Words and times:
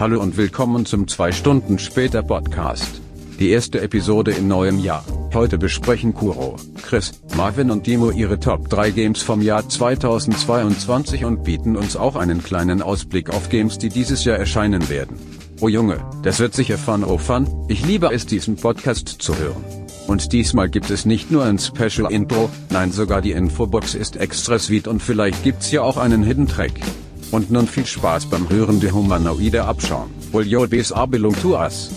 Hallo 0.00 0.18
und 0.18 0.38
willkommen 0.38 0.86
zum 0.86 1.06
2 1.06 1.30
Stunden 1.30 1.78
später 1.78 2.22
Podcast. 2.22 3.02
Die 3.38 3.50
erste 3.50 3.82
Episode 3.82 4.30
im 4.30 4.48
neuen 4.48 4.82
Jahr. 4.82 5.04
Heute 5.34 5.58
besprechen 5.58 6.14
Kuro, 6.14 6.56
Chris, 6.80 7.20
Marvin 7.36 7.70
und 7.70 7.86
Dimo 7.86 8.10
ihre 8.10 8.40
Top 8.40 8.70
3 8.70 8.92
Games 8.92 9.20
vom 9.20 9.42
Jahr 9.42 9.68
2022 9.68 11.26
und 11.26 11.44
bieten 11.44 11.76
uns 11.76 11.96
auch 11.96 12.16
einen 12.16 12.42
kleinen 12.42 12.80
Ausblick 12.80 13.28
auf 13.28 13.50
Games, 13.50 13.76
die 13.76 13.90
dieses 13.90 14.24
Jahr 14.24 14.38
erscheinen 14.38 14.88
werden. 14.88 15.18
Oh 15.60 15.68
Junge, 15.68 16.02
das 16.22 16.40
wird 16.40 16.54
sicher 16.54 16.78
fun 16.78 17.04
oh 17.04 17.18
fun, 17.18 17.46
ich 17.68 17.84
liebe 17.84 18.10
es 18.10 18.24
diesen 18.24 18.56
Podcast 18.56 19.06
zu 19.06 19.36
hören. 19.36 19.62
Und 20.06 20.32
diesmal 20.32 20.70
gibt 20.70 20.88
es 20.88 21.04
nicht 21.04 21.30
nur 21.30 21.44
ein 21.44 21.58
Special 21.58 22.10
Intro, 22.10 22.48
nein 22.70 22.90
sogar 22.90 23.20
die 23.20 23.32
Infobox 23.32 23.94
ist 23.94 24.16
extra 24.16 24.58
sweet 24.58 24.88
und 24.88 25.02
vielleicht 25.02 25.44
gibt's 25.44 25.70
ja 25.70 25.82
auch 25.82 25.98
einen 25.98 26.22
Hidden 26.22 26.48
Track. 26.48 26.72
Und 27.30 27.48
nun 27.48 27.68
viel 27.68 27.86
Spaß 27.86 28.26
beim 28.26 28.48
Hören 28.50 28.80
der 28.80 28.92
Humanoide 28.92 29.64
abschauen. 29.64 30.10
Will 30.32 30.52
your 30.52 30.66
base 30.66 30.94
are 30.94 31.06
belong 31.06 31.34
to 31.40 31.56
us. 31.56 31.90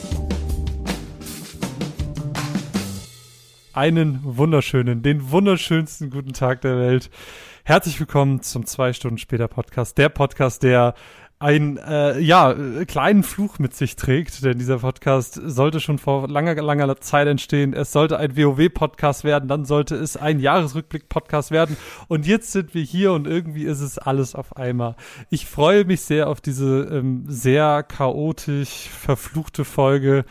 Einen 3.73 4.19
wunderschönen, 4.23 5.01
den 5.01 5.31
wunderschönsten 5.31 6.11
guten 6.11 6.33
Tag 6.33 6.61
der 6.61 6.77
Welt. 6.77 7.09
Herzlich 7.63 7.99
willkommen 7.99 8.43
zum 8.43 8.67
zwei 8.67 8.93
Stunden 8.93 9.17
später 9.17 9.47
Podcast. 9.47 9.97
Der 9.97 10.09
Podcast, 10.09 10.61
der 10.61 10.93
einen 11.43 11.75
äh, 11.77 12.20
ja 12.20 12.55
kleinen 12.88 13.21
Fluch 13.21 13.59
mit 13.59 13.75
sich 13.75 13.97
trägt, 13.97 14.45
denn 14.45 14.57
dieser 14.57 14.79
Podcast 14.79 15.39
sollte 15.43 15.81
schon 15.81 15.99
vor 15.99 16.29
langer 16.29 16.55
langer 16.55 16.95
Zeit 17.01 17.27
entstehen. 17.27 17.73
Es 17.73 17.91
sollte 17.91 18.17
ein 18.17 18.38
WoW 18.38 18.70
Podcast 18.73 19.25
werden, 19.25 19.49
dann 19.49 19.65
sollte 19.65 19.95
es 19.95 20.15
ein 20.15 20.39
Jahresrückblick 20.39 21.09
Podcast 21.09 21.51
werden 21.51 21.75
und 22.07 22.25
jetzt 22.25 22.53
sind 22.53 22.73
wir 22.73 22.81
hier 22.81 23.11
und 23.11 23.27
irgendwie 23.27 23.65
ist 23.65 23.81
es 23.81 23.98
alles 23.98 24.35
auf 24.35 24.55
einmal. 24.55 24.95
Ich 25.29 25.45
freue 25.45 25.84
mich 25.84 26.01
sehr 26.01 26.29
auf 26.29 26.40
diese 26.40 26.87
ähm, 26.90 27.26
sehr 27.27 27.84
chaotisch 27.84 28.87
verfluchte 28.90 29.65
Folge. 29.65 30.23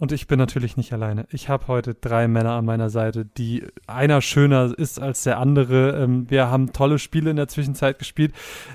Und 0.00 0.12
ich 0.12 0.26
bin 0.26 0.38
natürlich 0.38 0.78
nicht 0.78 0.94
alleine. 0.94 1.26
Ich 1.30 1.50
habe 1.50 1.68
heute 1.68 1.92
drei 1.94 2.26
Männer 2.26 2.52
an 2.52 2.64
meiner 2.64 2.88
Seite, 2.88 3.26
die 3.26 3.66
einer 3.86 4.22
schöner 4.22 4.72
ist 4.76 4.98
als 4.98 5.24
der 5.24 5.38
andere. 5.38 6.02
Ähm, 6.02 6.28
wir 6.30 6.50
haben 6.50 6.72
tolle 6.72 6.98
Spiele 6.98 7.28
in 7.28 7.36
der 7.36 7.48
Zwischenzeit 7.48 7.98
gespielt. 7.98 8.32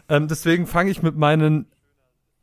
Ähm, 0.08 0.28
deswegen 0.28 0.68
fange 0.68 0.92
ich 0.92 1.02
mit 1.02 1.18
meinen 1.18 1.66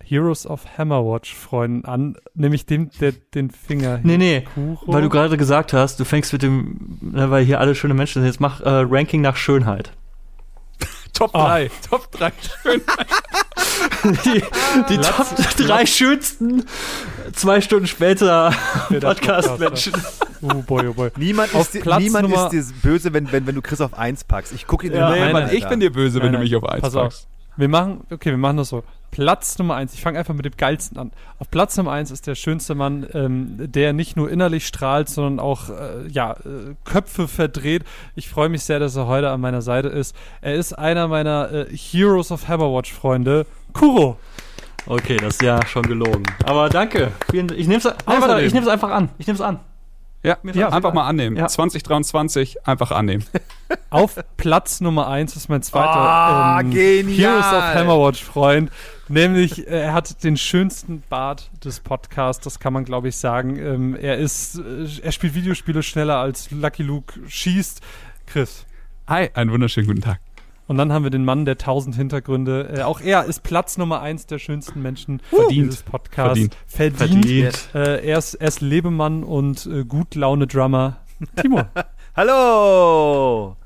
Heroes 0.03 0.49
of 0.49 0.65
Hammerwatch 0.77 1.33
Freunden 1.33 1.85
an, 1.85 2.17
nämlich 2.35 2.67
dem, 2.67 2.91
der 3.01 3.13
den 3.13 3.53
Finger. 3.53 4.01
Nee, 4.03 4.19
nee, 4.19 4.41
Kuro. 4.53 4.93
weil 4.93 5.03
du 5.03 5.09
gerade 5.09 5.37
gesagt 5.37 5.73
hast, 5.73 6.01
du 6.01 6.05
fängst 6.05 6.33
mit 6.33 6.43
dem, 6.43 6.99
ne, 7.01 7.31
weil 7.31 7.45
hier 7.45 7.61
alle 7.61 7.77
schöne 7.77 7.95
Menschen 7.95 8.21
sind, 8.21 8.27
jetzt 8.27 8.41
mach 8.41 8.61
äh, 8.63 8.69
Ranking 8.69 9.21
nach 9.21 9.37
Schönheit. 9.37 9.93
Top 11.13 11.31
Ah. 11.37 11.47
3. 11.51 11.71
Top 11.89 12.11
3. 12.11 12.33
Schön. 12.63 12.81
Die, 14.25 14.43
die 14.89 14.97
Top 14.99 15.27
drei 15.57 15.87
schönsten 15.87 16.65
zwei 17.33 17.61
Stunden 17.61 17.87
später 17.87 18.53
Podcast-Menschen. 19.01 19.93
Oh 20.43 20.63
boy, 20.67 20.89
oh 20.89 20.95
boy. 20.95 21.11
Niemand, 21.17 21.55
Auf 21.55 21.63
ist, 21.63 21.75
dir, 21.75 21.81
Platz 21.83 22.03
niemand 22.03 22.29
Nummer- 22.29 22.53
ist 22.53 22.71
dir 22.71 22.75
böse, 22.83 23.13
wenn, 23.13 23.31
wenn, 23.33 23.47
wenn 23.47 23.55
du 23.55 23.63
Chris 23.63 23.81
auf 23.81 23.95
1 23.97 24.25
packst. 24.25 24.53
Ich 24.53 24.67
gucke 24.67 24.87
in 24.87 24.93
den 24.93 25.01
Ja, 25.01 25.11
Nee, 25.11 25.33
Mann, 25.33 25.45
Alter. 25.45 25.55
ich 25.55 25.69
bin 25.69 25.81
dir 25.81 25.93
böse, 25.93 26.17
wenn 26.21 26.33
Nein, 26.33 26.35
du 26.35 26.39
mich 26.41 26.57
auf 26.57 26.65
1 26.69 26.81
pass 26.83 26.97
auf. 26.97 27.03
packst. 27.05 27.29
Wir 27.57 27.69
machen, 27.69 28.01
okay, 28.11 28.31
wir 28.31 28.39
machen 28.39 28.57
das 28.57 28.71
so. 28.71 28.83
Platz 29.11 29.59
Nummer 29.59 29.75
eins. 29.75 29.93
Ich 29.93 30.01
fange 30.01 30.19
einfach 30.19 30.33
mit 30.33 30.47
dem 30.47 30.57
geilsten 30.57 30.97
an. 30.97 31.13
Auf 31.39 31.51
Platz 31.51 31.77
Nummer 31.77 31.93
eins 31.93 32.11
ist 32.11 32.27
der 32.27 32.35
schönste 32.35 32.75
Mann, 32.75 33.07
ähm, 33.13 33.57
der 33.59 33.93
nicht 33.93 34.17
nur 34.17 34.31
innerlich 34.31 34.67
strahlt, 34.67 35.11
sondern 35.11 35.39
auch 35.39 35.69
äh, 35.69 36.09
ja 36.09 36.33
äh, 36.33 36.75
Köpfe 36.85 37.29
verdreht. 37.29 37.85
Ich 38.15 38.31
freue 38.31 38.49
mich 38.49 38.63
sehr, 38.65 38.79
dass 38.79 38.97
er 38.97 39.07
heute 39.09 39.29
an 39.29 39.43
meiner 39.43 39.61
Seite 39.61 39.89
ist. 39.89 40.17
Er 40.41 40.55
ist 40.55 40.73
einer 40.73 41.09
meiner 41.09 41.53
äh, 41.53 41.67
Heroes 41.77 42.33
of 42.33 42.49
Hammerwatch 42.49 42.91
Freunde, 42.91 43.45
Kuro. 43.75 44.17
Okay, 44.87 45.17
das 45.17 45.35
ist 45.35 45.43
ja 45.43 45.65
schon 45.67 45.85
gelogen. 45.85 46.25
Aber 46.45 46.69
danke. 46.69 47.13
Vielen, 47.31 47.49
ich 47.57 47.69
nehme 47.69 47.79
es 47.79 47.85
ich 47.85 48.69
einfach 48.69 48.91
an. 48.91 49.09
Ich 49.19 49.27
nehme 49.27 49.37
es 49.37 49.41
an. 49.41 49.61
Ja, 50.25 50.39
ja 50.53 50.69
einfach 50.69 50.93
mal 50.93 51.07
annehmen. 51.09 51.37
Ja. 51.37 51.49
2023 51.49 52.67
einfach 52.67 52.93
annehmen. 52.93 53.25
Auf 53.91 54.19
Platz 54.37 54.81
Nummer 54.81 55.09
eins 55.09 55.35
ist 55.35 55.49
mein 55.49 55.63
zweiter 55.63 55.97
Ah, 55.97 56.61
ähm, 56.61 56.71
genial. 56.71 57.43
Heroes 57.43 57.53
of 57.53 57.75
Hammerwatch 57.75 58.23
Freund. 58.23 58.71
Nämlich, 59.09 59.67
äh, 59.67 59.83
er 59.83 59.95
hat 59.95 60.23
den 60.23 60.37
schönsten 60.37 61.03
Bart 61.09 61.51
des 61.65 61.81
Podcasts, 61.81 62.45
das 62.45 62.61
kann 62.61 62.73
man 62.73 62.85
glaube 62.85 63.09
ich 63.09 63.17
sagen. 63.17 63.59
Ähm, 63.59 63.97
er 63.97 64.19
ist, 64.19 64.59
äh, 64.59 64.87
er 65.03 65.11
spielt 65.11 65.35
Videospiele 65.35 65.83
schneller 65.83 66.19
als 66.19 66.51
Lucky 66.53 66.85
Luke 66.85 67.19
schießt. 67.27 67.81
Chris. 68.27 68.65
Hi, 69.09 69.29
einen 69.35 69.51
wunderschönen 69.51 69.89
guten 69.89 70.03
Tag. 70.03 70.21
Und 70.69 70.79
dann 70.79 70.93
haben 70.93 71.03
wir 71.03 71.11
den 71.11 71.25
Mann 71.25 71.45
der 71.45 71.59
tausend 71.59 71.97
Hintergründe. 71.97 72.77
Äh, 72.77 72.83
auch 72.83 73.01
er 73.01 73.25
ist 73.25 73.43
Platz 73.43 73.79
Nummer 73.79 74.01
eins 74.01 74.27
der 74.27 74.39
schönsten 74.39 74.81
Menschen 74.81 75.21
Verdient. 75.29 75.51
dieses 75.51 75.83
Podcasts. 75.83 76.49
Verdient. 76.67 76.97
Verdient. 76.97 77.25
Verdient. 77.25 77.69
Äh, 77.75 78.07
er, 78.07 78.19
ist, 78.19 78.35
er 78.35 78.49
ist 78.49 78.61
Lebemann 78.61 79.25
und 79.25 79.67
äh, 79.67 79.85
gut 79.85 80.15
Laune 80.15 80.47
Drummer. 80.47 80.99
Timo. 81.41 81.63
Hallo! 82.17 83.57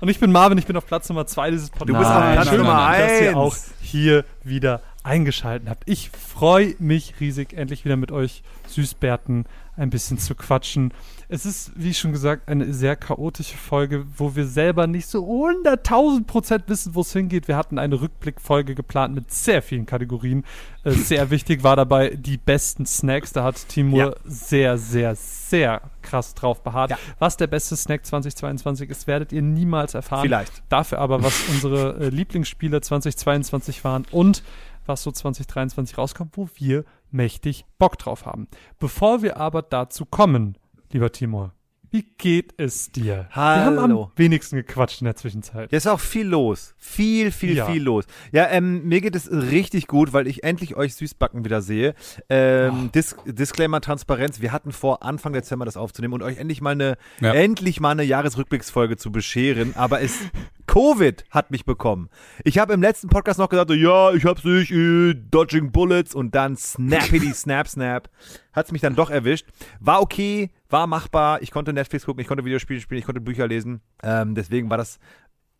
Und 0.00 0.08
ich 0.08 0.20
bin 0.20 0.32
Marvin, 0.32 0.58
ich 0.58 0.66
bin 0.66 0.76
auf 0.76 0.86
Platz 0.86 1.08
Nummer 1.08 1.26
zwei 1.26 1.50
dieses 1.50 1.70
Podcasts. 1.70 1.92
Du 1.92 1.98
bist 1.98 2.10
auf 2.10 2.32
Platz 2.32 2.52
Nummer 2.58 2.74
nein, 2.74 3.00
dass 3.00 3.20
ihr 3.20 3.28
1. 3.28 3.36
auch 3.36 3.56
hier 3.80 4.24
wieder 4.42 4.82
eingeschaltet 5.02 5.68
habt. 5.68 5.84
Ich 5.86 6.10
freue 6.10 6.74
mich 6.78 7.14
riesig, 7.20 7.52
endlich 7.52 7.84
wieder 7.84 7.96
mit 7.96 8.12
euch 8.12 8.42
Süßbärten 8.66 9.46
ein 9.76 9.90
bisschen 9.90 10.18
zu 10.18 10.34
quatschen. 10.34 10.92
Es 11.28 11.46
ist, 11.46 11.72
wie 11.74 11.94
schon 11.94 12.12
gesagt, 12.12 12.48
eine 12.48 12.72
sehr 12.72 12.96
chaotische 12.96 13.56
Folge, 13.56 14.04
wo 14.16 14.36
wir 14.36 14.46
selber 14.46 14.86
nicht 14.86 15.06
so 15.06 15.24
100.000 15.24 16.24
Prozent 16.26 16.64
wissen, 16.68 16.94
wo 16.94 17.00
es 17.00 17.12
hingeht. 17.12 17.48
Wir 17.48 17.56
hatten 17.56 17.78
eine 17.78 18.00
Rückblickfolge 18.00 18.74
geplant 18.74 19.14
mit 19.14 19.32
sehr 19.32 19.62
vielen 19.62 19.86
Kategorien. 19.86 20.44
Äh, 20.84 20.92
sehr 20.92 21.30
wichtig 21.30 21.62
war 21.62 21.76
dabei 21.76 22.10
die 22.10 22.36
besten 22.36 22.86
Snacks. 22.86 23.32
Da 23.32 23.44
hat 23.44 23.68
Timur 23.68 23.98
Ja. 23.98 24.14
sehr, 24.24 24.76
sehr, 24.78 25.14
sehr 25.14 25.82
krass 26.02 26.34
drauf 26.34 26.62
beharrt. 26.62 26.90
Ja. 26.90 26.98
Was 27.18 27.36
der 27.36 27.46
beste 27.46 27.76
Snack 27.76 28.04
2022 28.04 28.90
ist, 28.90 29.06
werdet 29.06 29.32
ihr 29.32 29.42
niemals 29.42 29.94
erfahren. 29.94 30.22
Vielleicht. 30.22 30.62
Dafür 30.68 30.98
aber, 30.98 31.22
was 31.22 31.34
unsere 31.48 31.96
äh, 32.00 32.08
Lieblingsspiele 32.10 32.80
2022 32.80 33.84
waren 33.84 34.04
und 34.10 34.42
was 34.86 35.02
so 35.02 35.10
2023 35.10 35.96
rauskommt, 35.96 36.36
wo 36.36 36.48
wir 36.56 36.84
mächtig 37.10 37.64
Bock 37.78 37.96
drauf 37.98 38.26
haben. 38.26 38.48
Bevor 38.78 39.22
wir 39.22 39.38
aber 39.38 39.62
dazu 39.62 40.04
kommen, 40.04 40.58
lieber 40.94 41.10
Timur, 41.12 41.52
wie 41.90 42.02
geht 42.18 42.54
es 42.56 42.90
dir? 42.90 43.26
Wir 43.32 43.36
haben 43.36 43.78
am 43.78 43.82
Hallo. 43.84 44.12
wenigsten 44.16 44.56
gequatscht 44.56 45.00
in 45.00 45.04
der 45.04 45.14
Zwischenzeit. 45.14 45.70
Hier 45.70 45.76
ist 45.76 45.86
auch 45.86 46.00
viel 46.00 46.26
los. 46.26 46.74
Viel, 46.76 47.30
viel, 47.30 47.56
Ja. 47.56 47.66
viel 47.66 47.82
los. 47.82 48.04
Ja, 48.32 48.48
ähm, 48.50 48.84
mir 48.84 49.00
geht 49.00 49.14
es 49.14 49.30
richtig 49.30 49.86
gut, 49.86 50.12
weil 50.12 50.26
ich 50.26 50.42
endlich 50.42 50.74
euch 50.76 50.94
Süßbacken 50.96 51.44
wieder 51.44 51.62
sehe. 51.62 51.94
Ähm, 52.28 52.90
Dis 52.92 53.14
Disclaimer, 53.26 53.80
Transparenz. 53.80 54.40
Wir 54.40 54.50
hatten 54.50 54.72
vor, 54.72 55.04
Anfang 55.04 55.32
Dezember 55.34 55.64
das 55.66 55.76
aufzunehmen 55.76 56.14
und 56.14 56.22
euch 56.22 56.38
endlich 56.38 56.60
mal 56.60 56.70
eine, 56.72 56.96
Ja. 57.20 57.32
endlich 57.32 57.78
mal 57.80 57.90
eine 57.90 58.02
Jahresrückblicksfolge 58.02 58.96
zu 58.96 59.12
bescheren. 59.12 59.74
Aber 59.76 60.00
es, 60.00 60.18
Covid 60.74 61.24
hat 61.30 61.52
mich 61.52 61.64
bekommen. 61.64 62.10
Ich 62.42 62.58
habe 62.58 62.72
im 62.72 62.82
letzten 62.82 63.08
Podcast 63.08 63.38
noch 63.38 63.48
gesagt, 63.48 63.70
ja, 63.70 64.12
ich 64.12 64.24
hab's 64.24 64.42
nicht, 64.42 64.72
äh, 64.72 65.14
Dodging 65.14 65.70
Bullets 65.70 66.16
und 66.16 66.34
dann 66.34 66.56
snappity 66.56 67.30
snap 67.32 67.68
snap. 67.68 68.10
Hat's 68.52 68.72
mich 68.72 68.80
dann 68.80 68.96
doch 68.96 69.08
erwischt. 69.08 69.46
War 69.78 70.02
okay, 70.02 70.50
war 70.68 70.88
machbar. 70.88 71.40
Ich 71.42 71.52
konnte 71.52 71.72
Netflix 71.72 72.06
gucken, 72.06 72.22
ich 72.22 72.26
konnte 72.26 72.44
Videospiele 72.44 72.80
spielen, 72.80 72.98
ich 72.98 73.04
konnte 73.04 73.20
Bücher 73.20 73.46
lesen. 73.46 73.82
Ähm, 74.02 74.34
deswegen 74.34 74.68
war 74.68 74.76
das 74.76 74.98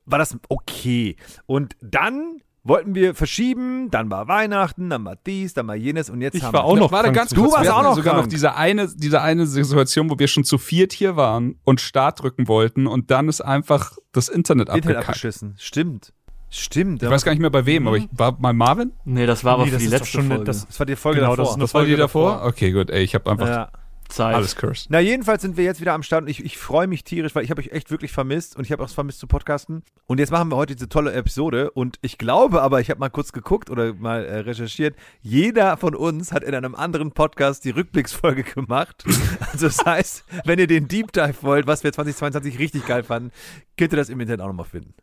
war 0.04 0.18
das 0.18 0.36
okay. 0.48 1.14
Und 1.46 1.76
dann 1.80 2.40
wollten 2.64 2.94
wir 2.94 3.14
verschieben, 3.14 3.90
dann 3.90 4.10
war 4.10 4.26
Weihnachten, 4.26 4.88
dann 4.90 5.04
war 5.04 5.16
dies, 5.26 5.52
dann 5.54 5.66
war 5.68 5.74
jenes 5.76 6.08
und 6.10 6.20
jetzt 6.22 6.34
Ich 6.36 6.42
haben 6.42 6.54
war 6.54 6.64
auch 6.64 6.76
noch 6.76 6.90
krank 6.90 7.14
ganz. 7.14 7.30
Du 7.30 7.52
warst 7.52 7.70
auch 7.70 7.82
noch 7.82 7.94
sogar 7.94 8.14
krank. 8.14 8.24
noch 8.26 8.30
diese 8.30 8.54
eine, 8.56 8.88
diese 8.88 9.20
eine 9.20 9.46
Situation, 9.46 10.10
wo 10.10 10.18
wir 10.18 10.26
schon 10.28 10.44
zu 10.44 10.56
viert 10.58 10.92
hier 10.92 11.14
waren 11.16 11.56
und 11.64 11.80
Start 11.80 12.22
drücken 12.22 12.48
wollten 12.48 12.86
und 12.86 13.10
dann 13.10 13.28
ist 13.28 13.42
einfach 13.42 13.92
das 14.12 14.28
Internet 14.28 14.68
Internet 14.70 14.96
abgeschissen. 14.98 15.54
Stimmt. 15.58 16.12
Stimmt. 16.50 17.02
Ich 17.02 17.10
weiß 17.10 17.24
gar 17.24 17.32
nicht 17.32 17.40
mehr 17.40 17.50
bei 17.50 17.66
wem, 17.66 17.88
aber 17.88 17.96
ich 17.96 18.08
war 18.12 18.38
mal 18.38 18.52
Marvin? 18.52 18.92
Nee, 19.04 19.26
das 19.26 19.42
war 19.42 19.54
aber 19.54 19.64
Nee, 19.64 19.70
für 19.70 19.74
das 19.76 19.82
die 19.82 19.88
letzte 19.88 20.06
schon 20.08 20.28
Folge. 20.28 20.44
das- 20.44 20.66
das 20.66 20.78
war 20.78 20.86
die 20.86 20.94
Folge 20.96 21.18
Genau, 21.20 21.30
das 21.34 21.36
davor. 21.38 21.50
ist 21.50 21.54
eine 21.56 21.64
Das 21.64 21.74
war 21.74 21.80
die 21.82 21.86
Folge 21.88 22.00
davor? 22.02 22.42
Okay, 22.44 22.70
gut. 22.70 22.90
Ey, 22.90 23.02
ich 23.02 23.14
habe 23.16 23.28
einfach 23.30 23.48
ja. 23.48 23.68
Zeit. 24.08 24.34
alles 24.34 24.56
cursed. 24.56 24.86
Na, 24.90 25.00
jedenfalls 25.00 25.42
sind 25.42 25.56
wir 25.56 25.64
jetzt 25.64 25.80
wieder 25.80 25.92
am 25.92 26.02
Start 26.02 26.22
und 26.22 26.28
ich, 26.28 26.44
ich 26.44 26.58
freue 26.58 26.86
mich 26.86 27.04
tierisch, 27.04 27.34
weil 27.34 27.44
ich 27.44 27.50
habe 27.50 27.60
euch 27.60 27.72
echt 27.72 27.90
wirklich 27.90 28.12
vermisst 28.12 28.56
und 28.56 28.64
ich 28.64 28.72
habe 28.72 28.82
auch 28.82 28.88
vermisst 28.88 29.18
zu 29.18 29.26
podcasten. 29.26 29.82
Und 30.06 30.18
jetzt 30.18 30.30
machen 30.30 30.50
wir 30.50 30.56
heute 30.56 30.74
diese 30.74 30.88
tolle 30.88 31.12
Episode 31.12 31.70
und 31.70 31.98
ich 32.02 32.18
glaube 32.18 32.62
aber, 32.62 32.80
ich 32.80 32.90
habe 32.90 33.00
mal 33.00 33.10
kurz 33.10 33.32
geguckt 33.32 33.70
oder 33.70 33.94
mal 33.94 34.24
äh, 34.24 34.38
recherchiert, 34.40 34.96
jeder 35.22 35.76
von 35.76 35.94
uns 35.94 36.32
hat 36.32 36.44
in 36.44 36.54
einem 36.54 36.74
anderen 36.74 37.12
Podcast 37.12 37.64
die 37.64 37.70
Rückblicksfolge 37.70 38.42
gemacht. 38.54 39.04
Also 39.52 39.66
das 39.66 39.84
heißt, 39.84 40.24
wenn 40.44 40.58
ihr 40.58 40.66
den 40.66 40.88
Deep 40.88 41.12
Dive 41.12 41.42
wollt, 41.42 41.66
was 41.66 41.84
wir 41.84 41.92
2022 41.92 42.58
richtig 42.58 42.86
geil 42.86 43.02
fanden, 43.02 43.30
könnt 43.76 43.92
ihr 43.92 43.96
das 43.96 44.08
im 44.08 44.20
Internet 44.20 44.40
auch 44.40 44.48
nochmal 44.48 44.66
finden. 44.66 44.94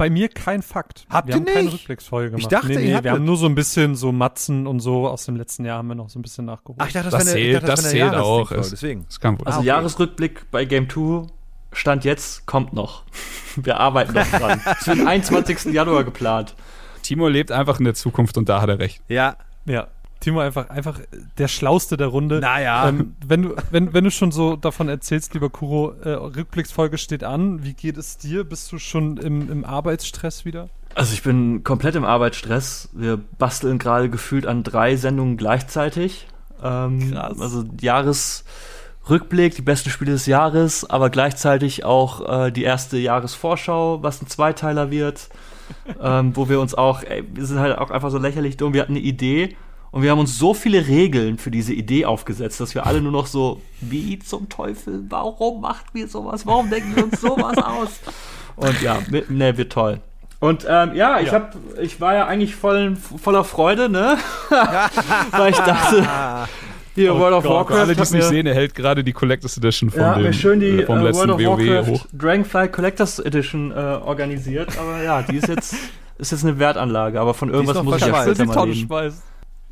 Bei 0.00 0.10
mir 0.10 0.28
kein 0.28 0.62
Fakt. 0.62 1.06
Habt 1.10 1.28
wir 1.28 1.34
ihr 1.34 1.40
haben 1.40 1.44
keine 1.46 1.64
nicht? 1.64 1.74
Rückblicksfolge 1.74 2.30
gemacht. 2.30 2.42
Ich 2.42 2.48
dachte, 2.48 2.68
nee, 2.68 2.74
ihr 2.74 2.80
nee, 2.80 2.94
habt 2.94 3.04
wir 3.04 3.10
haben 3.12 3.18
das. 3.20 3.26
nur 3.26 3.36
so 3.36 3.46
ein 3.46 3.54
bisschen 3.54 3.94
so 3.94 4.12
Matzen 4.12 4.66
und 4.66 4.80
so 4.80 5.06
aus 5.06 5.26
dem 5.26 5.36
letzten 5.36 5.64
Jahr 5.64 5.78
haben 5.78 5.88
wir 5.88 5.94
noch 5.94 6.08
so 6.08 6.18
ein 6.18 6.22
bisschen 6.22 6.46
nachgeholt. 6.46 6.78
Ach, 6.80 6.86
ich 6.86 6.92
dachte, 6.94 7.10
Das 7.10 7.26
wäre 7.26 7.30
eine- 7.36 7.38
ich 7.40 7.44
zählt, 7.52 7.56
dachte, 7.62 7.66
das 7.66 7.80
eine 7.84 7.90
zählt 7.90 8.14
auch. 8.14 8.50
Es- 8.52 8.70
Deswegen. 8.70 9.04
Das 9.06 9.20
kann 9.20 9.38
wohl. 9.38 9.46
Also 9.46 9.58
okay. 9.60 9.68
Jahresrückblick 9.68 10.50
bei 10.50 10.64
Game 10.64 10.88
2 10.88 11.26
Stand 11.72 12.04
jetzt 12.04 12.46
kommt 12.46 12.72
noch. 12.72 13.04
Wir 13.56 13.78
arbeiten 13.78 14.14
noch 14.14 14.26
dran. 14.26 14.60
Ist 14.72 14.84
für 14.84 14.96
den 14.96 15.06
21. 15.06 15.72
Januar 15.72 16.02
geplant. 16.04 16.54
Timo 17.02 17.28
lebt 17.28 17.52
einfach 17.52 17.78
in 17.78 17.84
der 17.84 17.94
Zukunft 17.94 18.36
und 18.38 18.48
da 18.48 18.60
hat 18.62 18.68
er 18.70 18.78
recht. 18.78 19.02
Ja, 19.08 19.36
Ja, 19.66 19.86
Timo 20.20 20.40
einfach, 20.40 20.68
einfach 20.68 21.00
der 21.38 21.48
Schlauste 21.48 21.96
der 21.96 22.08
Runde. 22.08 22.40
Naja. 22.40 22.88
Ähm, 22.88 23.16
wenn, 23.26 23.42
du, 23.42 23.56
wenn, 23.70 23.94
wenn 23.94 24.04
du 24.04 24.10
schon 24.10 24.30
so 24.32 24.54
davon 24.54 24.88
erzählst, 24.88 25.32
lieber 25.32 25.48
Kuro, 25.48 25.94
äh, 26.04 26.10
Rückblicksfolge 26.10 26.98
steht 26.98 27.24
an. 27.24 27.64
Wie 27.64 27.72
geht 27.72 27.96
es 27.96 28.18
dir? 28.18 28.44
Bist 28.44 28.70
du 28.70 28.78
schon 28.78 29.16
im, 29.16 29.50
im 29.50 29.64
Arbeitsstress 29.64 30.44
wieder? 30.44 30.68
Also 30.94 31.14
ich 31.14 31.22
bin 31.22 31.64
komplett 31.64 31.94
im 31.94 32.04
Arbeitsstress. 32.04 32.90
Wir 32.92 33.16
basteln 33.16 33.78
gerade 33.78 34.10
gefühlt 34.10 34.46
an 34.46 34.62
drei 34.62 34.96
Sendungen 34.96 35.38
gleichzeitig. 35.38 36.26
Ähm, 36.62 37.12
Krass. 37.12 37.40
Also 37.40 37.64
Jahresrückblick, 37.80 39.54
die 39.54 39.62
besten 39.62 39.88
Spiele 39.88 40.12
des 40.12 40.26
Jahres, 40.26 40.88
aber 40.88 41.08
gleichzeitig 41.08 41.86
auch 41.86 42.46
äh, 42.46 42.50
die 42.50 42.64
erste 42.64 42.98
Jahresvorschau, 42.98 44.02
was 44.02 44.20
ein 44.20 44.26
Zweiteiler 44.26 44.90
wird, 44.90 45.30
ähm, 46.02 46.36
wo 46.36 46.50
wir 46.50 46.60
uns 46.60 46.74
auch, 46.74 47.02
ey, 47.04 47.24
wir 47.32 47.46
sind 47.46 47.58
halt 47.58 47.78
auch 47.78 47.90
einfach 47.90 48.10
so 48.10 48.18
lächerlich 48.18 48.58
dumm. 48.58 48.74
Wir 48.74 48.82
hatten 48.82 48.92
eine 48.92 49.00
Idee 49.00 49.56
und 49.92 50.02
wir 50.02 50.10
haben 50.10 50.18
uns 50.20 50.38
so 50.38 50.54
viele 50.54 50.86
Regeln 50.86 51.38
für 51.38 51.50
diese 51.50 51.72
Idee 51.72 52.04
aufgesetzt, 52.04 52.60
dass 52.60 52.74
wir 52.74 52.86
alle 52.86 53.00
nur 53.00 53.12
noch 53.12 53.26
so, 53.26 53.60
wie 53.80 54.18
zum 54.18 54.48
Teufel, 54.48 55.04
warum 55.08 55.60
macht 55.60 55.94
wir 55.94 56.06
sowas? 56.08 56.46
Warum 56.46 56.70
denken 56.70 56.94
wir 56.96 57.04
uns 57.04 57.20
sowas 57.20 57.56
aus? 57.64 58.00
Und 58.56 58.80
ja, 58.82 58.98
ne, 59.28 59.56
wird 59.56 59.72
toll. 59.72 60.00
Und 60.38 60.64
ähm, 60.68 60.94
ja, 60.94 61.20
ich 61.20 61.26
Ja. 61.26 61.32
hab, 61.34 61.56
ich 61.80 62.00
war 62.00 62.14
ja 62.14 62.26
eigentlich 62.26 62.54
voll, 62.56 62.96
voller 62.96 63.44
Freude, 63.44 63.88
ne? 63.88 64.16
Weil 65.32 65.50
ich 65.50 65.58
dachte, 65.58 66.06
hier 66.94 67.14
Oh 67.14 67.18
World 67.18 67.34
of 67.34 67.44
Gott, 67.44 67.52
Warcraft 67.52 67.74
Für 67.74 67.80
alle, 67.82 67.94
die 67.94 68.02
es 68.02 68.10
nicht 68.10 68.24
sehen, 68.24 68.46
er 68.46 68.54
hält 68.54 68.74
gerade 68.74 69.04
die 69.04 69.12
Collectors 69.12 69.56
Edition 69.58 69.90
von 69.90 70.00
ja, 70.00 70.14
dem, 70.14 70.22
mir 70.22 70.32
schön 70.32 70.60
die 70.60 70.80
äh, 70.80 70.86
vom 70.86 70.98
äh, 70.98 71.02
letzten 71.04 71.28
World 71.28 71.46
of 71.46 71.58
WoW 71.58 71.66
Warcraft 71.66 71.90
hoch. 71.90 72.06
Dragonfly 72.12 72.68
Collectors 72.68 73.18
Edition 73.18 73.70
äh, 73.70 73.74
organisiert. 73.74 74.78
Aber 74.78 75.02
ja, 75.02 75.22
die 75.22 75.36
ist 75.36 75.48
jetzt, 75.48 75.74
ist 76.18 76.32
jetzt 76.32 76.44
eine 76.44 76.58
Wertanlage, 76.58 77.20
aber 77.20 77.34
von 77.34 77.50
irgendwas 77.50 77.82
muss 77.82 77.96
ich 77.96 78.06
ja 78.06 78.22
später 78.22 78.44
mal 78.46 78.68
leben. 78.68 78.88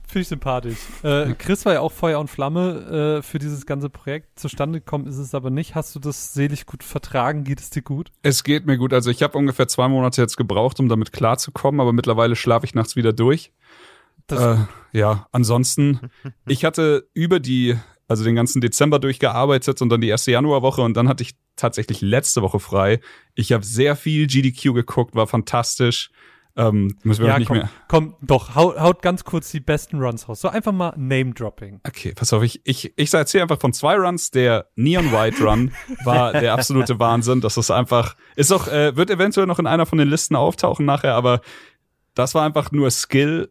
Finde 0.09 0.23
ich 0.23 0.29
sympathisch. 0.29 0.79
Äh, 1.03 1.35
Chris 1.35 1.67
war 1.67 1.75
ja 1.75 1.81
auch 1.81 1.93
Feuer 1.93 2.19
und 2.19 2.29
Flamme 2.29 3.19
äh, 3.19 3.23
für 3.23 3.39
dieses 3.39 3.67
ganze 3.67 3.91
Projekt. 3.91 4.39
Zustande 4.39 4.81
gekommen 4.81 5.07
ist 5.07 5.19
es 5.19 5.35
aber 5.35 5.51
nicht. 5.51 5.75
Hast 5.75 5.95
du 5.95 5.99
das 6.01 6.33
selig 6.33 6.65
gut 6.65 6.83
vertragen? 6.83 7.45
Geht 7.45 7.61
es 7.61 7.69
dir 7.69 7.83
gut? 7.83 8.11
Es 8.23 8.43
geht 8.43 8.65
mir 8.65 8.79
gut. 8.79 8.95
Also 8.95 9.11
ich 9.11 9.23
habe 9.23 9.37
ungefähr 9.37 9.69
zwei 9.69 9.87
Monate 9.87 10.23
jetzt 10.23 10.39
gebraucht, 10.39 10.81
um 10.81 10.89
damit 10.89 11.13
klarzukommen, 11.13 11.79
aber 11.79 11.93
mittlerweile 11.93 12.37
schlafe 12.37 12.65
ich 12.65 12.75
nachts 12.75 12.97
wieder 12.97 13.13
durch. 13.13 13.53
Äh, 14.31 14.57
ja, 14.93 15.27
ansonsten, 15.31 16.01
ich 16.47 16.65
hatte 16.65 17.07
über 17.13 17.39
die, 17.39 17.77
also 18.09 18.25
den 18.25 18.35
ganzen 18.35 18.63
Dezember 18.63 18.99
durchgearbeitet 18.99 19.83
und 19.83 19.91
dann 19.91 20.01
die 20.01 20.09
erste 20.09 20.31
Januarwoche 20.31 20.81
und 20.81 20.97
dann 20.97 21.09
hatte 21.09 21.23
ich 21.23 21.37
tatsächlich 21.57 22.01
letzte 22.01 22.41
Woche 22.41 22.61
frei. 22.61 23.01
Ich 23.35 23.53
habe 23.53 23.65
sehr 23.65 23.95
viel 23.95 24.27
GDQ 24.27 24.73
geguckt, 24.73 25.15
war 25.15 25.27
fantastisch. 25.27 26.11
Ähm, 26.59 26.97
müssen 27.05 27.23
wir 27.23 27.29
auch 27.29 27.35
ja, 27.35 27.39
nicht 27.39 27.47
komm, 27.47 27.57
mehr. 27.59 27.71
komm, 27.87 28.17
doch, 28.21 28.57
haut, 28.57 28.81
haut 28.81 29.01
ganz 29.01 29.23
kurz 29.23 29.49
die 29.53 29.61
besten 29.61 30.03
Runs 30.03 30.29
raus. 30.29 30.41
So 30.41 30.49
einfach 30.49 30.73
mal 30.73 30.93
Name-Dropping. 30.97 31.81
Okay, 31.87 32.15
pass 32.17 32.33
auf, 32.33 32.43
ich, 32.43 32.61
ich, 32.65 32.93
ich 32.97 33.15
erzähle 33.15 33.43
einfach 33.43 33.61
von 33.61 33.73
zwei 33.73 33.95
Runs. 33.95 34.33
Der 34.33 34.67
Neon 34.75 35.13
White 35.13 35.45
Run 35.45 35.71
war 36.05 36.33
der 36.33 36.55
absolute 36.55 36.99
Wahnsinn. 36.99 37.41
Das 37.41 37.57
ist 37.57 37.71
einfach, 37.71 38.17
ist 38.35 38.53
auch, 38.53 38.67
äh, 38.67 38.97
wird 38.97 39.09
eventuell 39.09 39.47
noch 39.47 39.61
in 39.61 39.69
einer 39.69 39.87
von 39.87 39.99
den 39.99 40.09
Listen 40.09 40.35
auftauchen 40.35 40.85
nachher, 40.85 41.15
aber 41.15 41.43
das 42.15 42.35
war 42.35 42.45
einfach 42.45 42.73
nur 42.73 42.91
Skill 42.91 43.51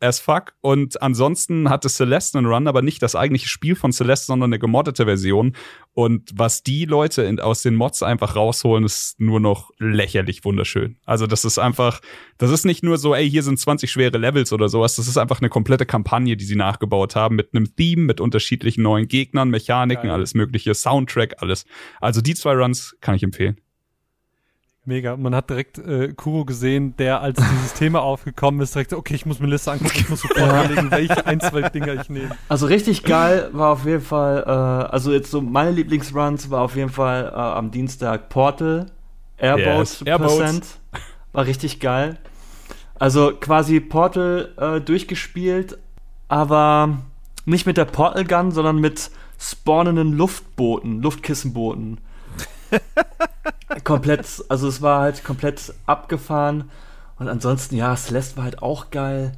as 0.00 0.20
fuck. 0.20 0.54
Und 0.60 1.00
ansonsten 1.02 1.68
hatte 1.68 1.88
Celeste 1.88 2.38
einen 2.38 2.46
Run, 2.46 2.66
aber 2.66 2.82
nicht 2.82 3.02
das 3.02 3.16
eigentliche 3.16 3.48
Spiel 3.48 3.74
von 3.74 3.92
Celeste, 3.92 4.26
sondern 4.26 4.50
eine 4.50 4.58
gemoddete 4.58 5.04
Version. 5.04 5.54
Und 5.92 6.30
was 6.34 6.62
die 6.62 6.84
Leute 6.84 7.22
in, 7.22 7.40
aus 7.40 7.62
den 7.62 7.74
Mods 7.74 8.02
einfach 8.02 8.36
rausholen, 8.36 8.84
ist 8.84 9.20
nur 9.20 9.40
noch 9.40 9.70
lächerlich 9.78 10.44
wunderschön. 10.44 10.96
Also 11.04 11.26
das 11.26 11.44
ist 11.44 11.58
einfach, 11.58 12.00
das 12.38 12.50
ist 12.50 12.64
nicht 12.64 12.84
nur 12.84 12.98
so, 12.98 13.14
ey, 13.14 13.28
hier 13.28 13.42
sind 13.42 13.58
20 13.58 13.90
schwere 13.90 14.18
Levels 14.18 14.52
oder 14.52 14.68
sowas. 14.68 14.96
Das 14.96 15.08
ist 15.08 15.16
einfach 15.16 15.40
eine 15.40 15.48
komplette 15.48 15.86
Kampagne, 15.86 16.36
die 16.36 16.44
sie 16.44 16.56
nachgebaut 16.56 17.16
haben 17.16 17.36
mit 17.36 17.54
einem 17.54 17.74
Theme, 17.74 18.02
mit 18.02 18.20
unterschiedlichen 18.20 18.82
neuen 18.82 19.08
Gegnern, 19.08 19.50
Mechaniken, 19.50 20.04
Geil. 20.04 20.12
alles 20.12 20.34
mögliche, 20.34 20.74
Soundtrack, 20.74 21.36
alles. 21.42 21.64
Also 22.00 22.20
die 22.20 22.34
zwei 22.34 22.54
Runs 22.54 22.96
kann 23.00 23.14
ich 23.14 23.22
empfehlen. 23.22 23.60
Mega. 24.88 25.18
Man 25.18 25.34
hat 25.34 25.50
direkt 25.50 25.78
äh, 25.78 26.14
Kuro 26.14 26.46
gesehen, 26.46 26.96
der 26.96 27.20
als 27.20 27.38
dieses 27.38 27.74
Thema 27.78 28.00
aufgekommen 28.00 28.62
ist, 28.62 28.74
direkt, 28.74 28.90
so, 28.90 28.96
okay, 28.96 29.14
ich 29.14 29.26
muss 29.26 29.38
mir 29.38 29.44
eine 29.44 29.52
Liste 29.52 29.70
angucken, 29.70 29.92
ich 29.94 30.08
muss 30.08 30.22
sofort 30.22 30.40
überlegen, 30.40 30.90
welche 30.90 31.26
ein, 31.26 31.40
zwei 31.40 31.68
Dinger 31.68 32.00
ich 32.00 32.08
nehme. 32.08 32.30
Also 32.48 32.66
richtig 32.66 33.04
geil 33.04 33.50
war 33.52 33.72
auf 33.72 33.84
jeden 33.84 34.00
Fall, 34.00 34.44
äh, 34.46 34.50
also 34.50 35.12
jetzt 35.12 35.30
so 35.30 35.42
meine 35.42 35.72
Lieblingsruns 35.72 36.50
war 36.50 36.62
auf 36.62 36.74
jeden 36.74 36.88
Fall 36.88 37.30
äh, 37.30 37.36
am 37.36 37.70
Dienstag 37.70 38.30
Portal, 38.30 38.86
Airboat 39.36 39.78
Yes, 39.78 40.02
Airboats. 40.02 40.38
Percent. 40.38 40.66
War 41.32 41.44
richtig 41.44 41.80
geil. 41.80 42.16
Also 42.98 43.32
quasi 43.38 43.80
Portal 43.80 44.54
äh, 44.56 44.80
durchgespielt, 44.80 45.76
aber 46.28 46.98
nicht 47.44 47.66
mit 47.66 47.76
der 47.76 47.84
Portal 47.84 48.24
Gun, 48.24 48.52
sondern 48.52 48.78
mit 48.78 49.10
spawnenden 49.38 50.14
Luftbooten, 50.14 51.02
Luftkissenbooten. 51.02 52.00
komplett, 53.84 54.26
also 54.48 54.68
es 54.68 54.82
war 54.82 55.00
halt 55.02 55.24
komplett 55.24 55.72
abgefahren. 55.86 56.70
Und 57.18 57.28
ansonsten, 57.28 57.76
ja, 57.76 57.94
Celeste 57.96 58.36
war 58.36 58.44
halt 58.44 58.62
auch 58.62 58.90
geil. 58.90 59.32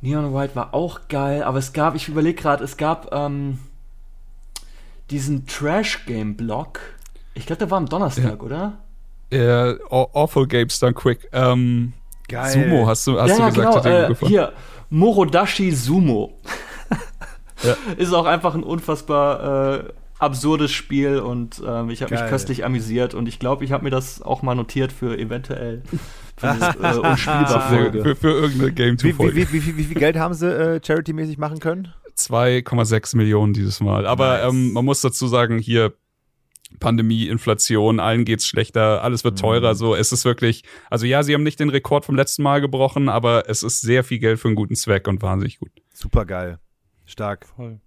Neon 0.00 0.34
White 0.34 0.54
war 0.56 0.74
auch 0.74 1.00
geil, 1.08 1.42
aber 1.44 1.58
es 1.58 1.72
gab, 1.72 1.94
ich 1.94 2.08
überlege 2.08 2.40
gerade, 2.40 2.64
es 2.64 2.76
gab 2.76 3.12
ähm, 3.14 3.58
diesen 5.10 5.46
Trash-Game-Block. 5.46 6.80
Ich 7.34 7.46
glaube, 7.46 7.58
der 7.60 7.70
war 7.70 7.78
am 7.78 7.88
Donnerstag, 7.88 8.42
oder? 8.42 8.74
Äh, 9.30 9.38
Aw- 9.90 10.10
Awful 10.14 10.46
Games 10.46 10.78
Done 10.78 10.92
Quick. 10.94 11.28
Ähm, 11.32 11.92
Geil. 12.28 12.50
Sumo, 12.50 12.86
hast 12.86 13.06
du, 13.06 13.18
hast 13.20 13.30
ja, 13.30 13.36
du 13.36 13.42
ja, 13.42 13.48
gesagt, 13.48 13.56
genau. 13.56 13.76
hat 13.76 14.04
Äh, 14.04 14.08
gefallen? 14.08 14.30
hier, 14.30 14.52
Morodashi 14.90 15.70
Sumo. 15.72 16.38
Ja. 17.62 17.76
Ist 17.96 18.12
auch 18.12 18.26
einfach 18.26 18.54
ein 18.54 18.62
unfassbar 18.64 19.74
äh, 19.80 19.84
absurdes 20.22 20.70
Spiel 20.70 21.18
und 21.18 21.60
ähm, 21.66 21.90
ich 21.90 22.02
habe 22.02 22.14
mich 22.14 22.24
köstlich 22.26 22.64
amüsiert 22.64 23.12
und 23.14 23.26
ich 23.26 23.38
glaube, 23.38 23.64
ich 23.64 23.72
habe 23.72 23.84
mir 23.84 23.90
das 23.90 24.22
auch 24.22 24.42
mal 24.42 24.54
notiert 24.54 24.92
für 24.92 25.18
eventuell 25.18 25.82
für 26.36 26.46
äh, 26.46 26.96
unspielbar 27.10 27.68
für, 27.68 27.76
Folge. 27.76 28.02
für, 28.02 28.16
für 28.16 28.30
irgendeine 28.30 28.72
Game 28.72 29.02
Wie, 29.02 29.10
2 29.10 29.14
Folge. 29.14 29.36
wie, 29.36 29.52
wie, 29.52 29.66
wie, 29.66 29.76
wie 29.78 29.84
viel 29.84 29.98
Geld 29.98 30.16
haben 30.16 30.34
sie 30.34 30.46
äh, 30.46 30.80
charity-mäßig 30.80 31.38
machen 31.38 31.58
können? 31.58 31.92
2,6 32.16 33.16
Millionen 33.16 33.52
dieses 33.52 33.80
Mal. 33.80 34.06
Aber 34.06 34.38
Nice. 34.38 34.52
ähm, 34.52 34.72
man 34.72 34.84
muss 34.84 35.00
dazu 35.00 35.26
sagen, 35.26 35.58
hier 35.58 35.94
Pandemie, 36.78 37.26
Inflation, 37.26 38.00
allen 38.00 38.24
geht's 38.24 38.46
schlechter, 38.46 39.02
alles 39.02 39.24
wird 39.24 39.38
teurer. 39.38 39.74
So, 39.74 39.94
es 39.94 40.12
ist 40.12 40.24
wirklich, 40.24 40.62
also 40.88 41.04
ja, 41.04 41.22
sie 41.22 41.34
haben 41.34 41.42
nicht 41.42 41.58
den 41.60 41.68
Rekord 41.68 42.04
vom 42.04 42.14
letzten 42.14 42.42
Mal 42.42 42.60
gebrochen, 42.60 43.08
aber 43.08 43.48
es 43.48 43.62
ist 43.62 43.80
sehr 43.80 44.04
viel 44.04 44.18
Geld 44.18 44.38
für 44.38 44.48
einen 44.48 44.54
guten 44.54 44.76
Zweck 44.76 45.08
und 45.08 45.20
wahnsinnig 45.20 45.58
gut. 45.58 45.70
Super 45.92 46.24
geil. 46.24 46.58
Stark. 47.06 47.46
Voll. 47.56 47.80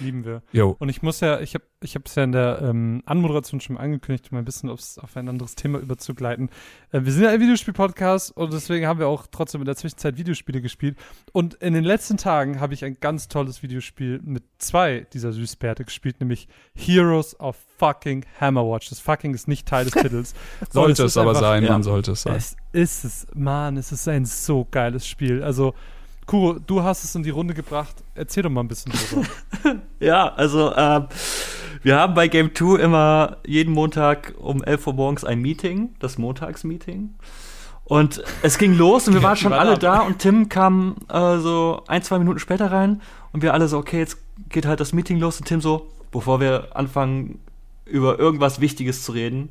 Lieben 0.00 0.24
wir. 0.24 0.42
Jo. 0.52 0.76
Und 0.78 0.88
ich 0.88 1.02
muss 1.02 1.20
ja, 1.20 1.40
ich 1.40 1.54
habe 1.54 1.64
ich 1.82 1.96
es 1.96 2.14
ja 2.14 2.24
in 2.24 2.32
der 2.32 2.60
ähm, 2.62 3.02
Anmoderation 3.04 3.60
schon 3.60 3.74
mal 3.74 3.82
angekündigt, 3.82 4.32
um 4.32 4.38
ein 4.38 4.44
bisschen 4.44 4.70
aufs, 4.70 4.98
auf 4.98 5.16
ein 5.16 5.28
anderes 5.28 5.54
Thema 5.54 5.78
überzugleiten. 5.78 6.48
Äh, 6.92 7.04
wir 7.04 7.12
sind 7.12 7.24
ja 7.24 7.30
ein 7.30 7.40
Videospiel-Podcast 7.40 8.36
und 8.36 8.52
deswegen 8.52 8.86
haben 8.86 8.98
wir 8.98 9.08
auch 9.08 9.26
trotzdem 9.30 9.60
in 9.60 9.66
der 9.66 9.76
Zwischenzeit 9.76 10.16
Videospiele 10.16 10.60
gespielt. 10.60 10.98
Und 11.32 11.54
in 11.54 11.74
den 11.74 11.84
letzten 11.84 12.16
Tagen 12.16 12.60
habe 12.60 12.74
ich 12.74 12.84
ein 12.84 12.96
ganz 13.00 13.28
tolles 13.28 13.62
Videospiel 13.62 14.20
mit 14.24 14.44
zwei 14.58 15.06
dieser 15.12 15.32
Süßbärte 15.32 15.84
gespielt, 15.84 16.20
nämlich 16.20 16.48
Heroes 16.74 17.38
of 17.38 17.56
fucking 17.78 18.24
Hammerwatch. 18.40 18.88
Das 18.88 19.00
fucking 19.00 19.34
ist 19.34 19.48
nicht 19.48 19.68
Teil 19.68 19.84
des 19.84 19.94
Titels. 19.94 20.34
Sollte 20.70 21.04
es 21.04 21.16
aber 21.16 21.30
einfach- 21.30 21.40
sein, 21.40 21.64
ja. 21.64 21.70
man 21.72 21.82
sollte 21.82 22.12
es 22.12 22.22
sein. 22.22 22.36
Es 22.36 22.56
ist 22.72 23.04
es, 23.04 23.26
Mann, 23.34 23.76
es 23.76 23.92
ist 23.92 24.08
ein 24.08 24.24
so 24.24 24.66
geiles 24.70 25.06
Spiel. 25.06 25.42
Also, 25.42 25.74
Kuro, 26.26 26.58
du 26.58 26.82
hast 26.82 27.04
es 27.04 27.14
in 27.14 27.22
die 27.22 27.30
Runde 27.30 27.54
gebracht. 27.54 28.02
Erzähl 28.14 28.42
doch 28.42 28.50
mal 28.50 28.62
ein 28.62 28.68
bisschen 28.68 28.92
drüber. 28.92 29.26
Ja, 30.00 30.34
also 30.34 30.72
äh, 30.72 31.02
wir 31.82 31.96
haben 31.96 32.12
bei 32.12 32.28
Game 32.28 32.54
2 32.54 32.80
immer 32.80 33.38
jeden 33.46 33.72
Montag 33.72 34.34
um 34.38 34.62
11 34.62 34.86
Uhr 34.86 34.92
morgens 34.92 35.24
ein 35.24 35.40
Meeting, 35.40 35.94
das 36.00 36.18
Montagsmeeting. 36.18 37.14
Und 37.84 38.22
es 38.42 38.58
ging 38.58 38.76
los 38.76 39.08
und 39.08 39.14
wir 39.14 39.22
waren 39.22 39.36
schon 39.36 39.52
alle 39.52 39.72
ab? 39.72 39.80
da 39.80 40.00
und 40.00 40.18
Tim 40.18 40.48
kam 40.48 40.96
äh, 41.08 41.38
so 41.38 41.82
ein, 41.86 42.02
zwei 42.02 42.18
Minuten 42.18 42.38
später 42.38 42.72
rein 42.72 43.02
und 43.32 43.42
wir 43.42 43.52
alle 43.52 43.68
so, 43.68 43.78
okay, 43.78 43.98
jetzt 43.98 44.18
geht 44.48 44.66
halt 44.66 44.80
das 44.80 44.92
Meeting 44.92 45.18
los 45.18 45.38
und 45.38 45.46
Tim 45.46 45.60
so, 45.60 45.88
bevor 46.10 46.40
wir 46.40 46.68
anfangen, 46.74 47.40
über 47.84 48.18
irgendwas 48.18 48.60
Wichtiges 48.60 49.02
zu 49.02 49.12
reden, 49.12 49.50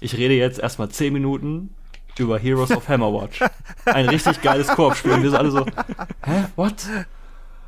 ich 0.00 0.16
rede 0.16 0.34
jetzt 0.34 0.58
erstmal 0.58 0.88
10 0.88 1.12
Minuten 1.12 1.74
über 2.18 2.38
Heroes 2.38 2.70
of 2.70 2.88
Hammerwatch. 2.88 3.40
Ein 3.86 4.08
richtig 4.08 4.42
geiles 4.42 4.68
Koop-Spiel. 4.68 5.12
Und 5.12 5.22
wir 5.22 5.30
so 5.30 5.36
alle 5.36 5.50
so, 5.50 5.64
hä, 6.24 6.44
what? 6.56 6.74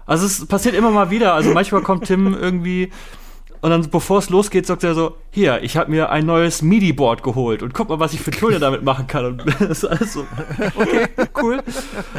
Also 0.06 0.26
es 0.26 0.46
passiert 0.46 0.74
immer 0.74 0.90
mal 0.90 1.10
wieder. 1.10 1.34
Also 1.34 1.52
manchmal 1.52 1.82
kommt 1.82 2.06
Tim 2.06 2.34
irgendwie 2.34 2.90
und 3.60 3.70
dann, 3.70 3.90
bevor 3.90 4.18
es 4.18 4.30
losgeht, 4.30 4.66
sagt 4.66 4.84
er 4.84 4.94
so, 4.94 5.16
hier, 5.32 5.64
ich 5.64 5.76
habe 5.76 5.90
mir 5.90 6.10
ein 6.10 6.24
neues 6.24 6.62
MIDI-Board 6.62 7.24
geholt 7.24 7.64
und 7.64 7.74
guck 7.74 7.88
mal, 7.88 7.98
was 7.98 8.14
ich 8.14 8.20
für 8.20 8.30
Töne 8.30 8.60
damit 8.60 8.84
machen 8.84 9.08
kann. 9.08 9.24
Und 9.26 9.44
das 9.60 9.60
ist 9.82 9.84
alles 9.84 10.12
so, 10.12 10.24
okay, 10.76 11.08
cool. 11.42 11.60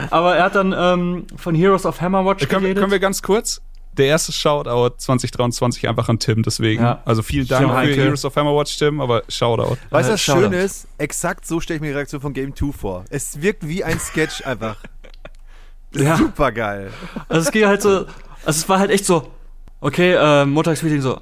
Aber 0.10 0.36
er 0.36 0.44
hat 0.44 0.56
dann 0.56 0.76
ähm, 0.78 1.28
von 1.38 1.56
Heroes 1.56 1.86
of 1.86 2.02
Hammerwatch 2.02 2.42
Können, 2.50 2.52
wir- 2.52 2.60
geredet. 2.68 2.82
können 2.82 2.92
wir 2.92 3.00
ganz 3.00 3.22
kurz? 3.22 3.62
Der 4.00 4.08
erste 4.08 4.32
Shoutout 4.32 4.96
2023 4.98 5.88
einfach 5.90 6.08
an 6.10 6.20
Tim, 6.20 6.42
deswegen. 6.42 6.82
Ja. 6.82 7.02
Also 7.06 7.22
vielen 7.22 7.48
Dank 7.48 7.62
Tim 7.62 7.70
für 7.70 7.76
Heinke. 7.76 7.96
Heroes 8.02 8.24
of 8.26 8.36
Hammerwatch, 8.36 8.78
Tim, 8.78 9.02
aber 9.02 9.24
Shoutout. 9.28 9.78
Weißt 9.90 10.10
du, 10.10 10.14
was 10.14 10.22
Shoutout. 10.22 10.42
schön 10.44 10.54
ist? 10.54 10.88
Exakt 10.98 11.46
so 11.46 11.60
stelle 11.60 11.76
ich 11.76 11.82
mir 11.82 11.90
die 11.90 11.94
Reaktion 11.96 12.22
von 12.22 12.34
Game 12.34 12.56
2 12.56 12.72
vor. 12.72 13.06
Es 13.10 13.42
wirkt 13.42 13.68
wie 13.68 13.84
ein 13.84 14.00
Sketch 14.00 14.46
einfach. 14.46 14.78
Ja. 15.92 16.18
Super 16.18 16.52
geil. 16.52 16.92
Also 17.30 17.48
es 17.48 17.52
ging 17.52 17.66
halt 17.66 17.82
so, 17.82 17.90
also 17.90 18.08
es 18.46 18.70
war 18.70 18.78
halt 18.78 18.92
echt 18.92 19.06
so, 19.08 19.32
okay, 19.82 20.14
äh, 20.14 20.46
Montagsmeeting 20.46 21.02
so, 21.02 21.20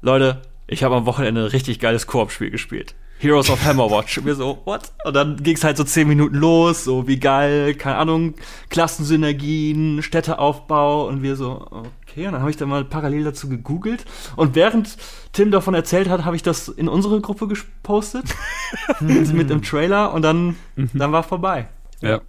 Leute, 0.00 0.42
ich 0.66 0.82
habe 0.82 0.96
am 0.96 1.06
Wochenende 1.06 1.42
ein 1.42 1.46
richtig 1.46 1.78
geiles 1.78 2.08
Koop-Spiel 2.08 2.50
gespielt. 2.50 2.96
Heroes 3.22 3.48
of 3.50 3.64
Hammerwatch. 3.64 4.18
Und 4.18 4.26
wir 4.26 4.34
so, 4.34 4.58
what? 4.64 4.90
Und 5.04 5.14
dann 5.14 5.36
ging 5.36 5.54
es 5.54 5.62
halt 5.62 5.76
so 5.76 5.84
zehn 5.84 6.08
Minuten 6.08 6.34
los, 6.34 6.82
so 6.82 7.06
wie 7.06 7.20
geil, 7.20 7.74
keine 7.74 7.96
Ahnung, 7.96 8.34
Klassensynergien, 8.68 10.02
Städteaufbau 10.02 11.06
und 11.06 11.22
wir 11.22 11.36
so, 11.36 11.68
okay. 11.70 12.26
Und 12.26 12.32
dann 12.32 12.40
habe 12.40 12.50
ich 12.50 12.56
dann 12.56 12.68
mal 12.68 12.84
parallel 12.84 13.22
dazu 13.22 13.48
gegoogelt. 13.48 14.04
Und 14.34 14.56
während 14.56 14.96
Tim 15.30 15.52
davon 15.52 15.74
erzählt 15.74 16.08
hat, 16.08 16.24
habe 16.24 16.34
ich 16.34 16.42
das 16.42 16.66
in 16.66 16.88
unsere 16.88 17.20
Gruppe 17.20 17.46
gepostet. 17.46 18.24
mit, 19.00 19.50
dem 19.50 19.62
Trailer 19.62 20.12
und 20.12 20.22
dann, 20.22 20.56
dann 20.92 21.12
war 21.12 21.22
vorbei. 21.22 21.68
Ja. 22.00 22.22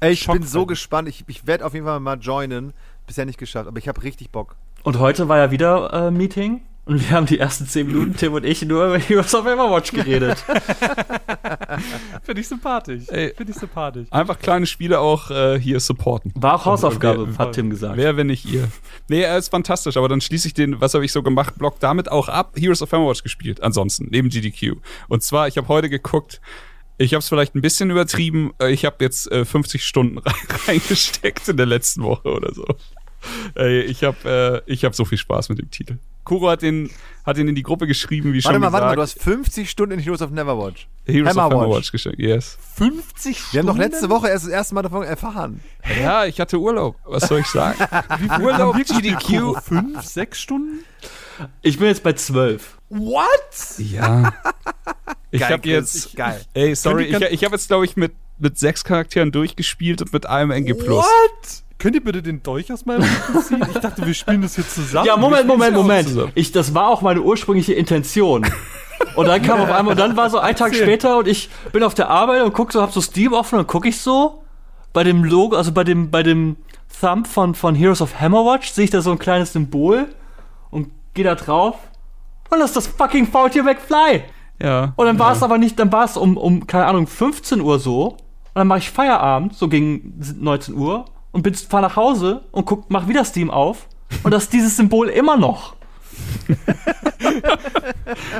Ey, 0.00 0.12
ich 0.12 0.26
bin 0.26 0.44
so 0.44 0.64
gespannt. 0.64 1.08
Ich, 1.08 1.24
ich 1.26 1.46
werde 1.46 1.66
auf 1.66 1.74
jeden 1.74 1.84
Fall 1.84 2.00
mal 2.00 2.18
joinen. 2.18 2.72
Bisher 3.06 3.26
nicht 3.26 3.38
geschafft, 3.38 3.68
aber 3.68 3.78
ich 3.78 3.88
habe 3.88 4.02
richtig 4.02 4.30
Bock. 4.30 4.56
Und 4.82 4.98
heute 4.98 5.28
war 5.28 5.36
ja 5.36 5.50
wieder 5.50 5.92
äh, 5.92 6.10
Meeting 6.10 6.62
und 6.88 7.00
wir 7.00 7.10
haben 7.16 7.26
die 7.26 7.38
ersten 7.38 7.66
zehn 7.66 7.86
Minuten, 7.86 8.16
Tim 8.16 8.32
und 8.32 8.44
ich, 8.44 8.62
nur 8.62 8.86
über 8.86 8.98
Heroes 8.98 9.34
of 9.34 9.44
Hammerwatch 9.44 9.92
geredet. 9.92 10.38
Finde 12.22 12.40
ich 12.40 12.48
sympathisch. 12.48 13.04
Ey. 13.08 13.32
Finde 13.36 13.52
ich 13.52 13.58
sympathisch. 13.58 14.08
Einfach 14.10 14.38
kleine 14.38 14.66
Spiele 14.66 14.98
auch 15.00 15.30
äh, 15.30 15.60
hier 15.60 15.80
supporten. 15.80 16.32
War 16.34 16.54
auch 16.54 16.64
Hausaufgabe, 16.64 17.28
Wer- 17.28 17.38
hat 17.38 17.54
Tim 17.54 17.70
gesagt. 17.70 17.96
Wer, 17.96 18.16
wenn 18.16 18.26
nicht 18.28 18.44
ihr? 18.46 18.68
Nee, 19.08 19.20
er 19.22 19.38
ist 19.38 19.48
fantastisch, 19.50 19.96
aber 19.96 20.08
dann 20.08 20.20
schließe 20.20 20.48
ich 20.48 20.54
den, 20.54 20.80
was 20.80 20.94
habe 20.94 21.04
ich 21.04 21.12
so 21.12 21.22
gemacht, 21.22 21.58
Block 21.58 21.78
damit 21.80 22.10
auch 22.10 22.28
ab. 22.28 22.54
Heroes 22.58 22.82
of 22.82 22.90
Hammerwatch 22.92 23.22
gespielt, 23.22 23.62
ansonsten, 23.62 24.08
neben 24.10 24.28
GDQ. 24.28 24.76
Und 25.08 25.22
zwar, 25.22 25.48
ich 25.48 25.56
habe 25.56 25.68
heute 25.68 25.88
geguckt, 25.88 26.40
ich 27.00 27.14
habe 27.14 27.20
es 27.20 27.28
vielleicht 27.28 27.54
ein 27.54 27.60
bisschen 27.62 27.90
übertrieben, 27.90 28.52
äh, 28.60 28.72
ich 28.72 28.84
habe 28.84 28.96
jetzt 29.00 29.30
äh, 29.30 29.44
50 29.44 29.84
Stunden 29.84 30.18
rein, 30.18 30.34
reingesteckt 30.66 31.48
in 31.48 31.56
der 31.56 31.66
letzten 31.66 32.02
Woche 32.02 32.28
oder 32.28 32.52
so. 32.52 32.64
Ey, 33.54 33.80
ich 33.82 34.04
habe 34.04 34.62
äh, 34.66 34.72
ich 34.72 34.84
hab 34.84 34.94
so 34.94 35.04
viel 35.04 35.18
Spaß 35.18 35.48
mit 35.48 35.58
dem 35.58 35.70
Titel. 35.70 35.98
Kuro 36.24 36.50
hat 36.50 36.60
den, 36.60 36.90
hat 37.24 37.38
ihn 37.38 37.48
in 37.48 37.54
die 37.54 37.62
Gruppe 37.62 37.86
geschrieben, 37.86 38.34
wie 38.34 38.44
Warte 38.44 38.52
schon 38.54 38.60
mal, 38.60 38.68
gesagt. 38.68 38.72
warte 38.82 38.86
mal, 38.86 38.96
du 38.96 39.02
hast 39.02 39.18
50 39.22 39.70
Stunden 39.70 39.94
in 39.94 39.98
Heroes 39.98 40.20
of 40.20 40.30
Neverwatch. 40.30 40.86
Heroes 41.06 41.30
of 41.30 41.36
Hammerwatch. 41.36 41.62
Hammerwatch 41.62 41.92
geschickt, 41.92 42.18
yes. 42.18 42.58
50 42.76 43.38
Stunden? 43.38 43.52
Wir 43.52 43.60
haben 43.60 43.66
doch 43.66 43.76
letzte 43.78 44.10
Woche 44.10 44.28
erst 44.28 44.44
das 44.44 44.52
erste 44.52 44.74
Mal 44.74 44.82
davon 44.82 45.04
erfahren. 45.04 45.62
Ja, 45.98 46.26
ich 46.26 46.38
hatte 46.38 46.58
Urlaub, 46.58 46.96
was 47.06 47.28
soll 47.28 47.40
ich 47.40 47.46
sagen? 47.46 47.78
Wie 48.18 48.28
viel 48.28 48.44
Urlaub, 48.44 48.76
GDQ. 48.76 49.16
gespielt? 49.18 49.62
Fünf, 49.64 50.02
sechs 50.02 50.38
Stunden? 50.40 50.84
Ich 51.62 51.78
bin 51.78 51.86
jetzt 51.88 52.02
bei 52.02 52.12
zwölf. 52.12 52.76
What? 52.90 53.28
Ja. 53.78 54.34
Ich 55.30 55.40
Geil, 55.40 55.50
habe 55.52 55.60
Chris, 55.62 56.04
jetzt. 56.04 56.16
geil. 56.16 56.40
Ey, 56.54 56.74
sorry, 56.74 57.04
ich, 57.04 57.20
ich 57.20 57.44
habe 57.44 57.54
jetzt, 57.54 57.68
glaube 57.68 57.84
ich, 57.84 57.98
mit, 57.98 58.12
mit 58.38 58.58
sechs 58.58 58.82
Charakteren 58.82 59.30
durchgespielt 59.30 60.00
und 60.00 60.10
mit 60.10 60.24
einem 60.24 60.52
NG. 60.52 60.72
What? 60.88 61.04
Könnt 61.78 61.94
ihr 61.94 62.02
bitte 62.02 62.22
den 62.22 62.42
Dolch 62.42 62.72
aus 62.72 62.86
meinem 62.86 63.02
Rücken 63.02 63.42
ziehen? 63.42 63.66
Ich 63.70 63.78
dachte, 63.78 64.04
wir 64.04 64.14
spielen 64.14 64.42
das 64.42 64.56
jetzt 64.56 64.74
zusammen. 64.74 65.06
Ja, 65.06 65.16
Moment, 65.16 65.46
Moment, 65.46 65.72
ja 65.72 65.78
Moment. 65.78 66.32
Ich, 66.34 66.50
das 66.50 66.74
war 66.74 66.88
auch 66.88 67.02
meine 67.02 67.22
ursprüngliche 67.22 67.72
Intention. 67.74 68.44
Und 69.14 69.26
dann 69.26 69.40
kam 69.42 69.60
auf 69.60 69.70
einmal, 69.70 69.92
und 69.92 70.00
dann 70.00 70.16
war 70.16 70.28
so 70.28 70.38
ein 70.38 70.56
Tag 70.56 70.74
später 70.74 71.18
und 71.18 71.28
ich 71.28 71.48
bin 71.72 71.84
auf 71.84 71.94
der 71.94 72.10
Arbeit 72.10 72.42
und 72.42 72.52
guck 72.52 72.72
so, 72.72 72.82
hab 72.82 72.92
so 72.92 73.00
Steam 73.00 73.32
offen 73.32 73.60
und 73.60 73.68
guck 73.68 73.86
ich 73.86 74.00
so 74.00 74.42
bei 74.92 75.04
dem 75.04 75.22
Logo, 75.22 75.56
also 75.56 75.70
bei 75.70 75.84
dem, 75.84 76.10
bei 76.10 76.24
dem 76.24 76.56
Thumb 77.00 77.26
von, 77.26 77.54
von 77.54 77.74
Heroes 77.76 78.02
of 78.02 78.20
Hammerwatch, 78.20 78.70
sehe 78.70 78.84
ich 78.84 78.90
da 78.90 79.00
so 79.00 79.12
ein 79.12 79.18
kleines 79.18 79.52
Symbol 79.52 80.08
und 80.70 80.90
gehe 81.14 81.24
da 81.24 81.36
drauf 81.36 81.76
und 82.50 82.60
das 82.60 82.70
ist 82.70 82.76
das 82.76 82.86
fucking 82.86 83.26
Faultier 83.26 83.62
McFly. 83.62 84.22
Ja. 84.60 84.92
Und 84.96 85.06
dann 85.06 85.18
war 85.18 85.32
es 85.32 85.42
aber 85.42 85.58
nicht, 85.58 85.78
dann 85.78 85.92
war 85.92 86.04
es 86.04 86.16
um, 86.16 86.36
um, 86.36 86.66
keine 86.66 86.86
Ahnung, 86.86 87.06
15 87.06 87.60
Uhr 87.60 87.78
so. 87.78 88.08
Und 88.08 88.18
dann 88.54 88.66
mache 88.66 88.78
ich 88.78 88.90
Feierabend, 88.90 89.54
so 89.54 89.68
gegen 89.68 90.18
19 90.40 90.74
Uhr, 90.74 91.04
und 91.38 91.42
bin 91.42 91.54
fahr 91.54 91.80
nach 91.80 91.94
Hause 91.94 92.42
und 92.50 92.64
guck, 92.64 92.90
mach 92.90 93.06
wieder 93.06 93.24
Steam 93.24 93.48
auf. 93.48 93.86
Und 94.24 94.32
das 94.32 94.44
ist 94.44 94.52
dieses 94.52 94.76
Symbol 94.76 95.08
immer 95.08 95.36
noch. 95.36 95.76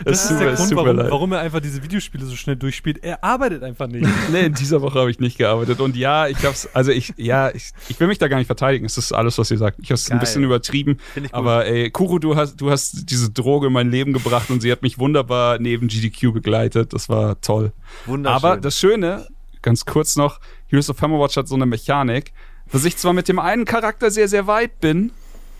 Das 0.05 0.23
ist 0.23 0.31
tut 0.31 0.41
der 0.41 0.55
Grund, 0.55 0.77
warum, 0.77 0.97
leid. 0.97 1.11
warum 1.11 1.33
er 1.33 1.41
einfach 1.41 1.61
diese 1.61 1.83
Videospiele 1.83 2.25
so 2.25 2.35
schnell 2.35 2.57
durchspielt. 2.57 3.05
Er 3.05 3.23
arbeitet 3.23 3.63
einfach 3.63 3.87
nicht. 3.87 4.09
Nee, 4.33 4.47
in 4.47 4.55
dieser 4.55 4.81
Woche 4.81 4.99
habe 4.99 5.11
ich 5.11 5.21
nicht 5.21 5.37
gearbeitet. 5.39 5.81
Und 5.81 5.95
ja, 5.95 6.27
ich 6.27 6.43
hab's, 6.45 6.69
also 6.73 6.91
ich, 6.91 7.13
ja, 7.17 7.51
ich, 7.55 7.71
ich 7.89 8.01
will 8.01 8.09
mich 8.09 8.19
da 8.19 8.29
gar 8.29 8.39
nicht 8.39 8.47
verteidigen. 8.47 8.87
Es 8.87 8.97
ist 8.97 9.13
alles, 9.13 9.39
was 9.39 9.51
ihr 9.51 9.59
sagt. 9.59 9.79
Ich 9.81 9.91
habe 9.91 9.95
es 9.95 10.11
ein 10.11 10.19
bisschen 10.19 10.43
übertrieben. 10.43 10.99
Aber 11.33 11.67
ey, 11.67 11.91
Kuro, 11.91 12.19
du 12.19 12.35
hast, 12.35 12.57
du 12.57 12.71
hast 12.71 13.11
diese 13.11 13.31
Droge 13.31 13.69
in 13.69 13.73
mein 13.75 13.91
Leben 13.91 14.13
gebracht 14.15 14.51
und 14.51 14.61
sie 14.63 14.73
hat 14.73 14.83
mich 14.83 14.99
wunderbar 14.99 15.59
neben 15.59 15.89
GDQ 15.89 16.33
begleitet. 16.33 16.95
Das 16.95 17.09
war 17.09 17.41
toll. 17.43 17.73
Wunderschön. 18.07 18.35
Aber 18.35 18.57
das 18.57 18.79
Schöne, 18.79 19.29
ganz 19.61 19.85
kurz 19.85 20.17
noch, 20.17 20.41
Heroes 20.69 20.91
of 20.91 21.01
Hammerwatch 21.01 21.37
hat 21.37 21.47
so 21.47 21.55
eine 21.55 21.67
Mechanik, 21.67 22.33
dass 22.73 22.85
ich 22.85 22.97
zwar 22.97 23.13
mit 23.13 23.29
dem 23.29 23.39
einen 23.39 23.65
Charakter 23.65 24.11
sehr, 24.11 24.29
sehr 24.29 24.47
weit 24.47 24.81
bin, 24.81 25.13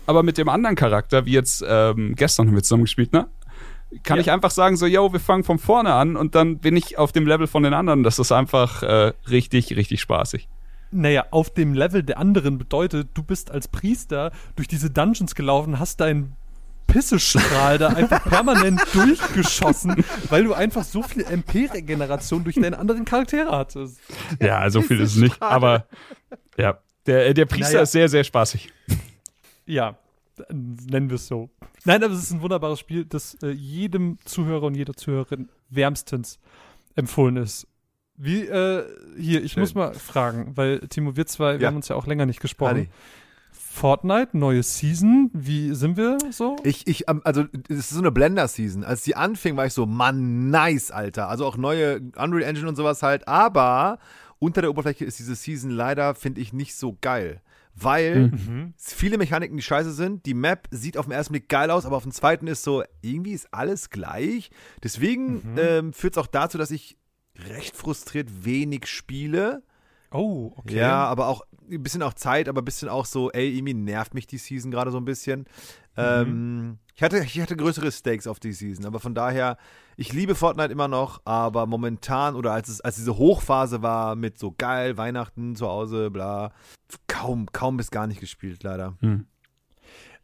aber 0.05 0.23
mit 0.23 0.37
dem 0.37 0.49
anderen 0.49 0.75
Charakter, 0.75 1.25
wie 1.25 1.33
jetzt 1.33 1.63
ähm, 1.67 2.15
gestern 2.15 2.47
haben 2.47 2.55
wir 2.55 2.63
zusammen 2.63 2.83
gespielt, 2.83 3.13
ne? 3.13 3.27
Kann 4.03 4.17
Ja. 4.17 4.21
ich 4.21 4.31
einfach 4.31 4.51
sagen, 4.51 4.77
so, 4.77 4.85
yo, 4.85 5.11
wir 5.13 5.19
fangen 5.19 5.43
von 5.43 5.57
vorne 5.57 5.93
an 5.93 6.15
und 6.15 6.35
dann 6.35 6.59
bin 6.59 6.75
ich 6.75 6.97
auf 6.99 7.11
dem 7.11 7.25
Level 7.25 7.47
von 7.47 7.63
den 7.63 7.73
anderen. 7.73 8.03
Das 8.03 8.19
ist 8.19 8.31
einfach 8.31 8.83
äh, 8.83 9.13
richtig, 9.29 9.75
richtig 9.75 9.99
spaßig. 10.01 10.47
Naja, 10.91 11.25
auf 11.31 11.51
dem 11.53 11.73
Level 11.73 12.03
der 12.03 12.19
anderen 12.19 12.57
bedeutet, 12.59 13.09
du 13.15 13.23
bist 13.23 13.49
als 13.51 13.67
Priester 13.67 14.31
durch 14.55 14.67
diese 14.67 14.89
Dungeons 14.91 15.33
gelaufen, 15.33 15.79
hast 15.79 16.01
deinen 16.01 16.35
Pissestrahl 16.85 17.77
da 17.77 17.89
einfach 17.89 18.23
permanent 18.23 18.81
durchgeschossen, 18.93 20.03
weil 20.29 20.43
du 20.43 20.53
einfach 20.53 20.83
so 20.83 21.03
viel 21.03 21.23
MP-Regeneration 21.23 22.43
durch 22.43 22.55
deine 22.55 22.77
anderen 22.79 23.05
Charaktere 23.05 23.51
hattest. 23.51 23.99
Ja, 24.39 24.67
so 24.71 24.81
viel 24.81 24.99
ist 24.99 25.15
es 25.15 25.21
nicht, 25.21 25.41
aber 25.41 25.85
ja. 26.57 26.79
Der, 27.09 27.33
der 27.33 27.45
Priester 27.45 27.73
Naja. 27.73 27.81
ist 27.83 27.91
sehr, 27.91 28.07
sehr 28.07 28.23
spaßig. 28.23 28.71
Ja, 29.65 29.97
nennen 30.51 31.09
wir 31.09 31.15
es 31.15 31.27
so. 31.27 31.49
Nein, 31.85 32.03
aber 32.03 32.13
es 32.13 32.21
ist 32.23 32.31
ein 32.31 32.41
wunderbares 32.41 32.79
Spiel, 32.79 33.05
das 33.05 33.35
äh, 33.41 33.49
jedem 33.49 34.17
Zuhörer 34.25 34.63
und 34.67 34.75
jeder 34.75 34.93
Zuhörerin 34.93 35.49
wärmstens 35.69 36.37
empfohlen 36.95 37.37
ist. 37.37 37.67
Wie, 38.15 38.41
äh, 38.41 38.83
hier, 39.17 39.43
ich 39.43 39.53
Schön. 39.53 39.61
muss 39.61 39.73
mal 39.75 39.93
fragen, 39.93 40.55
weil 40.55 40.79
Timo, 40.89 41.15
wir 41.15 41.25
zwei, 41.25 41.53
wir 41.53 41.61
Ja. 41.61 41.67
haben 41.69 41.77
uns 41.77 41.87
ja 41.87 41.95
auch 41.95 42.05
länger 42.05 42.25
nicht 42.25 42.41
gesprochen. 42.41 42.71
Adi. 42.81 42.89
Fortnite, 43.51 44.37
neue 44.37 44.61
Season, 44.61 45.29
wie 45.33 45.73
sind 45.73 45.95
wir 45.97 46.17
so? 46.31 46.57
Ich, 46.63 46.85
ich, 46.87 47.07
ähm, 47.07 47.21
also, 47.23 47.45
es 47.69 47.77
ist 47.77 47.89
so 47.91 47.99
eine 47.99 48.11
Blender-Season. 48.11 48.83
Als 48.83 49.03
die 49.03 49.15
anfing, 49.15 49.55
war 49.57 49.65
ich 49.65 49.73
so, 49.73 49.85
Mann, 49.85 50.49
nice, 50.51 50.91
Alter. 50.91 51.29
Also 51.29 51.45
auch 51.45 51.55
neue 51.57 52.01
Unreal 52.17 52.43
Engine 52.43 52.67
und 52.67 52.75
sowas 52.75 53.01
halt. 53.03 53.27
Aber 53.27 53.99
unter 54.39 54.61
der 54.61 54.69
Oberfläche 54.71 55.05
ist 55.05 55.19
diese 55.19 55.35
Season 55.35 55.69
leider, 55.69 56.15
finde 56.15 56.41
ich, 56.41 56.53
nicht 56.53 56.75
so 56.75 56.97
geil. 57.01 57.41
Weil 57.75 58.27
Mhm. 58.29 58.73
es 58.77 58.93
viele 58.93 59.17
Mechaniken, 59.17 59.55
die 59.55 59.63
scheiße 59.63 59.93
sind. 59.93 60.25
Die 60.25 60.33
Map 60.33 60.67
sieht 60.71 60.97
auf 60.97 61.05
den 61.05 61.11
ersten 61.13 61.33
Blick 61.33 61.47
geil 61.49 61.71
aus, 61.71 61.85
aber 61.85 61.97
auf 61.97 62.03
den 62.03 62.11
zweiten 62.11 62.47
ist 62.47 62.63
so, 62.63 62.83
irgendwie 63.01 63.31
ist 63.33 63.53
alles 63.53 63.89
gleich. 63.89 64.49
Deswegen 64.83 65.43
ähm, 65.57 65.93
führt 65.93 66.13
es 66.13 66.17
auch 66.17 66.27
dazu, 66.27 66.57
dass 66.57 66.71
ich 66.71 66.97
recht 67.47 67.77
frustriert 67.77 68.43
wenig 68.43 68.87
spiele. 68.87 69.63
Oh, 70.11 70.53
okay. 70.57 70.77
Ja, 70.77 71.05
aber 71.05 71.27
auch 71.27 71.43
ein 71.71 71.83
bisschen 71.83 72.01
auch 72.01 72.13
Zeit, 72.15 72.49
aber 72.49 72.61
ein 72.61 72.65
bisschen 72.65 72.89
auch 72.89 73.05
so, 73.05 73.31
ey, 73.31 73.55
irgendwie 73.55 73.75
nervt 73.75 74.13
mich 74.13 74.25
die 74.27 74.39
Season 74.39 74.71
gerade 74.71 74.91
so 74.91 74.97
ein 74.97 75.05
bisschen. 75.05 75.45
Ähm, 75.99 76.77
ich, 76.95 77.03
hatte, 77.03 77.19
ich 77.19 77.39
hatte 77.39 77.55
größere 77.55 77.91
Stakes 77.91 78.27
auf 78.27 78.39
die 78.39 78.53
Season, 78.53 78.85
aber 78.85 78.99
von 78.99 79.13
daher, 79.13 79.57
ich 79.97 80.13
liebe 80.13 80.35
Fortnite 80.35 80.71
immer 80.71 80.87
noch, 80.87 81.21
aber 81.25 81.65
momentan 81.65 82.35
oder 82.35 82.53
als 82.53 82.69
es 82.69 82.81
als 82.81 82.95
diese 82.95 83.17
Hochphase 83.17 83.81
war 83.81 84.15
mit 84.15 84.37
so 84.39 84.53
geil, 84.57 84.97
Weihnachten 84.97 85.55
zu 85.55 85.67
Hause, 85.67 86.09
bla, 86.09 86.51
kaum, 87.07 87.51
kaum 87.51 87.77
bis 87.77 87.91
gar 87.91 88.07
nicht 88.07 88.19
gespielt, 88.19 88.63
leider. 88.63 88.95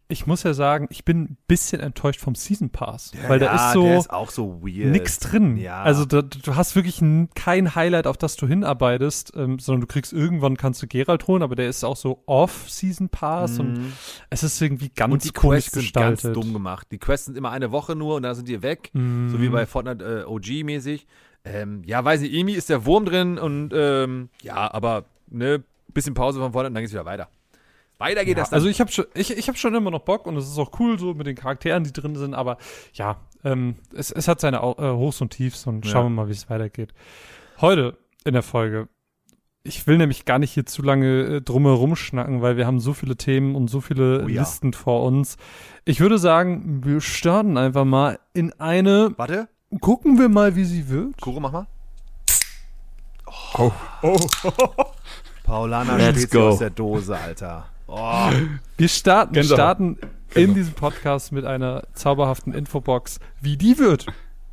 Ich 0.08 0.28
muss 0.28 0.44
ja 0.44 0.54
sagen, 0.54 0.86
ich 0.92 1.04
bin 1.04 1.24
ein 1.24 1.38
bisschen 1.48 1.82
enttäuscht 1.82 2.20
vom 2.22 2.36
Season 2.36 2.70
Pass, 2.70 3.12
weil 3.28 3.40
da 3.40 3.48
ja, 3.48 3.56
ist 3.68 3.74
so 3.74 3.84
der 3.84 3.98
ist 3.98 4.10
auch 4.12 4.30
so 4.30 4.62
weird. 4.62 4.92
nix 4.92 5.18
drin. 5.20 5.58
Ja. 5.58 5.82
Also 5.82 6.06
da, 6.06 6.22
du 6.22 6.56
hast 6.56 6.76
wirklich 6.76 7.02
kein 7.34 7.74
Highlight, 7.74 8.06
auf 8.06 8.16
das 8.18 8.36
du 8.36 8.46
hinarbeitest, 8.48 9.34
ähm, 9.36 9.58
sondern 9.58 9.82
du 9.82 9.88
kriegst 9.88 10.14
irgendwann 10.14 10.58
kannst 10.58 10.82
du 10.84 10.88
Geralt 10.88 11.26
holen, 11.28 11.42
aber 11.42 11.56
der 11.56 11.68
ist 11.70 11.84
auch 11.84 11.96
so 11.98 12.22
Off-Season 12.28 13.10
Pass 13.10 13.58
und 13.60 13.74
Mhm. 13.80 13.94
es 14.30 14.44
ist 14.44 14.62
irgendwie 14.62 14.90
ganz 14.90 15.12
Und 15.12 15.24
die 15.24 15.32
komisch 15.32 15.56
Quests 15.66 15.72
sind 15.74 15.82
gestaltet. 15.84 16.24
ganz 16.24 16.34
dumm 16.36 16.54
gemacht. 16.54 16.88
Die 16.92 17.00
Quests 17.00 17.26
sind 17.26 17.36
immer 17.38 17.50
eine 17.52 17.72
Woche 17.72 17.96
nur 17.96 18.16
und 18.16 18.22
dann 18.24 18.36
sind 18.36 18.48
die 18.48 18.62
weg. 18.62 18.92
Mhm. 18.94 19.30
So 19.30 19.42
wie 19.42 19.50
bei 19.50 19.66
Fortnite 19.66 20.04
äh, 20.06 20.30
OG-mäßig. 20.30 21.08
Ähm, 21.46 21.82
ja, 21.86 22.04
weiß 22.06 22.22
nicht, 22.22 22.34
irgendwie 22.34 22.56
ist 22.56 22.70
der 22.70 22.86
Wurm 22.86 23.06
drin 23.06 23.38
und 23.40 23.72
ähm, 23.74 24.30
ja, 24.44 24.72
aber 24.72 25.06
ne, 25.30 25.64
bisschen 25.94 26.14
Pause 26.14 26.40
von 26.40 26.52
Fortnite 26.52 26.70
und 26.70 26.74
dann 26.76 26.84
geht's 26.84 26.94
wieder 26.94 27.06
weiter. 27.06 27.28
Weiter 27.98 28.25
geht 28.25 28.38
Ja, 28.38 28.44
das 28.44 28.50
dann. 28.50 28.58
also 28.58 28.68
ich 28.68 28.80
habe 28.82 28.92
schon, 28.92 29.06
ich, 29.14 29.36
ich 29.38 29.48
hab 29.48 29.58
schon 29.58 29.74
immer 29.75 29.92
noch 29.92 30.02
Bock 30.02 30.25
und 30.28 30.36
es 30.38 30.48
ist 30.48 30.58
auch 30.58 30.72
cool 30.80 31.00
so 31.00 31.14
mit 31.14 31.28
den 31.28 31.36
Charakteren, 31.36 31.84
die 31.84 31.94
drin 31.94 32.16
sind, 32.16 32.34
aber 32.34 32.58
ja, 32.94 33.18
ähm, 33.44 33.75
es, 33.94 34.12
es 34.12 34.28
hat 34.28 34.40
seine 34.42 34.58
äh, 34.58 34.62
Hochs 34.62 35.22
und 35.22 35.30
Tiefs 35.32 35.66
und 35.68 35.86
Ja. 35.86 35.92
schauen 35.92 36.06
wir 36.06 36.10
mal, 36.24 36.28
wie 36.28 36.34
es 36.34 36.50
weitergeht. 36.50 36.94
Heute 37.62 37.98
in 38.25 38.34
der 38.34 38.44
Folge, 38.44 38.90
ich 39.64 39.88
will 39.88 39.98
nämlich 39.98 40.25
gar 40.25 40.38
nicht 40.40 40.52
hier 40.52 40.66
zu 40.66 40.82
lange 40.84 41.22
äh, 41.38 41.42
drumherum 41.42 41.96
schnacken, 41.96 42.42
weil 42.42 42.58
wir 42.58 42.68
haben 42.68 42.80
so 42.80 42.94
viele 42.94 43.16
Themen 43.16 43.56
und 43.56 43.68
so 43.70 43.82
viele 43.82 44.24
Oh 44.25 44.28
ja. 44.28 44.42
Listen 44.42 44.74
vor 44.74 45.04
uns. 45.04 45.38
Ich 45.86 46.00
würde 46.02 46.18
sagen, 46.20 46.82
wir 46.84 47.02
starten 47.02 47.58
einfach 47.58 47.86
mal 47.86 48.20
in 48.34 48.52
eine, 48.60 49.14
Warte, 49.18 49.48
gucken 49.82 50.20
wir 50.20 50.30
mal, 50.30 50.56
wie 50.56 50.66
sie 50.66 50.90
wird. 50.90 51.20
Kuro, 51.22 51.40
mach 51.40 51.52
mal. 51.52 51.68
Oh, 53.58 53.72
oh. 54.04 54.20
Paulana 55.44 55.96
Let's 55.98 56.20
Spezi 56.24 56.28
go. 56.38 56.48
aus 56.50 56.60
der 56.60 56.70
Dose, 56.72 57.18
Alter. 57.18 57.66
Oh. 57.88 58.30
Wir 58.77 58.88
starten, 58.88 59.36
wir 59.36 59.42
Gänsehaut. 59.42 59.58
starten 59.58 59.98
in 60.34 60.54
diesem 60.54 60.74
Podcast 60.74 61.32
mit 61.32 61.46
einer 61.46 61.84
zauberhaften 61.94 62.54
Infobox. 62.54 63.20
Wie 63.42 63.58
die 63.58 63.77
wird, 63.77 64.06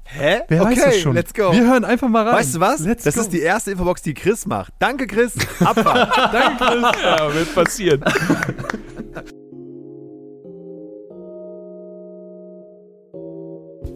Hä? 0.05 0.41
wer 0.49 0.63
okay, 0.63 0.77
weiß 0.77 0.87
es 0.97 1.01
schon. 1.01 1.15
let's 1.15 1.33
go. 1.33 1.53
Wir 1.53 1.67
hören 1.67 1.85
einfach 1.85 2.09
mal 2.09 2.25
rein. 2.27 2.37
Weißt 2.37 2.55
du 2.55 2.61
was? 2.61 2.81
Let's 2.81 3.05
das 3.05 3.15
go. 3.15 3.23
ist 3.23 3.33
die 3.33 3.41
erste 3.41 3.71
Infobox, 3.73 4.03
die 4.03 4.15
Chris 4.15 4.47
macht. 4.47 4.73
Danke, 4.79 5.07
Chris. 5.07 5.35
Abfahrt. 5.61 6.17
Danke, 6.33 6.65
Chris. 6.65 7.03
Ja, 7.03 7.35
wird 7.35 7.55
passieren. 7.55 8.05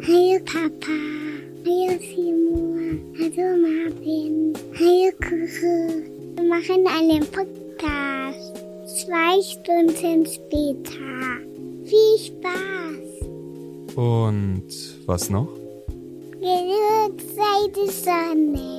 Hallo 0.07 0.39
Papa, 0.45 0.97
hallo 1.65 1.99
Simon, 2.01 3.15
hallo 3.19 3.57
Marvin, 3.65 4.53
hallo 4.79 5.11
Kuchen. 5.21 6.37
Wir 6.37 6.45
machen 6.45 6.87
einen 6.87 7.25
Podcast. 7.31 8.66
Zwei 8.97 9.43
Stunden 9.43 10.25
später. 10.25 10.91
Viel 11.85 12.19
Spaß. 12.19 13.27
Und 13.95 14.69
was 15.07 15.29
noch? 15.29 15.49
Genug 16.41 17.21
sei 17.21 17.69
die 17.77 17.91
Sonne. 17.91 18.77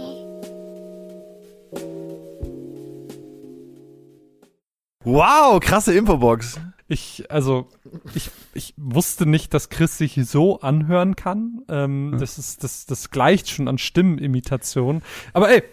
wow, 5.03 5.59
krasse 5.59 5.93
Infobox. 5.93 6.59
Ich, 6.89 7.25
also, 7.29 7.67
ich, 8.15 8.29
ich 8.53 8.73
wusste 8.77 9.25
nicht, 9.25 9.53
dass 9.53 9.69
Chris 9.69 9.97
sich 9.97 10.15
so 10.25 10.61
anhören 10.61 11.15
kann. 11.15 11.61
Ähm, 11.69 12.15
Das 12.19 12.37
ist, 12.37 12.63
das, 12.63 12.85
das 12.85 13.09
gleicht 13.11 13.49
schon 13.49 13.67
an 13.67 13.77
Stimmenimitation. 13.77 15.01
Aber 15.33 15.49
ey, 15.49 15.63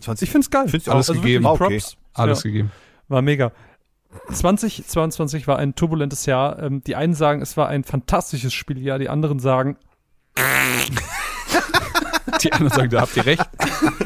20. 0.00 0.26
ich 0.28 0.32
find's 0.32 0.50
geil. 0.50 0.68
Find's 0.68 0.88
Alles 0.88 1.10
also 1.10 1.20
gegeben. 1.20 1.44
wirklich 1.44 1.60
Okay. 1.62 1.78
Props. 1.78 1.96
Alles 2.14 2.38
Ja. 2.44 2.50
gegeben. 2.50 2.72
War 3.14 3.22
mega. 3.22 3.52
2022 4.32 5.46
war 5.46 5.58
ein 5.58 5.74
turbulentes 5.76 6.26
Jahr. 6.26 6.60
Ähm, 6.62 6.82
die 6.84 6.96
einen 6.96 7.14
sagen, 7.14 7.40
es 7.42 7.56
war 7.56 7.68
ein 7.68 7.84
fantastisches 7.84 8.52
Spieljahr, 8.52 8.98
die 8.98 9.08
anderen 9.08 9.38
sagen, 9.38 9.76
Die 12.42 12.52
anderen 12.52 12.72
sagen, 12.76 12.90
da 12.90 13.00
habt 13.02 13.16
ihr 13.16 13.26
recht. 13.26 13.48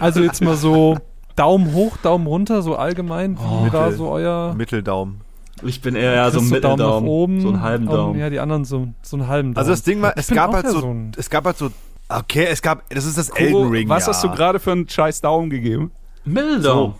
also 0.00 0.20
jetzt 0.20 0.42
mal 0.42 0.56
so 0.56 0.98
Daumen 1.36 1.72
hoch, 1.72 1.96
Daumen 2.02 2.26
runter, 2.26 2.62
so 2.62 2.76
allgemein. 2.76 3.36
Wie 3.38 3.42
Oh, 3.42 3.72
war 3.72 3.84
Mittel. 3.84 3.96
so 3.96 4.08
euer 4.10 4.54
Mitteldaumen. 4.54 5.20
Ich 5.62 5.80
bin 5.80 5.96
eher 5.96 6.14
ja, 6.14 6.30
so 6.30 6.38
ein 6.40 6.50
Chris 6.50 6.60
Daumen 6.60 6.78
nach 6.78 7.00
Mitteldaumen. 7.00 7.08
oben? 7.08 7.40
So 7.40 7.48
einen 7.48 7.62
halben 7.62 7.86
Daumen. 7.86 8.18
Ja, 8.20 8.30
die 8.30 8.38
anderen 8.40 8.64
so, 8.64 8.88
so 9.02 9.16
einen 9.16 9.26
halben 9.28 9.54
Daumen. 9.54 9.58
Also 9.58 9.70
das 9.70 9.82
Ding 9.82 10.02
war, 10.02 10.12
Ich 10.16 10.28
es 10.28 10.34
gab 10.34 10.52
halt 10.52 10.68
so, 10.68 10.80
so 10.80 10.88
ein- 10.88 11.12
es 11.16 11.30
gab 11.30 11.44
halt 11.46 11.56
so, 11.56 11.70
okay, 12.08 12.46
es 12.50 12.62
gab, 12.62 12.88
das 12.90 13.04
ist 13.06 13.18
das 13.18 13.30
Kuro, 13.30 13.42
Elden 13.62 13.68
Ring. 13.70 13.88
was 13.88 14.06
ja. 14.06 14.12
hast 14.12 14.22
du 14.22 14.30
gerade 14.30 14.60
für 14.60 14.72
einen 14.72 14.88
scheiß 14.88 15.20
Daumen 15.20 15.50
gegeben? 15.50 15.90
Mitteldaumen. 16.24 16.94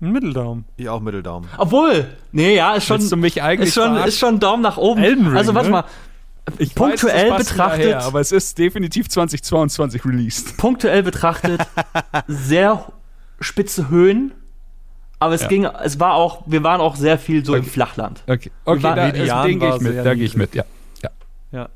Ein 0.00 0.12
Mitteldaumen. 0.12 0.64
Ich 0.76 0.88
auch 0.88 1.00
Mitteldaumen. 1.00 1.48
Obwohl, 1.58 2.06
nee, 2.32 2.54
ja, 2.56 2.74
ist 2.74 2.84
schon, 2.86 2.98
Willst 3.00 3.10
du 3.12 3.16
mich 3.16 3.42
eigentlich 3.42 3.68
ist 3.68 3.74
schon, 3.74 3.84
verarschen? 3.84 4.08
ist 4.08 4.18
schon 4.18 4.34
ein 4.36 4.40
Daumen 4.40 4.62
nach 4.62 4.76
oben. 4.76 5.02
Elden 5.02 5.26
Ring, 5.26 5.36
also 5.36 5.54
warte 5.54 5.68
ne? 5.68 5.72
mal, 5.72 5.84
Ich 6.58 6.74
punktuell 6.74 7.30
weiß, 7.32 7.38
betrachtet- 7.50 7.78
wieder 7.80 7.98
Her, 8.00 8.04
aber 8.04 8.20
es 8.20 8.30
ist 8.32 8.56
definitiv 8.58 9.08
2022 9.08 10.04
released. 10.04 10.56
punktuell 10.56 11.02
betrachtet 11.02 11.60
sehr 12.28 12.84
spitze 13.40 13.88
Höhen, 13.90 14.32
aber 15.18 15.34
es 15.34 15.42
Ja. 15.42 15.48
ging, 15.48 15.64
es 15.64 15.98
war 15.98 16.14
auch, 16.14 16.42
wir 16.46 16.62
waren 16.62 16.80
auch 16.80 16.94
sehr 16.94 17.18
viel 17.18 17.44
so 17.44 17.54
im 17.54 17.62
Okay. 17.62 17.70
Flachland. 17.70 18.22
Okay, 18.28 18.50
okay 18.64 18.82
war- 18.84 18.94
da, 18.94 19.02
also 19.02 19.42
den 19.48 19.58
gehe 19.58 19.74
ich 19.74 19.80
mit. 19.80 20.06
Da 20.06 20.14
gehe 20.14 20.24
ich 20.24 20.36
mit, 20.36 20.54
ja. 20.54 20.64
Ja. 21.50 21.68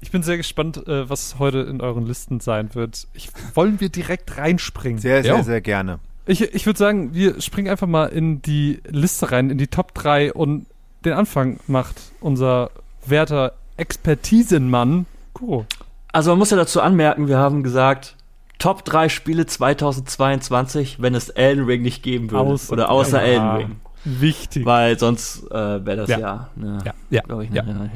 Ich 0.00 0.10
bin 0.10 0.22
sehr 0.22 0.36
gespannt, 0.36 0.86
äh, 0.88 1.08
was 1.10 1.38
heute 1.38 1.58
in 1.58 1.80
euren 1.80 2.06
Listen 2.06 2.40
sein 2.40 2.74
wird. 2.74 3.06
Ich, 3.14 3.30
wollen 3.54 3.78
wir 3.80 3.88
direkt 3.88 4.36
reinspringen? 4.38 4.98
Sehr, 5.00 5.22
sehr, 5.22 5.36
Ja. 5.36 5.42
sehr 5.42 5.60
gerne. 5.60 5.98
Ich, 6.28 6.42
ich 6.42 6.66
würde 6.66 6.78
sagen, 6.78 7.14
wir 7.14 7.40
springen 7.40 7.68
einfach 7.70 7.86
mal 7.86 8.06
in 8.06 8.42
die 8.42 8.80
Liste 8.86 9.32
rein, 9.32 9.48
in 9.50 9.56
die 9.58 9.66
Top 9.66 9.94
3 9.94 10.32
und 10.34 10.66
den 11.04 11.14
Anfang 11.14 11.58
macht 11.66 11.96
unser 12.20 12.70
werter 13.06 13.54
Expertisenmann 13.78 15.06
Kuro. 15.32 15.64
Also 16.12 16.30
man 16.30 16.38
muss 16.38 16.50
ja 16.50 16.56
dazu 16.56 16.80
anmerken, 16.82 17.28
wir 17.28 17.38
haben 17.38 17.62
gesagt, 17.62 18.14
Top 18.58 18.84
3 18.84 19.08
Spiele 19.08 19.46
2022, 19.46 21.00
wenn 21.00 21.14
es 21.14 21.28
Elden 21.30 21.64
Ring 21.64 21.82
nicht 21.82 22.02
geben 22.02 22.30
würde. 22.30 22.50
Außer- 22.54 22.72
oder 22.72 22.90
außer 22.90 23.20
Ja. 23.20 23.26
Elden 23.26 23.56
Ring. 23.56 23.76
Wichtig. 24.04 24.64
Weil 24.64 24.98
sonst 24.98 25.50
äh, 25.50 25.84
wäre 25.84 25.96
das 25.96 26.08
Ja. 26.08 26.18
ja, 26.18 26.50
ne, 26.56 26.78
Ja, 26.84 26.94
ja, 27.10 27.20
glaube 27.22 27.44
ich, 27.44 27.50
ja. 27.50 27.62
ne, 27.62 27.90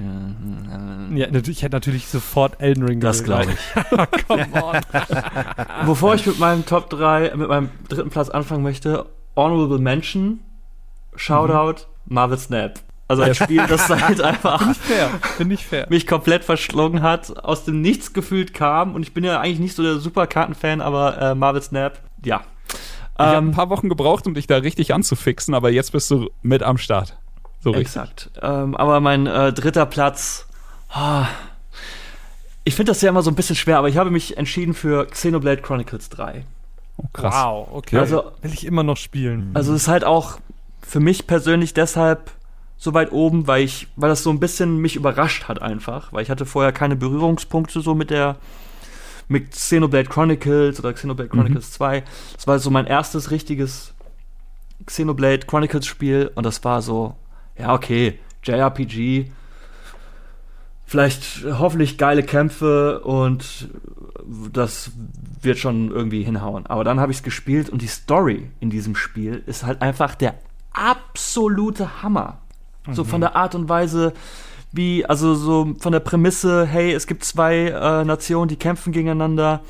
ja, 1.13 1.17
ja, 1.17 1.27
Ja, 1.33 1.41
ich 1.47 1.63
hätte 1.63 1.77
natürlich 1.77 2.09
sofort 2.09 2.61
Elden 2.61 2.85
Ring 2.85 3.01
das 3.01 3.25
glaube 3.25 3.47
ich. 3.53 3.97
Come 4.27 4.47
on. 4.63 4.81
Bevor 5.87 6.15
ich 6.15 6.27
mit 6.27 6.39
meinem 6.39 6.67
Top 6.67 6.91
3, 6.91 7.33
mit 7.37 7.49
meinem 7.49 7.71
dritten 7.89 8.11
Platz 8.11 8.29
anfangen 8.29 8.63
möchte, 8.63 9.07
Honorable 9.37 9.79
Mention, 9.79 10.41
Shoutout, 11.17 11.87
Marvel 12.07 12.39
Snap. 12.39 12.81
Also 13.09 13.23
ein 13.25 13.35
Spiel, 13.35 13.67
das 13.67 13.89
halt 13.91 14.21
einfach 14.23 14.75
fair. 14.77 15.11
Finde 15.37 15.55
ich 15.55 15.67
fair. 15.67 15.87
mich 15.91 16.07
komplett 16.07 16.45
verschlungen 16.45 17.03
hat, 17.03 17.45
aus 17.45 17.65
dem 17.65 17.83
Nichts 17.83 18.13
gefühlt 18.15 18.55
kam 18.55 18.95
und 18.95 19.03
ich 19.03 19.13
bin 19.13 19.23
ja 19.25 19.39
eigentlich 19.41 19.59
nicht 19.59 19.77
so 19.77 19.83
der 19.83 19.99
Superkartenfan, 19.99 20.81
aber 20.81 21.19
äh, 21.21 21.35
Marvel 21.35 21.63
Snap, 21.63 22.01
ja. 22.25 22.43
Ich 23.15 23.19
habe 23.21 23.37
ein 23.39 23.47
Ähm, 23.49 23.53
paar 23.53 23.69
Wochen 23.71 23.89
gebraucht, 23.89 24.27
um 24.27 24.35
dich 24.35 24.47
da 24.47 24.57
richtig 24.57 24.95
anzufixen, 24.95 25.55
aber 25.55 25.71
jetzt 25.71 25.93
bist 25.93 26.11
du 26.11 26.31
mit 26.43 26.63
am 26.63 26.79
Start. 26.79 27.17
So 27.61 27.71
richtig. 27.71 27.87
Exakt. 27.87 28.31
Ähm, 28.41 28.75
aber 28.77 29.01
mein 29.01 29.27
äh, 29.27 29.53
dritter 29.53 29.87
Platz. 29.87 30.47
ah, 30.91 31.27
ich 32.65 32.75
finde 32.75 32.91
das 32.93 33.01
ja 33.03 33.09
immer 33.09 33.23
so 33.23 33.31
ein 33.31 33.35
bisschen 33.35 33.57
schwer, 33.57 33.79
aber 33.79 33.89
ich 33.89 33.97
habe 33.97 34.11
mich 34.11 34.37
entschieden 34.37 34.75
für 34.75 35.07
Xenoblade 35.07 35.63
Chronicles 35.63 36.09
3. 36.11 36.45
Oh, 36.97 37.05
krass. 37.13 37.35
Wow, 37.35 37.69
okay. 37.73 37.99
Also- 37.99 38.25
Will 38.41 38.53
ich 38.53 38.65
immer 38.67 38.83
noch 38.83 38.97
spielen. 38.97 39.51
Also 39.55 39.75
es 39.75 39.83
ist 39.83 39.89
halt 39.89 40.05
auch 40.05 40.39
für 40.81 41.01
mich 41.01 41.27
persönlich 41.27 41.75
deshalb 41.75 42.31
so 42.77 42.95
weit 42.95 43.13
oben, 43.13 43.47
weil 43.47 43.63
ich, 43.63 43.89
weil 43.97 44.09
das 44.11 44.23
so 44.23 44.31
ein 44.31 44.41
bisschen 44.41 44.79
mich 44.79 44.97
überrascht 44.97 45.49
hat 45.49 45.63
einfach, 45.63 46.13
weil 46.13 46.23
ich 46.23 46.31
hatte 46.31 46.47
vorher 46.47 46.73
keine 46.73 46.97
Berührungspunkte 46.97 47.81
so 47.81 47.95
mit 47.95 48.11
der 48.11 48.37
mit 49.29 49.53
Xenoblade 49.53 50.09
Chronicles 50.09 50.79
oder 50.79 50.93
Xenoblade 50.93 51.31
Chronicles 51.31 51.73
2. 51.73 52.03
Das 52.35 52.47
war 52.47 52.59
so 52.59 52.71
mein 52.71 52.87
erstes 52.87 53.31
richtiges 53.31 53.95
Xenoblade 54.87 55.47
Chronicles 55.47 55.87
Spiel 55.87 56.31
und 56.35 56.45
das 56.45 56.65
war 56.65 56.83
so, 56.83 57.15
ja 57.59 57.73
okay, 57.73 58.19
JRPG, 58.43 59.31
vielleicht 60.85 61.45
äh, 61.45 61.53
hoffentlich 61.55 61.99
geile 61.99 62.23
Kämpfe 62.23 63.01
und 63.01 63.69
das 64.53 64.93
wird 65.41 65.59
schon 65.59 65.91
irgendwie 65.91 66.23
hinhauen. 66.23 66.67
Aber 66.67 66.85
dann 66.85 67.01
habe 67.01 67.13
ich 67.13 67.19
es 67.19 67.23
gespielt 67.23 67.71
und 67.71 67.83
die 67.83 67.89
Story 67.89 68.51
in 68.61 68.71
diesem 68.71 68.95
Spiel 68.95 69.43
ist 69.47 69.65
halt 69.65 69.83
einfach 69.83 70.15
der 70.15 70.35
absolute 70.73 72.03
Hammer. 72.03 72.39
So 72.91 73.05
von 73.05 73.21
der 73.21 73.37
Art 73.37 73.55
und 73.55 73.69
Weise, 73.69 74.13
wie, 74.73 75.05
also 75.05 75.35
so 75.35 75.75
von 75.79 75.93
der 75.93 76.01
Prämisse, 76.01 76.67
hey, 76.67 76.93
es 76.93 77.07
gibt 77.07 77.25
zwei 77.25 77.69
äh, 77.69 78.05
Nationen, 78.05 78.49
die 78.49 78.57
kämpfen 78.57 78.93
gegeneinander 78.93 79.61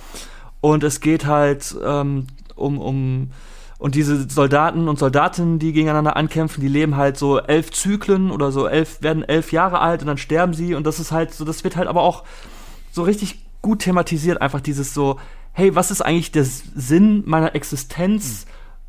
und 0.61 0.85
es 0.85 1.01
geht 1.01 1.27
halt 1.27 1.77
ähm, 1.85 2.27
um, 2.55 2.79
um 2.79 3.31
und 3.79 3.97
diese 3.97 4.31
Soldaten 4.31 4.87
und 4.87 5.01
Soldatinnen, 5.01 5.59
die 5.59 5.73
gegeneinander 5.73 6.17
ankämpfen, 6.17 6.61
die 6.61 6.69
leben 6.69 6.97
halt 6.97 7.17
so 7.17 7.41
elf 7.41 7.73
Zyklen 7.73 8.31
oder 8.31 8.53
so 8.53 8.69
elf, 8.69 9.03
werden 9.03 9.25
elf 9.25 9.51
Jahre 9.51 9.81
alt 9.81 10.03
und 10.03 10.07
dann 10.07 10.19
sterben 10.19 10.55
sie 10.55 10.77
und 10.77 10.87
das 10.87 11.01
ist 11.01 11.11
halt 11.11 11.35
so, 11.35 11.45
das 11.45 11.65
wird 11.65 11.75
halt 11.75 11.89
aber 11.89 12.03
auch 12.03 12.23
so 12.93 13.03
richtig 13.03 13.45
gut 13.61 13.81
thematisiert, 13.81 14.41
einfach 14.41 14.61
dieses 14.61 14.95
so, 14.95 15.19
hey, 15.53 15.75
was 15.75 15.91
ist 15.91 16.01
eigentlich 16.01 16.31
der 16.31 16.45
Sinn 16.45 17.25
meiner 17.27 17.55
Existenz? 17.57 18.47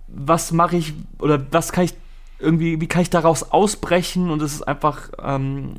Was 0.07 0.51
mache 0.51 0.77
ich 0.77 0.93
oder 1.17 1.43
was 1.51 1.71
kann 1.71 1.85
ich 1.85 1.95
irgendwie, 2.43 2.79
wie 2.81 2.87
kann 2.87 3.01
ich 3.01 3.09
daraus 3.09 3.51
ausbrechen? 3.51 4.29
Und 4.29 4.41
es 4.41 4.53
ist 4.53 4.61
einfach 4.63 5.09
ähm, 5.21 5.75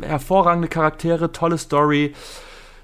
hervorragende 0.00 0.68
Charaktere, 0.68 1.32
tolle 1.32 1.58
Story. 1.58 2.14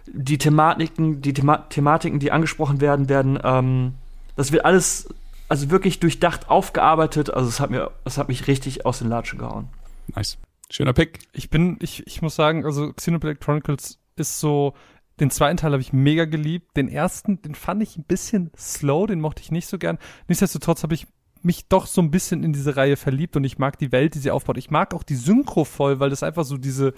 Die 0.07 0.39
Thematiken, 0.39 1.23
die 1.23 1.33
Thema 1.33 1.69
Thematiken, 1.69 2.19
die 2.19 2.33
angesprochen 2.33 2.81
werden, 2.81 3.09
werden, 3.09 3.39
ähm, 3.43 3.95
das 4.37 4.53
wird 4.53 4.65
alles, 4.65 5.09
also 5.49 5.71
wirklich 5.71 6.01
durchdacht 6.01 6.49
aufgearbeitet. 6.51 7.33
Also 7.33 7.49
es 7.49 7.61
hat 7.61 7.71
mir, 7.71 7.91
es 8.05 8.19
hat 8.19 8.29
mich 8.29 8.47
richtig 8.49 8.85
aus 8.85 8.99
den 8.99 9.09
Latschen 9.09 9.39
gehauen. 9.39 9.69
Nice. 10.15 10.39
Schöner 10.71 10.93
Pick. 10.95 11.21
Ich 11.33 11.51
bin, 11.51 11.77
ich, 11.81 12.07
ich 12.07 12.23
muss 12.23 12.35
sagen, 12.35 12.65
also 12.65 12.93
Xenoblade 12.93 13.37
Chronicles 13.37 13.99
ist 14.17 14.41
so, 14.41 14.75
den 15.21 15.31
zweiten 15.31 15.59
Teil 15.59 15.73
habe 15.73 15.83
ich 15.83 15.93
mega 15.93 16.25
geliebt. 16.25 16.77
Den 16.77 16.89
ersten, 16.89 17.43
den 17.43 17.55
fand 17.55 17.83
ich 17.83 17.97
ein 17.97 18.05
bisschen 18.05 18.51
slow, 18.57 19.07
den 19.07 19.21
mochte 19.21 19.43
ich 19.43 19.53
nicht 19.53 19.67
so 19.67 19.79
gern. 19.79 19.99
Nichtsdestotrotz 20.29 20.83
habe 20.83 20.95
ich 20.95 21.07
mich 21.45 21.69
doch 21.69 21.87
so 21.87 22.01
ein 22.01 22.11
bisschen 22.11 22.45
in 22.45 22.53
diese 22.53 22.77
Reihe 22.77 22.97
verliebt 22.97 23.37
und 23.37 23.45
ich 23.45 23.59
mag 23.59 23.79
die 23.79 23.93
Welt, 23.93 24.15
die 24.15 24.19
sie 24.19 24.31
aufbaut. 24.31 24.59
Ich 24.59 24.71
mag 24.71 24.95
auch 24.95 25.03
die 25.03 25.17
Synchro 25.17 25.65
voll, 25.65 26.01
weil 26.01 26.11
das 26.11 26.23
einfach 26.23 26.45
so 26.45 26.57
diese, 26.57 26.95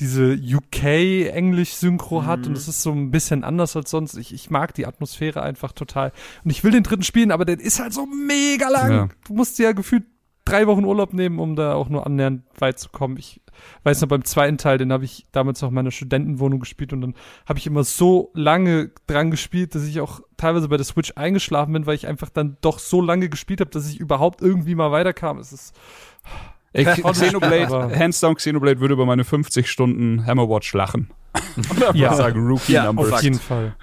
diese 0.00 0.34
UK-Englisch-Synchro 0.34 2.24
hat 2.24 2.46
und 2.46 2.56
es 2.56 2.68
ist 2.68 2.82
so 2.82 2.92
ein 2.92 3.10
bisschen 3.10 3.44
anders 3.44 3.76
als 3.76 3.90
sonst. 3.90 4.16
Ich, 4.16 4.32
ich 4.32 4.50
mag 4.50 4.74
die 4.74 4.86
Atmosphäre 4.86 5.42
einfach 5.42 5.72
total. 5.72 6.12
Und 6.44 6.50
ich 6.50 6.64
will 6.64 6.72
den 6.72 6.82
dritten 6.82 7.02
spielen, 7.02 7.30
aber 7.30 7.44
der 7.44 7.60
ist 7.60 7.80
halt 7.80 7.92
so 7.92 8.06
mega 8.06 8.68
lang. 8.68 8.90
Ja. 8.90 9.08
Du 9.26 9.34
musst 9.34 9.58
dir 9.58 9.64
ja 9.64 9.72
gefühlt 9.72 10.04
drei 10.44 10.66
Wochen 10.66 10.84
Urlaub 10.84 11.12
nehmen, 11.12 11.38
um 11.38 11.56
da 11.56 11.74
auch 11.74 11.88
nur 11.88 12.06
annähernd 12.06 12.42
weit 12.58 12.78
zu 12.78 12.88
kommen. 12.88 13.16
Ich 13.18 13.40
weiß 13.84 14.00
noch, 14.00 14.08
beim 14.08 14.24
zweiten 14.24 14.58
Teil, 14.58 14.78
den 14.78 14.92
habe 14.92 15.04
ich 15.04 15.26
damals 15.32 15.60
noch 15.62 15.68
in 15.70 15.74
meiner 15.74 15.90
Studentenwohnung 15.90 16.60
gespielt 16.60 16.92
und 16.92 17.00
dann 17.00 17.14
habe 17.46 17.58
ich 17.58 17.66
immer 17.66 17.84
so 17.84 18.30
lange 18.34 18.90
dran 19.06 19.30
gespielt, 19.30 19.74
dass 19.74 19.84
ich 19.84 20.00
auch 20.00 20.20
teilweise 20.36 20.68
bei 20.68 20.76
der 20.76 20.84
Switch 20.86 21.12
eingeschlafen 21.16 21.72
bin, 21.72 21.86
weil 21.86 21.94
ich 21.94 22.06
einfach 22.06 22.28
dann 22.30 22.56
doch 22.60 22.78
so 22.78 23.00
lange 23.00 23.28
gespielt 23.28 23.60
habe, 23.60 23.70
dass 23.70 23.88
ich 23.90 23.98
überhaupt 24.00 24.42
irgendwie 24.42 24.74
mal 24.74 24.92
weiterkam. 24.92 25.38
Es 25.38 25.52
ist 25.52 25.74
Aber- 27.02 27.12
Xenoblade, 27.12 27.98
hands 27.98 28.20
down, 28.20 28.34
Xenoblade 28.34 28.80
würde 28.80 28.94
über 28.94 29.06
meine 29.06 29.24
50 29.24 29.70
Stunden 29.70 30.26
Hammerwatch 30.26 30.72
lachen. 30.74 31.10
Ja. 31.94 32.14
sagen, 32.14 32.46
Rookie 32.46 32.72
Ja, 32.72 32.84
Numbers. 32.86 33.12
auf 33.12 33.22
jeden 33.22 33.38
Fall. 33.38 33.76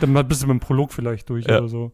Dann 0.00 0.12
mal 0.12 0.24
bist 0.24 0.42
du 0.42 0.46
mit 0.46 0.54
dem 0.54 0.60
Prolog 0.60 0.92
vielleicht 0.92 1.28
durch 1.30 1.46
Ja. 1.46 1.58
oder 1.58 1.68
so. 1.68 1.92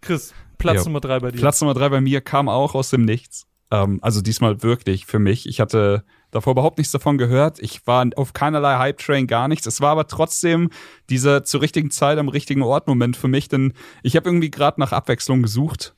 Chris, 0.00 0.34
Platz 0.58 0.78
Jo. 0.78 0.84
Nummer 0.84 1.00
drei 1.00 1.18
bei 1.20 1.30
dir. 1.30 1.38
Platz 1.38 1.60
Nummer 1.60 1.74
drei 1.74 1.88
bei 1.88 2.00
mir 2.00 2.20
kam 2.20 2.48
auch 2.48 2.74
aus 2.74 2.90
dem 2.90 3.04
Nichts. 3.04 3.46
Ähm, 3.70 3.98
also 4.02 4.20
diesmal 4.20 4.62
wirklich 4.62 5.06
für 5.06 5.18
mich. 5.18 5.48
Ich 5.48 5.60
hatte 5.60 6.04
davor 6.30 6.52
überhaupt 6.52 6.78
nichts 6.78 6.92
davon 6.92 7.18
gehört. 7.18 7.58
Ich 7.60 7.86
war 7.86 8.06
auf 8.16 8.32
keinerlei 8.32 8.76
Hype-Train, 8.76 9.26
gar 9.26 9.48
nichts. 9.48 9.66
Es 9.66 9.80
war 9.80 9.90
aber 9.90 10.06
trotzdem 10.06 10.70
dieser 11.08 11.44
zur 11.44 11.60
richtigen 11.62 11.90
Zeit 11.90 12.18
am 12.18 12.28
richtigen 12.28 12.62
Ort 12.62 12.86
Moment 12.86 13.16
für 13.16 13.28
mich, 13.28 13.48
denn 13.48 13.72
ich 14.02 14.16
habe 14.16 14.28
irgendwie 14.28 14.50
gerade 14.50 14.80
nach 14.80 14.92
Abwechslung 14.92 15.42
gesucht 15.42 15.94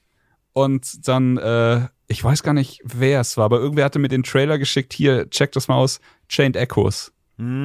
und 0.53 1.07
dann, 1.09 1.39
äh, 1.39 1.89
ich 2.09 2.23
weiß 2.23 2.43
gar 2.43 2.55
nicht, 2.55 2.81
wer 2.85 3.21
es 3.21 3.37
war, 3.37 3.47
aber 3.47 3.59
irgendwer 3.59 3.85
hatte 3.85 3.99
mir 3.99 4.09
den 4.09 4.23
Trailer 4.23 4.59
geschickt, 4.59 4.93
hier, 4.93 5.29
check 5.31 5.53
das 5.53 5.69
mal 5.69 5.77
aus, 5.77 6.01
Chained 6.29 6.57
Echoes. 6.57 7.13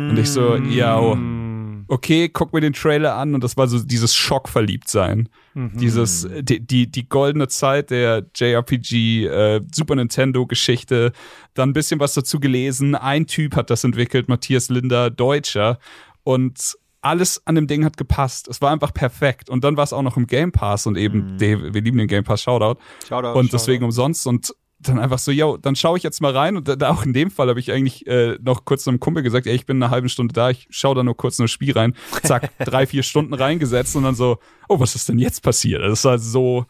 Und 0.09 0.17
ich 0.17 0.29
so, 0.31 0.55
ja, 0.55 0.99
Mm. 0.99 1.85
okay, 1.87 2.29
guck 2.29 2.53
mir 2.53 2.61
den 2.61 2.73
Trailer 2.73 3.15
an 3.15 3.33
und 3.35 3.43
das 3.43 3.55
war 3.57 3.67
so 3.67 3.79
dieses 3.79 4.15
Schockverliebtsein. 4.15 5.29
Mhm. 5.53 5.77
Dieses, 5.77 6.27
die, 6.41 6.59
die, 6.59 6.89
die 6.91 7.07
goldene 7.07 7.47
Zeit 7.47 7.89
der 7.91 8.25
JRPG, 8.35 9.25
äh, 9.27 9.61
Super 9.73 9.95
Nintendo-Geschichte, 9.95 11.11
dann 11.53 11.69
ein 11.69 11.73
bisschen 11.73 11.99
was 11.99 12.13
dazu 12.13 12.39
gelesen. 12.39 12.95
Ein 12.95 13.27
Typ 13.27 13.55
hat 13.55 13.69
das 13.69 13.83
entwickelt, 13.83 14.27
Matthias 14.29 14.69
Linder, 14.69 15.09
Deutscher. 15.09 15.79
Und 16.23 16.75
alles 17.01 17.41
an 17.45 17.55
dem 17.55 17.67
Ding 17.67 17.85
hat 17.85 17.95
gepasst. 17.95 18.47
Es 18.47 18.61
war 18.61 18.71
einfach 18.71 18.93
perfekt. 18.93 19.49
Und 19.49 19.63
dann 19.63 19.77
war 19.77 19.83
es 19.83 19.93
auch 19.93 20.01
noch 20.01 20.17
im 20.17 20.27
Game 20.27 20.51
Pass 20.51 20.87
und 20.87 20.97
eben, 20.97 21.37
Dave, 21.37 21.73
wir 21.73 21.81
lieben 21.81 21.97
den 21.99 22.07
Game 22.07 22.23
Pass, 22.23 22.41
Shoutout. 22.41 22.79
Shoutout, 23.07 23.37
und 23.39 23.53
deswegen 23.53 23.85
umsonst 23.85 24.27
und 24.27 24.53
dann 24.79 24.99
einfach 24.99 25.19
so, 25.19 25.31
yo, 25.31 25.57
dann 25.57 25.75
schaue 25.75 25.97
ich 25.97 26.03
jetzt 26.03 26.21
mal 26.21 26.35
rein. 26.35 26.55
Und 26.55 26.67
da, 26.67 26.75
da 26.75 26.89
auch 26.89 27.03
in 27.03 27.13
dem 27.13 27.31
Fall 27.31 27.49
habe 27.49 27.59
ich 27.59 27.71
eigentlich 27.71 28.05
äh, 28.07 28.37
noch 28.41 28.65
kurz 28.65 28.87
einem 28.87 28.99
Kumpel 28.99 29.23
gesagt, 29.23 29.47
ey, 29.47 29.55
ich 29.55 29.65
bin 29.65 29.81
eine 29.81 29.91
halbe 29.91 30.09
Stunde 30.09 30.33
da, 30.33 30.49
ich 30.49 30.67
schaue 30.69 30.95
da 30.95 31.03
nur 31.03 31.17
kurz 31.17 31.39
in 31.39 31.43
das 31.43 31.51
Spiel 31.51 31.73
rein, 31.73 31.95
zack, 32.23 32.51
drei, 32.59 32.85
vier 32.85 33.03
Stunden 33.03 33.33
reingesetzt 33.33 33.95
und 33.95 34.03
dann 34.03 34.15
so, 34.15 34.37
oh, 34.67 34.79
was 34.79 34.95
ist 34.95 35.09
denn 35.09 35.19
jetzt 35.19 35.41
passiert? 35.41 35.81
Das 35.81 36.03
war 36.03 36.19
so 36.19 36.65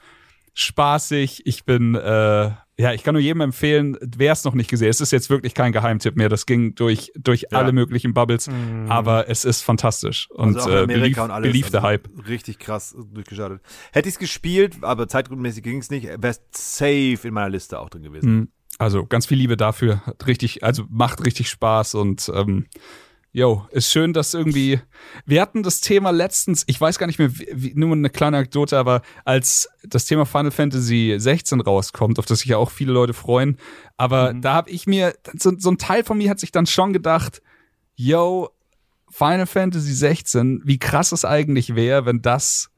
spaßig, 0.54 1.44
ich 1.46 1.66
bin, 1.66 1.96
äh, 1.96 2.52
ja, 2.80 2.94
ich 2.94 3.04
kann 3.04 3.14
nur 3.16 3.22
jedem 3.22 3.42
empfehlen, 3.42 3.98
wer 4.02 4.32
es 4.34 4.44
noch 4.44 4.54
nicht 4.54 4.70
gesehen, 4.70 4.90
es 4.90 5.02
ist 5.02 5.12
jetzt 5.12 5.30
wirklich 5.30 5.54
kein 5.56 5.72
Geheimtipp 5.72 6.16
mehr, 6.16 6.30
das 6.30 6.46
ging 6.46 6.76
durch, 6.76 7.12
durch 7.18 7.48
Ja. 7.52 7.58
alle 7.58 7.72
möglichen 7.72 8.14
Bubbles, 8.14 8.48
Mhm. 8.48 8.90
aber 8.92 9.30
es 9.30 9.46
ist 9.46 9.64
fantastisch 9.64 10.30
und 10.32 10.56
Also 10.58 10.70
äh, 10.70 10.86
belief, 10.86 11.18
und 11.18 11.32
alles. 11.32 11.50
beliefter 11.52 11.78
also 11.80 11.88
Hype. 11.88 12.10
Richtig 12.28 12.60
krass 12.60 12.96
durchgestartet. 13.14 13.62
Hätte 13.92 14.10
ich 14.10 14.16
es 14.16 14.20
gespielt, 14.20 14.78
aber 14.82 15.08
zeitgrundmäßig 15.08 15.64
ging 15.64 15.80
es 15.80 15.90
nicht, 15.90 16.06
wäre 16.06 16.28
es 16.28 16.42
safe 16.52 17.20
in 17.28 17.34
meiner 17.34 17.50
Liste 17.50 17.80
auch 17.80 17.90
drin 17.90 18.04
gewesen. 18.04 18.32
Mhm. 18.36 18.48
Also 18.80 19.08
ganz 19.08 19.26
viel 19.26 19.40
Liebe 19.40 19.58
dafür. 19.58 20.06
Hat 20.06 20.28
richtig, 20.28 20.64
also 20.64 20.84
macht 20.90 21.26
richtig 21.26 21.50
Spaß 21.50 21.96
und 21.96 22.32
ähm, 22.36 22.68
yo, 23.32 23.68
ist 23.72 23.92
schön, 23.92 24.14
dass 24.14 24.34
irgendwie. 24.34 24.80
Wir 25.26 25.42
hatten 25.42 25.64
das 25.64 25.82
Thema 25.82 26.12
letztens, 26.12 26.64
ich 26.68 26.80
weiß 26.80 26.98
gar 26.98 27.08
nicht 27.08 27.20
mehr, 27.20 27.30
wie, 27.32 27.74
nur 27.76 27.92
eine 27.92 28.10
kleine 28.10 28.38
Anekdote, 28.38 28.78
aber 28.78 29.02
als 29.26 29.70
das 29.84 30.06
Thema 30.06 30.26
Final 30.26 30.52
Fantasy 30.52 31.16
16 31.18 31.62
rauskommt, 31.62 32.20
auf 32.20 32.26
das 32.26 32.40
sich 32.40 32.50
ja 32.50 32.58
auch 32.58 32.72
viele 32.72 32.94
Leute 32.94 33.14
freuen, 33.14 33.58
aber 33.96 34.34
da 34.34 34.54
habe 34.54 34.70
ich 34.72 34.88
mir, 34.88 35.14
so, 35.38 35.52
so 35.58 35.70
ein 35.70 35.78
Teil 35.78 36.04
von 36.04 36.18
mir 36.18 36.30
hat 36.30 36.40
sich 36.40 36.52
dann 36.52 36.66
schon 36.66 36.94
gedacht, 36.94 37.42
yo, 37.96 38.50
Final 39.10 39.48
Fantasy 39.48 39.94
16, 39.94 40.62
wie 40.66 40.80
krass 40.80 41.12
es 41.12 41.24
eigentlich 41.26 41.76
wäre, 41.76 42.06
wenn 42.06 42.22
das 42.22 42.70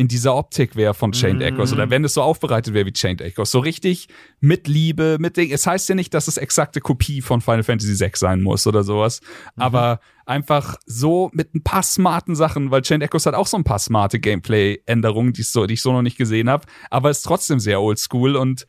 in 0.00 0.08
dieser 0.08 0.34
Optik 0.34 0.76
wäre 0.76 0.94
von 0.94 1.12
Chained 1.12 1.42
Echoes 1.42 1.74
oder 1.74 1.90
wenn 1.90 2.02
es 2.06 2.14
so 2.14 2.22
aufbereitet 2.22 2.72
wäre 2.72 2.86
wie 2.86 2.92
Chained 2.92 3.20
Echoes. 3.20 3.50
So 3.50 3.58
richtig 3.58 4.08
mit 4.40 4.66
Liebe, 4.66 5.18
mit 5.20 5.36
Ding. 5.36 5.52
Es 5.52 5.66
heißt 5.66 5.90
ja 5.90 5.94
nicht, 5.94 6.14
dass 6.14 6.26
es 6.26 6.38
exakte 6.38 6.80
Kopie 6.80 7.20
von 7.20 7.42
Final 7.42 7.64
Fantasy 7.64 7.94
6 7.94 8.18
sein 8.18 8.40
muss 8.40 8.66
oder 8.66 8.82
sowas, 8.82 9.20
aber 9.56 10.00
einfach 10.24 10.76
so 10.86 11.30
mit 11.34 11.54
ein 11.54 11.62
paar 11.62 11.82
smarten 11.82 12.34
Sachen, 12.34 12.70
weil 12.70 12.80
Chained 12.80 13.02
Echoes 13.02 13.26
hat 13.26 13.34
auch 13.34 13.46
so 13.46 13.58
ein 13.58 13.64
paar 13.64 13.78
smarte 13.78 14.20
Gameplay-Änderungen, 14.20 15.34
die, 15.34 15.42
ich 15.42 15.50
so, 15.50 15.66
die 15.66 15.74
ich 15.74 15.82
so 15.82 15.92
noch 15.92 16.00
nicht 16.00 16.16
gesehen 16.16 16.48
habe, 16.48 16.64
aber 16.88 17.10
ist 17.10 17.20
trotzdem 17.20 17.60
sehr 17.60 17.82
oldschool 17.82 18.36
und 18.36 18.66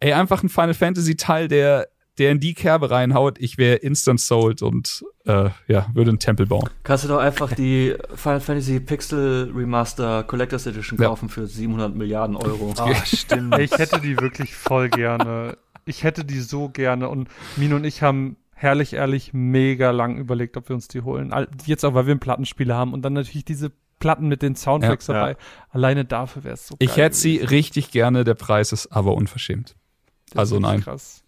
ey, 0.00 0.12
einfach 0.12 0.42
ein 0.42 0.48
Final 0.48 0.74
Fantasy 0.74 1.14
Teil, 1.14 1.46
der 1.46 1.86
der 2.18 2.30
in 2.30 2.40
die 2.40 2.54
Kerbe 2.54 2.90
reinhaut, 2.90 3.38
ich 3.40 3.58
wäre 3.58 3.76
instant 3.76 4.20
sold 4.20 4.62
und 4.62 5.04
äh, 5.26 5.50
ja, 5.66 5.86
würde 5.94 6.10
einen 6.10 6.18
Tempel 6.18 6.46
bauen. 6.46 6.68
Kannst 6.84 7.04
du 7.04 7.08
doch 7.08 7.18
einfach 7.18 7.52
die 7.52 7.94
Final 8.14 8.40
Fantasy 8.40 8.78
Pixel 8.80 9.52
Remaster 9.54 10.22
Collectors 10.24 10.66
Edition 10.66 10.98
Ja. 11.00 11.08
kaufen 11.08 11.28
für 11.28 11.46
700 11.46 11.94
Milliarden 11.94 12.36
Euro. 12.36 12.72
Oh, 12.78 12.94
stimmt. 13.04 13.58
Ich 13.58 13.72
hätte 13.72 14.00
die 14.00 14.18
wirklich 14.20 14.54
voll 14.54 14.88
gerne. 14.90 15.56
Ich 15.86 16.04
hätte 16.04 16.24
die 16.24 16.40
so 16.40 16.68
gerne. 16.68 17.08
Und 17.08 17.28
Mino 17.56 17.76
und 17.76 17.84
ich 17.84 18.02
haben 18.02 18.36
herrlich, 18.54 18.92
ehrlich, 18.92 19.32
mega 19.34 19.90
lang 19.90 20.16
überlegt, 20.16 20.56
ob 20.56 20.68
wir 20.68 20.74
uns 20.76 20.86
die 20.88 21.02
holen. 21.02 21.34
Jetzt 21.66 21.84
auch, 21.84 21.94
weil 21.94 22.06
wir 22.06 22.12
einen 22.12 22.20
Plattenspieler 22.20 22.76
haben 22.76 22.92
und 22.92 23.02
dann 23.02 23.12
natürlich 23.14 23.44
diese 23.44 23.72
Platten 23.98 24.28
mit 24.28 24.40
den 24.42 24.54
Soundtracks 24.54 25.08
Ja, 25.08 25.14
dabei. 25.14 25.30
ja. 25.32 25.36
Alleine 25.70 26.04
dafür 26.04 26.44
wäre 26.44 26.54
es 26.54 26.66
so 26.68 26.76
Ich 26.78 26.94
geil 26.94 27.06
hätte 27.06 27.16
sie 27.16 27.38
richtig 27.38 27.90
gerne, 27.90 28.22
der 28.24 28.34
Preis 28.34 28.72
ist 28.72 28.86
aber 28.92 29.14
unverschämt. 29.14 29.74
Das 30.30 30.38
also 30.38 30.60
nein. 30.60 30.80
Krass. 30.82 31.23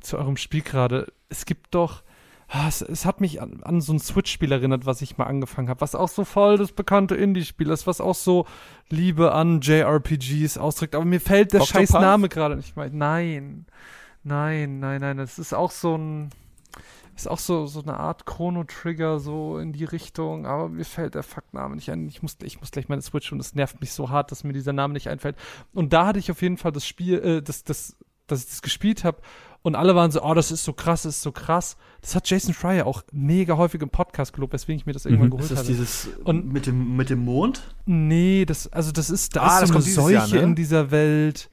Zu 0.00 0.18
eurem 0.18 0.36
Spiel 0.36 0.62
gerade. 0.62 1.12
Es 1.28 1.44
gibt 1.46 1.74
doch. 1.74 2.02
ah, 2.48 2.68
Es, 2.68 2.80
es 2.82 3.04
hat 3.04 3.20
mich 3.20 3.40
an, 3.42 3.60
an 3.62 3.80
so 3.80 3.92
ein 3.92 3.98
Switch-Spiel 3.98 4.52
erinnert, 4.52 4.86
was 4.86 5.02
ich 5.02 5.18
mal 5.18 5.24
angefangen 5.24 5.68
habe, 5.68 5.80
was 5.80 5.94
auch 5.94 6.08
so 6.08 6.24
voll 6.24 6.58
das 6.58 6.72
bekannte 6.72 7.14
Indie-Spiel 7.16 7.70
ist, 7.70 7.86
was 7.86 8.00
auch 8.00 8.14
so 8.14 8.46
Liebe 8.88 9.32
an 9.32 9.60
JRPGs 9.60 10.58
ausdrückt. 10.58 10.94
Aber 10.94 11.04
mir 11.04 11.20
fällt 11.20 11.52
der 11.52 11.62
Octopath? 11.62 11.88
scheiß 11.88 11.92
Name 12.00 12.28
gerade 12.28 12.56
nicht 12.56 12.76
mehr. 12.76 12.88
Nein. 12.90 13.66
Nein, 14.22 14.80
nein, 14.80 15.00
nein. 15.00 15.18
Es 15.18 15.38
ist 15.38 15.54
auch 15.54 15.70
so 15.70 15.96
ein. 15.96 16.30
Ist 17.14 17.30
auch 17.30 17.38
so, 17.38 17.64
so 17.64 17.80
eine 17.80 17.98
Art 17.98 18.26
Chrono-Trigger, 18.26 19.20
so 19.20 19.58
in 19.58 19.72
die 19.72 19.84
Richtung, 19.84 20.44
aber 20.44 20.68
mir 20.68 20.84
fällt 20.84 21.14
der 21.14 21.22
Fuck-Name 21.22 21.74
nicht 21.74 21.90
ein. 21.90 22.06
Ich 22.08 22.20
muss, 22.20 22.36
ich 22.42 22.60
muss 22.60 22.70
gleich 22.70 22.90
meine 22.90 23.00
Switch 23.00 23.32
und 23.32 23.40
es 23.40 23.54
nervt 23.54 23.80
mich 23.80 23.92
so 23.92 24.10
hart, 24.10 24.30
dass 24.30 24.44
mir 24.44 24.52
dieser 24.52 24.74
Name 24.74 24.92
nicht 24.92 25.08
einfällt. 25.08 25.36
Und 25.72 25.94
da 25.94 26.06
hatte 26.08 26.18
ich 26.18 26.30
auf 26.30 26.42
jeden 26.42 26.58
Fall 26.58 26.72
das 26.72 26.86
Spiel, 26.86 27.18
äh, 27.20 27.42
das, 27.42 27.64
das, 27.64 27.96
dass 28.26 28.40
ich 28.42 28.50
das 28.50 28.60
gespielt 28.60 29.02
habe 29.02 29.22
und 29.66 29.74
alle 29.74 29.94
waren 29.96 30.10
so, 30.10 30.22
oh, 30.22 30.32
das 30.32 30.50
ist 30.52 30.64
so 30.64 30.72
krass, 30.72 31.02
das 31.02 31.16
ist 31.16 31.22
so 31.22 31.32
krass. 31.32 31.76
Das 32.00 32.14
hat 32.14 32.28
Jason 32.30 32.54
Schreier 32.54 32.86
auch 32.86 33.02
mega 33.12 33.56
häufig 33.56 33.82
im 33.82 33.90
Podcast 33.90 34.32
gelobt, 34.32 34.52
weswegen 34.52 34.78
ich 34.80 34.86
mir 34.86 34.92
das 34.92 35.04
irgendwann 35.06 35.28
Mhm. 35.28 35.32
Ist 35.34 35.48
geholt 35.48 35.50
das 35.50 35.58
habe. 35.58 35.68
dieses 35.68 36.08
Und- 36.24 36.52
mit 36.52 36.66
dem 36.66 36.96
mit 36.96 37.10
dem 37.10 37.24
Mond? 37.24 37.74
Nee, 37.84 38.44
das, 38.46 38.68
also 38.72 38.92
das 38.92 39.10
ist, 39.10 39.34
da 39.36 39.42
Ah, 39.42 39.60
ist 39.60 39.68
so 39.68 39.74
eine 39.74 39.82
Seuche 39.82 40.12
Jahr, 40.14 40.28
ne? 40.28 40.38
in 40.40 40.54
dieser 40.54 40.90
Welt. 40.90 41.50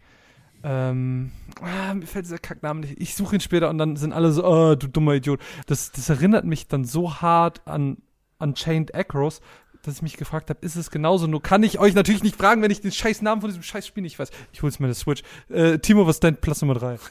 Ähm, 0.63 1.31
ah, 1.61 1.93
mir 1.93 2.05
fällt 2.05 2.25
dieser 2.25 2.37
Kackname 2.37 2.81
nicht. 2.81 3.01
Ich 3.01 3.15
suche 3.15 3.35
ihn 3.35 3.41
später 3.41 3.69
und 3.69 3.77
dann 3.77 3.95
sind 3.97 4.13
alle 4.13 4.31
so, 4.31 4.45
oh, 4.45 4.75
du 4.75 4.87
dummer 4.87 5.15
Idiot. 5.15 5.39
Das, 5.67 5.91
das 5.91 6.07
erinnert 6.09 6.45
mich 6.45 6.67
dann 6.67 6.85
so 6.85 7.15
hart 7.15 7.61
an, 7.67 7.97
an 8.39 8.53
Chained 8.55 8.93
Echoes, 8.93 9.41
dass 9.83 9.95
ich 9.95 10.01
mich 10.01 10.17
gefragt 10.17 10.49
habe, 10.49 10.59
ist 10.61 10.75
es 10.75 10.89
genauso? 10.89 11.27
Nur 11.27 11.41
kann 11.43 11.61
ich 11.61 11.77
euch 11.79 11.93
natürlich 11.93 12.23
nicht 12.23 12.37
fragen, 12.37 12.61
wenn 12.61 12.71
ich 12.71 12.81
den 12.81 12.91
scheiß 12.91 13.21
Namen 13.21 13.41
von 13.41 13.49
diesem 13.49 13.63
scheiß 13.63 13.85
Spiel 13.85 14.01
nicht 14.03 14.17
weiß. 14.17 14.31
Ich 14.51 14.61
hol's 14.61 14.79
mir 14.79 14.87
eine 14.87 14.95
Switch. 14.95 15.23
Äh, 15.49 15.79
Timo, 15.79 16.07
was 16.07 16.15
ist 16.15 16.23
dein 16.23 16.37
Platz 16.37 16.61
Nummer 16.61 16.75
drei? 16.75 16.97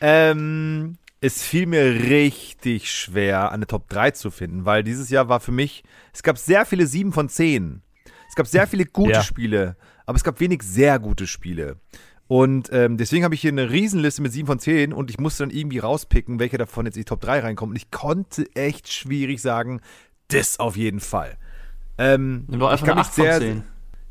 Ähm, 0.00 0.96
es 1.20 1.42
fiel 1.42 1.66
mir 1.66 1.84
richtig 1.84 2.90
schwer, 2.90 3.52
eine 3.52 3.66
Top 3.66 3.88
3 3.88 4.12
zu 4.12 4.30
finden, 4.30 4.64
weil 4.64 4.82
dieses 4.82 5.10
Jahr 5.10 5.28
war 5.28 5.40
für 5.40 5.52
mich, 5.52 5.82
es 6.12 6.22
gab 6.22 6.38
sehr 6.38 6.64
viele 6.64 6.86
7 6.86 7.12
von 7.12 7.28
10. 7.28 7.82
Es 8.28 8.34
gab 8.36 8.46
sehr 8.46 8.66
viele 8.66 8.86
gute 8.86 9.12
Ja. 9.12 9.22
Spiele, 9.22 9.76
aber 10.06 10.16
es 10.16 10.24
gab 10.24 10.40
wenig 10.40 10.62
sehr 10.62 10.98
gute 10.98 11.26
Spiele. 11.26 11.76
Und 12.26 12.70
ähm, 12.72 12.96
deswegen 12.96 13.24
habe 13.24 13.34
ich 13.34 13.40
hier 13.40 13.50
eine 13.50 13.70
Riesenliste 13.70 14.22
mit 14.22 14.32
7 14.32 14.46
von 14.46 14.60
10 14.60 14.92
und 14.92 15.10
ich 15.10 15.18
musste 15.18 15.42
dann 15.42 15.50
irgendwie 15.50 15.78
rauspicken, 15.78 16.38
welcher 16.38 16.58
davon 16.58 16.86
jetzt 16.86 16.94
in 16.96 17.00
die 17.00 17.06
Top 17.06 17.20
3 17.20 17.40
reinkommt. 17.40 17.70
Und 17.70 17.76
ich 17.76 17.90
konnte 17.90 18.46
echt 18.54 18.90
schwierig 18.90 19.42
sagen, 19.42 19.80
das 20.32 20.58
auf 20.58 20.76
jeden 20.76 21.00
Fall. 21.00 21.36
Ähm, 21.98 22.44
Nimm 22.48 22.60
doch 22.60 22.68
ich 22.68 22.72
einfach 22.72 22.86
kann 22.86 22.92
eine 22.98 23.00
mich 23.00 23.08
8 23.08 23.14
von 23.14 23.24
sehr- 23.24 23.38
10. 23.38 23.62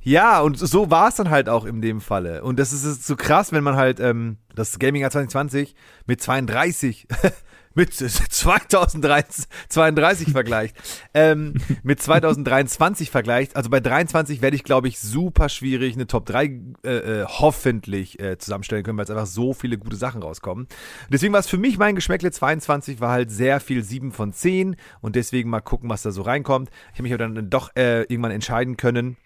ja, 0.01 0.39
und 0.41 0.58
so 0.60 0.89
war 0.91 1.10
es 1.10 1.15
dann 1.15 1.29
halt 1.29 1.49
auch 1.49 1.65
in 1.65 1.82
dem 1.82 2.01
Falle. 2.01 2.43
Und 2.43 2.60
das 2.60 2.71
ist, 2.73 3.05
so 3.05 3.15
krass, 3.15 3.51
wenn 3.51 3.63
man 3.63 3.75
halt 3.75 3.99
ähm, 3.99 4.38
das 4.55 4.77
Gaming-Jahr 4.79 5.12
2020 5.12 5.75
mit 6.05 6.21
32, 6.21 7.08
mit 7.73 7.93
2032 7.93 10.32
vergleicht, 10.32 10.75
ähm, 11.13 11.55
mit 11.84 12.01
2023 12.01 13.12
vergleicht. 13.12 13.55
Also 13.55 13.69
bei 13.69 13.79
23 13.79 14.41
werde 14.41 14.55
ich, 14.55 14.63
glaube 14.63 14.88
ich, 14.88 14.99
super 14.99 15.49
schwierig 15.49 15.95
eine 15.95 16.08
Top 16.08 16.25
3 16.25 16.45
äh, 16.84 16.89
äh, 16.89 17.25
hoffentlich 17.25 18.19
äh, 18.19 18.38
zusammenstellen 18.38 18.84
können, 18.84 18.97
weil 18.97 19.05
es 19.05 19.12
einfach 19.12 19.25
so 19.25 19.53
viele 19.53 19.77
gute 19.77 19.95
Sachen 19.95 20.23
rauskommen. 20.23 20.67
Deswegen 21.10 21.34
war 21.34 21.39
es 21.39 21.47
für 21.47 21.58
mich 21.58 21.77
mein 21.77 21.95
Geschmäckle 21.95 22.32
22 22.32 23.01
war 23.01 23.12
halt 23.12 23.32
sehr 23.32 23.60
viel 23.60 23.84
7 23.84 24.12
von 24.12 24.34
10 24.34 24.75
und 25.01 25.15
deswegen 25.15 25.49
mal 25.49 25.62
gucken, 25.62 25.89
was 25.89 26.01
da 26.01 26.12
so 26.12 26.21
reinkommt. 26.21 26.69
Ich 26.91 26.99
habe 26.99 27.03
mich 27.03 27.13
aber 27.13 27.27
dann 27.27 27.49
doch 27.49 27.75
äh, 27.75 28.03
irgendwann 28.03 28.32
entscheiden 28.32 28.77
können 28.77 29.17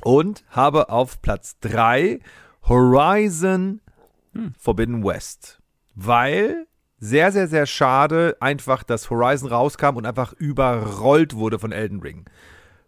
und 0.00 0.44
habe 0.50 0.90
auf 0.90 1.20
Platz 1.22 1.58
3 1.60 2.20
Horizon 2.68 3.80
Forbidden 4.58 5.04
West. 5.04 5.60
Weil 5.94 6.67
sehr, 7.00 7.32
sehr, 7.32 7.48
sehr 7.48 7.66
schade 7.66 8.36
einfach, 8.40 8.82
dass 8.82 9.10
Horizon 9.10 9.48
rauskam 9.48 9.96
und 9.96 10.06
einfach 10.06 10.32
überrollt 10.32 11.34
wurde 11.34 11.58
von 11.58 11.72
Elden 11.72 12.00
Ring. 12.00 12.24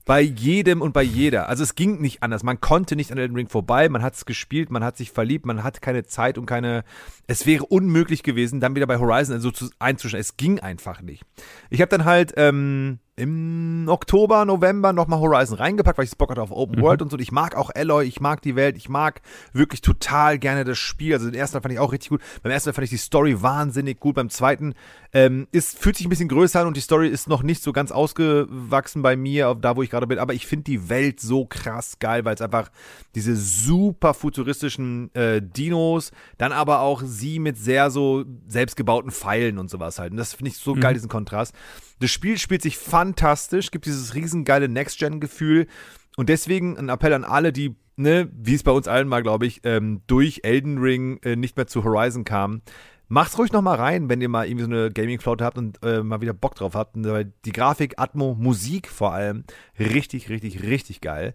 Bei 0.07 0.21
jedem 0.21 0.83
und 0.83 0.93
bei 0.93 1.03
jeder. 1.03 1.49
Also 1.49 1.63
es 1.63 1.77
ging 1.77 2.01
nicht 2.01 2.23
anders. 2.23 2.43
Man 2.43 2.61
konnte 2.61 2.97
nicht 2.97 3.13
an 3.13 3.19
Elden 3.19 3.37
Ring 3.37 3.49
vorbei. 3.49 3.89
Man 3.89 4.03
hat 4.03 4.15
es 4.15 4.25
gespielt, 4.25 4.71
man 4.71 4.83
hat 4.83 4.97
sich 4.97 5.13
verliebt, 5.13 5.47
man 5.47 5.63
hat 5.63 5.83
keine 5.83 6.05
Zeit 6.05 6.39
und 6.39 6.47
keine. 6.47 6.85
Es 7.29 7.47
wäre 7.47 7.67
unmöglich 7.67 8.23
gewesen, 8.23 8.59
dann 8.59 8.75
wieder 8.75 8.87
bei 8.87 8.99
Horizon 8.99 9.41
so 9.41 9.53
zu, 9.53 9.71
einzuschneiden. 9.79 10.23
Es 10.23 10.37
ging 10.37 10.59
einfach 10.59 11.03
nicht. 11.03 11.23
Ich 11.69 11.81
habe 11.81 11.91
dann 11.91 12.07
halt 12.07 12.33
ähm, 12.37 12.99
im 13.21 13.87
Oktober, 13.87 14.47
November 14.47 14.95
nochmal 14.95 15.21
Horizon 15.21 15.59
reingepackt, 15.59 15.99
weil 15.99 16.07
ich 16.07 16.17
Bock 16.17 16.31
hatte 16.31 16.41
auf 16.41 16.51
Open 16.51 16.81
World 16.81 17.03
und 17.03 17.11
so. 17.11 17.17
Und 17.17 17.21
ich 17.21 17.33
mag 17.33 17.55
auch 17.55 17.71
Alloy, 17.75 18.07
ich 18.07 18.21
mag 18.21 18.41
die 18.41 18.57
Welt, 18.57 18.79
ich 18.79 18.89
mag 18.89 19.21
wirklich 19.53 19.83
total 19.83 20.39
gerne 20.39 20.65
das 20.65 20.79
Spiel. 20.79 21.13
Also 21.13 21.27
den 21.27 21.39
ersten 21.39 21.55
Teil 21.55 21.63
fand 21.63 21.75
ich 21.75 21.81
auch 21.81 21.93
richtig 21.93 22.09
gut. 22.09 22.23
Beim 22.43 22.51
ersten 22.51 22.69
Teil 22.69 22.75
fand 22.75 22.85
ich 22.85 22.91
die 22.91 22.97
Story 22.97 23.43
wahnsinnig 23.43 24.01
gut. 24.01 24.15
Beim 24.15 24.31
zweiten 24.31 24.75
ähm, 25.13 25.49
ist, 25.53 25.79
fühlt 25.79 25.97
sich 25.97 26.07
ein 26.07 26.09
bisschen 26.09 26.29
größer 26.29 26.61
an 26.61 26.67
und 26.67 26.77
die 26.77 26.81
Story 26.81 27.09
ist 27.09 27.29
noch 27.29 27.43
nicht 27.43 27.63
so 27.63 27.73
ganz 27.73 27.93
ausgewachsen 27.93 29.03
bei 29.03 29.17
mir, 29.17 29.51
auf 29.51 29.61
da 29.61 29.77
wo 29.77 29.83
ich 29.83 29.91
gerade 29.91 30.07
bin. 30.07 30.19
Aber 30.19 30.33
ich 30.33 30.47
finde 30.47 30.65
die 30.65 30.89
Welt 30.89 31.21
so 31.21 31.45
krass 31.45 31.99
geil, 31.99 32.25
weil 32.25 32.35
es 32.35 32.41
einfach 32.41 32.71
diese 33.15 33.37
super 33.37 34.15
futuristischen 34.15 35.15
äh, 35.15 35.43
Dinos, 35.43 36.13
dann 36.39 36.53
aber 36.53 36.81
auch 36.81 37.03
sie 37.05 37.39
mit 37.39 37.59
sehr 37.59 37.91
so 37.91 38.25
selbstgebauten 38.49 39.11
Pfeilen 39.11 39.59
und 39.59 39.69
sowas 39.69 39.99
halt. 39.99 40.13
Und 40.13 40.17
das 40.17 40.33
finde 40.33 40.51
ich 40.51 40.57
so 40.57 40.75
geil, 40.75 40.95
diesen 40.95 41.11
Kontrast. 41.11 41.55
Das 42.01 42.11
Spiel 42.11 42.39
spielt 42.39 42.63
sich 42.63 42.77
fantastisch, 42.79 43.71
gibt 43.71 43.87
dieses 43.87 44.15
riesengeile 44.15 44.69
Next-Gen-Gefühl. 44.69 45.67
Und 46.17 46.29
deswegen 46.29 46.77
ein 46.77 46.89
Appell 46.89 47.13
an 47.13 47.25
alle, 47.25 47.53
die, 47.53 47.77
ne, 47.97 48.29
wie 48.33 48.55
es 48.55 48.63
bei 48.63 48.73
uns 48.73 48.89
allen 48.89 49.07
mal, 49.07 49.23
glaube 49.23 49.47
ich, 49.47 49.61
ähm, 49.65 50.01
durch 50.07 50.41
Elden 50.43 50.79
Ring 50.79 51.21
äh, 51.23 51.37
nicht 51.37 51.57
mehr 51.57 51.67
zu 51.67 51.85
Horizon 51.85 52.25
kamen. 52.25 52.63
Macht's 53.09 53.39
ruhig 53.39 53.53
noch 53.53 53.63
mal 53.63 53.75
rein, 53.75 54.09
wenn 54.09 54.21
ihr 54.21 54.29
mal 54.29 54.47
irgendwie 54.47 54.65
so 54.65 54.71
eine 54.71 54.91
Gaming-Flotte 54.91 55.45
habt 55.45 55.59
und 55.59 55.83
äh, 55.85 56.03
mal 56.03 56.21
wieder 56.21 56.33
Bock 56.33 56.55
drauf 56.55 56.75
habt. 56.75 56.97
Und, 56.97 57.05
äh, 57.05 57.27
die 57.45 57.53
Grafik, 57.53 57.95
Atmo, 57.99 58.35
Musik 58.35 58.89
vor 58.89 59.13
allem, 59.13 59.45
richtig, 59.79 60.31
richtig, 60.31 60.63
richtig 60.63 61.01
geil. 61.01 61.35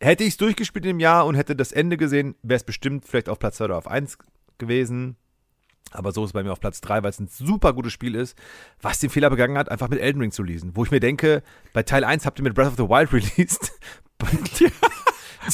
Hätte 0.00 0.24
ich 0.24 0.30
es 0.30 0.36
durchgespielt 0.36 0.84
im 0.84 1.00
Jahr 1.00 1.24
und 1.26 1.36
hätte 1.36 1.56
das 1.56 1.72
Ende 1.72 1.96
gesehen, 1.96 2.34
wäre 2.42 2.56
es 2.56 2.64
bestimmt 2.64 3.06
vielleicht 3.06 3.28
auf 3.28 3.38
Platz 3.38 3.56
2 3.58 3.64
oder 3.66 3.78
auf 3.78 3.86
1 3.86 4.18
gewesen. 4.58 5.16
Aber 5.92 6.12
so 6.12 6.24
ist 6.24 6.28
es 6.30 6.32
bei 6.32 6.42
mir 6.42 6.52
auf 6.52 6.60
Platz 6.60 6.80
3, 6.80 7.02
weil 7.02 7.10
es 7.10 7.20
ein 7.20 7.28
super 7.28 7.72
gutes 7.72 7.92
Spiel 7.92 8.14
ist, 8.14 8.36
was 8.80 8.98
den 8.98 9.10
Fehler 9.10 9.30
begangen 9.30 9.56
hat, 9.58 9.70
einfach 9.70 9.88
mit 9.88 10.00
Elden 10.00 10.20
Ring 10.20 10.32
zu 10.32 10.42
lesen. 10.42 10.72
Wo 10.74 10.84
ich 10.84 10.90
mir 10.90 11.00
denke, 11.00 11.42
bei 11.72 11.82
Teil 11.82 12.04
1 12.04 12.26
habt 12.26 12.38
ihr 12.38 12.42
mit 12.44 12.54
Breath 12.54 12.68
of 12.68 12.76
the 12.76 12.88
Wild 12.88 13.12
released. 13.12 13.72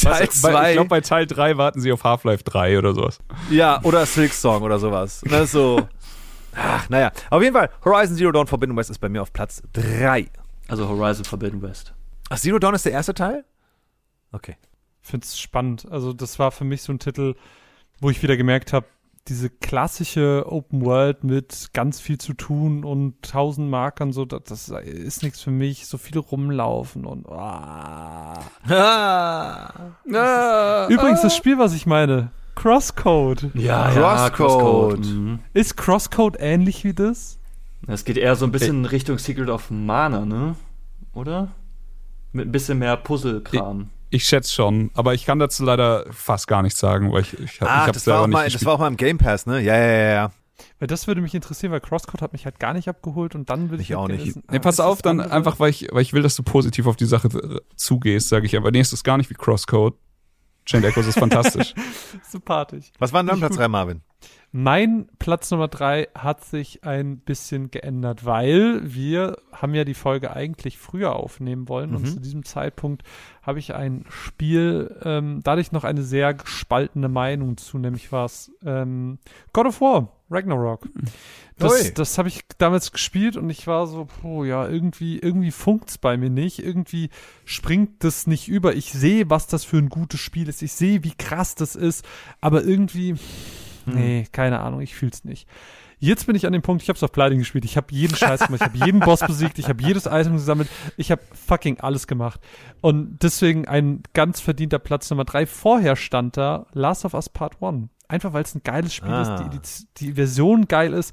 Teil 0.03 0.29
Was, 0.29 0.42
bei, 0.42 0.53
2, 0.53 0.68
ich 0.70 0.74
glaube, 0.74 0.88
bei 0.88 1.01
Teil 1.01 1.27
3 1.27 1.57
warten 1.57 1.81
sie 1.81 1.90
auf 1.92 2.05
Half-Life 2.05 2.44
3 2.44 2.79
oder 2.79 2.94
sowas. 2.94 3.18
ja, 3.51 3.83
oder 3.85 4.05
Silk 4.05 4.33
Song 4.35 4.62
oder 4.62 4.79
sowas. 4.79 5.22
Das 5.24 5.44
ist 5.44 5.53
so. 5.53 5.88
Ach, 6.55 6.88
naja. 6.90 7.11
Auf 7.31 7.42
jeden 7.42 7.55
Fall, 7.55 7.70
Horizon 7.85 8.16
Zero 8.16 8.33
Dawn 8.33 8.46
Forbidden 8.46 8.77
West 8.77 8.90
ist 8.90 8.98
bei 8.98 9.09
mir 9.09 9.22
auf 9.22 9.33
Platz 9.33 9.62
3. 9.72 10.27
Also 10.68 10.88
Horizon 10.88 11.24
Forbidden 11.24 11.62
West. 11.62 11.94
Ach, 12.29 12.38
Zero 12.38 12.59
Dawn 12.59 12.74
ist 12.74 12.85
der 12.85 12.92
erste 12.92 13.14
Teil? 13.14 13.44
Okay. 14.33 14.57
Ich 15.03 15.09
finde 15.09 15.24
es 15.24 15.38
spannend. 15.40 15.87
Also 15.90 16.12
das 16.12 16.38
war 16.38 16.51
für 16.51 16.64
mich 16.64 16.83
so 16.83 16.92
ein 16.92 16.98
Titel, 16.98 17.35
wo 18.01 18.11
ich 18.11 18.22
wieder 18.22 18.37
gemerkt 18.37 18.74
habe, 18.74 18.87
diese 19.28 19.50
klassische 19.50 20.44
Open 20.46 20.84
World 20.84 21.24
mit 21.24 21.70
ganz 21.72 22.00
viel 22.00 22.18
zu 22.18 22.34
tun 22.34 22.84
und 22.84 23.22
tausend 23.22 23.70
Markern, 23.70 24.12
so 24.12 24.24
das, 24.24 24.42
das 24.44 24.68
ist 24.68 25.22
nichts 25.22 25.40
für 25.40 25.50
mich. 25.50 25.86
So 25.86 25.98
viel 25.98 26.18
rumlaufen 26.18 27.04
und 27.04 27.28
ah. 27.30 28.40
Übrigens 30.88 31.22
das 31.22 31.36
Spiel, 31.36 31.58
was 31.58 31.74
ich 31.74 31.86
meine, 31.86 32.30
Crosscode. 32.54 33.50
Ja, 33.54 33.90
Crosscode. 33.90 35.06
Mhm. 35.06 35.38
Ist 35.54 35.76
Crosscode 35.76 36.36
ähnlich 36.40 36.84
wie 36.84 36.94
das? 36.94 37.38
Es 37.86 38.04
geht 38.04 38.16
eher 38.16 38.34
so 38.36 38.44
ein 38.44 38.52
bisschen 38.52 38.80
in 38.80 38.84
Richtung 38.84 39.18
Secret 39.18 39.48
of 39.48 39.70
Mana, 39.70 40.24
ne? 40.24 40.56
Oder? 41.14 41.48
Mit 42.32 42.48
ein 42.48 42.52
bisschen 42.52 42.78
mehr 42.78 42.96
Puzzle-Kram. 42.96 43.90
Ich 44.11 44.25
schätze 44.25 44.53
schon, 44.53 44.90
aber 44.94 45.12
ich 45.14 45.27
kann 45.27 45.38
dazu 45.38 45.64
leider 45.64 46.07
fast 46.12 46.49
gar 46.49 46.62
nichts 46.62 46.81
sagen, 46.81 47.12
weil 47.12 47.23
ich, 47.23 47.35
ich, 47.38 47.61
hab- 47.61 47.68
ich 47.68 47.75
habe 47.75 47.92
das, 47.92 48.07
war 48.07 48.14
selber 48.14 48.21
auch 48.23 48.27
nicht 48.27 48.35
mal, 48.35 48.49
das 48.51 48.64
war 48.64 48.73
auch 48.75 48.79
mal 48.79 48.88
im 48.88 48.97
Game 48.97 49.18
Pass, 49.18 49.44
ne? 49.47 49.61
Ja, 49.61 49.77
ja, 49.77 49.87
ja, 49.87 50.09
ja. 50.14 50.33
Weil 50.79 50.88
das 50.88 51.07
würde 51.07 51.21
mich 51.21 51.35
interessieren, 51.35 51.71
weil 51.73 51.81
Crosscode 51.81 52.23
hat 52.23 52.33
mich 52.33 52.44
halt 52.44 52.59
gar 52.59 52.73
nicht 52.73 52.88
abgeholt 52.88 53.35
und 53.35 53.49
dann 53.51 53.71
würde 53.71 53.83
ich 53.83 53.90
Ich 53.90 53.97
auch 53.97 54.09
nicht. 54.09 54.27
wissen, 54.27 54.42
Nee, 54.51 54.59
pass 54.59 54.81
auf, 54.81 55.03
dann 55.03 55.21
andere? 55.21 55.37
einfach, 55.37 55.61
weil 55.61 55.71
ich, 55.71 55.88
weil 55.92 56.03
ich 56.03 56.12
will, 56.12 56.23
dass 56.23 56.35
du 56.37 56.42
positiv 56.42 56.87
auf 56.87 56.97
die 56.97 57.05
Sache 57.05 57.29
äh, 57.29 57.61
zugehst, 57.77 58.29
sage 58.29 58.47
ich 58.47 58.57
aber, 58.57 58.71
nee, 58.71 58.81
es 58.81 58.92
ist 58.92 59.05
gar 59.05 59.18
nicht 59.18 59.31
wie 59.31 59.35
Crosscode. 59.35 59.94
Chained 60.66 60.85
Echoes 60.87 61.07
ist 61.07 61.18
fantastisch. 61.18 61.75
sympathisch. 62.29 62.90
Was 62.99 63.12
war 63.12 63.23
denn 63.23 63.29
dein 63.29 63.38
Platz 63.38 63.53
gut. 63.53 63.61
3, 63.61 63.68
Marvin? 63.68 64.03
Mein 64.50 65.08
Platz 65.18 65.50
Nummer 65.50 65.68
drei 65.68 66.08
hat 66.14 66.42
sich 66.42 66.82
ein 66.82 67.18
bisschen 67.18 67.70
geändert, 67.70 68.24
weil 68.24 68.80
wir 68.82 69.37
haben 69.52 69.74
ja 69.74 69.84
die 69.84 69.92
Folge 69.94 70.32
eigentlich 70.34 70.78
früher 70.78 71.16
aufnehmen 71.16 71.68
wollen 71.68 71.94
und 71.94 72.02
Mhm. 72.02 72.06
zu 72.06 72.20
diesem 72.20 72.44
Zeitpunkt 72.44 73.02
habe 73.42 73.58
ich 73.58 73.74
ein 73.74 74.06
Spiel, 74.08 74.96
ähm, 75.04 75.40
dadurch 75.44 75.72
noch 75.72 75.84
eine 75.84 76.02
sehr 76.02 76.32
gespaltene 76.32 77.08
Meinung 77.11 77.58
zu, 77.58 77.76
nämlich 77.76 78.11
war 78.11 78.24
es 78.24 78.50
ähm, 78.64 79.18
God 79.52 79.66
of 79.66 79.80
War, 79.82 80.12
Ragnarok. 80.30 80.88
Das, 81.58 81.92
das 81.94 82.16
habe 82.18 82.28
ich 82.28 82.40
damals 82.58 82.92
gespielt 82.92 83.37
und 83.37 83.50
ich 83.50 83.66
war 83.66 83.87
so, 83.87 84.06
oh 84.22 84.44
ja, 84.44 84.66
irgendwie, 84.68 85.18
irgendwie 85.18 85.50
funkt's 85.50 85.98
bei 85.98 86.16
mir 86.16 86.30
nicht. 86.30 86.61
Irgendwie 86.62 87.11
springt 87.44 88.04
das 88.04 88.26
nicht 88.26 88.48
über. 88.48 88.74
Ich 88.74 88.92
sehe, 88.92 89.28
was 89.28 89.46
das 89.46 89.64
für 89.64 89.78
ein 89.78 89.88
gutes 89.88 90.20
Spiel 90.20 90.48
ist. 90.48 90.62
Ich 90.62 90.72
sehe, 90.72 91.02
wie 91.04 91.14
krass 91.14 91.54
das 91.54 91.74
ist. 91.74 92.04
Aber 92.40 92.62
irgendwie, 92.62 93.16
nee, 93.94 94.27
keine 94.33 94.61
Ahnung, 94.61 94.81
ich 94.81 94.94
fühl's 94.94 95.24
nicht. 95.24 95.48
Jetzt 96.01 96.27
bin 96.27 96.37
ich 96.37 96.46
an 96.46 96.53
dem 96.53 96.62
Punkt, 96.62 96.81
ich 96.83 96.88
habe 96.88 96.96
es 96.96 97.03
auf 97.03 97.11
Pleite 97.11 97.37
gespielt. 97.37 97.64
Ich 97.64 97.77
habe 97.77 97.88
jeden 97.90 98.14
Scheiß 98.14 98.46
gemacht. 98.46 98.62
Ich 98.62 98.68
habe 98.81 98.87
jeden 98.87 99.01
Boss 99.01 99.18
besiegt. 99.20 99.59
Ich 99.59 99.68
habe 99.68 99.83
jedes 99.83 100.07
Item 100.07 100.35
gesammelt. 100.35 100.68
Ich 100.96 101.11
habe 101.11 101.20
fucking 101.33 101.81
alles 101.81 102.07
gemacht. 102.07 102.40
Und 102.81 103.18
deswegen 103.24 103.66
ein 103.66 104.05
ganz 104.14 104.40
verdienter 104.40 104.79
Platz 104.79 105.11
Nummer 105.11 105.24
drei. 105.24 105.44
Vorher 105.44 105.96
stand 105.96 106.37
da 106.37 106.66
Last 106.72 107.05
of 107.05 107.14
Us 107.14 107.29
Part 107.29 107.61
1. 107.61 107.88
Einfach 108.07 108.33
weil 108.33 108.44
es 108.44 108.55
ein 108.55 108.62
geiles 108.62 108.94
Spiel 108.94 109.11
Ah. 109.11 109.22
ist, 109.22 109.42
die, 109.42 109.59
die, 109.59 110.07
die 110.07 110.12
Version 110.14 110.66
geil 110.68 110.92
ist. 110.92 111.12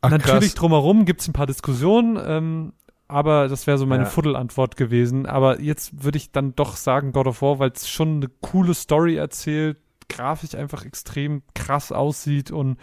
Ach, 0.00 0.10
Natürlich 0.10 0.40
krass. 0.40 0.54
drumherum 0.54 1.04
gibt 1.04 1.20
es 1.20 1.28
ein 1.28 1.32
paar 1.32 1.46
Diskussionen, 1.46 2.18
ähm, 2.26 2.72
aber 3.08 3.46
das 3.48 3.66
wäre 3.68 3.78
so 3.78 3.86
meine 3.86 4.02
Ja. 4.02 4.08
Fuddelantwort 4.10 4.76
gewesen. 4.76 5.26
Aber 5.26 5.60
jetzt 5.60 6.02
würde 6.02 6.18
ich 6.18 6.32
dann 6.32 6.56
doch 6.56 6.74
sagen 6.76 7.12
God 7.12 7.28
of 7.28 7.40
War, 7.40 7.60
weil 7.60 7.70
es 7.70 7.88
schon 7.88 8.16
eine 8.16 8.28
coole 8.40 8.74
Story 8.74 9.14
erzählt, 9.14 9.78
grafisch 10.08 10.54
einfach 10.54 10.84
extrem 10.84 11.42
krass 11.54 11.92
aussieht 11.92 12.50
und 12.50 12.78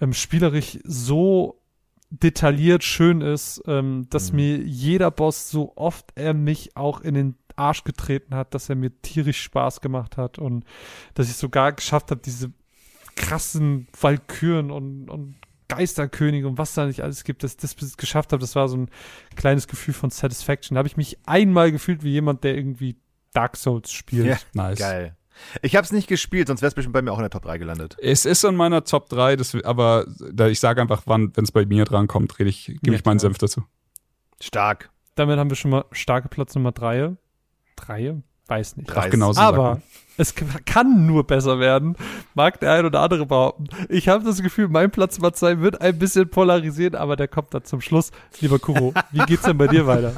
ähm, 0.00 0.12
spielerisch 0.12 0.78
so 0.84 1.60
detailliert 2.10 2.84
schön 2.84 3.20
ist, 3.20 3.62
ähm, 3.66 4.06
dass 4.10 4.30
Mhm. 4.30 4.36
mir 4.36 4.58
jeder 4.58 5.10
Boss, 5.10 5.50
so 5.50 5.72
oft 5.76 6.12
er 6.14 6.34
mich 6.34 6.76
auch 6.76 7.00
in 7.00 7.14
den 7.14 7.36
Arsch 7.56 7.84
getreten 7.84 8.34
hat, 8.34 8.54
dass 8.54 8.68
er 8.68 8.76
mir 8.76 8.90
tierisch 9.02 9.42
Spaß 9.42 9.80
gemacht 9.80 10.16
hat 10.16 10.38
und 10.38 10.64
dass 11.14 11.28
ich 11.28 11.36
sogar 11.36 11.72
geschafft 11.72 12.10
habe, 12.10 12.20
diese 12.20 12.52
krassen 13.16 13.86
Valkyren 13.98 14.70
und, 14.70 15.08
und 15.08 15.36
Geisterkönige 15.68 16.46
und 16.46 16.58
was 16.58 16.74
da 16.74 16.86
nicht 16.86 17.00
alles 17.02 17.24
gibt, 17.24 17.42
dass 17.42 17.52
ich 17.52 17.76
das 17.76 17.96
geschafft 17.96 18.32
habe, 18.32 18.40
das 18.40 18.54
war 18.54 18.68
so 18.68 18.76
ein 18.76 18.90
kleines 19.34 19.66
Gefühl 19.66 19.94
von 19.94 20.10
Satisfaction. 20.10 20.74
Da 20.74 20.80
habe 20.80 20.88
ich 20.88 20.96
mich 20.96 21.18
einmal 21.26 21.72
gefühlt 21.72 22.02
wie 22.02 22.10
jemand, 22.10 22.44
der 22.44 22.54
irgendwie 22.56 22.96
Dark 23.32 23.56
Souls 23.56 23.90
spielt. 23.92 24.26
Ja. 24.26 24.38
Nice. 24.52 24.78
Geil. 24.78 25.16
Ich 25.62 25.76
habe 25.76 25.84
es 25.84 25.92
nicht 25.92 26.08
gespielt, 26.08 26.48
sonst 26.48 26.62
wäre 26.62 26.68
es 26.68 26.74
bestimmt 26.74 26.92
bei 26.94 27.02
mir 27.02 27.12
auch 27.12 27.18
in 27.18 27.22
der 27.22 27.30
Top 27.30 27.42
3 27.42 27.58
gelandet. 27.58 27.96
Es 28.00 28.24
ist 28.24 28.44
in 28.44 28.56
meiner 28.56 28.84
Top 28.84 29.08
3, 29.08 29.36
das, 29.36 29.54
aber 29.64 30.06
da 30.32 30.48
ich 30.48 30.60
sage 30.60 30.80
einfach, 30.80 31.02
wann, 31.06 31.32
wenn 31.34 31.44
es 31.44 31.52
bei 31.52 31.66
mir 31.66 31.84
drankommt, 31.84 32.38
rede 32.38 32.50
ich, 32.50 32.66
gebe 32.66 32.92
Ja, 32.92 32.94
ich 32.94 33.04
meinen. 33.04 33.18
Senf 33.18 33.38
dazu. 33.38 33.62
Stark. 34.40 34.90
Damit 35.14 35.38
haben 35.38 35.50
wir 35.50 35.56
schon 35.56 35.70
mal 35.70 35.84
starke 35.92 36.28
Platz 36.28 36.54
Nummer 36.54 36.72
drei. 36.72 37.12
Drei? 37.76 38.16
Weiß 38.46 38.76
nicht. 38.76 38.90
Ach, 38.94 39.08
genau 39.08 39.32
so 39.32 39.40
Aber 39.40 39.80
es 40.16 40.34
kann 40.34 41.06
nur 41.06 41.26
besser 41.26 41.58
werden, 41.58 41.96
mag 42.34 42.60
der 42.60 42.72
ein 42.72 42.84
oder 42.84 43.00
andere 43.00 43.26
behaupten. 43.26 43.66
Ich 43.88 44.08
habe 44.08 44.24
das 44.24 44.42
Gefühl, 44.42 44.68
mein 44.68 44.90
Platz 44.90 45.18
Nummer 45.18 45.32
zwei 45.32 45.60
wird 45.60 45.80
ein 45.80 45.98
bisschen 45.98 46.28
polarisieren, 46.28 46.94
aber 46.94 47.16
der 47.16 47.28
kommt 47.28 47.54
dann 47.54 47.64
zum 47.64 47.80
Schluss. 47.80 48.10
Lieber 48.40 48.58
Kuro, 48.58 48.92
wie 49.12 49.20
geht's 49.20 49.42
denn 49.44 49.56
bei 49.58 49.66
dir 49.66 49.86
weiter? 49.86 50.14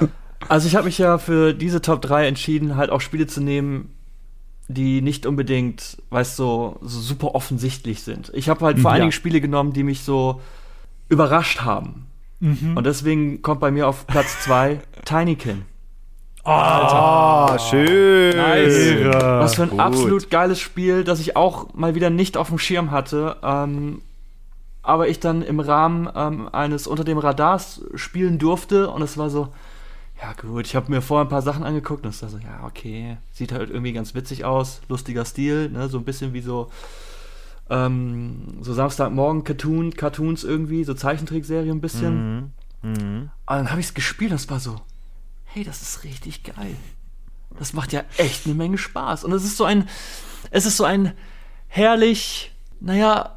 Also 0.48 0.66
ich 0.68 0.76
habe 0.76 0.87
mich 0.87 0.98
ja 0.98 1.18
für 1.18 1.55
diese 1.55 1.81
Top 1.81 2.02
3 2.02 2.26
entschieden, 2.26 2.76
halt 2.76 2.90
auch 2.90 3.00
Spiele 3.00 3.26
zu 3.26 3.40
nehmen, 3.40 3.96
die 4.68 5.00
nicht 5.02 5.26
unbedingt, 5.26 5.96
weißt 6.11 6.38
du, 6.38 6.42
so, 6.42 6.79
so 6.83 7.00
super 7.00 7.35
offensichtlich 7.35 8.02
sind. 8.02 8.31
Ich 8.35 8.48
habe 8.48 8.64
halt 8.64 8.79
vor 8.79 8.90
Mhm. 8.90 8.94
allen 8.94 8.96
Ja. 8.96 9.05
Dingen 9.05 9.12
Spiele 9.12 9.40
genommen, 9.40 9.72
die 9.72 9.83
mich 9.85 10.02
so 10.02 10.40
überrascht 11.09 11.61
haben. 11.62 12.07
Mhm. 12.40 12.76
Und 12.76 12.85
deswegen 12.85 13.42
kommt 13.42 13.61
bei 13.61 13.70
mir 13.70 13.87
auf 13.88 14.07
Platz 14.07 14.42
2 14.44 14.81
Tinykin. 15.05 15.62
Oh, 16.44 17.59
schön. 17.59 18.37
Nice. 18.37 19.05
Was 19.14 19.55
für 19.57 19.64
ein 19.64 19.70
gut. 19.70 19.81
absolut 19.81 20.31
geiles 20.31 20.61
Spiel, 20.61 21.02
das 21.02 21.18
ich 21.20 21.37
auch 21.37 21.74
mal 21.74 21.94
wieder 21.94 22.11
nicht 22.11 22.37
auf 22.37 22.48
dem 22.48 22.59
Schirm 22.59 22.90
hatte. 22.92 23.37
Ähm, 23.42 24.00
aber 24.83 25.09
ich 25.09 25.18
dann 25.18 25.42
im 25.42 25.59
Rahmen 25.59 26.09
ähm, 26.14 26.48
eines 26.52 26.87
unter 26.87 27.02
dem 27.02 27.18
Radars 27.18 27.83
spielen 27.96 28.38
durfte 28.38 28.88
und 28.90 29.02
es 29.02 29.18
war 29.18 29.31
so, 29.31 29.48
ja 30.20 30.33
gut, 30.33 30.66
ich 30.66 30.74
habe 30.76 30.90
mir 30.90 31.02
vorher 31.02 31.26
ein 31.26 31.31
paar 31.31 31.42
Sachen 31.42 31.62
angeguckt 31.62 32.05
und 32.05 32.11
es 32.11 32.22
war 32.22 32.29
so, 32.29 32.38
ja, 32.38 32.64
okay, 32.64 33.18
sieht 33.33 33.52
halt 33.52 33.70
irgendwie 33.70 33.92
ganz 33.92 34.14
witzig 34.14 34.44
aus, 34.44 34.81
lustiger 34.88 35.24
Stil, 35.24 35.70
ne, 35.70 35.88
so 35.88 35.98
ein 35.98 36.05
bisschen 36.05 36.33
wie 36.33 36.40
so 36.40 36.70
ähm, 37.68 38.59
so 38.61 38.74
Samstagmorgen 38.74 39.44
Cartoon, 39.44 39.94
Cartoons 39.94 40.44
irgendwie, 40.44 40.85
so 40.85 40.94
Zeichentrickserie 40.94 41.70
ein 41.70 41.81
bisschen. 41.81 42.37
Mhm. 42.83 42.90
Mhm. 42.90 43.18
Und 43.22 43.31
dann 43.46 43.70
habe 43.70 43.81
ich 43.81 43.87
es 43.87 43.94
gespielt 43.94 44.31
und 44.31 44.37
es 44.37 44.50
war 44.50 44.61
so, 44.61 44.81
hey, 45.44 45.64
das 45.64 45.83
ist 45.83 46.05
richtig 46.05 46.44
geil. 46.44 46.76
Das 47.59 47.72
macht 47.72 47.92
ja 47.92 48.05
echt 48.18 48.46
eine 48.46 48.55
Menge 48.55 48.79
Spaß. 48.79 49.24
Und 49.24 49.33
es 49.33 49.44
ist 49.44 49.57
so 49.57 49.64
ein, 49.64 49.88
es 50.50 50.66
ist 50.66 50.76
so 50.76 50.85
ein 50.85 51.12
herrlich, 51.68 52.52
naja, 52.81 53.36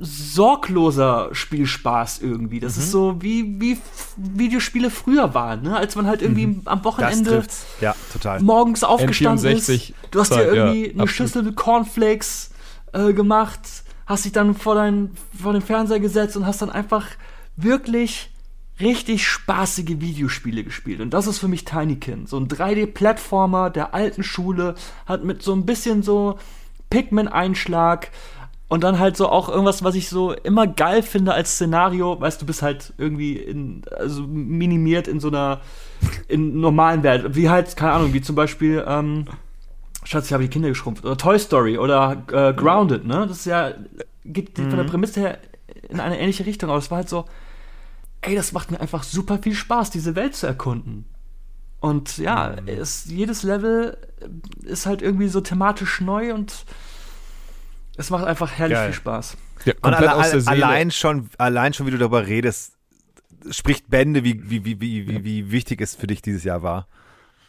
sorgloser 0.00 1.28
Spielspaß 1.32 2.20
irgendwie. 2.20 2.58
Das 2.58 2.76
ist 2.76 2.90
so 2.90 3.20
wie, 3.20 3.60
wie 3.60 3.78
Videospiele 4.16 4.90
früher 4.90 5.34
waren, 5.34 5.62
ne? 5.62 5.76
als 5.76 5.94
man 5.94 6.06
halt 6.06 6.22
irgendwie 6.22 6.60
am 6.64 6.78
Das 6.78 6.84
Wochenende. 6.84 7.44
Ja, 7.80 7.94
morgens 8.40 8.82
aufgestanden 8.82 9.46
N64 9.46 9.72
ist. 9.72 9.92
Du 10.10 10.20
hast 10.20 10.30
dir 10.30 10.36
Zeit, 10.36 10.46
ja, 10.46 10.52
irgendwie 10.52 10.84
eine 10.84 11.02
absolut. 11.02 11.10
Schüssel 11.10 11.42
mit 11.42 11.56
Cornflakes 11.56 12.50
äh, 12.92 13.12
gemacht, 13.12 13.60
hast 14.06 14.24
dich 14.24 14.32
dann 14.32 14.54
vor, 14.54 14.74
dein, 14.74 15.10
vor 15.38 15.52
den 15.52 15.62
Fernseher 15.62 16.00
gesetzt 16.00 16.36
und 16.36 16.46
hast 16.46 16.62
dann 16.62 16.70
einfach 16.70 17.06
wirklich 17.56 18.30
richtig 18.80 19.26
spaßige 19.26 20.00
Videospiele 20.00 20.64
gespielt. 20.64 21.00
Und 21.00 21.10
das 21.10 21.26
ist 21.26 21.38
für 21.38 21.48
mich 21.48 21.66
Tinykin. 21.66 22.26
So 22.26 22.38
ein 22.38 22.48
3D-Plattformer 22.48 23.68
der 23.68 23.94
alten 23.94 24.22
Schule, 24.22 24.74
hat 25.04 25.24
mit 25.24 25.42
so 25.42 25.52
ein 25.52 25.66
bisschen 25.66 26.02
so 26.02 26.38
Pikmin-Einschlag 26.88 28.10
und 28.70 28.84
dann 28.84 29.00
halt 29.00 29.16
so 29.16 29.28
auch 29.28 29.48
irgendwas, 29.48 29.82
was 29.82 29.96
ich 29.96 30.08
so 30.08 30.32
immer 30.32 30.68
geil 30.68 31.02
finde 31.02 31.34
als 31.34 31.54
Szenario. 31.54 32.20
Weißt 32.20 32.40
du, 32.40 32.46
bist 32.46 32.62
halt 32.62 32.94
irgendwie 32.98 33.36
in, 33.36 33.82
also 33.98 34.22
minimiert 34.22 35.08
in 35.08 35.18
so 35.18 35.26
einer 35.26 35.60
in 36.28 36.60
normalen 36.60 37.02
Welt. 37.02 37.34
Wie 37.34 37.50
halt, 37.50 37.76
keine 37.76 37.92
Ahnung, 37.94 38.12
wie 38.12 38.20
zum 38.20 38.36
Beispiel, 38.36 38.84
ähm, 38.86 39.24
Schatz, 40.04 40.26
ich 40.26 40.32
habe 40.32 40.44
die 40.44 40.48
Kinder 40.48 40.68
geschrumpft. 40.68 41.04
Oder 41.04 41.16
Toy 41.16 41.36
Story 41.40 41.78
oder 41.78 42.22
äh, 42.30 42.54
Grounded, 42.54 43.04
ne? 43.04 43.26
Das 43.26 43.38
ist 43.38 43.46
ja, 43.46 43.72
geht 44.24 44.56
von 44.56 44.76
der 44.76 44.84
Prämisse 44.84 45.18
her 45.18 45.38
in 45.88 45.98
eine 45.98 46.20
ähnliche 46.20 46.46
Richtung. 46.46 46.70
Aber 46.70 46.78
es 46.78 46.92
war 46.92 46.98
halt 46.98 47.08
so, 47.08 47.24
ey, 48.20 48.36
das 48.36 48.52
macht 48.52 48.70
mir 48.70 48.80
einfach 48.80 49.02
super 49.02 49.38
viel 49.38 49.54
Spaß, 49.54 49.90
diese 49.90 50.14
Welt 50.14 50.36
zu 50.36 50.46
erkunden. 50.46 51.06
Und 51.80 52.18
ja, 52.18 52.54
es, 52.66 53.06
jedes 53.06 53.42
Level 53.42 53.96
ist 54.62 54.86
halt 54.86 55.02
irgendwie 55.02 55.26
so 55.26 55.40
thematisch 55.40 56.00
neu 56.00 56.32
und 56.34 56.66
es 58.00 58.10
macht 58.10 58.24
einfach 58.24 58.50
herrlich 58.50 58.76
Geil. 58.76 58.86
viel 58.86 58.94
Spaß. 58.94 59.36
Ja, 59.66 59.74
komplett 59.74 60.10
alle, 60.10 60.20
aus 60.20 60.30
der 60.30 60.40
Seele. 60.40 60.66
allein 60.66 60.90
schon, 60.90 61.28
allein 61.36 61.74
schon, 61.74 61.86
wie 61.86 61.90
du 61.90 61.98
darüber 61.98 62.26
redest, 62.26 62.72
spricht 63.50 63.90
Bände, 63.90 64.24
wie, 64.24 64.50
wie, 64.50 64.64
wie, 64.64 64.80
wie, 64.80 65.06
wie, 65.06 65.24
wie 65.24 65.52
wichtig 65.52 65.80
es 65.80 65.94
für 65.94 66.06
dich 66.06 66.22
dieses 66.22 66.42
Jahr 66.44 66.62
war. 66.62 66.88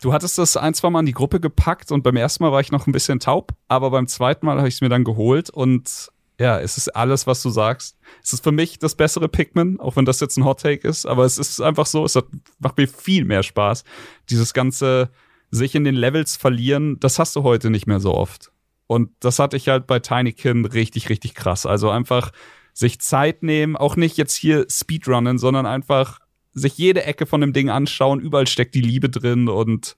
Du 0.02 0.14
hattest 0.14 0.38
das 0.38 0.58
ein, 0.58 0.74
zwei 0.74 0.90
Mal 0.90 1.02
in 1.02 1.06
die 1.06 1.14
Gruppe 1.14 1.40
gepackt 1.40 1.92
und 1.92 2.04
beim 2.04 2.18
ersten 2.18 2.44
Mal 2.44 2.52
war 2.52 2.60
ich 2.60 2.72
noch 2.72 2.86
ein 2.86 2.92
bisschen 2.92 3.20
taub, 3.20 3.54
aber 3.68 3.92
beim 3.92 4.08
zweiten 4.08 4.46
Mal 4.46 4.58
habe 4.58 4.68
ich 4.68 4.76
es 4.76 4.82
mir 4.82 4.90
dann 4.90 5.04
geholt 5.04 5.50
und 5.50 6.10
ja, 6.40 6.60
es 6.60 6.78
ist 6.78 6.90
alles, 6.90 7.28
was 7.28 7.44
du 7.44 7.50
sagst. 7.50 7.98
Es 8.24 8.34
ist 8.34 8.44
für 8.44 8.52
mich 8.52 8.80
das 8.80 8.96
bessere 8.96 9.30
Pikmin, 9.30 9.80
auch 9.80 9.96
wenn 9.96 10.06
das 10.06 10.20
jetzt 10.20 10.38
ein 10.38 10.46
Hot 10.46 10.62
Take 10.62 10.88
ist, 10.88 11.06
aber 11.06 11.24
es 11.24 11.38
ist 11.38 11.62
einfach 11.62 11.86
so, 11.86 12.04
es 12.04 12.16
hat, 12.16 12.26
macht 12.60 12.78
mir 12.78 12.88
viel 12.88 13.26
mehr 13.26 13.44
Spaß. 13.44 13.84
Dieses 14.30 14.54
ganze 14.54 15.12
sich 15.52 15.76
in 15.76 15.84
den 15.84 15.96
Levels 15.96 16.36
verlieren, 16.36 17.00
das 17.00 17.20
hast 17.20 17.36
du 17.36 17.44
heute 17.44 17.70
nicht 17.70 17.86
mehr 17.86 18.00
so 18.00 18.16
oft. 18.16 18.52
Und 18.92 19.12
das 19.22 19.40
hatte 19.40 19.56
ich 19.56 19.70
halt 19.70 19.88
bei 19.88 20.00
Tinykin 20.00 20.66
richtig, 20.66 21.08
richtig 21.08 21.34
krass. 21.34 21.66
Also 21.66 21.90
einfach 21.90 22.32
sich 22.74 23.00
Zeit 23.00 23.42
nehmen, 23.42 23.78
auch 23.78 23.96
nicht 23.96 24.18
jetzt 24.18 24.36
hier 24.36 24.66
Speedrunnen, 24.70 25.38
sondern 25.38 25.66
einfach 25.66 26.20
sich 26.52 26.78
jede 26.78 27.06
Ecke 27.06 27.26
von 27.26 27.40
dem 27.40 27.54
Ding 27.54 27.70
anschauen. 27.70 28.20
Überall 28.20 28.48
steckt 28.48 28.76
die 28.76 28.82
Liebe 28.82 29.10
drin 29.10 29.48
und 29.48 29.96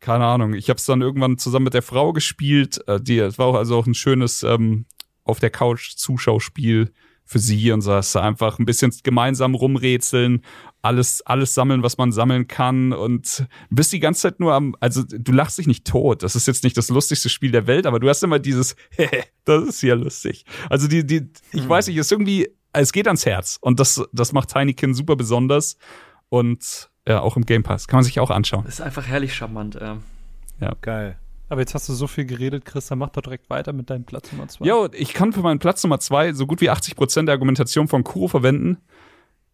keine 0.00 0.26
Ahnung. 0.26 0.52
Ich 0.52 0.68
habe 0.68 0.76
es 0.76 0.84
dann 0.84 1.00
irgendwann 1.00 1.38
zusammen 1.38 1.64
mit 1.64 1.72
der 1.72 1.80
Frau 1.80 2.12
gespielt. 2.12 2.86
Äh, 2.86 3.00
die, 3.00 3.18
es 3.18 3.38
war 3.38 3.46
auch 3.46 3.54
also 3.54 3.78
auch 3.78 3.86
ein 3.86 3.94
schönes 3.94 4.42
ähm, 4.42 4.84
auf 5.24 5.40
der 5.40 5.48
Couch 5.48 5.96
Zuschauspiel 5.96 6.92
für 7.24 7.38
sie 7.38 7.72
und 7.72 7.80
so 7.80 7.92
einfach 7.92 8.58
ein 8.58 8.66
bisschen 8.66 8.92
gemeinsam 9.04 9.54
rumrätseln, 9.54 10.42
alles 10.82 11.22
alles 11.22 11.54
sammeln, 11.54 11.82
was 11.82 11.98
man 11.98 12.12
sammeln 12.12 12.46
kann 12.46 12.92
und 12.92 13.46
bist 13.70 13.92
die 13.92 14.00
ganze 14.00 14.22
Zeit 14.22 14.40
nur 14.40 14.54
am 14.54 14.76
also 14.80 15.02
du 15.02 15.32
lachst 15.32 15.58
dich 15.58 15.66
nicht 15.66 15.86
tot. 15.86 16.22
Das 16.22 16.36
ist 16.36 16.46
jetzt 16.46 16.64
nicht 16.64 16.76
das 16.76 16.88
lustigste 16.88 17.28
Spiel 17.28 17.50
der 17.50 17.66
Welt, 17.66 17.86
aber 17.86 18.00
du 18.00 18.08
hast 18.08 18.22
immer 18.22 18.38
dieses 18.38 18.76
das 19.44 19.64
ist 19.64 19.82
ja 19.82 19.94
lustig. 19.94 20.44
Also 20.70 20.88
die 20.88 21.06
die 21.06 21.30
ich 21.52 21.68
weiß 21.68 21.88
nicht, 21.88 21.96
ist 21.96 22.12
irgendwie 22.12 22.48
es 22.72 22.92
geht 22.92 23.06
ans 23.06 23.26
Herz 23.26 23.58
und 23.60 23.80
das 23.80 24.02
das 24.12 24.32
macht 24.32 24.52
Tinykin 24.52 24.94
super 24.94 25.16
besonders 25.16 25.76
und 26.28 26.90
ja, 27.06 27.20
auch 27.20 27.36
im 27.36 27.46
Game 27.46 27.62
Pass 27.62 27.88
kann 27.88 27.98
man 27.98 28.04
sich 28.04 28.20
auch 28.20 28.30
anschauen. 28.30 28.64
Das 28.64 28.74
ist 28.74 28.80
einfach 28.82 29.06
herrlich 29.06 29.34
charmant. 29.34 29.76
Äh. 29.76 29.96
Geil. 30.82 31.18
Aber 31.48 31.62
jetzt 31.62 31.74
hast 31.74 31.88
du 31.88 31.94
so 31.94 32.06
viel 32.06 32.26
geredet, 32.26 32.64
Chris, 32.64 32.88
dann 32.88 32.98
mach 32.98 33.08
doch 33.08 33.22
direkt 33.22 33.48
weiter 33.48 33.72
mit 33.72 33.88
deinem 33.88 34.04
Platz 34.04 34.30
Nummer 34.32 34.48
zwei. 34.48 34.66
Jo, 34.66 34.88
ich 34.92 35.14
kann 35.14 35.32
für 35.32 35.40
meinen 35.40 35.58
Platz 35.58 35.82
Nummer 35.82 35.98
zwei 35.98 36.32
so 36.34 36.46
gut 36.46 36.60
wie 36.60 36.68
80 36.68 36.94
Prozent 36.94 37.28
der 37.28 37.32
Argumentation 37.32 37.88
von 37.88 38.04
Kuro 38.04 38.28
verwenden. 38.28 38.78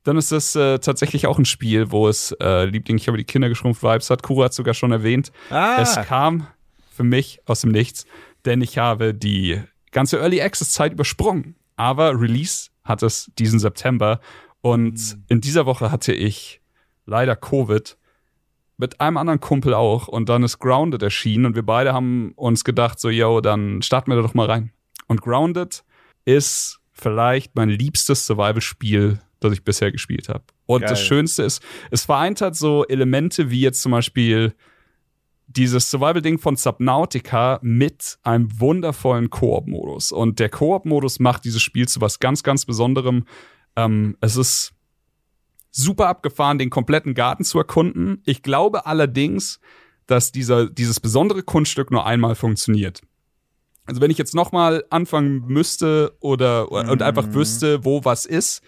Dann 0.04 0.16
ist 0.16 0.32
das 0.32 0.54
äh, 0.54 0.78
tatsächlich 0.78 1.26
auch 1.26 1.38
ein 1.38 1.44
Spiel, 1.46 1.90
wo 1.90 2.08
es 2.08 2.32
äh, 2.40 2.64
Liebling, 2.66 2.96
ich 2.98 3.08
habe 3.08 3.18
die 3.18 3.24
Kinder 3.24 3.48
geschrumpft 3.48 3.82
Vibes 3.82 4.10
hat. 4.10 4.22
Kuro 4.22 4.44
hat 4.44 4.52
sogar 4.54 4.74
schon 4.74 4.92
erwähnt. 4.92 5.32
Ah, 5.50 5.78
Es 5.80 5.96
kam 6.06 6.46
für 6.90 7.04
mich 7.04 7.40
aus 7.46 7.62
dem 7.62 7.72
Nichts, 7.72 8.06
denn 8.44 8.60
ich 8.60 8.78
habe 8.78 9.14
die 9.14 9.60
ganze 9.90 10.18
Early 10.18 10.40
Access 10.42 10.70
Zeit 10.72 10.92
übersprungen. 10.92 11.56
Aber 11.76 12.20
Release 12.20 12.68
hat 12.84 13.02
es 13.02 13.30
diesen 13.38 13.58
September 13.58 14.20
und 14.60 15.16
in 15.28 15.40
dieser 15.40 15.66
Woche 15.66 15.90
hatte 15.90 16.12
ich 16.12 16.60
leider 17.06 17.34
Covid 17.34 17.96
mit 18.76 19.00
einem 19.00 19.16
anderen 19.16 19.40
Kumpel 19.40 19.72
auch 19.74 20.08
und 20.08 20.28
dann 20.28 20.42
ist 20.42 20.58
Grounded 20.58 21.02
erschienen 21.02 21.46
und 21.46 21.54
wir 21.54 21.62
beide 21.64 21.92
haben 21.92 22.32
uns 22.36 22.64
gedacht 22.64 23.00
so, 23.00 23.08
yo, 23.08 23.40
dann 23.40 23.82
starten 23.82 24.10
wir 24.10 24.16
da 24.16 24.22
doch 24.22 24.34
mal 24.34 24.46
rein. 24.50 24.72
Und 25.06 25.22
Grounded 25.22 25.84
ist 26.24 26.80
vielleicht 26.92 27.54
mein 27.56 27.68
liebstes 27.68 28.26
Survival-Spiel, 28.26 29.20
das 29.44 29.52
ich 29.52 29.64
bisher 29.64 29.92
gespielt 29.92 30.28
habe. 30.28 30.44
Und 30.66 30.80
Geil. 30.80 30.90
das 30.90 31.00
Schönste 31.00 31.42
ist, 31.42 31.62
es 31.90 32.04
vereint 32.04 32.40
halt 32.40 32.56
so 32.56 32.84
Elemente 32.86 33.50
wie 33.50 33.60
jetzt 33.60 33.82
zum 33.82 33.92
Beispiel 33.92 34.54
dieses 35.46 35.90
Survival-Ding 35.90 36.38
von 36.38 36.56
Subnautica 36.56 37.58
mit 37.62 38.18
einem 38.22 38.60
wundervollen 38.60 39.30
Koop-Modus. 39.30 40.10
Und 40.10 40.38
der 40.38 40.48
Koop-Modus 40.48 41.20
macht 41.20 41.44
dieses 41.44 41.62
Spiel 41.62 41.86
zu 41.86 42.00
was 42.00 42.18
ganz, 42.18 42.42
ganz 42.42 42.64
Besonderem. 42.64 43.24
Ähm, 43.76 44.16
es 44.20 44.36
ist 44.36 44.72
super 45.70 46.08
abgefahren, 46.08 46.58
den 46.58 46.70
kompletten 46.70 47.14
Garten 47.14 47.44
zu 47.44 47.58
erkunden. 47.58 48.22
Ich 48.24 48.42
glaube 48.42 48.86
allerdings, 48.86 49.60
dass 50.06 50.32
dieser, 50.32 50.68
dieses 50.68 51.00
besondere 51.00 51.42
Kunststück 51.42 51.90
nur 51.90 52.06
einmal 52.06 52.34
funktioniert. 52.34 53.02
Also 53.86 54.00
wenn 54.00 54.10
ich 54.10 54.18
jetzt 54.18 54.34
nochmal 54.34 54.84
anfangen 54.90 55.44
müsste 55.46 56.16
oder 56.20 56.72
und 56.72 57.02
einfach 57.02 57.34
wüsste, 57.34 57.84
wo 57.84 58.04
was 58.04 58.24
ist, 58.24 58.62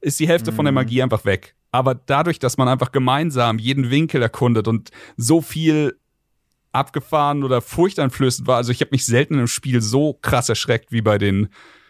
ist 0.00 0.18
die 0.20 0.28
Hälfte 0.28 0.52
von 0.52 0.64
der 0.64 0.72
Magie 0.72 1.02
einfach 1.02 1.24
weg. 1.24 1.54
Aber 1.72 1.94
dadurch, 1.94 2.38
dass 2.38 2.56
man 2.56 2.68
einfach 2.68 2.90
gemeinsam 2.92 3.58
jeden 3.58 3.90
Winkel 3.90 4.22
erkundet 4.22 4.66
und 4.66 4.90
so 5.16 5.40
viel 5.40 5.98
abgefahren 6.72 7.44
oder 7.44 7.60
furchteinflößend 7.60 8.46
war, 8.48 8.56
also 8.56 8.72
ich 8.72 8.80
habe 8.80 8.90
mich 8.92 9.04
selten 9.06 9.38
im 9.38 9.46
Spiel 9.46 9.80
so 9.80 10.14
krass 10.14 10.48
erschreckt 10.48 10.92
wie 10.92 11.02
bei 11.02 11.18
den 11.18 11.48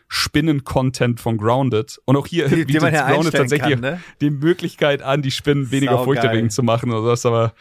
Spinnen-Content 0.08 1.20
von 1.20 1.38
Grounded. 1.38 2.00
Und 2.04 2.16
auch 2.16 2.26
hier 2.26 2.48
Die- 2.48 2.64
bietet 2.64 2.82
Grounded 2.92 3.32
tatsächlich 3.32 3.72
kann, 3.74 3.80
ne? 3.80 4.00
die 4.20 4.30
Möglichkeit 4.30 5.02
an, 5.02 5.22
die 5.22 5.30
Spinnen 5.30 5.70
weniger 5.70 6.02
furchterregend 6.04 6.52
zu 6.52 6.62
machen 6.62 6.92
oder 6.92 7.10
das, 7.10 7.24
aber 7.24 7.54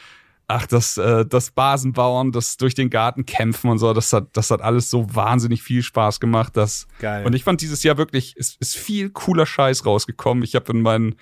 ach, 0.50 0.66
das, 0.66 0.98
äh, 0.98 1.26
das 1.26 1.52
Basen 1.52 1.94
bauen, 1.94 2.32
das 2.32 2.58
durch 2.58 2.74
den 2.74 2.90
Garten 2.90 3.26
kämpfen 3.26 3.70
und 3.70 3.78
so, 3.78 3.94
das 3.94 4.12
hat, 4.12 4.30
das 4.34 4.50
hat 4.50 4.62
alles 4.62 4.90
so 4.90 5.16
wahnsinnig 5.16 5.62
viel 5.62 5.84
Spaß 5.84 6.20
gemacht. 6.20 6.58
Das, 6.58 6.88
Geil. 7.00 7.26
und 7.26 7.36
ich 7.36 7.44
fand 7.44 7.62
dieses 7.62 7.84
Jahr 7.84 7.98
wirklich, 7.98 8.36
es 8.36 8.56
ist 8.60 8.76
viel 8.76 9.12
cooler 9.12 9.46
Scheiß 9.46 9.86
rausgekommen. 9.86 10.44
Ich 10.44 10.56
habe 10.56 10.72
in 10.74 10.82
meinen 10.82 11.16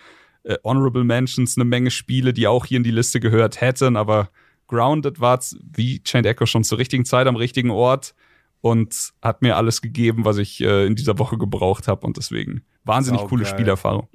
äh, 0.43 0.55
Honorable 0.63 1.03
Mentions 1.03 1.57
eine 1.57 1.65
Menge 1.65 1.91
Spiele, 1.91 2.33
die 2.33 2.47
auch 2.47 2.65
hier 2.65 2.77
in 2.77 2.83
die 2.83 2.91
Liste 2.91 3.19
gehört 3.19 3.59
hätten, 3.59 3.97
aber 3.97 4.29
Grounded 4.67 5.19
war 5.19 5.39
wie 5.61 6.01
Chained 6.03 6.25
Echo 6.25 6.45
schon 6.45 6.63
zur 6.63 6.77
richtigen 6.77 7.03
Zeit 7.03 7.27
am 7.27 7.35
richtigen 7.35 7.69
Ort 7.69 8.15
und 8.61 9.13
hat 9.21 9.41
mir 9.41 9.57
alles 9.57 9.81
gegeben, 9.81 10.23
was 10.23 10.37
ich 10.37 10.61
äh, 10.61 10.85
in 10.85 10.95
dieser 10.95 11.19
Woche 11.19 11.37
gebraucht 11.37 11.89
habe 11.89 12.07
und 12.07 12.15
deswegen 12.15 12.63
wahnsinnig 12.85 13.21
coole 13.21 13.43
Saugeil. 13.43 13.59
Spielerfahrung. 13.59 14.07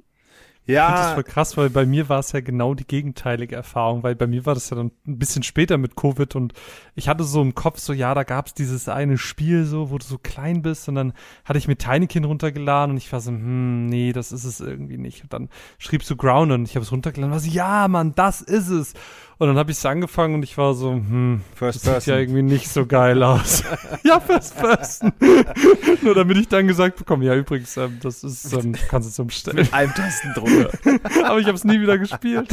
Ich 0.65 0.75
finde 0.75 0.91
das 0.91 1.07
ja, 1.09 1.13
voll 1.15 1.23
krass, 1.23 1.57
weil 1.57 1.69
bei 1.69 1.85
mir 1.85 2.07
war 2.07 2.19
es 2.19 2.31
ja 2.31 2.39
genau 2.39 2.73
die 2.73 2.87
gegenteilige 2.87 3.55
Erfahrung, 3.55 4.01
weil 4.03 4.15
bei 4.15 4.27
mir 4.27 4.45
war 4.45 4.53
das 4.53 4.69
ja 4.69 4.77
dann 4.77 4.91
ein 5.05 5.19
bisschen 5.19 5.43
später 5.43 5.77
mit 5.77 5.97
Covid 5.97 6.37
und 6.37 6.53
ich 6.95 7.09
hatte 7.09 7.25
so 7.25 7.41
im 7.41 7.53
Kopf 7.53 7.79
so, 7.79 7.91
ja, 7.91 8.13
da 8.13 8.23
gab 8.23 8.47
es 8.47 8.53
dieses 8.53 8.87
eine 8.87 9.17
Spiel 9.17 9.65
so, 9.65 9.91
wo 9.91 9.97
du 9.97 10.05
so 10.05 10.17
klein 10.17 10.61
bist 10.61 10.87
und 10.87 10.95
dann 10.95 11.13
hatte 11.43 11.59
ich 11.59 11.67
mir 11.67 11.75
Tinykin 11.75 12.23
runtergeladen 12.23 12.91
und 12.91 12.97
ich 12.97 13.11
war 13.11 13.19
so, 13.19 13.31
hm, 13.31 13.87
nee, 13.87 14.13
das 14.13 14.31
ist 14.31 14.45
es 14.45 14.61
irgendwie 14.61 14.97
nicht. 14.97 15.23
Und 15.23 15.33
dann 15.33 15.49
schriebst 15.79 16.09
du 16.09 16.15
Ground 16.15 16.53
und 16.53 16.63
ich 16.63 16.75
habe 16.75 16.83
es 16.85 16.93
runtergeladen 16.93 17.33
und 17.33 17.33
war 17.33 17.39
so, 17.41 17.51
ja, 17.51 17.89
Mann, 17.89 18.13
das 18.15 18.39
ist 18.41 18.69
es. 18.69 18.93
Und 19.37 19.47
dann 19.47 19.57
habe 19.57 19.71
ich 19.71 19.77
es 19.77 19.85
angefangen 19.85 20.35
und 20.35 20.43
ich 20.43 20.57
war 20.57 20.73
so, 20.73 20.91
hm, 20.91 21.41
First 21.55 21.77
das 21.77 21.83
sieht 21.83 21.91
Person. 21.91 22.13
ja 22.13 22.19
irgendwie 22.19 22.41
nicht 22.43 22.69
so 22.69 22.85
geil 22.85 23.23
aus. 23.23 23.63
ja, 24.03 24.19
First 24.19 24.57
Person. 24.57 25.11
Nur 26.01 26.15
damit 26.15 26.37
ich 26.37 26.47
dann 26.47 26.67
gesagt 26.67 26.97
bekomme, 26.97 27.25
ja, 27.25 27.35
übrigens, 27.35 27.75
ähm, 27.77 27.99
das 28.01 28.23
ist, 28.23 28.53
ähm, 28.53 28.73
du 28.73 28.79
kannst 28.89 29.09
es 29.09 29.17
umstellen. 29.19 29.57
mit 29.57 29.73
einem 29.73 29.93
Tastendruck. 29.93 30.47
Aber 31.25 31.39
ich 31.39 31.47
habe 31.47 31.55
es 31.55 31.63
nie 31.63 31.81
wieder 31.81 31.97
gespielt. 31.97 32.49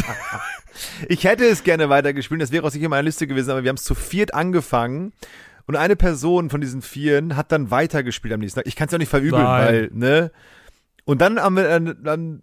Ich 1.08 1.24
hätte 1.24 1.44
es 1.44 1.64
gerne 1.64 1.88
weitergespielt, 1.90 2.40
das 2.40 2.52
wäre 2.52 2.66
auch 2.66 2.70
sicher 2.70 2.88
meine 2.88 3.02
Liste 3.02 3.26
gewesen, 3.26 3.50
aber 3.50 3.64
wir 3.64 3.68
haben 3.68 3.76
es 3.76 3.84
zu 3.84 3.94
viert 3.94 4.34
angefangen. 4.34 5.12
Und 5.66 5.76
eine 5.76 5.96
Person 5.96 6.50
von 6.50 6.60
diesen 6.60 6.80
Vieren 6.80 7.36
hat 7.36 7.52
dann 7.52 7.70
weitergespielt 7.70 8.32
am 8.34 8.40
nächsten 8.40 8.60
Tag. 8.60 8.66
Ich 8.66 8.76
kann 8.76 8.86
es 8.86 8.92
ja 8.92 8.98
nicht 8.98 9.08
verübeln, 9.08 9.42
Nein. 9.42 9.66
weil, 9.66 9.90
ne? 9.92 10.32
Und 11.04 11.20
dann 11.20 11.40
haben 11.40 11.56
wir 11.56 11.64
dann, 11.64 11.96
dann 12.02 12.42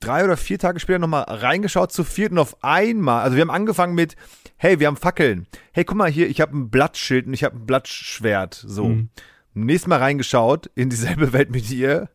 drei 0.00 0.24
oder 0.24 0.36
vier 0.36 0.58
Tage 0.58 0.80
später 0.80 0.98
nochmal 0.98 1.24
reingeschaut 1.24 1.92
zu 1.92 2.04
viert 2.04 2.32
und 2.32 2.38
auf 2.38 2.62
einmal, 2.62 3.22
also 3.22 3.36
wir 3.36 3.42
haben 3.42 3.50
angefangen 3.50 3.94
mit, 3.94 4.16
hey, 4.56 4.80
wir 4.80 4.86
haben 4.86 4.96
Fackeln. 4.96 5.46
Hey, 5.72 5.84
guck 5.84 5.96
mal 5.96 6.10
hier, 6.10 6.28
ich 6.28 6.40
habe 6.40 6.56
ein 6.56 6.70
Blattschild 6.70 7.26
und 7.26 7.34
ich 7.34 7.44
habe 7.44 7.56
ein 7.56 7.66
Blattschwert. 7.66 8.54
So. 8.54 8.88
Mhm. 8.88 9.08
Nächstes 9.54 9.88
Mal 9.88 9.98
reingeschaut 9.98 10.70
in 10.74 10.90
dieselbe 10.90 11.32
Welt 11.32 11.50
mit 11.50 11.70
ihr. 11.70 12.08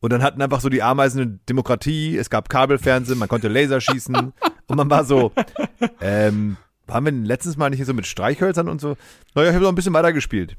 Und 0.00 0.12
dann 0.12 0.22
hatten 0.22 0.40
einfach 0.40 0.60
so 0.60 0.68
die 0.68 0.82
Ameisen 0.82 1.20
eine 1.20 1.38
Demokratie, 1.48 2.16
es 2.16 2.30
gab 2.30 2.48
Kabelfernsehen, 2.48 3.18
man 3.18 3.28
konnte 3.28 3.48
Laser 3.48 3.80
schießen 3.80 4.14
und 4.14 4.76
man 4.76 4.88
war 4.88 5.04
so, 5.04 5.32
ähm, 6.00 6.56
waren 6.88 7.04
wir 7.04 7.12
letztes 7.12 7.56
Mal 7.56 7.70
nicht 7.70 7.84
so 7.84 7.94
mit 7.94 8.06
Streichhölzern 8.06 8.68
und 8.68 8.80
so? 8.80 8.96
Naja, 9.34 9.48
ich 9.50 9.54
habe 9.54 9.64
noch 9.64 9.72
ein 9.72 9.74
bisschen 9.74 9.92
weiter 9.92 10.12
gespielt. 10.12 10.56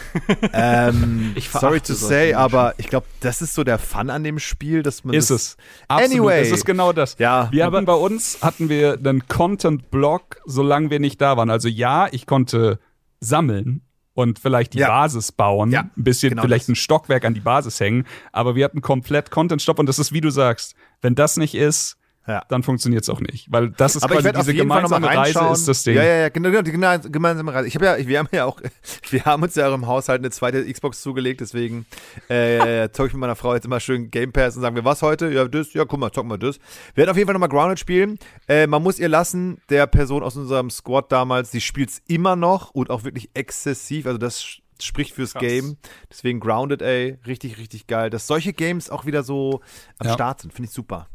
ähm, 0.52 1.34
sorry 1.52 1.80
to 1.80 1.94
say, 1.94 2.34
aber 2.34 2.74
ich 2.78 2.88
glaube, 2.88 3.06
das 3.20 3.42
ist 3.42 3.54
so 3.54 3.64
der 3.64 3.78
Fun 3.78 4.10
an 4.10 4.22
dem 4.24 4.38
Spiel, 4.38 4.82
dass 4.82 5.04
man 5.04 5.14
Ist 5.14 5.30
es. 5.30 5.56
Absolut. 5.88 6.12
Anyway. 6.12 6.40
Es 6.42 6.50
ist 6.50 6.64
genau 6.66 6.92
das. 6.92 7.16
Ja, 7.18 7.48
Wir 7.50 7.66
hatten 7.66 7.84
bei 7.84 7.94
uns 7.94 8.38
hatten 8.42 8.68
wir 8.68 8.98
einen 8.98 9.26
Content-Block, 9.28 10.40
solange 10.44 10.90
wir 10.90 11.00
nicht 11.00 11.20
da 11.20 11.36
waren. 11.36 11.50
Also 11.50 11.68
ja, 11.68 12.08
ich 12.12 12.26
konnte 12.26 12.78
sammeln 13.20 13.82
und 14.14 14.38
vielleicht 14.38 14.74
die 14.74 14.78
Ja. 14.78 14.88
Basis 14.88 15.32
bauen, 15.32 15.70
Ja, 15.70 15.82
ein 15.96 16.04
bisschen 16.04 16.30
genau 16.30 16.42
vielleicht 16.42 16.64
das. 16.64 16.70
ein 16.70 16.76
Stockwerk 16.76 17.24
an 17.24 17.34
die 17.34 17.40
Basis 17.40 17.80
hängen, 17.80 18.06
aber 18.32 18.54
wir 18.54 18.64
hatten 18.64 18.82
komplett 18.82 19.30
Content-Stopp 19.30 19.78
und 19.78 19.86
das 19.86 19.98
ist, 19.98 20.12
wie 20.12 20.20
du 20.20 20.30
sagst, 20.30 20.74
wenn 21.00 21.14
das 21.14 21.36
nicht 21.36 21.54
ist, 21.54 21.96
Ja. 22.30 22.44
dann 22.48 22.62
funktioniert 22.62 23.02
es 23.02 23.08
auch 23.08 23.20
nicht, 23.20 23.50
weil 23.50 23.70
das 23.70 23.96
ist 23.96 24.02
aber 24.04 24.16
quasi 24.16 24.32
diese 24.32 24.54
gemeinsame 24.54 25.06
Reise 25.06 25.40
ist 25.52 25.66
das 25.66 25.82
Ding. 25.82 25.96
Ja, 25.96 26.02
ja, 26.04 26.14
ja, 26.20 26.28
genau, 26.28 26.50
genau, 26.50 26.62
die 26.62 26.70
gena- 26.72 26.98
gemeinsame 26.98 27.52
Reise. 27.52 27.66
Ich 27.68 27.74
habe 27.74 27.84
ja, 27.86 27.98
wir 28.06 28.18
haben 28.18 28.28
ja 28.32 28.44
auch, 28.44 28.60
wir 29.10 29.24
haben 29.24 29.42
uns 29.42 29.54
ja 29.56 29.68
auch 29.68 29.74
im 29.74 29.86
Haushalt 29.86 30.20
eine 30.20 30.30
zweite 30.30 30.64
Xbox 30.72 31.02
zugelegt, 31.02 31.40
deswegen 31.40 31.86
äh, 32.28 32.88
zocke 32.92 33.08
ich 33.08 33.14
mit 33.14 33.20
meiner 33.20 33.36
Frau 33.36 33.54
jetzt 33.54 33.64
immer 33.64 33.80
schön 33.80 34.10
Game 34.10 34.32
Pass 34.32 34.54
und 34.56 34.62
sagen 34.62 34.76
wir, 34.76 34.84
was 34.84 35.02
heute? 35.02 35.30
Ja, 35.32 35.46
das, 35.48 35.72
ja, 35.72 35.84
guck 35.84 35.98
mal, 35.98 36.12
zocken 36.12 36.30
wir 36.30 36.38
das. 36.38 36.58
Wir 36.94 36.98
werden 37.02 37.10
auf 37.10 37.16
jeden 37.16 37.26
Fall 37.26 37.34
nochmal 37.34 37.48
Grounded 37.48 37.78
spielen. 37.80 38.18
Äh, 38.48 38.66
man 38.66 38.82
muss 38.82 38.98
ihr 38.98 39.08
lassen, 39.08 39.60
der 39.68 39.86
Person 39.86 40.22
aus 40.22 40.36
unserem 40.36 40.70
Squad 40.70 41.10
damals, 41.10 41.50
die 41.50 41.60
spielt 41.60 41.90
es 41.90 42.02
immer 42.06 42.36
noch 42.36 42.70
und 42.70 42.90
auch 42.90 43.04
wirklich 43.04 43.30
exzessiv, 43.34 44.06
also 44.06 44.18
das 44.18 44.44
spricht 44.82 45.14
fürs 45.14 45.32
Krass. 45.32 45.42
Game. 45.42 45.76
Deswegen 46.10 46.40
Grounded, 46.40 46.80
ey, 46.82 47.18
richtig, 47.26 47.58
richtig 47.58 47.86
geil. 47.86 48.08
Dass 48.08 48.26
solche 48.26 48.52
Games 48.52 48.88
auch 48.88 49.04
wieder 49.04 49.22
so 49.22 49.60
am 49.98 50.06
Ja. 50.06 50.14
Start 50.14 50.40
sind, 50.40 50.52
finde 50.54 50.68
ich 50.68 50.74
super. 50.74 51.08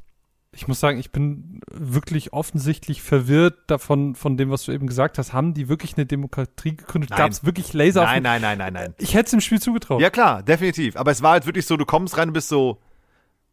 Ich 0.56 0.68
muss 0.70 0.80
sagen, 0.80 0.97
ich 0.97 1.12
bin 1.12 1.60
wirklich 1.70 2.32
offensichtlich 2.34 3.01
verwirrt 3.01 3.58
davon, 3.68 4.16
von 4.16 4.38
dem, 4.38 4.49
was 4.49 4.64
du 4.64 4.72
eben 4.72 4.88
gesagt 4.88 5.18
hast. 5.18 5.34
Haben 5.34 5.53
die 5.53 5.68
wirklich 5.68 5.97
eine 5.97 6.06
Demokratie 6.06 6.76
gegründet? 6.78 7.10
Gab 7.12 7.30
es 7.30 7.43
wirklich 7.43 7.74
Laser? 7.74 8.03
Nein, 8.03 8.16
dem- 8.16 8.24
nein, 8.24 8.41
nein, 8.41 8.58
nein, 8.58 8.74
nein. 8.74 8.93
Ich 8.97 9.14
hätte 9.16 9.28
es 9.28 9.34
im 9.34 9.41
Spiel 9.41 9.62
zugetraut. 9.62 10.01
Ja, 10.01 10.10
klar, 10.10 10.41
definitiv. 10.43 10.95
Aber 10.95 11.12
es 11.12 11.22
war 11.22 11.32
halt 11.34 11.45
wirklich 11.45 11.66
so, 11.66 11.76
du 11.76 11.86
kommst 11.86 12.18
rein 12.18 12.30
und 12.30 12.34
bist 12.34 12.47
so, 12.47 12.80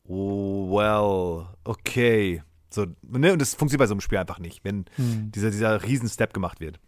oh, 0.05 0.70
well, 0.78 1.46
okay. 1.64 2.42
So, 2.70 2.86
ne? 3.03 3.32
Und 3.32 3.42
das 3.42 3.55
funktioniert 3.55 3.80
bei 3.80 3.86
so 3.86 3.94
einem 3.94 4.00
Spiel 4.00 4.18
einfach 4.18 4.38
nicht, 4.38 4.64
wenn 4.64 4.84
Hm. 4.96 5.30
dieser, 5.32 5.50
dieser 5.50 5.82
Riesen-Step 5.82 6.32
gemacht 6.32 6.61
wird. 6.61 6.78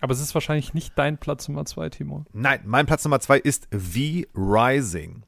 Aber 0.00 0.12
es 0.14 0.20
ist 0.20 0.34
wahrscheinlich 0.34 0.74
nicht 0.74 0.94
dein 0.98 1.18
Platz 1.18 1.46
Nummer 1.46 1.64
zwei, 1.64 1.88
Timo. 1.90 2.24
Nein, 2.32 2.60
mein 2.64 2.86
Platz 2.86 3.04
Nummer 3.04 3.20
zwei 3.20 3.38
ist 3.38 3.68
V-Rising. 3.70 5.22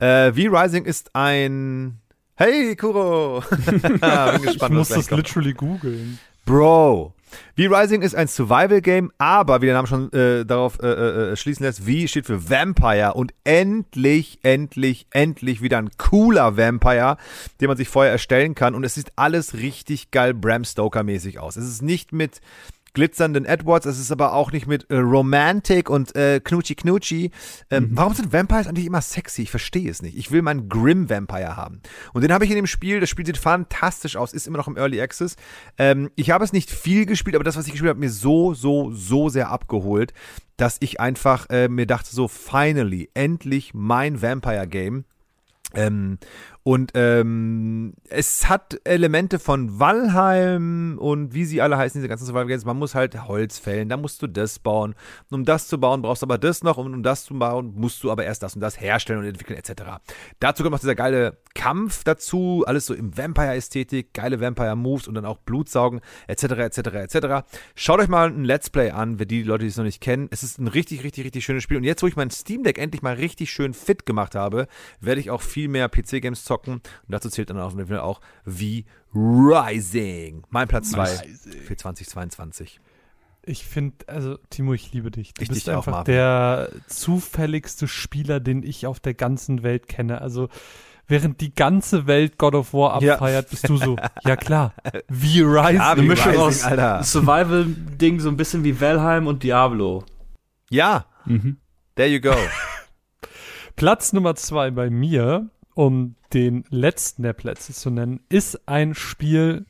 Äh, 0.00 0.32
V-Rising 0.32 0.84
ist 0.86 1.14
ein. 1.14 2.00
Hey, 2.40 2.76
Kuro! 2.76 3.42
Bin 3.66 3.82
gespannt, 3.82 4.62
Ich 4.62 4.68
muss 4.70 4.88
das 4.90 5.08
kommt. 5.08 5.26
literally 5.26 5.54
googeln. 5.54 6.20
Bro. 6.44 7.12
V-Rising 7.56 8.02
ist 8.02 8.14
ein 8.14 8.28
Survival-Game, 8.28 9.10
aber 9.18 9.60
wie 9.60 9.66
der 9.66 9.74
Name 9.74 9.88
schon 9.88 10.12
äh, 10.12 10.46
darauf 10.46 10.78
äh, 10.80 11.32
äh, 11.32 11.36
schließen 11.36 11.66
lässt, 11.66 11.80
V 11.80 12.06
steht 12.06 12.26
für 12.26 12.48
Vampire 12.48 13.14
und 13.14 13.34
endlich, 13.42 14.38
endlich, 14.44 15.08
endlich 15.10 15.62
wieder 15.62 15.78
ein 15.78 15.90
cooler 15.98 16.56
Vampire, 16.56 17.16
den 17.60 17.66
man 17.66 17.76
sich 17.76 17.88
vorher 17.88 18.12
erstellen 18.12 18.54
kann 18.54 18.76
und 18.76 18.84
es 18.84 18.94
sieht 18.94 19.10
alles 19.16 19.54
richtig 19.54 20.12
geil 20.12 20.32
Bram 20.32 20.62
Stoker-mäßig 20.62 21.40
aus. 21.40 21.56
Es 21.56 21.66
ist 21.66 21.82
nicht 21.82 22.12
mit 22.12 22.40
glitzernden 22.94 23.44
Edwards, 23.44 23.86
es 23.86 23.98
ist 23.98 24.10
aber 24.10 24.32
auch 24.32 24.52
nicht 24.52 24.66
mit 24.66 24.90
äh, 24.90 24.96
Romantic 24.96 25.90
und 25.90 26.14
äh, 26.16 26.40
Knutschi 26.42 26.74
Knutschi. 26.74 27.30
Ähm, 27.70 27.90
Warum 27.92 28.14
sind 28.14 28.32
Vampires 28.32 28.66
eigentlich 28.66 28.86
immer 28.86 29.00
sexy? 29.00 29.42
Ich 29.42 29.50
verstehe 29.50 29.90
es 29.90 30.02
nicht. 30.02 30.16
Ich 30.16 30.30
will 30.30 30.42
meinen 30.42 30.68
Grim 30.68 31.08
Vampire 31.08 31.56
haben. 31.56 31.80
Und 32.12 32.22
den 32.22 32.32
habe 32.32 32.44
ich 32.44 32.50
in 32.50 32.56
dem 32.56 32.66
Spiel. 32.66 33.00
Das 33.00 33.08
Spiel 33.08 33.26
sieht 33.26 33.38
fantastisch 33.38 34.16
aus, 34.16 34.32
ist 34.32 34.46
immer 34.46 34.58
noch 34.58 34.68
im 34.68 34.76
Early 34.76 35.00
Access. 35.00 35.36
Ähm, 35.78 36.10
ich 36.16 36.30
habe 36.30 36.44
es 36.44 36.52
nicht 36.52 36.70
viel 36.70 37.06
gespielt, 37.06 37.36
aber 37.36 37.44
das, 37.44 37.56
was 37.56 37.66
ich 37.66 37.72
gespielt 37.72 37.90
habe, 37.90 37.98
hat 37.98 38.00
mir 38.00 38.10
so, 38.10 38.54
so, 38.54 38.90
so 38.92 39.28
sehr 39.28 39.50
abgeholt, 39.50 40.12
dass 40.56 40.78
ich 40.80 41.00
einfach 41.00 41.48
äh, 41.50 41.68
mir 41.68 41.86
dachte, 41.86 42.14
so, 42.14 42.28
finally, 42.28 43.10
endlich 43.14 43.74
mein 43.74 44.20
Vampire-Game. 44.20 45.04
Ähm, 45.74 46.18
und 46.68 46.90
ähm, 46.92 47.94
es 48.10 48.50
hat 48.50 48.78
Elemente 48.84 49.38
von 49.38 49.80
Valheim 49.80 50.98
und 50.98 51.32
wie 51.32 51.46
sie 51.46 51.62
alle 51.62 51.78
heißen, 51.78 51.98
diese 51.98 52.10
ganzen 52.10 52.26
Survival 52.26 52.48
Games. 52.48 52.66
Man 52.66 52.76
muss 52.76 52.94
halt 52.94 53.26
Holz 53.26 53.58
fällen, 53.58 53.88
dann 53.88 54.02
musst 54.02 54.20
du 54.20 54.26
das 54.26 54.58
bauen. 54.58 54.94
Und 55.30 55.34
um 55.34 55.44
das 55.46 55.66
zu 55.66 55.80
bauen, 55.80 56.02
brauchst 56.02 56.20
du 56.20 56.26
aber 56.26 56.36
das 56.36 56.62
noch. 56.62 56.76
Und 56.76 56.92
um 56.92 57.02
das 57.02 57.24
zu 57.24 57.38
bauen, 57.38 57.72
musst 57.74 58.04
du 58.04 58.10
aber 58.10 58.26
erst 58.26 58.42
das 58.42 58.54
und 58.54 58.60
das 58.60 58.78
herstellen 58.78 59.20
und 59.20 59.24
entwickeln, 59.24 59.58
etc. 59.58 59.82
Dazu 60.40 60.62
kommt 60.62 60.72
noch 60.72 60.80
dieser 60.80 60.94
geile 60.94 61.38
Kampf 61.54 62.04
dazu, 62.04 62.64
alles 62.66 62.84
so 62.84 62.92
im 62.92 63.16
Vampire-Ästhetik, 63.16 64.12
geile 64.12 64.38
Vampire-Moves 64.38 65.08
und 65.08 65.14
dann 65.14 65.24
auch 65.24 65.38
Blutsaugen, 65.38 66.02
etc., 66.26 66.44
etc., 66.44 66.78
etc. 66.78 67.48
Schaut 67.76 67.98
euch 67.98 68.08
mal 68.08 68.28
ein 68.28 68.44
Let's 68.44 68.68
Play 68.68 68.90
an, 68.90 69.18
wer 69.18 69.24
die 69.24 69.42
Leute, 69.42 69.62
die 69.62 69.68
es 69.68 69.78
noch 69.78 69.84
nicht 69.84 70.02
kennen. 70.02 70.28
Es 70.30 70.42
ist 70.42 70.58
ein 70.58 70.68
richtig, 70.68 71.02
richtig, 71.02 71.24
richtig 71.24 71.46
schönes 71.46 71.62
Spiel. 71.62 71.78
Und 71.78 71.84
jetzt, 71.84 72.02
wo 72.02 72.06
ich 72.08 72.16
mein 72.16 72.30
Steam 72.30 72.62
Deck 72.62 72.76
endlich 72.76 73.00
mal 73.00 73.14
richtig 73.14 73.50
schön 73.50 73.72
fit 73.72 74.04
gemacht 74.04 74.34
habe, 74.34 74.68
werde 75.00 75.22
ich 75.22 75.30
auch 75.30 75.40
viel 75.40 75.68
mehr 75.68 75.88
PC-Games 75.88 76.44
zocken. 76.44 76.57
Und 76.66 76.88
dazu 77.06 77.28
zählt 77.30 77.50
dann 77.50 77.60
auf 77.60 77.74
jeden 77.74 77.86
Fall 77.88 78.00
auch 78.00 78.20
V-Rising. 78.46 80.42
Mein 80.50 80.66
Platz 80.68 80.90
2 80.90 81.06
für 81.66 81.76
2022. 81.76 82.80
Ich 83.44 83.64
finde, 83.64 83.94
also 84.08 84.36
Timo, 84.50 84.74
ich 84.74 84.92
liebe 84.92 85.10
dich. 85.10 85.32
Du 85.34 85.42
Ich 85.42 85.48
bist 85.48 85.66
dich 85.66 85.74
einfach 85.74 85.92
Marvin. 85.92 86.12
der 86.14 86.68
zufälligste 86.86 87.88
Spieler, 87.88 88.40
den 88.40 88.62
ich 88.62 88.86
auf 88.86 89.00
der 89.00 89.14
ganzen 89.14 89.62
Welt 89.62 89.88
kenne. 89.88 90.20
Also 90.20 90.48
während 91.06 91.40
die 91.40 91.54
ganze 91.54 92.06
Welt 92.06 92.36
God 92.36 92.54
of 92.54 92.74
War 92.74 93.00
Ja. 93.02 93.14
abfeiert, 93.14 93.48
bist 93.48 93.66
du 93.68 93.78
so, 93.78 93.96
ja 94.26 94.36
klar, 94.36 94.74
wie 95.08 95.40
Rising. 95.40 95.76
Ja, 95.76 95.92
Eine 95.92 96.02
wie 96.02 96.08
Mischung 96.08 96.26
Rising, 96.32 96.42
aus 96.42 96.62
Alter. 96.64 97.02
Survival-Ding, 97.02 98.20
so 98.20 98.28
ein 98.28 98.36
bisschen 98.36 98.64
wie 98.64 98.78
Valheim 98.78 99.26
und 99.26 99.42
Diablo. 99.42 100.04
Ja, 100.68 101.06
Mhm. 101.24 101.56
there 101.94 102.08
you 102.08 102.20
go. 102.20 102.34
Platz 103.76 104.12
Nummer 104.12 104.34
zwei 104.34 104.70
bei 104.70 104.90
mir, 104.90 105.48
um 105.78 106.16
den 106.32 106.64
letzten 106.70 107.22
der 107.22 107.34
Plätze 107.34 107.72
zu 107.72 107.90
nennen, 107.90 108.18
ist 108.28 108.68
ein 108.68 108.96
Spiel, 108.96 109.64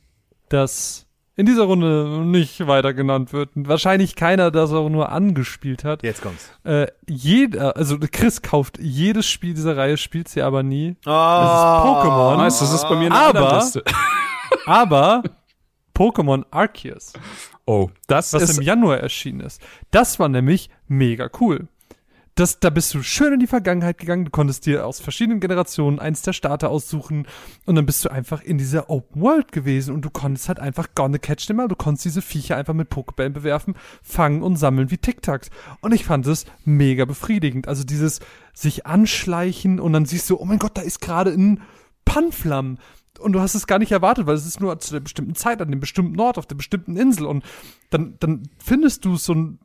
das 0.49 1.05
in 1.37 1.45
dieser 1.45 1.65
Runde 1.65 2.25
nicht 2.25 2.67
weiter 2.67 2.95
genannt 2.95 3.35
wird. 3.35 3.51
Wahrscheinlich 3.55 4.17
keiner 4.17 4.51
das 4.51 4.73
auch 4.73 4.89
nur 4.89 5.13
angespielt 5.13 5.85
hat. 5.85 6.03
Jetzt 6.03 6.23
kommt's. 6.23 6.51
Äh, 6.65 6.87
jeder, 7.07 7.77
also 7.77 7.99
Chris 8.11 8.41
kauft 8.41 8.79
jedes 8.81 9.27
Spiel 9.29 9.53
dieser 9.53 9.77
Reihe, 9.77 9.99
spielt 9.99 10.29
sie 10.29 10.41
aber 10.41 10.63
nie. 10.63 10.97
Oh, 11.05 11.11
Pokémon. 11.11 12.39
Nice, 12.39 12.61
das 12.61 12.73
ist 12.73 12.89
bei 12.89 12.97
mir 12.97 13.13
eine 13.13 13.15
Aber- 13.15 13.57
Liste. 13.59 13.85
Aber 14.67 15.23
Pokémon 15.95 16.45
Arceus, 16.51 17.13
Oh, 17.67 17.91
das 18.07 18.33
was 18.33 18.45
ist 18.45 18.57
im 18.59 18.63
Januar 18.63 18.97
erschienen 18.99 19.41
ist, 19.41 19.61
das 19.91 20.19
war 20.19 20.31
nämlich 20.31 20.71
mega 20.87 21.29
cool. 21.39 21.69
Das, 22.39 22.61
da 22.61 22.71
bist 22.71 22.95
du 22.95 23.03
schön 23.03 23.33
in 23.33 23.41
die 23.41 23.49
Vergangenheit 23.49 23.99
gegangen, 23.99 24.27
du 24.27 24.31
konntest 24.31 24.65
dir 24.65 24.87
aus 24.87 25.01
verschiedenen 25.01 25.41
Generationen 25.41 25.99
eins 25.99 26.23
der 26.23 26.33
Starter 26.33 26.71
aussuchen 26.71 27.27
und 27.67 27.75
dann 27.75 27.85
bist 27.85 28.05
du 28.05 28.11
einfach 28.11 28.43
in 28.43 28.59
dieser 28.59 28.91
Open 28.91 29.21
World 29.21 29.51
gewesen 29.51 29.93
und 29.93 30.03
du 30.03 30.11
konntest 30.11 30.47
halt 30.47 30.61
einfach 30.61 30.87
Gonna 30.95 31.19
Catch 31.19 31.49
them 31.49 31.59
all, 31.59 31.67
du 31.67 31.75
konntest 31.75 32.05
diese 32.05 32.23
Viecher 32.23 32.57
einfach 32.57 32.75
mit 32.75 32.91
Pokebällen 32.91 33.33
bewerfen, 33.33 33.75
fangen 34.05 34.45
und 34.45 34.55
sammeln 34.55 34.93
wie 34.93 34.99
Tic-Tacs. 34.99 35.51
Und 35.81 35.93
ich 35.93 36.05
fand 36.05 36.29
es 36.29 36.47
mega 36.65 37.07
befriedigend. 37.07 37.67
Also 37.67 37.83
dieses 37.83 38.21
sich 38.55 38.87
anschleichen 38.87 39.81
und 39.81 39.93
dann 39.93 40.07
siehst 40.07 40.31
du, 40.31 40.39
oh 40.39 40.45
mein 40.45 40.61
Gott, 40.61 40.79
da 40.79 40.83
ist 40.83 41.01
gerade 41.01 41.33
ein 41.33 41.61
Panflam. 42.05 42.79
Und 43.19 43.33
du 43.33 43.41
hast 43.41 43.57
es 43.57 43.67
gar 43.67 43.81
nicht 43.81 43.91
erwartet, 43.91 44.29
weil 44.29 44.37
es 44.37 44.47
ist 44.47 44.61
nur 44.61 44.79
zu 44.79 44.93
der 44.93 45.01
bestimmten 45.01 45.35
Zeit, 45.35 45.61
an 45.61 45.73
dem 45.73 45.81
bestimmten 45.81 46.21
Ort, 46.21 46.39
auf 46.39 46.47
der 46.47 46.55
bestimmten 46.55 46.97
Insel. 46.97 47.27
Und 47.27 47.43
dann, 47.91 48.15
dann 48.21 48.45
findest 48.59 49.05
du 49.05 49.17
so 49.17 49.35
ein, 49.35 49.59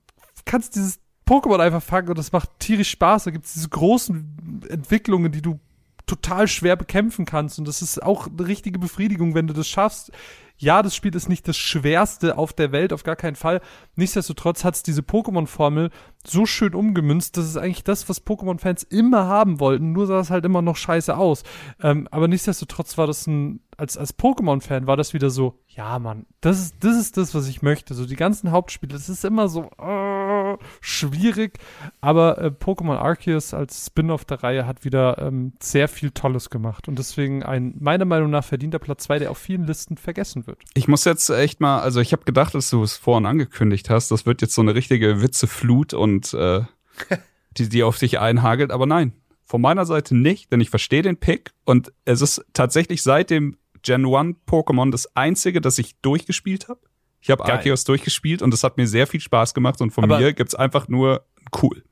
kannst 0.44 0.76
dieses 0.76 1.03
Pokémon 1.26 1.60
einfach 1.60 1.84
fangen 1.84 2.10
und 2.10 2.18
das 2.18 2.32
macht 2.32 2.50
tierisch 2.60 2.90
Spaß. 2.92 3.26
Da 3.26 3.32
gibt 3.32 3.46
es 3.46 3.54
diese 3.54 3.70
großen 3.70 4.62
Entwicklungen, 4.70 5.32
die 5.32 5.42
du 5.42 5.60
total 6.06 6.48
schwer 6.48 6.76
bekämpfen 6.76 7.26
kannst. 7.26 7.60
Und 7.60 7.68
das 7.68 7.82
ist 7.82 8.04
auch 8.04 8.28
eine 8.28 8.48
richtige 8.48 8.78
Befriedigung, 8.80 9.36
wenn 9.36 9.48
du 9.48 9.54
das 9.54 9.68
schaffst, 9.68 10.12
Ja, 10.58 10.82
das 10.84 10.96
Spiel 10.96 11.16
ist 11.16 11.30
nicht 11.30 11.48
das 11.48 11.58
schwerste 11.58 12.38
auf 12.38 12.54
der 12.54 12.72
Welt, 12.72 12.94
auf 12.94 13.04
gar 13.04 13.16
keinen 13.16 13.36
Fall. 13.36 13.60
Nichtsdestotrotz 13.96 14.64
hat 14.64 14.76
es 14.76 14.84
diese 14.84 15.02
Pokémon-Formel 15.02 15.90
so 16.26 16.46
schön 16.46 16.74
umgemünzt, 16.76 17.38
das 17.38 17.46
ist 17.46 17.58
eigentlich 17.58 17.84
das, 17.84 18.08
was 18.08 18.26
Pokémon-Fans 18.26 18.84
immer 18.84 19.26
haben 19.26 19.60
wollten, 19.60 19.92
nur 19.92 20.08
sah 20.08 20.20
es 20.20 20.30
halt 20.30 20.46
immer 20.46 20.62
noch 20.62 20.78
scheiße 20.78 21.18
aus. 21.18 21.44
Ähm, 21.82 22.08
aber 22.12 22.28
nichtsdestotrotz 22.28 22.98
war 22.98 23.08
das 23.08 23.28
ein, 23.28 23.62
als, 23.78 23.98
als 23.98 24.18
Pokémon-Fan 24.18 24.88
war 24.88 24.98
das 24.98 25.14
wieder 25.14 25.30
so, 25.30 25.60
ja, 25.68 25.98
Mann, 26.00 26.26
das 26.42 26.60
ist, 26.60 26.76
das 26.82 26.98
ist 26.98 27.18
das, 27.18 27.34
was 27.34 27.48
ich 27.48 27.62
möchte. 27.62 27.94
So 27.94 28.06
die 28.06 28.16
ganzen 28.16 28.52
Hauptspiele, 28.52 28.94
das 28.94 29.10
ist 29.10 29.26
immer 29.26 29.48
so 29.48 29.70
äh, 29.80 30.58
schwierig, 30.82 31.60
aber 32.02 32.38
äh, 32.40 32.48
Pokémon 32.48 32.98
Arceus 32.98 33.54
als 33.54 33.88
Spin-off 33.88 34.26
der 34.26 34.44
Reihe 34.44 34.68
hat 34.68 34.86
wieder 34.86 35.18
ähm, 35.20 35.54
sehr 35.60 35.88
viel 35.88 36.12
Tolles 36.12 36.50
gemacht. 36.50 36.88
Und 36.88 37.00
deswegen 37.00 37.44
ein 37.44 37.76
meiner 37.80 38.06
Meinung 38.06 38.30
nach 38.30 38.44
verdienter 38.44 38.80
Platz 38.80 39.04
2, 39.04 39.20
der 39.20 39.32
auf 39.32 39.38
vielen 39.38 39.66
Listen 39.66 39.98
vergessen 39.98 40.48
wird. 40.48 40.60
Ich 40.74 40.88
muss 40.88 41.06
jetzt 41.06 41.30
echt 41.30 41.60
mal, 41.60 41.82
also 41.82 42.00
ich 42.00 42.14
habe 42.14 42.24
gedacht, 42.24 42.56
dass 42.56 42.70
du 42.70 42.84
es 42.84 42.98
vorhin 42.98 43.26
angekündigt 43.26 43.90
hast, 43.90 44.12
das 44.12 44.26
wird 44.26 44.42
jetzt 44.42 44.56
so 44.56 44.62
eine 44.62 44.76
richtige 44.76 45.22
Witzeflut 45.22 45.94
und 45.94 46.34
äh, 46.34 46.62
die, 47.58 47.70
die 47.70 47.84
auf 47.84 47.98
dich 47.98 48.20
einhagelt, 48.20 48.72
aber 48.72 48.86
nein, 48.86 49.14
von 49.46 49.62
meiner 49.62 49.86
Seite 49.86 50.16
nicht, 50.16 50.52
denn 50.52 50.62
ich 50.62 50.70
verstehe 50.70 51.02
den 51.02 51.18
Pick. 51.18 51.52
Und 51.66 51.94
es 52.06 52.22
ist 52.22 52.44
tatsächlich 52.54 53.04
seit 53.04 53.30
dem 53.30 53.58
Gen 53.84 54.06
1 54.06 54.38
Pokémon 54.48 54.92
das 54.92 55.16
einzige, 55.16 55.62
das 55.62 55.78
ich 55.78 56.00
durchgespielt 56.02 56.68
habe. 56.70 56.80
Ich 57.22 57.30
habe. 57.30 57.46
Arceus 57.46 57.84
durchgespielt 57.86 58.42
und 58.42 58.54
es 58.54 58.64
hat 58.64 58.78
mir 58.78 58.88
sehr 58.88 59.08
viel 59.08 59.22
Spaß 59.22 59.54
gemacht 59.54 59.80
und 59.82 59.92
von 59.92 60.04
Aber- 60.06 60.20
mir 60.20 60.34
gibt's 60.34 60.56
einfach 60.56 60.88
nur 60.88 61.26
cool. 61.62 61.84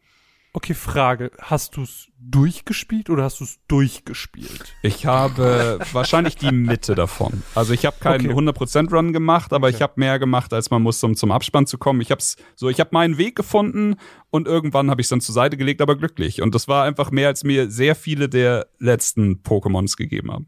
Okay, 0.53 0.73
Frage, 0.73 1.31
hast 1.39 1.77
du 1.77 1.83
es 1.83 2.09
durchgespielt 2.19 3.09
oder 3.09 3.23
hast 3.23 3.39
du 3.39 3.45
es 3.45 3.59
durchgespielt? 3.69 4.75
Ich 4.81 5.05
habe 5.05 5.79
wahrscheinlich 5.93 6.35
die 6.35 6.51
Mitte 6.51 6.93
davon. 6.93 7.43
Also 7.55 7.71
ich 7.73 7.85
habe 7.85 7.95
keinen 8.01 8.25
Okay. 8.31 8.49
100% 8.49 8.91
Run 8.93 9.13
gemacht, 9.13 9.53
aber 9.53 9.67
Okay. 9.67 9.77
ich 9.77 9.81
habe 9.81 9.93
mehr 9.95 10.19
gemacht, 10.19 10.51
als 10.51 10.69
man 10.69 10.81
muss, 10.81 11.01
um 11.05 11.15
zum 11.15 11.31
Abspann 11.31 11.67
zu 11.67 11.77
kommen. 11.77 12.01
Ich 12.01 12.11
habe 12.11 12.21
so, 12.55 12.67
ich 12.67 12.81
habe 12.81 12.89
meinen 12.91 13.17
Weg 13.17 13.37
gefunden 13.37 13.95
und 14.29 14.45
irgendwann 14.45 14.89
habe 14.89 14.99
ich 14.99 15.05
es 15.05 15.09
dann 15.09 15.21
zur 15.21 15.33
Seite 15.33 15.55
gelegt, 15.55 15.79
aber 15.81 15.95
glücklich. 15.95 16.41
Und 16.41 16.53
das 16.53 16.67
war 16.67 16.83
einfach 16.83 17.11
mehr, 17.11 17.29
als 17.29 17.45
mir 17.45 17.71
sehr 17.71 17.95
viele 17.95 18.27
der 18.27 18.67
letzten 18.79 19.43
Pokémons 19.43 19.95
gegeben 19.95 20.33
haben. 20.33 20.47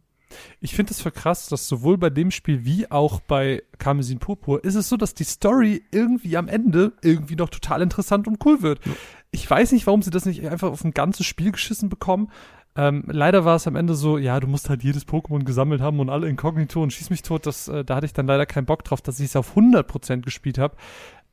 Ich 0.60 0.76
finde 0.76 0.92
es 0.92 1.02
voll 1.02 1.12
krass, 1.12 1.48
dass 1.48 1.68
sowohl 1.68 1.98
bei 1.98 2.10
dem 2.10 2.32
Spiel 2.32 2.66
wie 2.66 2.90
auch 2.90 3.20
bei 3.22 3.64
Karmesin 3.78 4.20
Purpur 4.20 4.64
ist 4.64 4.76
es 4.76 4.90
so, 4.90 4.98
dass 4.98 5.14
die 5.14 5.24
Story 5.24 5.84
irgendwie 5.92 6.38
am 6.38 6.48
Ende 6.48 6.94
irgendwie 7.02 7.36
noch 7.36 7.50
total 7.50 7.82
interessant 7.82 8.28
und 8.28 8.44
cool 8.46 8.62
wird. 8.62 8.80
Ich 9.32 9.50
weiß 9.50 9.72
nicht, 9.72 9.88
warum 9.88 10.02
sie 10.02 10.12
das 10.12 10.26
nicht 10.26 10.46
einfach 10.48 10.72
auf 10.72 10.84
ein 10.84 10.92
ganzes 10.92 11.26
Spiel 11.26 11.52
geschissen 11.52 11.90
bekommen. 11.90 12.30
Ähm, 12.76 13.04
leider 13.08 13.46
war 13.46 13.56
es 13.56 13.68
am 13.68 13.76
Ende 13.76 13.94
so, 13.94 14.18
ja, 14.18 14.40
du 14.40 14.48
musst 14.48 14.70
halt 14.70 14.84
jedes 14.84 15.08
Pokémon 15.08 15.44
gesammelt 15.44 15.82
haben 15.82 16.00
und 16.00 16.10
alle 16.10 16.28
inkognito 16.28 16.82
und 16.82 16.92
schieß 16.92 17.12
mich 17.12 17.22
tot. 17.22 17.46
Das, 17.46 17.68
äh, 17.68 17.86
da 17.86 17.96
hatte 17.96 18.06
ich 18.06 18.14
dann 18.14 18.28
leider 18.28 18.46
keinen 18.46 18.66
Bock 18.66 18.84
drauf, 18.84 19.02
dass 19.02 19.20
ich 19.20 19.28
es 19.28 19.36
auf 19.36 19.56
100% 19.56 20.22
gespielt 20.22 20.58
habe. 20.58 20.76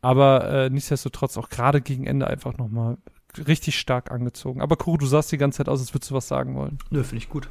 Aber 0.02 0.48
äh, 0.50 0.70
nichtsdestotrotz 0.70 1.36
auch 1.36 1.48
gerade 1.48 1.80
gegen 1.80 2.06
Ende 2.06 2.26
einfach 2.26 2.56
nochmal 2.58 2.98
richtig 3.46 3.78
stark 3.78 4.10
angezogen. 4.10 4.60
Aber 4.60 4.76
Kuro, 4.76 4.96
du 4.96 5.06
sahst 5.06 5.32
die 5.32 5.38
ganze 5.38 5.58
Zeit 5.58 5.68
aus, 5.68 5.80
als 5.80 5.94
würdest 5.94 6.10
du 6.10 6.14
was 6.14 6.28
sagen 6.28 6.54
wollen. 6.56 6.78
Nö, 6.90 7.02
finde 7.02 7.18
ich 7.18 7.28
gut. 7.28 7.48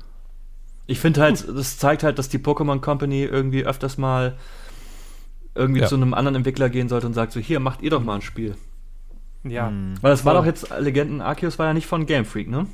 Ich 0.89 0.99
finde 0.99 1.21
halt, 1.21 1.45
das 1.47 1.77
zeigt 1.77 2.03
halt, 2.03 2.17
dass 2.17 2.29
die 2.29 2.39
Pokémon 2.39 2.79
Company 2.79 3.23
irgendwie 3.23 3.63
öfters 3.65 3.97
mal 3.97 4.37
irgendwie 5.55 5.81
Ja. 5.81 5.87
zu 5.87 5.95
einem 5.95 6.13
anderen 6.13 6.35
Entwickler 6.35 6.69
gehen 6.69 6.89
sollte 6.89 7.05
und 7.07 7.13
sagt 7.13 7.31
so, 7.31 7.39
hier, 7.39 7.59
macht 7.59 7.81
ihr 7.81 7.89
doch 7.91 8.03
mal 8.03 8.15
ein 8.15 8.21
Spiel. 8.21 8.55
Ja. 9.43 9.71
Weil 10.01 10.11
das 10.11 10.25
war 10.25 10.33
Voll. 10.33 10.41
doch 10.41 10.45
jetzt, 10.47 10.67
Legenden 10.79 11.21
Arceus 11.21 11.59
war 11.59 11.67
ja 11.67 11.73
nicht 11.73 11.85
von 11.87 12.05
Game 12.05 12.25
Freak, 12.25 12.49
ne? 12.49 12.65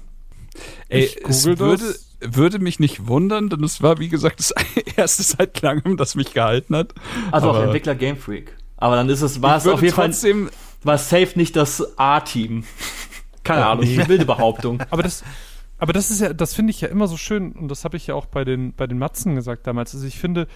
Ey, 0.87 1.03
Ich 1.05 1.17
es 1.27 1.43
google 1.43 1.59
würde, 1.59 1.83
das. 1.87 2.15
würde 2.21 2.59
mich 2.59 2.79
nicht 2.79 3.07
wundern, 3.07 3.49
denn 3.49 3.63
es 3.63 3.81
war, 3.83 3.99
wie 3.99 4.07
gesagt, 4.09 4.39
das 4.39 4.53
erste 4.95 5.23
seit 5.23 5.61
langem, 5.61 5.97
das 5.97 6.15
mich 6.15 6.33
gehalten 6.33 6.75
hat. 6.75 6.93
Also 7.31 7.49
auch 7.49 7.55
Aber- 7.55 7.65
Entwickler 7.65 7.95
Game 7.95 8.17
Freak. 8.17 8.55
Aber 8.77 8.95
dann 8.95 9.09
ist 9.09 9.21
es, 9.21 9.41
war 9.41 9.57
Ich 9.57 9.65
es 9.65 9.67
auf 9.71 9.81
jeden 9.81 9.93
Fall, 9.93 10.07
trotzdem, 10.07 10.49
war 10.83 10.97
safe 10.97 11.33
nicht 11.35 11.55
das 11.55 11.97
A-Team. 11.97 12.63
Keine 13.43 13.65
Ahnung, 13.65 13.85
wilde 14.07 14.25
Behauptung. 14.25 14.79
Aber 14.89 15.03
das, 15.03 15.23
aber 15.77 15.93
das 15.93 16.11
ist 16.11 16.21
ja, 16.21 16.33
das 16.33 16.53
finde 16.53 16.71
ich 16.71 16.81
ja 16.81 16.87
immer 16.87 17.07
so 17.07 17.17
schön 17.17 17.51
und 17.53 17.69
das 17.69 17.83
habe 17.83 17.97
ich 17.97 18.07
ja 18.07 18.15
auch 18.15 18.25
bei 18.25 18.45
den, 18.45 18.73
bei 18.73 18.87
den 18.87 18.97
Matzen 18.97 19.35
gesagt 19.35 19.67
damals. 19.67 19.93
Also 19.93 20.07
ich 20.07 20.19
finde, 20.19 20.47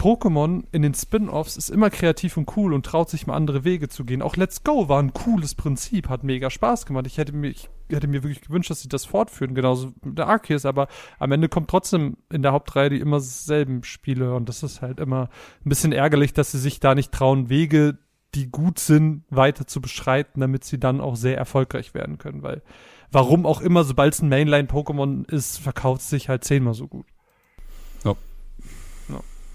Pokémon 0.00 0.64
in 0.72 0.80
den 0.80 0.94
Spin-Offs 0.94 1.58
ist 1.58 1.68
immer 1.68 1.90
kreativ 1.90 2.38
und 2.38 2.56
cool 2.56 2.72
und 2.72 2.86
traut 2.86 3.10
sich 3.10 3.26
mal 3.26 3.36
andere 3.36 3.64
Wege 3.64 3.90
zu 3.90 4.06
gehen. 4.06 4.22
Auch 4.22 4.34
Let's 4.34 4.64
Go 4.64 4.88
war 4.88 4.98
ein 4.98 5.12
cooles 5.12 5.54
Prinzip, 5.54 6.08
hat 6.08 6.24
mega 6.24 6.48
Spaß 6.48 6.86
gemacht. 6.86 7.06
Ich 7.06 7.18
hätte 7.18 7.34
mir, 7.34 7.50
ich 7.50 7.68
hätte 7.90 8.06
mir 8.06 8.22
wirklich 8.22 8.40
gewünscht, 8.40 8.70
dass 8.70 8.80
sie 8.80 8.88
das 8.88 9.04
fortführen, 9.04 9.54
genauso 9.54 9.92
mit 10.02 10.16
der 10.16 10.26
Arceus, 10.26 10.64
aber 10.64 10.88
am 11.18 11.32
Ende 11.32 11.50
kommt 11.50 11.68
trotzdem 11.68 12.16
in 12.32 12.40
der 12.40 12.52
Hauptreihe 12.52 12.88
die 12.88 12.98
immer 12.98 13.20
selben 13.20 13.84
Spiele 13.84 14.34
und 14.34 14.48
das 14.48 14.62
ist 14.62 14.80
halt 14.80 15.00
immer 15.00 15.28
ein 15.66 15.68
bisschen 15.68 15.92
ärgerlich, 15.92 16.32
dass 16.32 16.52
sie 16.52 16.58
sich 16.58 16.80
da 16.80 16.94
nicht 16.94 17.12
trauen, 17.12 17.50
Wege, 17.50 17.98
die 18.34 18.50
gut 18.50 18.78
sind, 18.78 19.24
weiter 19.28 19.66
zu 19.66 19.82
beschreiten, 19.82 20.40
damit 20.40 20.64
sie 20.64 20.80
dann 20.80 21.02
auch 21.02 21.16
sehr 21.16 21.36
erfolgreich 21.36 21.92
werden 21.92 22.16
können, 22.16 22.42
weil 22.42 22.62
warum 23.12 23.46
auch 23.46 23.60
immer, 23.60 23.84
sobald 23.84 24.14
es 24.14 24.22
ein 24.22 24.28
Mainline-Pokémon 24.28 25.28
ist, 25.30 25.58
verkauft 25.58 26.02
es 26.02 26.10
sich 26.10 26.28
halt 26.28 26.44
zehnmal 26.44 26.74
so 26.74 26.88
gut. 26.88 27.06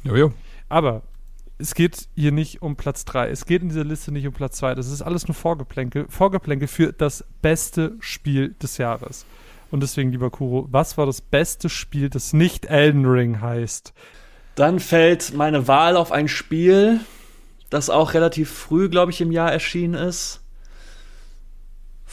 jojo. 0.05 0.33
Aber 0.69 1.03
es 1.57 1.73
geht 1.73 2.07
hier 2.15 2.31
nicht 2.31 2.61
um 2.61 2.75
Platz 2.75 3.05
3. 3.05 3.29
Es 3.29 3.45
geht 3.45 3.61
in 3.61 3.69
dieser 3.69 3.83
Liste 3.83 4.11
nicht 4.11 4.27
um 4.27 4.33
Platz 4.33 4.57
2. 4.57 4.75
Das 4.75 4.89
ist 4.89 5.01
alles 5.01 5.27
nur 5.27 5.35
Vorgeplänkel. 5.35 6.05
Vorgeplänkel 6.09 6.67
für 6.67 6.93
das 6.93 7.25
beste 7.41 7.95
Spiel 7.99 8.55
des 8.61 8.77
Jahres. 8.77 9.25
Und 9.71 9.81
deswegen, 9.81 10.11
lieber 10.11 10.29
Kuro, 10.29 10.67
was 10.69 10.97
war 10.97 11.05
das 11.05 11.21
beste 11.21 11.69
Spiel, 11.69 12.09
das 12.09 12.33
nicht 12.33 12.65
Elden 12.65 13.05
Ring 13.05 13.41
heißt? 13.41 13.93
Dann 14.55 14.79
fällt 14.79 15.33
meine 15.33 15.67
Wahl 15.67 15.97
auf 15.97 16.11
ein 16.11 16.27
Spiel, 16.27 16.99
das 17.69 17.89
auch 17.89 18.13
relativ 18.13 18.51
früh, 18.51 18.89
glaube 18.89 19.11
ich, 19.11 19.21
im 19.21 19.31
Jahr 19.31 19.51
erschienen 19.51 19.95
ist. 19.95 20.41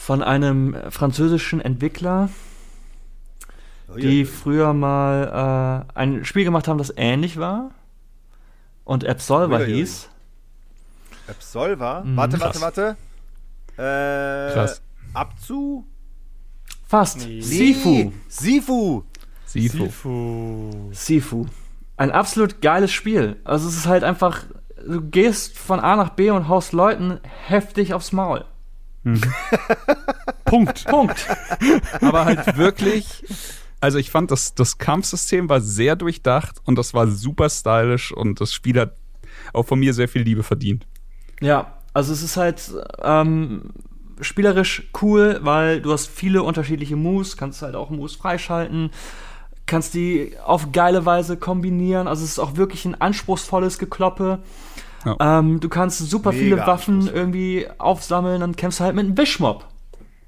Von 0.05 0.21
einem 0.21 0.75
französischen 0.89 1.61
Entwickler, 1.61 2.27
die 3.95 4.25
früher 4.25 4.73
mal 4.73 5.85
äh, 5.95 5.97
ein 5.97 6.25
Spiel 6.25 6.43
gemacht 6.43 6.67
haben, 6.67 6.77
das 6.77 6.91
ähnlich 6.97 7.37
war. 7.37 7.71
Und 8.83 9.07
Absolver 9.07 9.59
Uiuiui. 9.59 9.75
hieß. 9.75 10.09
Absolver. 11.29 12.03
Mhm. 12.03 12.17
Warte, 12.17 12.41
warte, 12.41 12.59
warte. 12.59 12.97
Äh, 13.77 14.53
Krass. 14.53 14.81
Abzu? 15.13 15.85
Fast. 16.85 17.25
Nee. 17.25 17.39
Sifu. 17.39 18.11
Sifu. 18.27 19.03
Sifu. 19.45 19.85
Sifu. 19.85 20.89
Sifu. 20.91 21.45
Ein 21.95 22.11
absolut 22.11 22.61
geiles 22.61 22.91
Spiel. 22.91 23.37
Also 23.45 23.69
es 23.69 23.77
ist 23.77 23.85
halt 23.87 24.03
einfach, 24.03 24.43
du 24.85 24.99
gehst 24.99 25.57
von 25.57 25.79
A 25.79 25.95
nach 25.95 26.09
B 26.09 26.29
und 26.29 26.49
haust 26.49 26.73
Leuten 26.73 27.21
heftig 27.47 27.93
aufs 27.93 28.11
Maul. 28.11 28.43
Punkt. 30.45 30.85
Punkt. 30.85 31.27
aber 32.01 32.25
halt 32.25 32.57
wirklich. 32.57 33.23
Also 33.79 33.97
ich 33.97 34.11
fand, 34.11 34.31
das, 34.31 34.55
das 34.55 34.77
Kampfsystem 34.77 35.49
war 35.49 35.59
sehr 35.59 35.95
durchdacht 35.95 36.61
und 36.63 36.77
das 36.77 36.93
war 36.93 37.07
super 37.07 37.49
stylisch 37.49 38.13
und 38.13 38.39
das 38.39 38.53
Spiel 38.53 38.79
hat 38.79 38.95
auch 39.51 39.63
von 39.63 39.79
mir 39.79 39.93
sehr 39.93 40.07
viel 40.07 40.21
Liebe 40.21 40.43
verdient. 40.43 40.87
Ja, 41.41 41.77
also 41.93 42.13
es 42.13 42.23
ist 42.23 42.37
halt 42.37 42.71
ähm, 43.01 43.71
spielerisch 44.21 44.89
cool, 45.01 45.39
weil 45.41 45.81
du 45.81 45.91
hast 45.91 46.07
viele 46.07 46.43
unterschiedliche 46.43 46.95
Moves, 46.95 47.37
kannst 47.37 47.61
halt 47.61 47.75
auch 47.75 47.89
Moves 47.89 48.15
freischalten, 48.15 48.91
kannst 49.65 49.93
die 49.93 50.33
auf 50.43 50.71
geile 50.71 51.05
Weise 51.05 51.37
kombinieren. 51.37 52.07
Also 52.07 52.23
es 52.23 52.31
ist 52.31 52.39
auch 52.39 52.55
wirklich 52.55 52.85
ein 52.85 52.99
anspruchsvolles 52.99 53.79
Gekloppe. 53.79 54.39
Ja. 55.05 55.39
Ähm, 55.39 55.59
du 55.59 55.69
kannst 55.69 55.99
super 55.99 56.31
Mega 56.31 56.41
viele 56.43 56.57
Waffen 56.67 56.95
anspruchsvoll. 56.95 57.19
irgendwie 57.19 57.67
aufsammeln, 57.77 58.41
dann 58.41 58.55
kämpfst 58.55 58.79
du 58.79 58.83
halt 58.85 58.95
mit 58.95 59.05
einem 59.05 59.17
Wischmob. 59.17 59.65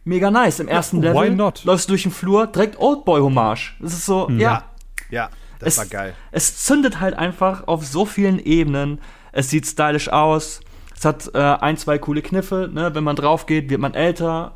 Mega 0.03 0.29
nice. 0.29 0.59
Im 0.59 0.67
ersten 0.67 1.01
why 1.01 1.07
Level 1.07 1.35
not? 1.35 1.63
läufst 1.63 1.87
du 1.87 1.93
durch 1.93 2.03
den 2.03 2.11
Flur, 2.11 2.47
direkt 2.47 2.79
Oldboy-Hommage. 2.79 3.75
Das 3.79 3.93
ist 3.93 4.05
so, 4.05 4.29
ja, 4.31 4.63
Ja, 5.09 5.29
das 5.59 5.69
Es- 5.73 5.77
war 5.77 5.85
geil. 5.85 6.13
es 6.31 6.63
zündet 6.63 6.99
halt 6.99 7.15
einfach 7.15 7.67
auf 7.67 7.85
so 7.85 8.05
vielen 8.05 8.37
Ebenen. 8.39 8.99
Es 9.31 9.49
sieht 9.49 9.65
stylisch 9.65 10.09
aus. 10.09 10.61
Es 10.95 11.03
hat 11.05 11.31
äh, 11.33 11.39
ein, 11.39 11.77
zwei 11.77 11.97
coole 11.97 12.21
Kniffe. 12.21 12.69
Ne? 12.71 12.93
Wenn 12.93 13.03
man 13.03 13.15
drauf 13.15 13.45
geht, 13.47 13.69
wird 13.69 13.81
man 13.81 13.93
älter, 13.93 14.53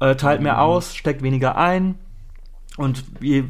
äh, 0.00 0.14
teilt 0.14 0.40
mehr 0.42 0.62
aus, 0.62 0.94
steckt 0.94 1.22
weniger 1.22 1.56
ein. 1.56 1.96
Und 2.76 3.04
je 3.20 3.44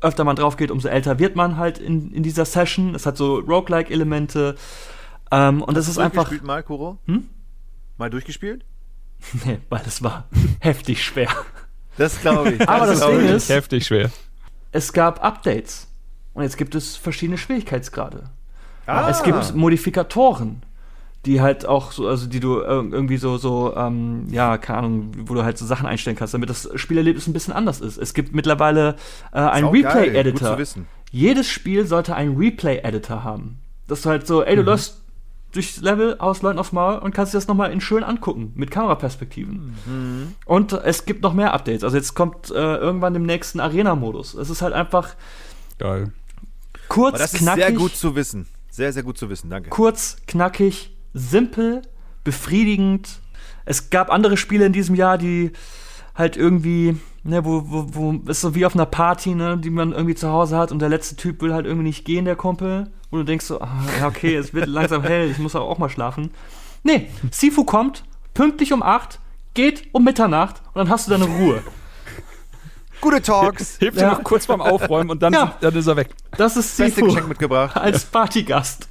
öfter 0.00 0.24
man 0.24 0.36
drauf 0.36 0.56
geht, 0.56 0.70
umso 0.70 0.88
älter 0.88 1.18
wird 1.18 1.36
man 1.36 1.56
halt 1.56 1.78
in, 1.78 2.12
in 2.12 2.22
dieser 2.22 2.44
Session. 2.44 2.94
Es 2.94 3.06
hat 3.06 3.16
so 3.16 3.36
Roguelike-Elemente. 3.38 4.54
Ähm, 5.30 5.62
und 5.62 5.76
das 5.76 5.88
ist 5.88 5.98
einfach. 5.98 6.24
Durchgespielt 6.24 6.46
mal, 6.46 6.62
Kuro? 6.62 6.98
Hm? 7.06 7.28
Mal 7.98 8.10
durchgespielt? 8.10 8.64
Nee, 9.46 9.58
weil 9.70 9.80
es 9.86 10.02
war 10.02 10.28
heftig 10.60 11.02
schwer. 11.04 11.28
Das 11.96 12.20
glaube 12.20 12.52
ich. 12.52 12.68
Aber 12.68 12.86
das 12.86 13.00
Ding 13.00 13.24
ich. 13.24 13.30
ist- 13.30 13.48
Heftig 13.48 13.86
schwer. 13.86 14.10
Es 14.72 14.92
gab 14.92 15.24
Updates. 15.24 15.88
Und 16.34 16.42
jetzt 16.42 16.58
gibt 16.58 16.74
es 16.74 16.96
verschiedene 16.96 17.38
Schwierigkeitsgrade. 17.38 18.24
Ah. 18.84 19.08
Es 19.08 19.22
gibt 19.22 19.54
Modifikatoren, 19.54 20.62
die 21.26 21.40
halt 21.40 21.66
auch 21.66 21.92
so, 21.92 22.06
also 22.08 22.26
die 22.26 22.40
du 22.40 22.60
ir- 22.60 22.92
irgendwie 22.92 23.16
so, 23.18 23.36
so, 23.36 23.74
ähm, 23.76 24.26
ja, 24.30 24.56
keine 24.58 24.78
Ahnung, 24.78 25.10
wo 25.26 25.34
du 25.34 25.42
halt 25.42 25.58
so 25.58 25.66
Sachen 25.66 25.86
einstellen 25.86 26.16
kannst, 26.16 26.32
damit 26.34 26.48
das 26.48 26.70
Spielerlebnis 26.76 27.26
ein 27.26 27.32
bisschen 27.32 27.52
anders 27.52 27.80
ist. 27.80 27.98
Es 27.98 28.14
gibt 28.14 28.34
mittlerweile 28.34 28.96
äh, 29.32 29.38
einen 29.40 29.68
Replay-Editor. 29.68 30.56
wissen. 30.58 30.86
jedes 31.10 31.48
Spiel 31.50 31.86
sollte 31.86 32.14
einen 32.14 32.36
Replay-Editor 32.36 33.24
haben. 33.24 33.58
Das 33.88 34.00
ist 34.00 34.06
halt 34.06 34.26
so, 34.26 34.42
ey, 34.42 34.56
du 34.56 34.62
läufst 34.62 35.02
durchs 35.52 35.80
Level 35.80 36.16
aus 36.18 36.42
Leuten 36.42 36.58
aufs 36.58 36.72
Maul 36.72 36.98
und 36.98 37.14
kannst 37.14 37.32
dir 37.32 37.38
das 37.38 37.46
nochmal 37.48 37.70
in 37.72 37.80
schön 37.80 38.02
angucken, 38.02 38.52
mit 38.56 38.70
Kameraperspektiven. 38.70 40.34
Und 40.44 40.72
es 40.72 41.04
gibt 41.06 41.22
noch 41.22 41.32
mehr 41.34 41.54
Updates. 41.54 41.82
Also 41.84 41.96
jetzt 41.96 42.14
kommt 42.14 42.50
äh, 42.50 42.54
irgendwann 42.54 43.14
im 43.14 43.22
nächsten 43.24 43.60
Arena-Modus. 43.60 44.34
Es 44.34 44.50
ist 44.50 44.60
halt 44.62 44.74
einfach 44.74 45.14
Geil. 45.78 46.12
kurz, 46.88 47.14
Aber 47.14 47.18
das 47.18 47.32
ist 47.34 47.38
knackig, 47.40 47.64
sehr 47.64 47.72
gut 47.72 47.96
zu 47.96 48.14
wissen. 48.16 48.46
Sehr, 48.70 48.92
sehr 48.92 49.02
gut 49.02 49.16
zu 49.16 49.30
wissen, 49.30 49.48
danke. 49.48 49.70
kurz, 49.70 50.16
knackig, 50.26 50.94
simpel, 51.16 51.82
befriedigend. 52.24 53.20
Es 53.64 53.90
gab 53.90 54.10
andere 54.10 54.36
Spiele 54.36 54.66
in 54.66 54.72
diesem 54.72 54.94
Jahr, 54.94 55.18
die 55.18 55.52
halt 56.14 56.36
irgendwie, 56.36 56.96
ne, 57.24 57.44
wo, 57.44 57.62
wo, 57.66 57.86
wo 57.92 58.30
ist 58.30 58.40
so 58.40 58.54
wie 58.54 58.64
auf 58.66 58.74
einer 58.74 58.86
Party, 58.86 59.34
ne, 59.34 59.58
die 59.58 59.70
man 59.70 59.92
irgendwie 59.92 60.14
zu 60.14 60.28
Hause 60.30 60.56
hat 60.56 60.72
und 60.72 60.80
der 60.80 60.88
letzte 60.88 61.16
Typ 61.16 61.42
will 61.42 61.52
halt 61.52 61.66
irgendwie 61.66 61.86
nicht 61.86 62.04
gehen, 62.04 62.24
der 62.24 62.36
Kumpel. 62.36 62.90
Und 63.10 63.18
du 63.20 63.24
denkst 63.24 63.46
so, 63.46 63.60
ah, 63.60 63.82
ja, 64.00 64.06
okay, 64.08 64.36
es 64.36 64.52
wird 64.54 64.66
langsam 64.66 65.02
hell, 65.02 65.30
ich 65.30 65.38
muss 65.38 65.54
aber 65.56 65.66
auch 65.66 65.78
mal 65.78 65.88
schlafen. 65.88 66.30
Nee, 66.82 67.08
Sifu 67.30 67.64
kommt 67.64 68.04
pünktlich 68.34 68.72
um 68.72 68.82
8, 68.82 69.18
geht 69.54 69.88
um 69.92 70.04
Mitternacht 70.04 70.60
und 70.74 70.76
dann 70.76 70.88
hast 70.88 71.06
du 71.06 71.12
deine 71.12 71.24
Ruhe. 71.24 71.62
Gute 73.00 73.20
Talks. 73.22 73.76
Hilft 73.78 73.98
dir 73.98 74.02
Ja. 74.02 74.10
noch 74.12 74.24
kurz 74.24 74.46
beim 74.46 74.60
Aufräumen 74.60 75.10
und 75.10 75.22
dann, 75.22 75.32
Ja. 75.32 75.54
dann 75.60 75.74
ist 75.74 75.86
er 75.86 75.96
weg. 75.96 76.08
Das 76.36 76.56
ist 76.56 76.76
Beste 76.76 76.94
Sifu 77.00 77.06
Geschenk 77.06 77.28
mitgebracht. 77.28 77.76
als 77.76 78.04
Partygast. 78.06 78.88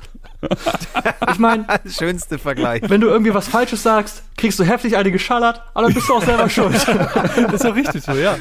Ich 1.31 1.39
meine, 1.39 1.65
Schönste 1.87 2.37
Vergleich. 2.37 2.81
wenn 2.89 3.01
du 3.01 3.07
irgendwie 3.07 3.33
was 3.33 3.47
Falsches 3.47 3.83
sagst, 3.83 4.23
kriegst 4.37 4.59
du 4.59 4.63
heftig 4.63 4.97
eine 4.97 5.11
geschallert, 5.11 5.61
aber 5.73 5.85
dann 5.87 5.93
bist 5.93 6.09
du 6.09 6.13
auch 6.13 6.23
selber 6.23 6.49
schuld. 6.49 6.73
Das 6.75 7.53
ist 7.53 7.65
auch 7.65 7.75
richtig 7.75 8.03
so, 8.03 8.13
ja. 8.13 8.37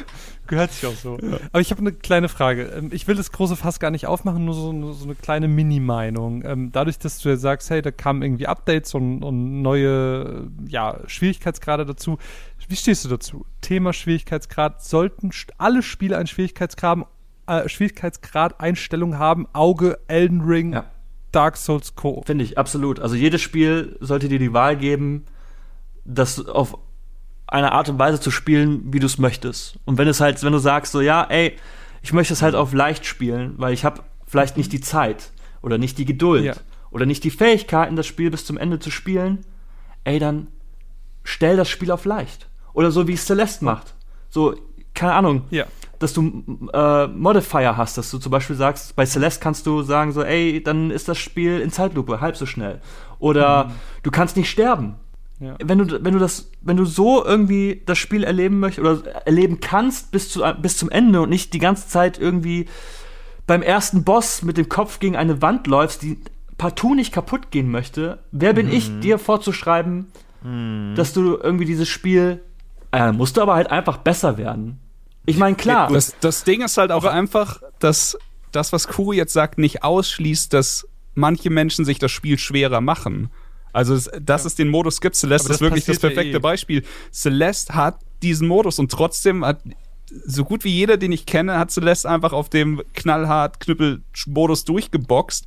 Gehört 0.46 0.72
sich 0.72 0.86
auch 0.86 0.94
so. 0.94 1.16
Aber 1.52 1.60
ich 1.62 1.70
habe 1.70 1.80
eine 1.80 1.92
kleine 1.92 2.28
Frage. 2.28 2.64
Ähm, 2.76 2.90
Ich 2.92 3.08
will 3.08 3.14
das 3.14 3.32
große 3.32 3.56
Fass 3.56 3.80
gar 3.80 3.90
nicht 3.90 4.06
aufmachen, 4.06 4.44
nur 4.44 4.52
so, 4.54 4.72
nur 4.74 4.92
so 4.92 5.04
eine 5.06 5.14
kleine 5.14 5.48
Mini-Meinung. 5.48 6.44
Ähm, 6.44 6.70
Dadurch, 6.70 6.98
dass 6.98 7.18
du 7.20 7.30
jetzt 7.30 7.40
sagst, 7.40 7.70
hey, 7.70 7.80
da 7.80 7.90
kamen 7.90 8.20
irgendwie 8.20 8.46
Updates 8.46 8.92
und, 8.94 9.22
und 9.22 9.62
neue 9.62 10.48
ja, 10.68 10.98
Schwierigkeitsgrade 11.06 11.86
dazu. 11.86 12.18
Wie 12.68 12.76
stehst 12.76 13.06
du 13.06 13.08
dazu? 13.08 13.46
Thema 13.62 13.94
Schwierigkeitsgrad. 13.94 14.84
Sollten 14.84 15.30
alle 15.56 15.82
Spiele 15.82 16.18
einen 16.18 16.26
Schwierigkeitsgrad, 16.26 17.06
äh, 17.46 17.66
Schwierigkeitsgrad-Einstellung 17.66 19.18
haben? 19.18 19.46
Auge, 19.54 19.98
Elden 20.08 20.42
Ring, 20.42 20.74
Ja. 20.74 20.84
Dark 21.34 21.56
Souls 21.56 21.94
Co. 21.96 22.22
Finde 22.26 22.44
ich, 22.44 22.58
absolut. 22.58 23.00
Also 23.00 23.14
jedes 23.16 23.40
Spiel 23.42 23.96
sollte 24.00 24.28
dir 24.28 24.38
die 24.38 24.52
Wahl 24.52 24.76
geben, 24.76 25.24
das 26.04 26.46
auf 26.46 26.76
eine 27.46 27.72
Art 27.72 27.88
und 27.88 27.98
Weise 27.98 28.20
zu 28.20 28.30
spielen, 28.30 28.92
wie 28.92 28.98
du 29.00 29.06
es 29.06 29.18
möchtest. 29.18 29.78
Und 29.84 29.98
wenn 29.98 30.08
es 30.08 30.20
halt, 30.20 30.42
wenn 30.42 30.52
du 30.52 30.58
sagst 30.58 30.92
so, 30.92 31.00
ja, 31.00 31.24
ey, 31.24 31.56
ich 32.02 32.12
möchte 32.12 32.32
es 32.34 32.42
halt 32.42 32.54
auf 32.54 32.72
leicht 32.72 33.06
spielen, 33.06 33.54
weil 33.56 33.72
ich 33.72 33.84
habe 33.84 34.02
vielleicht 34.26 34.56
nicht 34.56 34.72
die 34.72 34.80
Zeit 34.80 35.30
oder 35.62 35.78
nicht 35.78 35.98
die 35.98 36.04
Geduld 36.04 36.44
Ja. 36.44 36.54
oder 36.90 37.06
nicht 37.06 37.24
die 37.24 37.30
Fähigkeiten, 37.30 37.96
das 37.96 38.06
Spiel 38.06 38.30
bis 38.30 38.44
zum 38.44 38.58
Ende 38.58 38.78
zu 38.78 38.90
spielen, 38.90 39.44
ey, 40.04 40.18
dann 40.18 40.48
stell 41.22 41.56
das 41.56 41.68
Spiel 41.68 41.90
auf 41.90 42.04
leicht. 42.04 42.48
Oder 42.72 42.90
so 42.90 43.06
wie 43.08 43.12
es 43.14 43.24
Celeste 43.26 43.64
macht. 43.64 43.94
So, 44.28 44.54
keine 44.94 45.12
Ahnung, 45.14 45.44
Ja. 45.50 45.66
Dass 46.04 46.12
du 46.12 46.68
äh, 46.74 47.06
Modifier 47.06 47.78
hast, 47.78 47.96
dass 47.96 48.10
du 48.10 48.18
zum 48.18 48.30
Beispiel 48.30 48.56
sagst, 48.56 48.94
bei 48.94 49.06
Celeste 49.06 49.42
kannst 49.42 49.66
du 49.66 49.80
sagen 49.80 50.12
so, 50.12 50.22
ey, 50.22 50.62
dann 50.62 50.90
ist 50.90 51.08
das 51.08 51.16
Spiel 51.16 51.60
in 51.60 51.70
Zeitlupe, 51.70 52.20
halb 52.20 52.36
so 52.36 52.44
schnell. 52.44 52.82
Oder 53.20 53.72
du 54.02 54.10
kannst 54.10 54.36
nicht 54.36 54.50
sterben. 54.50 54.96
Ja. 55.40 55.56
Wenn 55.64 55.78
du, 55.78 56.04
wenn 56.04 56.12
du 56.12 56.18
das, 56.18 56.50
wenn 56.60 56.76
du 56.76 56.84
so 56.84 57.24
irgendwie 57.24 57.82
das 57.86 57.96
Spiel 57.96 58.22
erleben 58.22 58.60
möchtest 58.60 58.86
oder 58.86 59.26
erleben 59.26 59.60
kannst 59.60 60.12
bis, 60.12 60.28
zu, 60.28 60.42
bis 60.60 60.76
zum 60.76 60.90
Ende 60.90 61.22
und 61.22 61.30
nicht 61.30 61.54
die 61.54 61.58
ganze 61.58 61.88
Zeit 61.88 62.18
irgendwie 62.18 62.66
beim 63.46 63.62
ersten 63.62 64.04
Boss 64.04 64.42
mit 64.42 64.58
dem 64.58 64.68
Kopf 64.68 65.00
gegen 65.00 65.16
eine 65.16 65.40
Wand 65.40 65.66
läufst, 65.66 66.02
die 66.02 66.18
partout 66.58 66.94
nicht 66.94 67.14
kaputt 67.14 67.50
gehen 67.50 67.70
möchte, 67.70 68.18
wer 68.30 68.52
bin 68.52 68.70
ich, 68.70 69.00
dir 69.00 69.18
vorzuschreiben, 69.18 70.12
dass 70.96 71.14
du 71.14 71.38
irgendwie 71.42 71.64
dieses 71.64 71.88
Spiel, 71.88 72.42
äh, 72.92 73.10
musst 73.10 73.38
du 73.38 73.40
aber 73.40 73.54
halt 73.54 73.70
einfach 73.70 73.96
besser 73.96 74.36
werden. 74.36 74.80
Ich 75.26 75.36
meine, 75.36 75.56
klar. 75.56 75.90
Das, 75.92 76.14
das 76.20 76.44
Ding 76.44 76.62
ist 76.62 76.76
halt 76.76 76.90
auch 76.90 77.04
einfach, 77.04 77.62
dass 77.78 78.18
das, 78.52 78.72
was 78.72 78.88
Kuri 78.88 79.16
jetzt 79.16 79.32
sagt, 79.32 79.58
nicht 79.58 79.82
ausschließt, 79.82 80.52
dass 80.52 80.86
manche 81.14 81.50
Menschen 81.50 81.84
sich 81.84 81.98
das 81.98 82.10
Spiel 82.10 82.38
schwerer 82.38 82.80
machen. 82.80 83.30
Also, 83.72 83.94
es, 83.94 84.10
dass 84.20 84.44
es 84.44 84.54
den 84.54 84.68
Modus 84.68 85.00
gibt, 85.00 85.16
Celeste 85.16 85.48
ist 85.48 85.54
das 85.54 85.60
wirklich 85.60 85.84
das 85.84 85.96
passiert 85.96 86.12
ja 86.12 86.16
perfekte 86.16 86.36
eh. 86.38 86.40
Beispiel. 86.40 86.84
Celeste 87.12 87.74
hat 87.74 87.98
diesen 88.22 88.46
Modus 88.46 88.78
und 88.78 88.90
trotzdem 88.90 89.44
hat 89.44 89.60
so 90.24 90.44
gut 90.44 90.64
wie 90.64 90.70
jeder, 90.70 90.96
den 90.96 91.12
ich 91.12 91.26
kenne, 91.26 91.58
hat 91.58 91.70
Celeste 91.70 92.08
einfach 92.08 92.32
auf 92.32 92.48
dem 92.48 92.82
knallhart 92.94 93.58
Knüppel-Modus 93.60 94.64
durchgeboxt. 94.64 95.46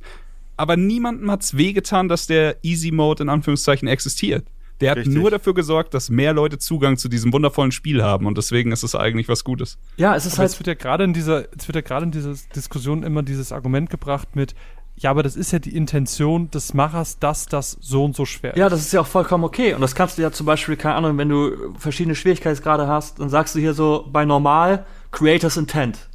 Aber 0.56 0.76
niemandem 0.76 1.30
hat's 1.30 1.56
wehgetan, 1.56 2.08
dass 2.08 2.26
der 2.26 2.56
Easy 2.62 2.90
Mode 2.90 3.22
in 3.22 3.28
Anführungszeichen 3.28 3.88
existiert. 3.88 4.44
Der 4.80 4.92
hat 4.92 4.98
Richtig. 4.98 5.14
nur 5.14 5.30
dafür 5.30 5.54
gesorgt, 5.54 5.92
dass 5.94 6.08
mehr 6.08 6.32
Leute 6.32 6.58
Zugang 6.58 6.96
zu 6.98 7.08
diesem 7.08 7.32
wundervollen 7.32 7.72
Spiel 7.72 8.02
haben 8.02 8.26
und 8.26 8.38
deswegen 8.38 8.70
ist 8.70 8.84
es 8.84 8.94
eigentlich 8.94 9.28
was 9.28 9.42
Gutes. 9.42 9.76
Ja, 9.96 10.14
es 10.14 10.24
ist 10.24 10.34
Aber 10.34 10.40
halt. 10.42 10.50
es 10.52 10.58
wird 10.60 10.66
ja 10.68 10.74
gerade 10.74 11.02
in 11.04 11.12
dieser, 11.12 11.46
es 11.56 11.66
wird 11.66 11.74
ja 11.76 11.80
gerade 11.82 12.04
in 12.06 12.12
dieser 12.12 12.34
Diskussion 12.54 13.02
immer 13.02 13.22
dieses 13.24 13.50
Argument 13.50 13.90
gebracht 13.90 14.36
mit, 14.36 14.54
ja, 14.96 15.10
aber 15.10 15.22
das 15.22 15.36
ist 15.36 15.52
ja 15.52 15.58
die 15.60 15.76
Intention 15.76 16.50
des 16.50 16.74
Machers, 16.74 17.18
dass 17.18 17.46
das 17.46 17.76
so 17.80 18.04
und 18.04 18.16
so 18.16 18.24
schwer 18.24 18.56
Ja, 18.56 18.66
ist. 18.66 18.72
das 18.72 18.80
ist 18.80 18.92
ja 18.92 19.00
auch 19.00 19.06
vollkommen 19.06 19.44
okay. 19.44 19.74
Und 19.74 19.80
das 19.80 19.94
kannst 19.94 20.18
du 20.18 20.22
ja 20.22 20.30
zum 20.32 20.44
Beispiel, 20.46 20.76
keine 20.76 20.94
Ahnung, 20.96 21.18
wenn 21.18 21.28
du 21.28 21.72
verschiedene 21.78 22.14
Schwierigkeitsgrade 22.16 22.86
hast, 22.88 23.20
dann 23.20 23.28
sagst 23.30 23.54
du 23.54 23.60
hier 23.60 23.74
so 23.74 24.08
bei 24.12 24.24
normal 24.24 24.84
Creators 25.12 25.56
Intent. 25.56 26.08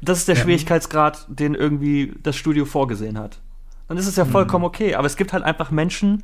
Das 0.00 0.18
ist 0.18 0.28
der 0.28 0.34
Schwierigkeitsgrad, 0.36 1.26
den 1.28 1.54
irgendwie 1.54 2.12
das 2.22 2.36
Studio 2.36 2.64
vorgesehen 2.64 3.18
hat. 3.18 3.40
Dann 3.88 3.96
ist 3.96 4.06
es 4.06 4.16
ja 4.16 4.24
vollkommen 4.24 4.64
okay. 4.64 4.94
Aber 4.96 5.06
es 5.06 5.16
gibt 5.16 5.32
halt 5.32 5.42
einfach 5.44 5.70
Menschen, 5.70 6.22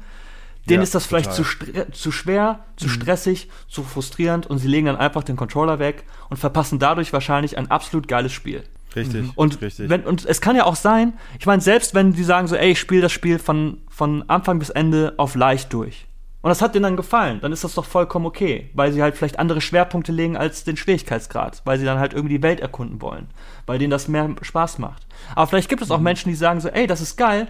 denen 0.69 0.81
Ja, 0.81 0.83
ist 0.83 0.95
das 0.95 1.07
vielleicht 1.07 1.33
zu, 1.33 1.45
zu 1.93 2.12
schwer, 2.12 2.61
zu 2.77 2.89
stressig, 2.89 3.49
zu 3.69 3.83
frustrierend 3.83 4.47
und 4.47 4.59
sie 4.59 4.69
legen 4.69 4.87
dann 4.87 4.97
einfach 4.97 5.23
den 5.23 5.37
Controller 5.37 5.79
weg 5.79 6.05
und 6.31 6.39
verpassen 6.39 6.79
dadurch 6.79 7.12
wahrscheinlich 7.12 7.59
ein 7.59 7.71
absolut 7.71 8.09
geiles 8.09 8.33
Spiel. 8.33 8.65
Richtig. 8.97 9.31
Und, 9.35 9.61
richtig. 9.61 9.89
wenn, 9.89 10.05
und 10.05 10.25
es 10.25 10.41
kann 10.41 10.57
ja 10.57 10.65
auch 10.65 10.77
sein, 10.77 11.15
ich 11.39 11.47
meine, 11.47 11.61
selbst 11.61 11.95
wenn 11.95 12.12
die 12.12 12.25
sagen 12.25 12.47
so, 12.47 12.57
ey, 12.57 12.73
ich 12.73 12.81
spiele 12.81 13.03
das 13.03 13.12
Spiel 13.12 13.39
von, 13.39 13.79
von 13.89 14.29
Anfang 14.29 14.59
bis 14.59 14.71
Ende 14.71 15.15
auf 15.17 15.35
leicht 15.35 15.73
durch. 15.73 16.07
Und 16.43 16.51
das 16.51 16.61
hat 16.61 16.75
denen 16.75 16.83
dann 16.83 16.97
gefallen, 16.97 17.41
dann 17.41 17.53
ist 17.53 17.65
das 17.65 17.75
doch 17.75 17.87
vollkommen 17.87 18.27
okay, 18.27 18.69
weil 18.75 18.93
sie 18.93 19.01
halt 19.03 19.17
vielleicht 19.17 19.39
andere 19.39 19.62
Schwerpunkte 19.62 20.12
legen 20.12 20.37
als 20.37 20.62
den 20.62 20.77
Schwierigkeitsgrad, 20.77 21.62
weil 21.65 21.79
sie 21.79 21.87
dann 21.87 21.99
halt 21.99 22.12
irgendwie 22.12 22.37
die 22.37 22.43
Welt 22.43 22.61
erkunden 22.61 23.01
wollen, 23.01 23.29
weil 23.65 23.79
denen 23.79 23.91
das 23.91 24.09
mehr 24.09 24.29
Spaß 24.43 24.79
macht. 24.79 25.07
Aber 25.35 25.47
vielleicht 25.47 25.71
gibt 25.71 25.81
es 25.81 25.91
auch 25.91 26.01
Menschen, 26.01 26.29
die 26.29 26.35
sagen 26.35 26.61
so, 26.61 26.69
ey, 26.69 26.87
das 26.87 27.01
ist 27.01 27.17
geil, 27.17 27.49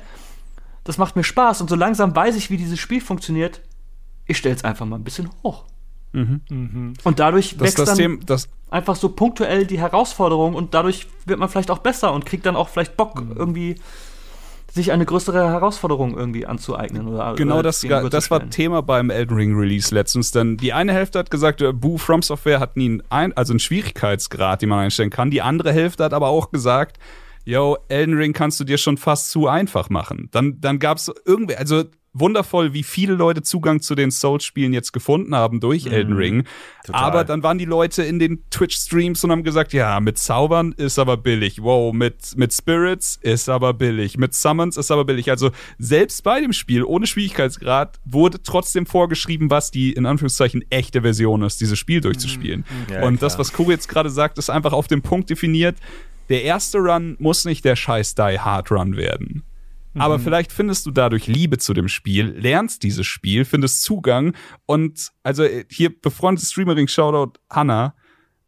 das 0.84 0.98
macht 0.98 1.16
mir 1.16 1.24
Spaß 1.24 1.60
und 1.60 1.70
so 1.70 1.76
langsam 1.76 2.14
weiß 2.14 2.36
ich, 2.36 2.50
wie 2.50 2.56
dieses 2.56 2.78
Spiel 2.78 3.00
funktioniert, 3.00 3.60
ich 4.26 4.36
stelle 4.38 4.54
es 4.54 4.64
einfach 4.64 4.86
mal 4.86 4.96
ein 4.96 5.04
bisschen 5.04 5.30
hoch. 5.42 5.64
Und 6.12 6.94
dadurch 7.16 7.56
Das, 7.56 7.60
wächst 7.60 7.78
das, 7.80 7.88
dann 7.88 7.98
Thema, 7.98 8.18
das, 8.24 8.48
einfach 8.70 8.94
so 8.94 9.08
punktuell 9.08 9.66
die 9.66 9.80
Herausforderung 9.80 10.54
und 10.54 10.72
dadurch 10.72 11.08
wird 11.26 11.40
man 11.40 11.48
vielleicht 11.48 11.72
auch 11.72 11.78
besser 11.78 12.12
und 12.12 12.24
kriegt 12.24 12.46
dann 12.46 12.54
auch 12.54 12.68
vielleicht 12.68 12.96
Bock, 12.96 13.20
Mhm. 13.20 13.32
irgendwie 13.36 13.74
sich 14.72 14.90
eine 14.92 15.04
größere 15.06 15.48
Herausforderung 15.50 16.16
irgendwie 16.16 16.46
anzueignen. 16.46 17.06
Oder, 17.06 17.34
Genau 17.34 17.54
oder 17.54 17.62
das, 17.64 17.80
das 18.10 18.30
war. 18.30 18.48
Thema 18.50 18.82
beim 18.82 19.08
Elden 19.10 19.36
Ring 19.36 19.56
Release 19.56 19.94
letztens. 19.94 20.32
Denn 20.32 20.56
die 20.56 20.72
eine 20.72 20.92
Hälfte 20.92 21.20
hat 21.20 21.30
gesagt, 21.30 21.62
äh, 21.62 21.72
Boo 21.72 21.96
From 21.96 22.22
Software 22.22 22.58
hat 22.58 22.76
nie 22.76 23.00
ein, 23.08 23.36
also 23.36 23.52
einen 23.52 23.60
Schwierigkeitsgrad, 23.60 24.62
den 24.62 24.68
man 24.68 24.80
einstellen 24.80 25.10
kann. 25.10 25.30
Die 25.30 25.42
andere 25.42 25.72
Hälfte 25.72 26.02
hat 26.02 26.12
aber 26.12 26.28
auch 26.28 26.50
gesagt, 26.50 26.98
yo, 27.44 27.76
Elden 27.88 28.16
Ring 28.16 28.32
kannst 28.32 28.60
du 28.60 28.64
dir 28.64 28.78
schon 28.78 28.96
fast 28.96 29.30
zu 29.30 29.48
einfach 29.48 29.90
machen. 29.90 30.28
Dann, 30.32 30.60
dann 30.60 30.78
gab 30.78 30.98
es 30.98 31.12
irgendwie, 31.24 31.56
also 31.56 31.84
wundervoll, 32.14 32.72
wie 32.72 32.84
viele 32.84 33.14
Leute 33.14 33.42
Zugang 33.42 33.80
zu 33.80 33.94
den 33.94 34.10
Souls-Spielen 34.10 34.72
jetzt 34.72 34.92
gefunden 34.92 35.34
haben 35.34 35.60
durch 35.60 35.86
Elden 35.86 36.14
Ring. 36.14 36.44
Total. 36.84 37.02
Aber 37.02 37.24
dann 37.24 37.42
waren 37.42 37.58
die 37.58 37.64
Leute 37.64 38.04
in 38.04 38.18
den 38.18 38.48
Twitch-Streams 38.50 39.22
und 39.24 39.32
haben 39.32 39.42
gesagt, 39.42 39.72
ja, 39.72 39.98
mit 40.00 40.16
Zaubern 40.16 40.72
ist 40.72 40.98
aber 40.98 41.16
billig. 41.16 41.60
Wow, 41.60 41.92
mit, 41.92 42.36
mit 42.36 42.54
Spirits 42.54 43.18
ist 43.20 43.48
aber 43.48 43.74
billig. 43.74 44.16
Mit 44.16 44.32
Summons 44.32 44.76
ist 44.76 44.90
aber 44.90 45.04
billig. 45.04 45.30
Also 45.30 45.50
selbst 45.78 46.22
bei 46.22 46.40
dem 46.40 46.52
Spiel 46.52 46.84
ohne 46.84 47.06
Schwierigkeitsgrad 47.06 47.98
wurde 48.04 48.40
trotzdem 48.42 48.86
vorgeschrieben, 48.86 49.50
was 49.50 49.72
die 49.72 49.92
in 49.92 50.06
Anführungszeichen 50.06 50.64
echte 50.70 51.02
Version 51.02 51.42
ist, 51.42 51.60
dieses 51.60 51.78
Spiel 51.78 52.00
durchzuspielen. 52.00 52.64
Ja, 52.90 53.02
und 53.04 53.18
klar. 53.18 53.28
das, 53.28 53.38
was 53.38 53.52
Kuri 53.52 53.72
jetzt 53.72 53.88
gerade 53.88 54.08
sagt, 54.08 54.38
ist 54.38 54.50
einfach 54.50 54.72
auf 54.72 54.86
den 54.86 55.02
Punkt 55.02 55.30
definiert. 55.30 55.76
Der 56.28 56.42
erste 56.42 56.78
Run 56.78 57.16
muss 57.18 57.44
nicht 57.44 57.64
der 57.64 57.76
scheiß 57.76 58.14
Die 58.14 58.38
Hard 58.38 58.70
Run 58.70 58.96
werden. 58.96 59.44
Aber 59.96 60.18
vielleicht 60.18 60.52
findest 60.52 60.86
du 60.86 60.90
dadurch 60.90 61.26
Liebe 61.26 61.58
zu 61.58 61.72
dem 61.72 61.88
Spiel, 61.88 62.34
lernst 62.36 62.82
dieses 62.82 63.06
Spiel, 63.06 63.44
findest 63.44 63.82
Zugang 63.84 64.34
und 64.66 65.12
also 65.22 65.44
äh, 65.44 65.64
hier 65.70 65.90
befreundete 66.00 66.46
Streamerin 66.46 66.88
Shoutout 66.88 67.38
Hannah 67.48 67.94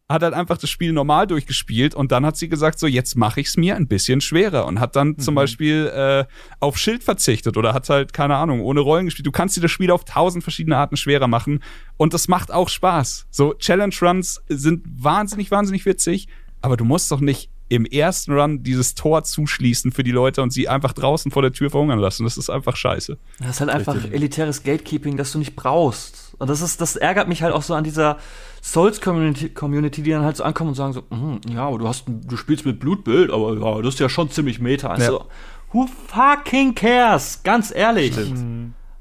hat 0.08 0.22
halt 0.22 0.34
einfach 0.34 0.56
das 0.56 0.70
Spiel 0.70 0.92
normal 0.92 1.26
durchgespielt 1.26 1.94
und 1.94 2.12
dann 2.12 2.24
hat 2.24 2.36
sie 2.36 2.48
gesagt, 2.48 2.78
so 2.78 2.86
jetzt 2.86 3.16
mache 3.16 3.40
ich 3.40 3.48
es 3.48 3.56
mir 3.56 3.74
ein 3.74 3.88
bisschen 3.88 4.20
schwerer 4.20 4.66
und 4.66 4.78
hat 4.78 4.94
dann 4.94 5.18
zum 5.18 5.34
Beispiel 5.34 5.86
äh, 5.88 6.24
auf 6.60 6.78
Schild 6.78 7.02
verzichtet 7.02 7.56
oder 7.56 7.74
hat 7.74 7.88
halt, 7.88 8.12
keine 8.12 8.36
Ahnung, 8.36 8.60
ohne 8.60 8.80
Rollen 8.80 9.06
gespielt. 9.06 9.26
Du 9.26 9.32
kannst 9.32 9.56
dir 9.56 9.62
das 9.62 9.72
Spiel 9.72 9.90
auf 9.90 10.04
tausend 10.04 10.44
verschiedene 10.44 10.76
Arten 10.76 10.96
schwerer 10.96 11.26
machen 11.26 11.60
und 11.96 12.14
das 12.14 12.28
macht 12.28 12.52
auch 12.52 12.68
Spaß. 12.68 13.26
So 13.30 13.54
Challenge 13.54 13.94
Runs 14.00 14.40
sind 14.48 14.84
wahnsinnig, 14.86 15.50
wahnsinnig 15.50 15.86
witzig, 15.86 16.28
aber 16.60 16.76
du 16.76 16.84
musst 16.84 17.10
doch 17.10 17.20
nicht 17.20 17.50
im 17.68 17.84
ersten 17.84 18.32
Run 18.32 18.62
dieses 18.62 18.94
Tor 18.94 19.24
zuschließen 19.24 19.90
für 19.90 20.04
die 20.04 20.12
Leute 20.12 20.40
und 20.42 20.52
sie 20.52 20.68
einfach 20.68 20.92
draußen 20.92 21.32
vor 21.32 21.42
der 21.42 21.52
Tür 21.52 21.70
verhungern 21.70 21.98
lassen. 21.98 22.24
Das 22.24 22.36
ist 22.36 22.48
einfach 22.48 22.76
scheiße. 22.76 23.18
Das 23.40 23.48
ist 23.50 23.60
halt 23.60 23.70
einfach 23.70 23.96
elitäres 24.12 24.62
Gatekeeping, 24.62 25.16
das 25.16 25.32
du 25.32 25.38
nicht 25.38 25.56
brauchst. 25.56 26.34
Und 26.38 26.48
das 26.48 26.60
ist, 26.60 26.80
das 26.80 26.94
ärgert 26.96 27.28
mich 27.28 27.42
halt 27.42 27.52
auch 27.52 27.62
so 27.62 27.74
an 27.74 27.82
dieser 27.82 28.18
Souls-Community, 28.62 29.48
Community, 29.50 30.02
die 30.02 30.10
dann 30.10 30.22
halt 30.22 30.36
so 30.36 30.44
ankommen 30.44 30.70
und 30.70 30.74
sagen 30.74 30.92
so, 30.92 31.02
"Mhm, 31.10 31.40
ja, 31.52 31.66
aber 31.66 31.78
du 31.78 31.88
hast, 31.88 32.04
du 32.06 32.36
spielst 32.36 32.66
mit 32.66 32.78
Blutbild, 32.78 33.30
aber 33.32 33.54
ja, 33.58 33.82
das 33.82 33.94
ist 33.94 34.00
ja 34.00 34.08
schon 34.08 34.30
ziemlich 34.30 34.60
Meta. 34.60 34.88
Also, 34.88 35.24
who 35.72 35.88
fucking 36.08 36.74
cares? 36.74 37.42
Ganz 37.42 37.72
ehrlich. 37.74 38.14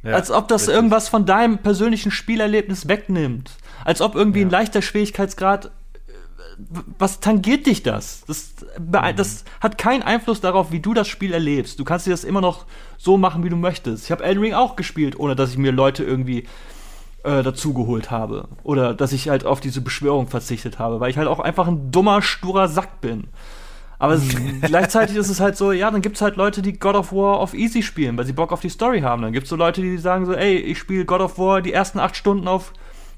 Ja, 0.04 0.12
Als 0.14 0.30
ob 0.30 0.48
das 0.48 0.64
richtig. 0.64 0.76
irgendwas 0.76 1.10
von 1.10 1.26
deinem 1.26 1.58
persönlichen 1.60 2.12
Spielerlebnis 2.12 2.88
wegnimmt. 2.88 3.52
Als 3.84 4.02
ob 4.02 4.16
irgendwie 4.16 4.42
ein 4.42 4.50
leichter 4.52 4.82
Schwierigkeitsgrad. 4.84 5.72
Was 6.98 7.20
tangiert 7.20 7.66
dich 7.66 7.84
das? 7.84 8.24
Das, 8.28 8.54
Mhm. 8.80 9.16
das 9.16 9.44
hat 9.60 9.78
keinen 9.78 10.04
Einfluss 10.04 10.42
darauf, 10.42 10.72
wie 10.72 10.80
du 10.80 10.94
das 10.94 11.08
Spiel 11.08 11.34
erlebst. 11.34 11.80
Du 11.80 11.84
kannst 11.84 12.06
dir 12.08 12.12
das 12.12 12.24
immer 12.24 12.42
noch 12.42 12.66
so 12.98 13.18
machen, 13.18 13.44
wie 13.44 13.50
du 13.50 13.56
möchtest. 13.58 14.06
Ich 14.06 14.12
habe 14.12 14.24
Elden 14.24 14.42
Ring 14.42 14.54
auch 14.54 14.76
gespielt, 14.76 15.20
ohne 15.20 15.36
dass 15.36 15.52
ich 15.52 15.58
mir 15.58 15.72
Leute 15.72 16.04
irgendwie 16.04 16.46
äh, 17.24 17.44
dazugeholt 17.44 18.12
habe. 18.12 18.48
Oder 18.64 18.94
dass 18.94 19.12
ich 19.12 19.30
halt 19.30 19.46
auf 19.46 19.60
diese 19.60 19.82
Beschwörung 19.82 20.28
verzichtet 20.28 20.80
habe, 20.80 21.00
weil 21.00 21.10
ich 21.10 21.18
halt 21.18 21.28
auch 21.28 21.40
einfach 21.40 21.68
ein 21.68 21.92
dummer, 21.92 22.22
sturer 22.22 22.68
Sack 22.68 23.02
bin. 23.02 23.26
Aber 23.98 24.14
es, 24.14 24.24
gleichzeitig 24.62 25.16
ist 25.16 25.30
es 25.30 25.40
halt 25.40 25.58
so, 25.58 25.72
ja, 25.72 25.90
dann 25.90 26.02
gibt 26.02 26.18
es 26.18 26.22
halt 26.22 26.36
Leute, 26.36 26.62
die 26.62 26.74
God 26.74 26.96
of 26.96 27.12
War 27.12 27.40
auf 27.40 27.54
Easy 27.54 27.82
spielen, 27.82 28.18
weil 28.18 28.26
sie 28.26 28.34
Bock 28.34 28.52
auf 28.52 28.62
die 28.62 28.70
Story 28.70 29.02
haben. 29.02 29.22
Dann 29.22 29.34
gibt 29.34 29.46
es 29.46 29.50
so 29.50 29.56
Leute, 29.56 29.82
die 29.82 29.98
sagen 29.98 30.26
so, 30.26 30.34
ey, 30.34 30.56
ich 30.58 30.78
spiele 30.78 31.06
God 31.06 31.22
of 31.22 31.38
War 31.40 31.62
die 31.62 31.74
ersten 31.74 32.00
acht 32.00 32.16
Stunden 32.16 32.48
auf, 32.48 32.74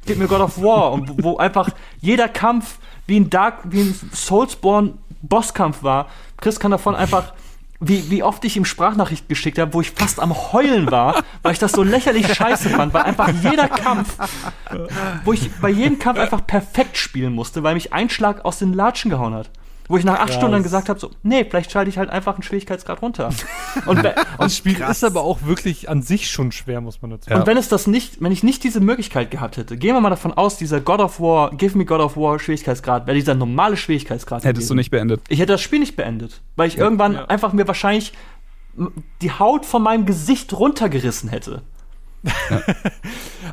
gib 0.05 0.17
mir 0.17 0.27
God 0.27 0.41
of 0.41 0.61
War. 0.61 0.93
Und 0.93 1.23
wo 1.23 1.37
einfach 1.37 1.69
jeder 1.99 2.29
Kampf 2.29 2.79
wie 3.07 3.19
ein 3.19 3.29
Dark, 3.29 3.59
wie 3.65 3.81
ein 3.81 3.99
Soulsborne 4.13 4.93
Bosskampf 5.21 5.83
war. 5.83 6.07
Chris 6.39 6.59
kann 6.59 6.71
davon 6.71 6.95
einfach, 6.95 7.33
wie, 7.79 8.09
wie 8.09 8.23
oft 8.23 8.43
ich 8.45 8.57
ihm 8.57 8.65
Sprachnachricht 8.65 9.29
geschickt 9.29 9.59
habe, 9.59 9.73
wo 9.73 9.81
ich 9.81 9.91
fast 9.91 10.19
am 10.19 10.35
Heulen 10.53 10.89
war, 10.91 11.23
weil 11.41 11.53
ich 11.53 11.59
das 11.59 11.71
so 11.71 11.83
lächerlich 11.83 12.33
scheiße 12.33 12.69
fand, 12.69 12.93
weil 12.93 13.03
einfach 13.03 13.29
jeder 13.43 13.67
Kampf, 13.67 14.17
wo 15.23 15.33
ich 15.33 15.51
bei 15.61 15.69
jedem 15.69 15.99
Kampf 15.99 16.19
einfach 16.19 16.45
perfekt 16.45 16.97
spielen 16.97 17.33
musste, 17.33 17.63
weil 17.63 17.75
mich 17.75 17.93
ein 17.93 18.09
Schlag 18.09 18.45
aus 18.45 18.59
den 18.59 18.73
Latschen 18.73 19.09
gehauen 19.11 19.33
hat. 19.33 19.49
Wo 19.89 19.97
ich 19.97 20.03
nach 20.03 20.15
acht 20.15 20.25
Krass. 20.27 20.35
Stunden 20.35 20.51
dann 20.53 20.63
gesagt 20.63 20.89
habe, 20.89 20.99
so, 20.99 21.11
nee, 21.23 21.45
vielleicht 21.49 21.71
schalte 21.71 21.89
ich 21.89 21.97
halt 21.97 22.09
einfach 22.09 22.33
einen 22.35 22.43
Schwierigkeitsgrad 22.43 23.01
runter. 23.01 23.29
Und, 23.85 23.99
und, 23.99 24.13
Das 24.39 24.57
Spiel 24.57 24.79
ist 24.81 25.03
aber 25.03 25.21
auch 25.21 25.43
wirklich 25.43 25.87
an 25.89 26.01
sich 26.01 26.29
schon 26.29 26.51
schwer, 26.51 26.81
muss 26.81 27.01
man 27.01 27.11
dazu 27.11 27.29
Ja. 27.29 27.37
und 27.37 27.45
wenn 27.47 27.57
es 27.57 27.69
das 27.69 27.85
nicht, 27.87 28.21
wenn 28.21 28.31
ich 28.31 28.43
nicht 28.43 28.63
diese 28.63 28.79
Möglichkeit 28.81 29.29
gehabt 29.31 29.55
hätte, 29.57 29.77
gehen 29.77 29.93
wir 29.95 30.01
mal 30.01 30.09
davon 30.09 30.33
aus, 30.33 30.57
dieser 30.57 30.81
God 30.81 30.99
of 30.99 31.19
War, 31.19 31.51
Give 31.51 31.77
Me 31.77 31.85
God 31.85 32.01
of 32.01 32.17
War 32.17 32.39
Schwierigkeitsgrad, 32.39 33.05
wäre 33.07 33.15
dieser 33.15 33.35
normale 33.35 33.77
Schwierigkeitsgrad. 33.77 34.43
Hättest 34.43 34.63
du 34.69 34.73
gewesen. 34.73 34.77
nicht 34.77 34.91
beendet. 34.91 35.21
Ich 35.29 35.39
hätte 35.39 35.53
das 35.53 35.61
Spiel 35.61 35.79
nicht 35.79 35.95
beendet, 35.95 36.41
weil 36.55 36.67
ich 36.67 36.77
irgendwann 36.77 37.13
Ja. 37.13 37.25
einfach 37.25 37.53
mir 37.53 37.67
wahrscheinlich 37.67 38.13
die 39.21 39.31
Haut 39.31 39.65
von 39.65 39.81
meinem 39.83 40.05
Gesicht 40.05 40.53
runtergerissen 40.53 41.29
hätte. 41.29 41.61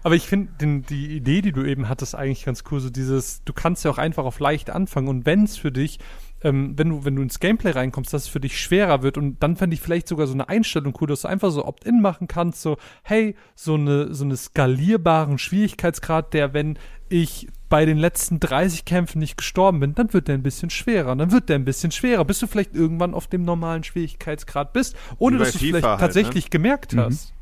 Aber 0.02 0.14
ich 0.14 0.26
finde 0.26 0.82
die 0.88 1.16
Idee, 1.16 1.42
die 1.42 1.52
du 1.52 1.64
eben 1.64 1.88
hattest, 1.88 2.14
eigentlich 2.14 2.44
ganz 2.44 2.64
cool. 2.70 2.80
So 2.80 2.90
dieses, 2.90 3.42
du 3.44 3.52
kannst 3.52 3.84
ja 3.84 3.90
auch 3.90 3.98
einfach 3.98 4.24
auf 4.24 4.40
leicht 4.40 4.70
anfangen 4.70 5.08
und 5.08 5.26
wenn 5.26 5.44
es 5.44 5.56
für 5.56 5.72
dich, 5.72 5.98
ähm, 6.42 6.74
wenn 6.76 6.90
du, 6.90 7.04
wenn 7.04 7.16
du 7.16 7.22
ins 7.22 7.40
Gameplay 7.40 7.70
reinkommst, 7.70 8.12
dass 8.12 8.24
es 8.24 8.28
für 8.28 8.40
dich 8.40 8.60
schwerer 8.60 9.02
wird 9.02 9.16
und 9.16 9.42
dann 9.42 9.56
fände 9.56 9.74
ich 9.74 9.80
vielleicht 9.80 10.06
sogar 10.06 10.26
so 10.26 10.34
eine 10.34 10.48
Einstellung 10.48 10.94
cool, 11.00 11.08
dass 11.08 11.22
du 11.22 11.28
einfach 11.28 11.50
so 11.50 11.64
Opt-in 11.64 12.00
machen 12.00 12.28
kannst, 12.28 12.60
so, 12.60 12.76
hey, 13.02 13.34
so 13.54 13.74
eine, 13.74 14.14
so 14.14 14.24
eine 14.24 14.36
skalierbaren 14.36 15.38
Schwierigkeitsgrad, 15.38 16.34
der, 16.34 16.52
wenn 16.52 16.78
ich 17.08 17.48
bei 17.68 17.86
den 17.86 17.96
letzten 17.96 18.40
30 18.40 18.84
Kämpfen 18.84 19.18
nicht 19.18 19.36
gestorben 19.36 19.80
bin, 19.80 19.94
dann 19.94 20.12
wird 20.12 20.28
der 20.28 20.34
ein 20.34 20.42
bisschen 20.42 20.70
schwerer, 20.70 21.16
dann 21.16 21.32
wird 21.32 21.48
der 21.48 21.56
ein 21.56 21.64
bisschen 21.64 21.90
schwerer, 21.90 22.24
bis 22.24 22.38
du 22.38 22.46
vielleicht 22.46 22.74
irgendwann 22.74 23.14
auf 23.14 23.26
dem 23.26 23.42
normalen 23.42 23.82
Schwierigkeitsgrad 23.82 24.72
bist, 24.72 24.96
ohne 25.18 25.38
dass 25.38 25.52
du 25.52 25.56
es 25.56 25.60
vielleicht 25.60 25.86
halt, 25.86 26.00
ne? 26.00 26.06
tatsächlich 26.06 26.50
gemerkt 26.50 26.94
hast. 26.96 27.34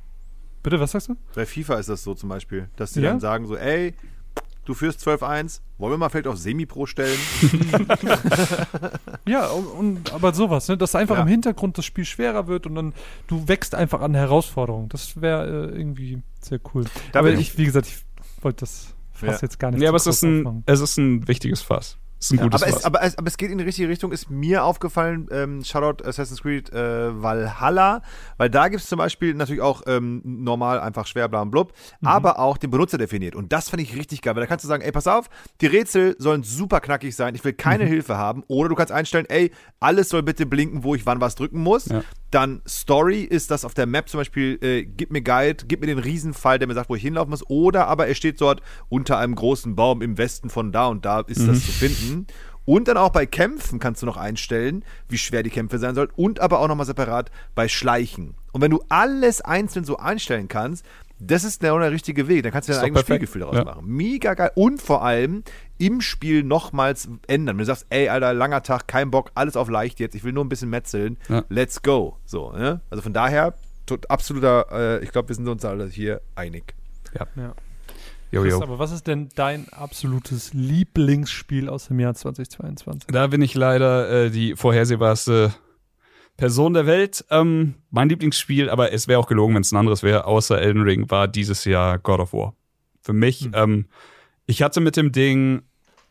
Bitte, 0.62 0.78
was 0.80 0.92
sagst 0.92 1.08
du? 1.08 1.16
Bei 1.34 1.44
FIFA 1.46 1.74
ist 1.76 1.88
das 1.88 2.02
so 2.04 2.14
zum 2.14 2.28
Beispiel, 2.28 2.68
dass 2.76 2.92
die 2.92 3.00
Ja? 3.00 3.10
dann 3.10 3.20
sagen 3.20 3.46
so, 3.46 3.56
ey, 3.56 3.94
du 4.64 4.74
führst 4.74 5.06
12-1, 5.06 5.60
wollen 5.78 5.92
wir 5.94 5.98
mal 5.98 6.08
vielleicht 6.08 6.28
auf 6.28 6.38
Semi-Pro 6.38 6.86
stellen? 6.86 7.18
Ja, 9.26 9.46
und, 9.48 9.66
und 9.66 10.12
aber 10.12 10.32
sowas, 10.34 10.68
ne? 10.68 10.76
dass 10.76 10.94
einfach 10.94 11.16
Ja. 11.16 11.22
im 11.22 11.28
Hintergrund 11.28 11.78
das 11.78 11.84
Spiel 11.84 12.04
schwerer 12.04 12.46
wird 12.46 12.66
und 12.66 12.74
dann 12.74 12.92
du 13.28 13.46
wächst 13.48 13.74
einfach 13.74 14.00
an 14.00 14.14
Herausforderungen. 14.14 14.88
Das 14.88 15.20
wäre 15.20 15.70
äh, 15.72 15.76
irgendwie 15.78 16.22
sehr 16.40 16.60
cool. 16.74 16.84
Da 17.12 17.20
aber 17.20 17.32
ich, 17.32 17.56
wie 17.58 17.64
gesagt, 17.64 17.86
ich 17.86 17.98
wollte 18.42 18.60
das 18.60 18.94
fast 19.12 19.42
Ja. 19.42 19.46
jetzt 19.46 19.58
gar 19.60 19.70
nicht 19.70 19.80
Ja, 19.82 19.88
aber 19.90 19.96
es 19.96 20.06
ist 20.06 20.22
ein, 20.22 20.62
es 20.66 20.80
ist 20.80 20.96
ein 20.98 21.26
wichtiges 21.28 21.62
Fass. 21.62 21.98
Ist 22.22 22.32
ein 22.32 22.38
gutes 22.38 22.62
aber, 22.62 22.70
es, 22.76 22.84
aber, 22.84 23.02
es, 23.02 23.18
aber 23.18 23.26
es 23.26 23.36
geht 23.36 23.50
in 23.50 23.58
die 23.58 23.64
richtige 23.64 23.88
Richtung, 23.88 24.12
ist 24.12 24.30
mir 24.30 24.62
aufgefallen, 24.64 25.26
ähm, 25.32 25.64
Shoutout 25.64 26.04
Assassin's 26.04 26.40
Creed 26.42 26.72
äh, 26.72 27.20
Valhalla, 27.20 28.02
weil 28.36 28.48
da 28.48 28.68
gibt 28.68 28.80
es 28.82 28.88
zum 28.88 28.98
Beispiel 28.98 29.34
natürlich 29.34 29.60
auch 29.60 29.82
ähm, 29.86 30.22
normal 30.24 30.78
einfach 30.80 31.06
schwer, 31.08 31.28
bla 31.28 31.42
und 31.42 31.50
blub, 31.50 31.72
Mhm. 32.00 32.06
aber 32.08 32.38
auch 32.38 32.56
den 32.58 32.70
Benutzer 32.70 32.96
definiert. 32.96 33.34
Und 33.34 33.52
das 33.52 33.68
fand 33.70 33.82
ich 33.82 33.96
richtig 33.96 34.22
geil, 34.22 34.36
weil 34.36 34.42
da 34.42 34.46
kannst 34.46 34.64
du 34.64 34.68
sagen, 34.68 34.82
ey, 34.82 34.92
pass 34.92 35.06
auf, 35.08 35.28
die 35.60 35.66
Rätsel 35.66 36.14
sollen 36.18 36.44
super 36.44 36.80
knackig 36.80 37.16
sein, 37.16 37.34
ich 37.34 37.42
will 37.44 37.52
keine 37.54 37.84
Mhm. 37.84 37.88
Hilfe 37.88 38.16
haben. 38.16 38.44
Oder 38.46 38.68
du 38.68 38.76
kannst 38.76 38.92
einstellen, 38.92 39.26
ey, 39.28 39.50
alles 39.80 40.08
soll 40.08 40.22
bitte 40.22 40.46
blinken, 40.46 40.84
wo 40.84 40.94
ich 40.94 41.04
wann 41.06 41.20
was 41.20 41.34
drücken 41.34 41.60
muss. 41.60 41.86
Ja. 41.86 42.02
Dann 42.32 42.62
Story 42.66 43.20
ist 43.20 43.50
das 43.50 43.64
auf 43.64 43.74
der 43.74 43.86
Map 43.86 44.08
zum 44.08 44.18
Beispiel, 44.18 44.58
äh, 44.62 44.84
gib 44.84 45.12
mir 45.12 45.22
Guide, 45.22 45.64
gib 45.68 45.80
mir 45.80 45.86
den 45.86 45.98
Riesenfall, 45.98 46.58
der 46.58 46.66
mir 46.66 46.74
sagt, 46.74 46.88
wo 46.88 46.96
ich 46.96 47.02
hinlaufen 47.02 47.30
muss. 47.30 47.48
Oder 47.48 47.86
aber 47.86 48.08
er 48.08 48.14
steht 48.14 48.40
dort 48.40 48.62
unter 48.88 49.18
einem 49.18 49.34
großen 49.34 49.76
Baum 49.76 50.02
im 50.02 50.18
Westen 50.18 50.50
von 50.50 50.72
da 50.72 50.88
und 50.88 51.04
da 51.04 51.20
ist 51.20 51.46
das 51.46 51.64
zu 51.64 51.70
finden. 51.70 52.26
Und 52.64 52.88
dann 52.88 52.96
auch 52.96 53.10
bei 53.10 53.26
Kämpfen 53.26 53.78
kannst 53.78 54.02
du 54.02 54.06
noch 54.06 54.16
einstellen, 54.16 54.84
wie 55.08 55.18
schwer 55.18 55.42
die 55.42 55.50
Kämpfe 55.50 55.78
sein 55.78 55.94
sollen. 55.94 56.10
Und 56.14 56.40
aber 56.40 56.60
auch 56.60 56.68
nochmal 56.68 56.86
separat 56.86 57.30
bei 57.54 57.68
Schleichen. 57.68 58.34
Und 58.52 58.60
wenn 58.60 58.70
du 58.70 58.82
alles 58.88 59.40
einzeln 59.40 59.84
so 59.84 59.96
einstellen 59.96 60.48
kannst, 60.48 60.86
das 61.26 61.44
ist 61.44 61.60
genau 61.60 61.78
der 61.78 61.90
richtige 61.92 62.28
Weg. 62.28 62.42
Dann 62.42 62.52
kannst 62.52 62.68
du 62.68 62.72
dein 62.72 62.82
eigenes 62.82 63.04
perfekt. 63.04 63.28
Spielgefühl 63.28 63.40
daraus 63.40 63.56
Ja. 63.56 63.64
machen. 63.64 63.86
Mega 63.86 64.34
geil. 64.34 64.50
Und 64.54 64.82
vor 64.82 65.04
allem 65.04 65.44
im 65.78 66.00
Spiel 66.00 66.42
nochmals 66.42 67.08
ändern. 67.26 67.56
Wenn 67.56 67.60
du 67.60 67.64
sagst, 67.66 67.86
ey, 67.90 68.08
Alter, 68.08 68.32
langer 68.34 68.62
Tag, 68.62 68.88
kein 68.88 69.10
Bock, 69.10 69.30
alles 69.34 69.56
auf 69.56 69.68
leicht 69.68 70.00
jetzt, 70.00 70.14
ich 70.14 70.24
will 70.24 70.32
nur 70.32 70.44
ein 70.44 70.48
bisschen 70.48 70.70
metzeln, 70.70 71.16
Ja. 71.28 71.44
let's 71.48 71.82
go. 71.82 72.18
So, 72.24 72.52
ne? 72.52 72.80
Also 72.90 73.02
von 73.02 73.12
daher, 73.12 73.54
tot, 73.86 74.10
absoluter, 74.10 74.66
äh, 75.00 75.04
ich 75.04 75.10
glaube, 75.12 75.28
wir 75.28 75.36
sind 75.36 75.48
uns 75.48 75.64
alle 75.64 75.86
hier 75.86 76.20
einig. 76.34 76.74
Ja. 77.18 77.54
Jo, 78.30 78.40
Chris, 78.42 78.52
jo. 78.54 78.62
aber 78.62 78.78
was 78.78 78.92
ist 78.92 79.06
denn 79.06 79.28
dein 79.34 79.68
absolutes 79.70 80.54
Lieblingsspiel 80.54 81.68
aus 81.68 81.88
dem 81.88 82.00
Jahr 82.00 82.14
2022? 82.14 83.08
Da 83.12 83.26
bin 83.26 83.42
ich 83.42 83.54
leider 83.54 84.08
äh, 84.26 84.30
die 84.30 84.56
vorhersehbarste 84.56 85.52
Person 86.42 86.74
der 86.74 86.86
Welt. 86.86 87.24
Ähm, 87.30 87.76
mein 87.92 88.08
Lieblingsspiel, 88.08 88.68
aber 88.68 88.92
es 88.92 89.06
wäre 89.06 89.20
auch 89.20 89.28
gelogen, 89.28 89.54
wenn 89.54 89.62
es 89.62 89.70
ein 89.70 89.76
anderes 89.76 90.02
wäre, 90.02 90.24
außer 90.24 90.60
Elden 90.60 90.82
Ring, 90.82 91.08
war 91.08 91.28
dieses 91.28 91.64
Jahr 91.64 92.00
God 92.00 92.18
of 92.18 92.32
War. 92.32 92.56
Für 93.00 93.12
mich, 93.12 93.48
ähm, 93.52 93.86
ich 94.46 94.60
hatte 94.60 94.80
mit 94.80 94.96
dem 94.96 95.12
Ding, 95.12 95.62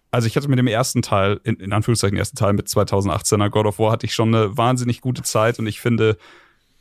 also 0.10 0.28
ich 0.28 0.38
hatte 0.38 0.48
mit 0.48 0.58
dem 0.58 0.68
ersten 0.68 1.02
Teil, 1.02 1.42
in, 1.44 1.58
in 1.58 1.74
Anführungszeichen 1.74 2.18
ersten 2.18 2.38
Teil 2.38 2.54
mit 2.54 2.68
2018er 2.68 3.50
God 3.50 3.66
of 3.66 3.80
War, 3.80 3.92
hatte 3.92 4.06
ich 4.06 4.14
schon 4.14 4.34
eine 4.34 4.56
wahnsinnig 4.56 5.02
gute 5.02 5.22
Zeit 5.22 5.60
und 5.60 5.68
ich 5.68 5.82
finde, 5.82 6.16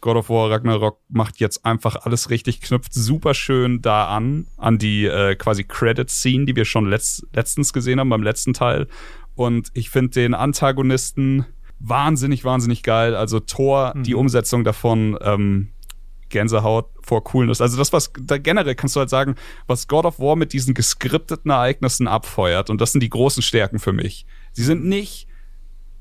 God 0.01 0.14
of 0.14 0.30
War 0.30 0.48
Ragnarok 0.48 1.01
macht 1.09 1.40
jetzt 1.40 1.66
einfach 1.66 1.96
alles 1.96 2.30
richtig, 2.30 2.61
knüpft 2.61 2.94
super 2.94 3.34
schön 3.34 3.82
da 3.82 4.14
an, 4.14 4.46
an 4.59 4.78
die 4.78 5.07
äh, 5.07 5.34
quasi 5.34 5.64
Credit-Scene, 5.64 6.44
die 6.44 6.55
wir 6.55 6.66
schon 6.66 6.88
letzt, 6.88 7.26
letztens 7.32 7.72
gesehen 7.72 7.98
haben 7.98 8.11
beim 8.11 8.22
letzten 8.22 8.55
Teil. 8.55 8.86
Und 9.34 9.70
ich 9.74 9.90
finde 9.90 10.11
den 10.11 10.34
Antagonisten 10.34 11.46
wahnsinnig, 11.81 12.45
wahnsinnig 12.45 12.83
geil. 12.83 13.16
Also 13.16 13.41
Thor, 13.41 13.95
die 13.97 14.14
Umsetzung 14.14 14.64
davon, 14.64 15.18
ähm, 15.22 15.70
Gänsehaut 16.28 16.87
vor 17.03 17.24
Coolness. 17.24 17.61
Also 17.61 17.76
das, 17.76 17.93
was 17.93 18.12
da 18.20 18.39
generell 18.39 18.74
kannst 18.74 18.97
du 18.97 19.01
halt 19.01 19.11
sagen, 19.11 19.35
was 19.66 19.89
God 19.89 20.07
of 20.07 20.18
War 20.20 20.37
mit 20.37 20.53
diesen 20.53 20.74
geskripteten 20.74 21.51
Ereignissen 21.51 22.09
abfeuert. 22.09 22.70
Und 22.70 22.81
das 22.81 22.93
sind 22.93 23.03
die 23.03 23.11
großen 23.11 23.43
Stärken 23.43 23.78
für 23.78 23.93
mich. 23.93 24.24
Sie 24.53 24.62
sind 24.62 24.85
nicht 24.85 25.26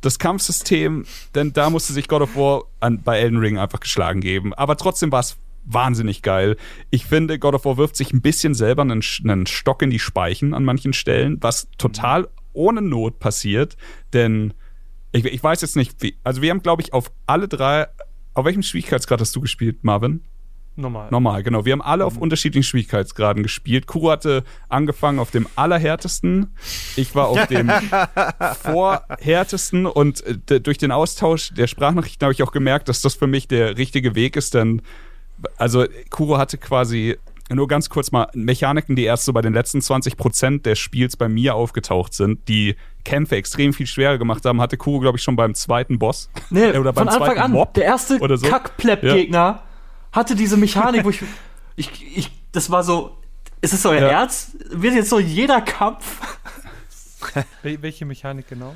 das 0.02 0.20
Kampfsystem, 0.20 1.06
denn 1.36 1.52
da 1.52 1.70
musste 1.70 1.92
sich 1.92 2.08
God 2.08 2.22
of 2.22 2.36
War 2.36 2.64
an, 2.80 3.02
bei 3.02 3.20
Elden 3.20 3.40
Ring 3.40 3.58
einfach 3.58 3.82
geschlagen 3.82 4.22
geben. 4.22 4.54
Aber 4.54 4.78
trotzdem 4.78 5.12
war 5.12 5.20
es 5.20 5.38
wahnsinnig 5.66 6.22
geil. 6.22 6.56
Ich 6.90 7.06
finde, 7.06 7.38
God 7.38 7.56
of 7.56 7.66
War 7.66 7.78
wirft 7.78 7.98
sich 7.98 8.14
ein 8.14 8.22
bisschen 8.22 8.54
selber 8.54 8.84
einen, 8.84 9.04
einen 9.24 9.46
Stock 9.46 9.82
in 9.82 9.90
die 9.90 10.00
Speichen 10.00 10.54
an 10.54 10.64
manchen 10.64 10.94
Stellen, 10.94 11.38
was 11.42 11.68
total 11.78 12.30
ohne 12.54 12.82
Not 12.82 13.20
passiert, 13.20 13.78
denn 14.14 14.54
ich, 15.12 15.26
ich 15.26 15.44
weiß 15.44 15.62
jetzt 15.62 15.76
nicht, 15.76 16.02
wie, 16.02 16.16
also 16.24 16.42
wir 16.42 16.52
haben, 16.52 16.62
glaube 16.62 16.82
ich, 16.82 16.94
auf 16.94 17.12
alle 17.26 17.48
drei, 17.48 17.88
auf 18.34 18.46
welchem 18.46 18.64
Schwierigkeitsgrad 18.64 19.20
hast 19.22 19.36
du 19.36 19.42
gespielt, 19.42 19.84
Marvin? 19.84 20.24
Normal. 20.76 21.10
Normal, 21.12 21.44
genau. 21.44 21.66
Wir 21.66 21.74
haben 21.74 21.82
alle 21.82 22.06
auf 22.06 22.18
unterschiedlichen 22.18 22.64
Schwierigkeitsgraden 22.64 23.44
gespielt. 23.44 23.86
Kuro 23.86 24.12
hatte 24.12 24.44
angefangen 24.70 25.20
auf 25.20 25.30
dem 25.30 25.48
allerhärtesten. 25.56 26.56
Ich 26.96 27.16
war 27.16 27.28
auf 27.28 27.48
dem 27.48 27.70
vorhärtesten 28.62 29.86
und 29.86 30.24
äh, 30.50 30.62
durch 30.62 30.78
den 30.78 30.92
Austausch 30.92 31.54
der 31.54 31.68
Sprachnachrichten 31.68 32.24
habe 32.26 32.34
ich 32.34 32.44
auch 32.44 32.54
gemerkt, 32.54 32.88
dass 32.88 33.02
das 33.02 33.16
für 33.16 33.28
mich 33.28 33.48
der 33.48 33.78
richtige 33.78 34.16
Weg 34.16 34.38
ist, 34.38 34.54
denn 34.54 34.82
also 35.58 35.86
Kuro 36.10 36.38
hatte 36.38 36.58
quasi 36.58 37.18
nur 37.56 37.68
ganz 37.68 37.90
kurz 37.90 38.12
mal 38.12 38.28
Mechaniken, 38.34 38.96
die 38.96 39.04
erst 39.04 39.26
so 39.26 39.34
bei 39.34 39.42
den 39.42 39.54
letzten 39.54 39.82
20 39.82 40.18
Prozent 40.18 40.66
des 40.66 40.78
Spiels 40.80 41.18
bei 41.18 41.28
mir 41.30 41.56
aufgetaucht 41.56 42.14
sind, 42.14 42.48
die 42.48 42.76
Kämpfe 43.06 43.36
extrem 43.36 43.74
viel 43.74 43.88
schwerer 43.88 44.18
gemacht 44.18 44.46
haben, 44.46 44.62
hatte 44.62 44.78
Kuro, 44.78 45.00
glaube 45.00 45.18
ich, 45.18 45.24
schon 45.24 45.36
beim 45.36 45.56
zweiten 45.56 46.00
Boss. 46.00 46.30
Nee, 46.50 46.70
Oder 46.78 46.94
beim 46.94 47.08
von 47.08 47.08
Anfang 47.10 47.28
zweiten 47.28 47.40
an. 47.42 47.52
Mob 47.52 47.74
der 47.74 47.86
erste 47.86 48.20
oder 48.20 48.38
so. 48.38 48.48
Kackplepp-Gegner 48.48 49.64
hatte 50.12 50.36
diese 50.36 50.58
Mechanik, 50.58 51.04
wo 51.04 51.10
ich, 51.10 51.22
ich, 51.76 52.18
ich, 52.18 52.32
das 52.52 52.70
war 52.70 52.84
so, 52.84 53.18
ist 53.62 53.74
es 53.74 53.86
euer 53.86 54.02
Ja. 54.02 54.08
Ernst? 54.08 54.52
Wird 54.70 54.94
jetzt 54.94 55.10
so 55.10 55.20
jeder 55.20 55.62
Kampf? 55.62 56.38
Wel 57.64 57.82
welche 57.82 58.06
Mechanik 58.06 58.48
genau? 58.48 58.76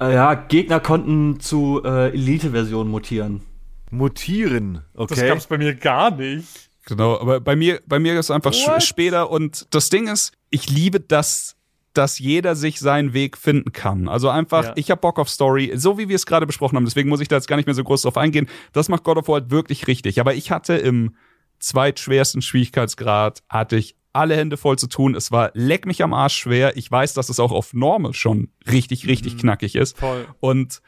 Äh, 0.00 0.14
ja, 0.14 0.34
Gegner 0.34 0.80
konnten 0.80 1.40
zu 1.40 1.82
äh, 1.84 2.08
Elite-Versionen 2.08 2.90
mutieren. 2.90 3.42
Mutieren, 3.90 4.82
Das 4.94 5.12
okay. 5.12 5.28
gab's 5.28 5.46
bei 5.46 5.56
mir 5.58 5.74
gar 5.74 6.10
nicht. 6.10 6.67
Genau, 6.88 7.20
aber 7.20 7.38
bei 7.40 7.54
mir, 7.54 7.82
bei 7.86 7.98
mir 7.98 8.14
ist 8.14 8.26
es 8.26 8.30
einfach 8.30 8.52
What? 8.52 8.82
später 8.82 9.30
und 9.30 9.66
das 9.74 9.90
Ding 9.90 10.08
ist, 10.08 10.32
ich 10.48 10.70
liebe 10.70 11.00
das, 11.00 11.54
dass 11.92 12.18
jeder 12.18 12.56
sich 12.56 12.80
seinen 12.80 13.12
Weg 13.12 13.36
finden 13.36 13.72
kann. 13.72 14.08
Also 14.08 14.30
einfach, 14.30 14.64
Ja. 14.64 14.72
ich 14.76 14.90
habe 14.90 15.00
Bock 15.02 15.18
auf 15.18 15.28
Story, 15.28 15.72
so 15.74 15.98
wie 15.98 16.08
wir 16.08 16.16
es 16.16 16.24
gerade 16.24 16.46
besprochen 16.46 16.76
haben. 16.76 16.86
Deswegen 16.86 17.10
muss 17.10 17.20
ich 17.20 17.28
da 17.28 17.36
jetzt 17.36 17.46
gar 17.46 17.56
nicht 17.56 17.66
mehr 17.66 17.74
so 17.74 17.84
groß 17.84 18.02
drauf 18.02 18.16
eingehen. 18.16 18.48
Das 18.72 18.88
macht 18.88 19.02
God 19.04 19.18
of 19.18 19.28
War 19.28 19.40
halt 19.40 19.50
wirklich 19.50 19.86
richtig. 19.86 20.18
Aber 20.18 20.32
ich 20.34 20.50
hatte 20.50 20.74
im 20.76 21.14
zweitschwersten 21.58 22.40
Schwierigkeitsgrad 22.40 23.42
hatte 23.50 23.76
ich 23.76 23.96
alle 24.14 24.36
Hände 24.36 24.56
voll 24.56 24.78
zu 24.78 24.86
tun. 24.86 25.14
Es 25.14 25.30
war 25.30 25.50
leck 25.52 25.84
mich 25.84 26.02
am 26.02 26.14
Arsch 26.14 26.36
schwer. 26.36 26.76
Ich 26.78 26.90
weiß, 26.90 27.12
dass 27.14 27.28
es 27.28 27.38
auch 27.38 27.52
auf 27.52 27.74
Normal 27.74 28.14
schon 28.14 28.48
richtig, 28.70 29.06
richtig 29.06 29.36
knackig 29.36 29.74
ist. 29.76 29.98
Voll. 29.98 30.26
Und 30.40 30.80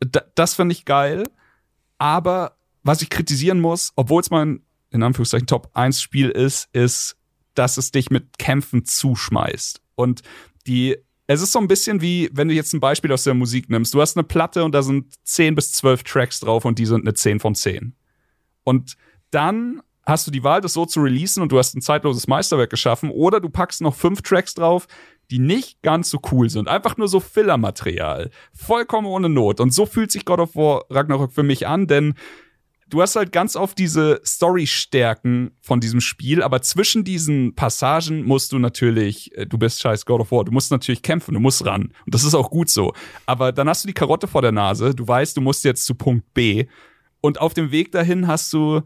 da, 0.00 0.22
das 0.34 0.54
finde 0.54 0.72
ich 0.72 0.84
geil. 0.84 1.24
Aber 1.98 2.56
was 2.82 3.02
ich 3.02 3.10
kritisieren 3.10 3.60
muss, 3.60 3.92
obwohl 3.96 4.20
es 4.20 4.30
mein, 4.30 4.60
in 4.94 5.02
Anführungszeichen, 5.02 5.46
Top-1-Spiel 5.46 6.30
ist, 6.30 6.68
ist, 6.72 7.16
dass 7.54 7.76
es 7.76 7.90
dich 7.90 8.10
mit 8.10 8.38
Kämpfen 8.38 8.84
zuschmeißt. 8.84 9.80
Und 9.96 10.22
die, 10.66 10.96
es 11.26 11.42
ist 11.42 11.52
so 11.52 11.58
ein 11.58 11.68
bisschen 11.68 12.00
wie, 12.00 12.30
wenn 12.32 12.48
du 12.48 12.54
jetzt 12.54 12.72
ein 12.72 12.80
Beispiel 12.80 13.12
aus 13.12 13.24
der 13.24 13.34
Musik 13.34 13.68
nimmst. 13.68 13.92
Du 13.92 14.00
hast 14.00 14.16
eine 14.16 14.24
Platte 14.24 14.64
und 14.64 14.72
da 14.72 14.82
sind 14.82 15.12
10 15.24 15.54
bis 15.54 15.72
12 15.72 16.04
Tracks 16.04 16.40
drauf 16.40 16.64
und 16.64 16.78
die 16.78 16.86
sind 16.86 17.02
eine 17.02 17.14
10 17.14 17.40
von 17.40 17.54
10. 17.54 17.94
Und 18.62 18.96
dann 19.30 19.82
hast 20.06 20.26
du 20.26 20.30
die 20.30 20.44
Wahl, 20.44 20.60
das 20.60 20.74
so 20.74 20.86
zu 20.86 21.00
releasen 21.00 21.42
und 21.42 21.50
du 21.50 21.58
hast 21.58 21.74
ein 21.74 21.82
zeitloses 21.82 22.26
Meisterwerk 22.28 22.70
geschaffen, 22.70 23.10
oder 23.10 23.40
du 23.40 23.48
packst 23.48 23.80
noch 23.80 23.94
fünf 23.94 24.22
Tracks 24.22 24.54
drauf, 24.54 24.86
die 25.30 25.38
nicht 25.38 25.82
ganz 25.82 26.10
so 26.10 26.20
cool 26.30 26.50
sind. 26.50 26.68
Einfach 26.68 26.98
nur 26.98 27.08
so 27.08 27.18
Filler-Material. 27.18 28.30
Vollkommen 28.52 29.06
ohne 29.06 29.28
Not. 29.28 29.60
Und 29.60 29.72
so 29.72 29.86
fühlt 29.86 30.12
sich 30.12 30.24
God 30.24 30.40
of 30.40 30.54
War 30.54 30.84
Ragnarok 30.90 31.32
für 31.32 31.42
mich 31.42 31.66
an, 31.66 31.86
denn 31.86 32.14
du 32.94 33.02
hast 33.02 33.16
halt 33.16 33.32
ganz 33.32 33.56
oft 33.56 33.76
diese 33.76 34.20
Story-Stärken 34.24 35.50
von 35.60 35.80
diesem 35.80 36.00
Spiel, 36.00 36.44
aber 36.44 36.62
zwischen 36.62 37.02
diesen 37.02 37.56
Passagen 37.56 38.24
musst 38.24 38.52
du 38.52 38.60
natürlich, 38.60 39.36
äh, 39.36 39.46
du 39.46 39.58
bist 39.58 39.80
scheiß 39.80 40.06
God 40.06 40.20
of 40.20 40.30
War, 40.30 40.44
du 40.44 40.52
musst 40.52 40.70
natürlich 40.70 41.02
kämpfen, 41.02 41.34
du 41.34 41.40
musst 41.40 41.66
ran. 41.66 41.92
Und 42.06 42.14
das 42.14 42.22
ist 42.22 42.34
auch 42.34 42.50
gut 42.50 42.70
so. 42.70 42.92
Aber 43.26 43.50
dann 43.50 43.68
hast 43.68 43.82
du 43.82 43.88
die 43.88 43.94
Karotte 43.94 44.28
vor 44.28 44.42
der 44.42 44.52
Nase, 44.52 44.94
du 44.94 45.06
weißt, 45.06 45.36
du 45.36 45.40
musst 45.40 45.64
jetzt 45.64 45.84
zu 45.84 45.96
Punkt 45.96 46.32
B. 46.34 46.66
Und 47.20 47.40
auf 47.40 47.52
dem 47.52 47.72
Weg 47.72 47.90
dahin 47.90 48.28
hast 48.28 48.52
du 48.52 48.82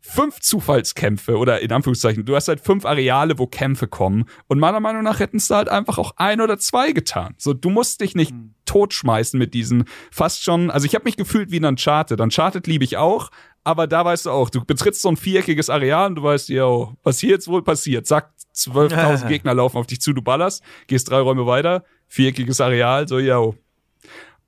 fünf 0.00 0.40
Zufallskämpfe 0.40 1.36
oder 1.36 1.60
in 1.60 1.72
Anführungszeichen, 1.72 2.24
du 2.24 2.34
hast 2.34 2.48
halt 2.48 2.60
fünf 2.60 2.84
Areale, 2.84 3.38
wo 3.38 3.46
Kämpfe 3.46 3.86
kommen. 3.86 4.24
Und 4.48 4.58
meiner 4.58 4.80
Meinung 4.80 5.02
nach 5.02 5.20
hätten 5.20 5.36
es 5.36 5.48
da 5.48 5.56
halt 5.56 5.68
einfach 5.68 5.98
auch 5.98 6.12
ein 6.16 6.40
oder 6.40 6.58
zwei 6.58 6.92
getan. 6.92 7.34
So, 7.38 7.52
du 7.52 7.70
musst 7.70 8.00
dich 8.00 8.14
nicht 8.14 8.34
totschmeißen 8.64 9.38
mit 9.38 9.52
diesen 9.52 9.84
fast 10.10 10.42
schon, 10.42 10.70
also 10.70 10.86
ich 10.86 10.94
habe 10.94 11.04
mich 11.04 11.16
gefühlt 11.16 11.50
wie 11.50 11.58
in 11.58 11.64
Uncharted. 11.64 12.20
Uncharted 12.20 12.66
liebe 12.66 12.84
ich 12.84 12.96
auch, 12.96 13.30
aber 13.64 13.86
da 13.86 14.04
weißt 14.04 14.26
du 14.26 14.30
auch, 14.30 14.48
du 14.48 14.64
betrittst 14.64 15.02
so 15.02 15.08
ein 15.08 15.16
viereckiges 15.16 15.68
Areal 15.68 16.08
und 16.08 16.14
du 16.16 16.22
weißt, 16.22 16.48
yo, 16.48 16.94
was 17.02 17.18
hier 17.18 17.30
jetzt 17.30 17.48
wohl 17.48 17.62
passiert? 17.62 18.06
Zack, 18.06 18.30
12.000 18.54 19.26
Gegner 19.28 19.54
laufen 19.54 19.76
auf 19.76 19.86
dich 19.86 20.00
zu, 20.00 20.12
du 20.12 20.22
ballerst, 20.22 20.62
gehst 20.86 21.10
drei 21.10 21.20
Räume 21.20 21.46
weiter, 21.46 21.84
viereckiges 22.06 22.60
Areal, 22.60 23.06
so, 23.08 23.18
yo, 23.18 23.54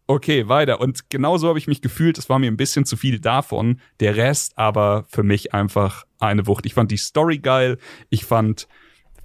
Okay, 0.06 0.48
weiter. 0.48 0.80
Und 0.80 1.10
genauso 1.10 1.48
habe 1.48 1.58
ich 1.58 1.68
mich 1.68 1.80
gefühlt. 1.80 2.18
Es 2.18 2.28
war 2.28 2.38
mir 2.38 2.50
ein 2.50 2.56
bisschen 2.56 2.84
zu 2.84 2.96
viel 2.96 3.20
davon. 3.20 3.80
Der 4.00 4.16
Rest 4.16 4.58
aber 4.58 5.04
für 5.08 5.22
mich 5.22 5.54
einfach 5.54 6.04
eine 6.18 6.46
Wucht. 6.46 6.66
Ich 6.66 6.74
fand 6.74 6.90
die 6.90 6.96
Story 6.96 7.38
geil. 7.38 7.78
Ich 8.10 8.24
fand 8.24 8.68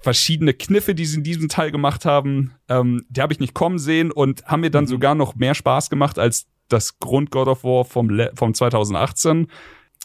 verschiedene 0.00 0.54
Kniffe, 0.54 0.94
die 0.94 1.04
sie 1.04 1.18
in 1.18 1.24
diesem 1.24 1.48
Teil 1.48 1.70
gemacht 1.70 2.04
haben, 2.04 2.52
ähm, 2.68 3.04
die 3.08 3.20
habe 3.20 3.32
ich 3.32 3.40
nicht 3.40 3.54
kommen 3.54 3.78
sehen 3.78 4.12
und 4.12 4.44
haben 4.46 4.60
mir 4.60 4.70
dann 4.70 4.86
sogar 4.86 5.14
noch 5.14 5.34
mehr 5.34 5.54
Spaß 5.54 5.90
gemacht 5.90 6.18
als 6.18 6.46
das 6.68 6.98
Grund 6.98 7.30
God 7.30 7.48
of 7.48 7.64
War 7.64 7.84
vom, 7.84 8.08
Le 8.10 8.30
vom 8.34 8.54
2018. 8.54 9.48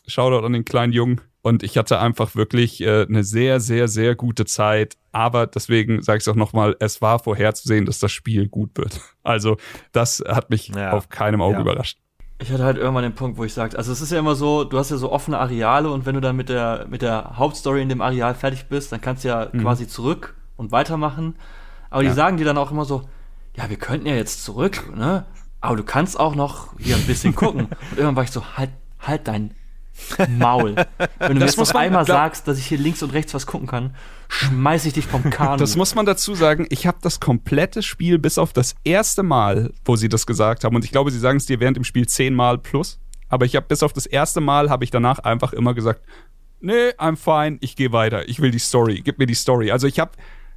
Shoutout 0.07 0.45
an 0.45 0.53
den 0.53 0.65
kleinen 0.65 0.93
Jungen. 0.93 1.21
Und 1.41 1.61
ich 1.61 1.77
hatte 1.77 1.99
einfach 1.99 2.35
wirklich 2.35 2.81
äh, 2.81 3.05
eine 3.07 3.23
sehr, 3.23 3.59
sehr, 3.59 3.87
sehr 3.87 4.15
gute 4.15 4.45
Zeit. 4.45 4.97
Aber 5.13 5.47
deswegen 5.47 6.01
sage 6.01 6.17
ich 6.17 6.23
es 6.23 6.27
auch 6.27 6.35
nochmal, 6.35 6.75
es 6.79 7.01
war 7.01 7.19
vorherzusehen, 7.19 7.85
dass 7.85 7.99
das 7.99 8.11
Spiel 8.11 8.49
gut 8.49 8.71
wird. 8.77 8.99
Also 9.23 9.55
das 9.93 10.21
hat 10.27 10.49
mich 10.49 10.67
Ja. 10.69 10.91
auf 10.91 11.07
keinem 11.09 11.41
Auge 11.41 11.55
Ja. 11.55 11.61
überrascht. 11.61 11.99
Ich 12.39 12.51
hatte 12.51 12.63
halt 12.65 12.77
irgendwann 12.77 13.03
den 13.03 13.15
Punkt, 13.15 13.37
wo 13.37 13.45
ich 13.45 13.53
sagte, 13.53 13.77
also 13.77 13.91
es 13.93 14.01
ist 14.01 14.11
ja 14.11 14.19
immer 14.19 14.35
so, 14.35 14.63
du 14.65 14.77
hast 14.77 14.91
ja 14.91 14.97
so 14.97 15.11
offene 15.11 15.37
Areale 15.37 15.89
und 15.91 16.05
wenn 16.05 16.15
du 16.15 16.19
dann 16.19 16.35
mit 16.35 16.49
der, 16.49 16.87
mit 16.89 17.01
der 17.01 17.37
Hauptstory 17.37 17.81
in 17.81 17.87
dem 17.89 18.01
Areal 18.01 18.33
fertig 18.35 18.65
bist, 18.65 18.91
dann 18.91 18.99
kannst 18.99 19.23
du 19.23 19.29
ja 19.29 19.45
quasi 19.45 19.87
zurück 19.87 20.35
und 20.57 20.71
weitermachen. 20.73 21.35
Aber 21.89 22.01
Ja. 22.03 22.09
die 22.09 22.15
sagen 22.15 22.37
dir 22.37 22.45
dann 22.45 22.57
auch 22.57 22.71
immer 22.71 22.83
so, 22.85 23.07
ja, 23.55 23.69
wir 23.69 23.77
könnten 23.77 24.07
ja 24.07 24.15
jetzt 24.15 24.43
zurück, 24.43 24.93
ne? 24.97 25.25
Aber 25.61 25.77
du 25.77 25.83
kannst 25.83 26.19
auch 26.19 26.35
noch 26.35 26.77
hier 26.79 26.95
ein 26.97 27.05
bisschen 27.05 27.35
gucken. 27.35 27.67
Und 27.91 27.97
irgendwann 27.97 28.15
war 28.17 28.23
ich 28.23 28.31
so, 28.31 28.43
halt, 28.57 28.71
halt 28.99 29.27
dein 29.27 29.53
Maul. 30.37 30.75
Wenn 31.19 31.27
du 31.29 31.33
mir 31.35 31.39
Das 31.39 31.51
jetzt 31.51 31.57
muss 31.57 31.73
noch 31.73 31.79
einmal 31.79 32.03
glaub- 32.03 32.17
sagst, 32.17 32.47
dass 32.47 32.57
ich 32.57 32.65
hier 32.65 32.77
links 32.79 33.03
und 33.03 33.13
rechts 33.13 33.33
was 33.33 33.45
gucken 33.45 33.67
kann, 33.67 33.95
schmeiß 34.33 34.85
ich 34.85 34.93
dich 34.93 35.05
vom 35.05 35.23
Kahn. 35.29 35.59
Das 35.59 35.75
muss 35.75 35.95
man 35.95 36.05
dazu 36.05 36.35
sagen, 36.35 36.65
ich 36.69 36.87
habe 36.87 36.97
das 37.01 37.19
komplette 37.19 37.83
Spiel 37.83 38.19
bis 38.19 38.37
auf 38.37 38.53
das 38.53 38.75
erste 38.83 39.23
Mal, 39.23 39.71
wo 39.85 39.95
sie 39.95 40.09
das 40.09 40.25
gesagt 40.25 40.63
haben, 40.63 40.75
und 40.75 40.83
ich 40.83 40.91
glaube, 40.91 41.11
sie 41.11 41.19
sagen 41.19 41.37
es 41.37 41.45
dir 41.45 41.59
während 41.59 41.77
dem 41.77 41.83
Spiel 41.83 42.07
zehnmal 42.07 42.57
plus, 42.57 42.99
aber 43.29 43.45
ich 43.45 43.55
habe 43.55 43.67
bis 43.67 43.83
auf 43.83 43.93
das 43.93 44.05
erste 44.05 44.41
Mal, 44.41 44.69
habe 44.69 44.83
ich 44.83 44.91
danach 44.91 45.19
einfach 45.19 45.53
immer 45.53 45.73
gesagt, 45.73 46.01
nee, 46.59 46.89
I'm 46.97 47.15
fine, 47.15 47.57
ich 47.61 47.75
gehe 47.75 47.91
weiter, 47.91 48.27
ich 48.27 48.39
will 48.39 48.51
die 48.51 48.59
Story, 48.59 49.01
gib 49.03 49.19
mir 49.19 49.27
die 49.27 49.35
Story. 49.35 49.71
Also 49.71 49.87
ich 49.87 49.99
habe 49.99 50.11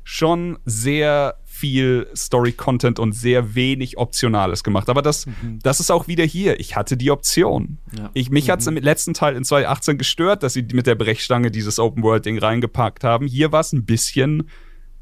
schon 0.05 0.59
sehr 0.65 1.37
viel 1.57 2.07
Story-Content 2.15 2.99
und 2.99 3.13
sehr 3.13 3.55
wenig 3.55 3.97
Optionales 3.97 4.63
gemacht. 4.63 4.91
Aber 4.91 5.01
das, 5.01 5.27
das 5.63 5.81
ist 5.81 5.91
auch 5.91 6.07
wieder 6.07 6.25
hier. 6.25 6.61
Ich 6.61 6.77
hatte 6.77 6.97
die 6.97 7.11
Option. 7.11 7.79
Ja. 7.97 8.11
Ich, 8.13 8.31
mich 8.31 8.51
hat's 8.51 8.67
im 8.67 8.77
letzten 8.77 9.15
Teil 9.15 9.37
in 9.37 9.45
2018 9.45 9.97
gestört, 9.97 10.43
dass 10.43 10.53
sie 10.53 10.67
mit 10.73 10.87
der 10.87 10.95
Brechstange 10.95 11.51
dieses 11.51 11.79
Open-World-Ding 11.79 12.39
reingepackt 12.39 13.05
haben. 13.05 13.27
Hier 13.27 13.53
war 13.53 13.61
es 13.61 13.73
ein 13.73 13.87
bisschen 13.87 14.51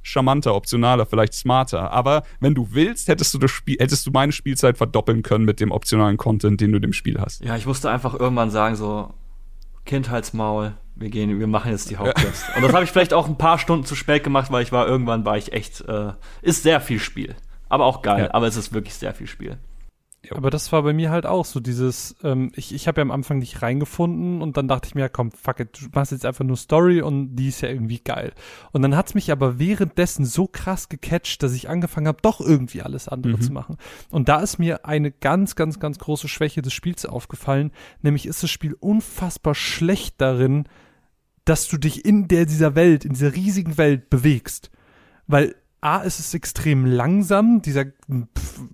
charmanter, 0.02 0.54
optionaler, 0.54 1.06
vielleicht 1.06 1.34
smarter. 1.34 1.90
Aber 1.90 2.22
wenn 2.38 2.54
du 2.54 2.68
willst, 2.70 3.08
hättest 3.08 3.34
du 3.34 3.38
das 3.38 3.50
Spiel, 3.50 3.76
hättest 3.80 4.06
du 4.06 4.12
meine 4.12 4.32
Spielzeit 4.32 4.78
verdoppeln 4.78 5.22
können 5.22 5.44
mit 5.44 5.58
dem 5.58 5.72
optionalen 5.72 6.18
Content, 6.18 6.60
den 6.60 6.70
du 6.70 6.78
dem 6.78 6.92
Spiel 6.92 7.18
hast. 7.20 7.42
Ja, 7.44 7.56
ich 7.56 7.66
musste 7.66 7.90
einfach 7.90 8.14
irgendwann 8.14 8.50
sagen, 8.50 8.76
so, 8.76 9.12
Kindheitsmaul, 9.86 10.74
wir 10.96 11.10
gehen, 11.10 11.38
wir 11.40 11.46
machen 11.46 11.70
jetzt 11.72 11.90
die 11.90 11.96
Hauptquest. 11.96 12.44
Und 12.56 12.62
das 12.62 12.72
habe 12.72 12.84
ich 12.84 12.90
vielleicht 12.90 13.12
auch 13.14 13.26
ein 13.28 13.38
paar 13.38 13.58
Stunden 13.58 13.84
zu 13.84 13.94
spät 13.96 14.22
gemacht, 14.24 14.50
weil 14.52 14.62
ich 14.62 14.72
war, 14.72 14.86
irgendwann 14.86 15.24
war 15.24 15.36
ich 15.36 15.52
echt, 15.52 15.80
äh, 15.88 16.12
ist 16.42 16.62
sehr 16.62 16.80
viel 16.80 17.00
Spiel. 17.00 17.34
Aber 17.68 17.86
auch 17.86 18.02
geil, 18.02 18.24
Ja. 18.26 18.34
aber 18.34 18.46
es 18.46 18.56
ist 18.56 18.72
wirklich 18.72 18.94
sehr 18.94 19.14
viel 19.14 19.26
Spiel. 19.26 19.58
Aber 20.30 20.48
das 20.48 20.72
war 20.72 20.82
bei 20.82 20.94
mir 20.94 21.10
halt 21.10 21.26
auch 21.26 21.44
so 21.44 21.60
dieses, 21.60 22.16
ähm, 22.24 22.50
ich, 22.56 22.74
ich 22.74 22.88
habe 22.88 22.98
ja 22.98 23.02
am 23.02 23.10
Anfang 23.10 23.40
nicht 23.40 23.60
reingefunden 23.60 24.40
und 24.40 24.56
dann 24.56 24.68
dachte 24.68 24.86
ich 24.88 24.94
mir, 24.94 25.02
ja, 25.02 25.08
komm, 25.10 25.30
fuck 25.30 25.60
it, 25.60 25.78
du 25.78 25.86
machst 25.92 26.12
jetzt 26.12 26.24
einfach 26.24 26.46
nur 26.46 26.56
Story 26.56 27.02
und 27.02 27.36
die 27.36 27.48
ist 27.48 27.60
ja 27.60 27.68
irgendwie 27.68 27.98
geil. 27.98 28.32
Und 28.72 28.80
dann 28.80 28.96
hat's 28.96 29.12
mich 29.12 29.30
aber 29.30 29.58
währenddessen 29.58 30.24
so 30.24 30.46
krass 30.46 30.88
gecatcht, 30.88 31.42
dass 31.42 31.52
ich 31.52 31.68
angefangen 31.68 32.08
habe, 32.08 32.22
doch 32.22 32.40
irgendwie 32.40 32.80
alles 32.80 33.06
andere 33.06 33.34
Mhm. 33.34 33.40
zu 33.42 33.52
machen. 33.52 33.76
Und 34.10 34.30
da 34.30 34.40
ist 34.40 34.58
mir 34.58 34.86
eine 34.86 35.10
ganz, 35.10 35.56
ganz, 35.56 35.78
ganz 35.78 35.98
große 35.98 36.28
Schwäche 36.28 36.62
des 36.62 36.72
Spiels 36.72 37.04
aufgefallen, 37.04 37.70
nämlich 38.00 38.24
ist 38.24 38.42
das 38.42 38.50
Spiel 38.50 38.74
unfassbar 38.80 39.54
schlecht 39.54 40.14
darin, 40.22 40.64
dass 41.44 41.68
du 41.68 41.76
dich 41.78 42.04
in 42.04 42.28
der, 42.28 42.46
dieser 42.46 42.74
Welt, 42.74 43.04
in 43.04 43.12
dieser 43.12 43.34
riesigen 43.34 43.76
Welt 43.76 44.10
bewegst. 44.10 44.70
Weil 45.26 45.54
A, 45.80 45.98
ist 45.98 46.18
es 46.18 46.32
extrem 46.32 46.86
langsam, 46.86 47.60
dieser 47.60 47.84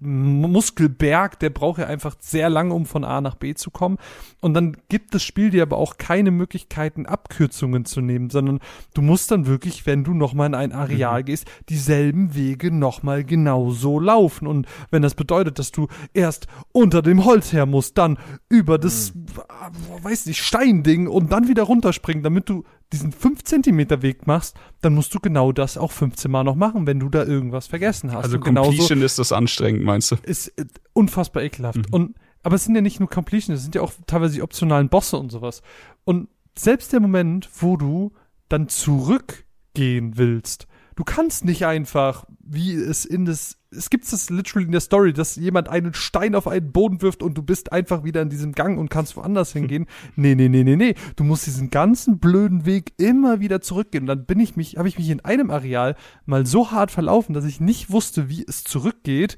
Muskelberg, 0.01 1.39
der 1.39 1.51
braucht 1.51 1.79
ja 1.79 1.87
einfach 1.87 2.17
sehr 2.19 2.51
lange, 2.51 2.75
um 2.75 2.87
von 2.87 3.05
A 3.05 3.21
nach 3.21 3.35
B 3.37 3.55
zu 3.55 3.71
kommen. 3.71 3.99
Und 4.41 4.55
dann 4.55 4.77
gibt 4.89 5.15
das 5.15 5.23
Spiel 5.23 5.51
dir 5.51 5.63
aber 5.63 5.77
auch 5.77 5.99
keine 5.99 6.31
Möglichkeiten, 6.31 7.07
Abkürzungen 7.07 7.85
zu 7.85 8.01
nehmen, 8.01 8.31
sondern 8.31 8.61
du 8.95 9.03
musst 9.03 9.31
dann 9.31 9.47
wirklich, 9.47 9.87
wenn 9.87 10.05
du 10.05 10.15
nochmal 10.15 10.49
in 10.49 10.55
ein 10.55 10.73
Areal 10.73 11.25
gehst, 11.25 11.47
dieselben 11.69 12.35
Wege 12.35 12.71
nochmal 12.71 13.25
genauso 13.25 14.01
laufen. 14.01 14.47
Und 14.47 14.67
wenn 14.91 15.03
das 15.03 15.15
bedeutet, 15.15 15.59
dass 15.59 15.71
du 15.73 15.89
erst 16.13 16.47
unter 16.73 17.03
dem 17.03 17.25
Holz 17.25 17.53
her 17.53 17.67
musst, 17.67 17.99
dann 17.99 18.19
über 18.49 18.79
das, 18.79 19.11
äh, 19.11 20.05
weiß 20.05 20.27
nicht, 20.27 20.43
Steinding 20.43 21.07
und 21.07 21.33
dann 21.33 21.49
wieder 21.49 21.65
runterspringen, 21.65 22.23
damit 22.23 22.49
du 22.49 22.65
diesen 22.93 23.13
5 23.13 23.45
Zentimeter 23.45 24.03
Weg 24.03 24.27
machst, 24.27 24.57
dann 24.81 24.95
musst 24.95 25.15
du 25.15 25.21
genau 25.21 25.53
das 25.53 25.79
auch 25.79 25.93
15 25.93 26.31
Mal 26.31 26.43
noch 26.43 26.57
machen, 26.57 26.87
wenn 26.87 26.99
du 26.99 27.09
da 27.09 27.25
irgendwas 27.25 27.69
vergessen 27.69 28.13
hast. 28.13 28.25
Also 28.25 28.41
Completion 28.41 29.03
ist 29.03 29.19
das 29.21 29.33
anstrengend, 29.33 29.85
meinst 29.85 30.11
du? 30.11 30.17
ist 30.23 30.49
äh, 30.59 30.65
unfassbar 30.93 31.43
ekelhaft. 31.43 31.93
Und 31.93 32.17
aber 32.43 32.57
es 32.57 32.65
sind 32.65 32.75
ja 32.75 32.81
nicht 32.81 33.01
nur 33.01 33.09
Completion, 33.09 33.55
es 33.55 33.63
sind 33.63 33.75
ja 33.75 33.83
auch 33.83 33.93
teilweise 34.07 34.35
die 34.35 34.43
optionalen 34.43 34.89
Bosse 34.89 35.19
und 35.19 35.31
sowas. 35.31 35.63
Und 36.05 36.29
selbst 36.57 36.93
der 36.93 37.01
Moment, 37.01 37.49
wo 37.61 37.77
du 37.77 38.13
dann 38.49 38.69
zurückgehen 38.69 40.17
willst. 40.17 40.67
Du 40.97 41.05
kannst 41.05 41.45
nicht 41.45 41.67
einfach, 41.67 42.25
wie 42.41 42.75
es 42.75 43.05
in 43.05 43.25
das, 43.25 43.59
es 43.71 43.91
gibt 43.91 44.05
es 44.05 44.31
literally 44.31 44.67
in 44.67 44.73
der 44.73 44.81
Story, 44.81 45.13
dass 45.13 45.37
jemand 45.37 45.69
einen 45.69 45.95
Stein 45.95 46.35
auf 46.35 46.49
einen 46.49 46.73
Boden 46.73 47.01
wirft 47.03 47.23
und 47.23 47.35
du 47.35 47.43
bist 47.43 47.73
einfach 47.73 48.05
wieder 48.05 48.23
in 48.23 48.29
diesem 48.29 48.53
Gang 48.53 48.79
und 48.79 48.91
kannst 48.91 49.17
woanders 49.17 49.53
hingehen. 49.53 49.87
Nee, 50.17 50.35
nee, 50.35 50.49
nee, 50.49 50.65
nee, 50.65 50.77
nee. 50.77 50.95
Du 51.17 51.25
musst 51.25 51.47
diesen 51.47 51.71
ganzen 51.71 52.19
blöden 52.19 52.67
Weg 52.67 52.93
immer 52.99 53.41
wieder 53.41 53.61
zurückgehen. 53.61 54.05
Und 54.05 54.09
dann 54.09 54.27
bin 54.27 54.41
ich 54.41 54.57
mich, 54.57 54.77
habe 54.77 54.89
ich 54.89 54.99
mich 54.99 55.09
in 55.11 55.25
einem 55.25 55.51
Areal 55.51 55.97
mal 56.27 56.45
so 56.47 56.71
hart 56.71 56.91
verlaufen, 56.91 57.35
dass 57.35 57.45
ich 57.45 57.61
nicht 57.61 57.91
wusste, 57.91 58.29
wie 58.29 58.45
es 58.47 58.65
zurückgeht, 58.65 59.37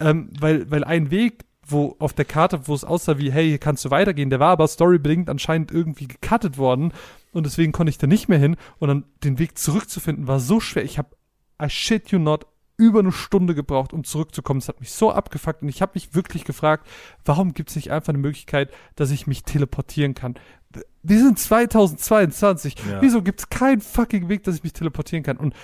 ähm, 0.00 0.30
weil, 0.38 0.70
weil 0.70 0.84
ein 0.84 1.10
Weg, 1.10 1.44
wo 1.64 1.96
auf 1.98 2.12
der 2.12 2.24
Karte, 2.24 2.66
wo 2.66 2.74
es 2.74 2.84
aussah 2.84 3.18
wie, 3.18 3.30
hey, 3.30 3.48
hier 3.48 3.58
kannst 3.58 3.84
du 3.84 3.90
weitergehen, 3.90 4.30
der 4.30 4.40
war 4.40 4.50
aber 4.50 4.66
storybedingt 4.66 5.28
anscheinend 5.28 5.70
irgendwie 5.70 6.08
gecuttet 6.08 6.56
worden 6.56 6.92
und 7.32 7.44
deswegen 7.44 7.72
konnte 7.72 7.90
ich 7.90 7.98
da 7.98 8.06
nicht 8.06 8.28
mehr 8.28 8.38
hin 8.38 8.56
und 8.78 8.88
dann 8.88 9.04
den 9.24 9.38
Weg 9.38 9.58
zurückzufinden 9.58 10.26
war 10.26 10.40
so 10.40 10.60
schwer. 10.60 10.84
Ich 10.84 10.98
habe, 10.98 11.16
I 11.62 11.68
shit 11.68 12.10
you 12.10 12.18
not, 12.18 12.46
über 12.78 13.00
eine 13.00 13.12
Stunde 13.12 13.54
gebraucht, 13.56 13.92
um 13.92 14.04
zurückzukommen. 14.04 14.60
Es 14.60 14.68
hat 14.68 14.80
mich 14.80 14.92
so 14.92 15.10
abgefuckt 15.10 15.62
und 15.62 15.68
ich 15.68 15.82
habe 15.82 15.92
mich 15.94 16.14
wirklich 16.14 16.44
gefragt, 16.44 16.86
warum 17.24 17.52
gibt 17.52 17.70
es 17.70 17.76
nicht 17.76 17.90
einfach 17.90 18.10
eine 18.10 18.18
Möglichkeit, 18.18 18.72
dass 18.94 19.10
ich 19.10 19.26
mich 19.26 19.42
teleportieren 19.42 20.14
kann? 20.14 20.36
Wir 21.02 21.18
sind 21.18 21.38
2022. 21.38 22.76
Ja. 22.88 23.02
Wieso 23.02 23.22
gibt 23.22 23.40
es 23.40 23.48
keinen 23.48 23.80
fucking 23.80 24.28
Weg, 24.28 24.44
dass 24.44 24.54
ich 24.54 24.62
mich 24.62 24.74
teleportieren 24.74 25.24
kann? 25.24 25.36
Und 25.36 25.54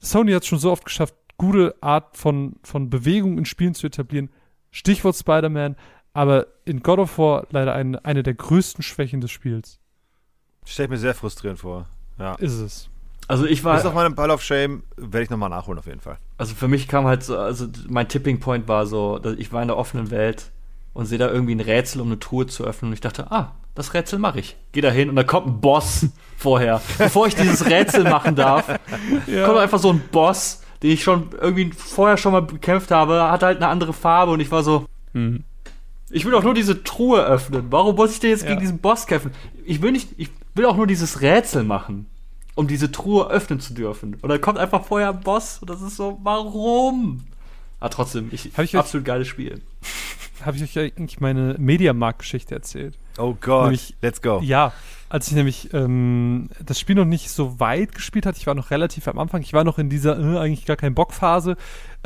Sony 0.00 0.32
hat 0.32 0.42
es 0.42 0.48
schon 0.48 0.58
so 0.58 0.72
oft 0.72 0.84
geschafft, 0.84 1.14
gute 1.38 1.76
Art 1.80 2.16
von, 2.16 2.56
von 2.62 2.90
Bewegung 2.90 3.38
in 3.38 3.44
Spielen 3.44 3.74
zu 3.74 3.86
etablieren. 3.86 4.30
Stichwort 4.72 5.16
Spider-Man, 5.16 5.76
aber 6.12 6.48
in 6.64 6.82
God 6.82 6.98
of 6.98 7.18
War 7.18 7.46
leider 7.50 7.74
eine, 7.74 8.04
eine 8.04 8.22
der 8.22 8.34
größten 8.34 8.82
Schwächen 8.82 9.20
des 9.20 9.30
Spiels. 9.30 9.78
Stell 10.66 10.84
ich 10.84 10.90
mir 10.90 10.98
sehr 10.98 11.14
frustrierend 11.14 11.60
vor. 11.60 11.86
Ja. 12.18 12.34
Ist 12.34 12.58
es. 12.58 12.88
Also 13.28 13.44
ich 13.46 13.62
Das 13.62 13.78
ist 13.78 13.84
war, 13.84 13.88
auf 13.90 13.94
meinem 13.94 14.14
Pile 14.14 14.32
of 14.32 14.42
Shame, 14.42 14.82
werde 14.96 15.24
ich 15.24 15.30
nochmal 15.30 15.48
nachholen 15.48 15.78
auf 15.78 15.86
jeden 15.86 16.00
Fall. 16.00 16.18
also 16.38 16.54
für 16.54 16.68
mich 16.68 16.86
kam 16.86 17.06
halt 17.06 17.24
so, 17.24 17.36
also 17.38 17.66
mein 17.88 18.08
Tipping 18.08 18.38
Point 18.40 18.68
war 18.68 18.86
so, 18.86 19.18
dass 19.18 19.34
ich 19.36 19.52
war 19.52 19.62
in 19.62 19.68
der 19.68 19.76
offenen 19.76 20.10
Welt 20.10 20.50
und 20.92 21.06
sehe 21.06 21.18
da 21.18 21.28
irgendwie 21.28 21.54
ein 21.54 21.60
Rätsel, 21.60 22.00
um 22.02 22.08
eine 22.08 22.18
Truhe 22.18 22.46
zu 22.46 22.64
öffnen 22.64 22.90
und 22.90 22.94
ich 22.94 23.00
dachte, 23.00 23.30
ah, 23.32 23.52
das 23.74 23.94
Rätsel 23.94 24.18
mache 24.18 24.38
ich. 24.40 24.56
Geh 24.72 24.80
da 24.80 24.90
hin 24.90 25.08
und 25.10 25.16
da 25.16 25.24
kommt 25.24 25.46
ein 25.48 25.60
Boss 25.60 26.06
vorher. 26.36 26.80
Bevor 26.98 27.26
ich 27.26 27.34
dieses 27.34 27.66
Rätsel 27.66 28.04
machen 28.04 28.36
darf, 28.36 28.66
kommt 29.44 29.58
einfach 29.58 29.78
so 29.80 29.90
ein 29.92 30.00
Boss, 30.12 30.62
den 30.82 30.90
ich 30.92 31.02
schon 31.02 31.30
irgendwie 31.40 31.72
vorher 31.72 32.16
schon 32.16 32.32
mal 32.32 32.42
bekämpft 32.42 32.90
habe, 32.92 33.30
hat 33.30 33.42
halt 33.42 33.56
eine 33.58 33.68
andere 33.68 33.92
Farbe 33.92 34.32
und 34.32 34.40
ich 34.40 34.50
war 34.50 34.62
so, 34.62 34.86
Mhm. 35.12 35.42
ich 36.10 36.24
will 36.24 36.32
doch 36.32 36.42
nur 36.44 36.54
diese 36.54 36.84
Truhe 36.84 37.24
öffnen. 37.24 37.66
Warum 37.70 37.96
muss 37.96 38.12
ich 38.12 38.20
denn 38.20 38.30
jetzt 38.30 38.42
Ja. 38.44 38.50
gegen 38.50 38.60
diesen 38.60 38.78
Boss 38.78 39.06
kämpfen? 39.06 39.32
Ich 39.64 39.82
will 39.82 39.90
nicht, 39.92 40.10
ich 40.16 40.30
will 40.56 40.66
auch 40.66 40.76
nur 40.76 40.86
dieses 40.86 41.20
Rätsel 41.20 41.64
machen, 41.64 42.06
um 42.54 42.66
diese 42.66 42.90
Truhe 42.90 43.28
öffnen 43.30 43.60
zu 43.60 43.74
dürfen. 43.74 44.14
Und 44.22 44.28
dann 44.28 44.40
kommt 44.40 44.58
einfach 44.58 44.84
vorher 44.84 45.10
ein 45.10 45.20
Boss 45.20 45.58
und 45.60 45.68
das 45.70 45.82
ist 45.82 45.96
so, 45.96 46.18
warum? 46.22 47.24
Aber 47.80 47.90
trotzdem, 47.90 48.28
ich, 48.32 48.46
Hab 48.56 48.64
ich 48.64 48.74
euch- 48.74 48.78
absolut 48.80 49.04
geiles 49.04 49.28
Spiel. 49.28 49.60
Habe 50.44 50.56
ich 50.56 50.62
euch 50.62 50.78
eigentlich 50.78 51.20
meine 51.20 51.56
Mediamarkt-Geschichte 51.58 52.54
erzählt? 52.54 52.94
Oh 53.18 53.36
Gott, 53.40 53.64
Nämlich- 53.64 53.94
let's 54.02 54.20
go. 54.22 54.40
Ja, 54.42 54.72
als 55.08 55.28
ich 55.28 55.34
nämlich 55.34 55.72
ähm, 55.72 56.50
das 56.64 56.78
Spiel 56.80 56.96
noch 56.96 57.04
nicht 57.04 57.30
so 57.30 57.58
weit 57.60 57.94
gespielt 57.94 58.26
hatte, 58.26 58.38
ich 58.38 58.46
war 58.46 58.54
noch 58.54 58.70
relativ 58.70 59.08
am 59.08 59.18
Anfang, 59.18 59.40
ich 59.40 59.52
war 59.52 59.64
noch 59.64 59.78
in 59.78 59.88
dieser 59.88 60.18
äh, 60.18 60.38
eigentlich 60.38 60.66
gar 60.66 60.76
kein 60.76 60.94
Bock-Phase 60.94 61.56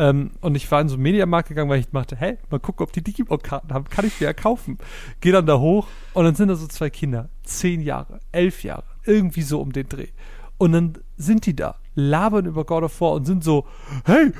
ähm, 0.01 0.30
und 0.40 0.55
ich 0.55 0.70
war 0.70 0.80
in 0.80 0.88
so 0.88 0.94
einen 0.94 1.03
Mediamarkt 1.03 1.51
gegangen, 1.51 1.68
weil 1.68 1.80
ich 1.80 1.90
dachte, 1.90 2.16
hey, 2.16 2.38
mal 2.48 2.59
gucken, 2.59 2.84
ob 2.84 2.92
die 2.92 3.03
Digimon-Karten 3.03 3.74
haben, 3.74 3.84
kann 3.84 4.07
ich 4.07 4.18
mir 4.18 4.28
ja 4.28 4.32
kaufen. 4.32 4.78
Geh 5.20 5.30
dann 5.30 5.44
da 5.44 5.59
hoch 5.59 5.88
und 6.14 6.24
dann 6.24 6.34
sind 6.34 6.48
da 6.48 6.55
so 6.55 6.66
zwei 6.66 6.88
Kinder, 6.88 7.28
zehn 7.42 7.82
Jahre, 7.82 8.18
elf 8.32 8.64
Jahre, 8.64 8.84
irgendwie 9.05 9.42
so 9.42 9.61
um 9.61 9.74
den 9.74 9.90
Dreh. 9.90 10.09
Und 10.57 10.72
dann 10.72 10.94
sind 11.18 11.44
die 11.44 11.55
da, 11.55 11.76
labern 11.94 12.46
über 12.46 12.64
God 12.64 12.84
of 12.84 12.98
War 13.03 13.12
und 13.12 13.26
sind 13.26 13.44
so, 13.44 13.66
hey, 14.07 14.32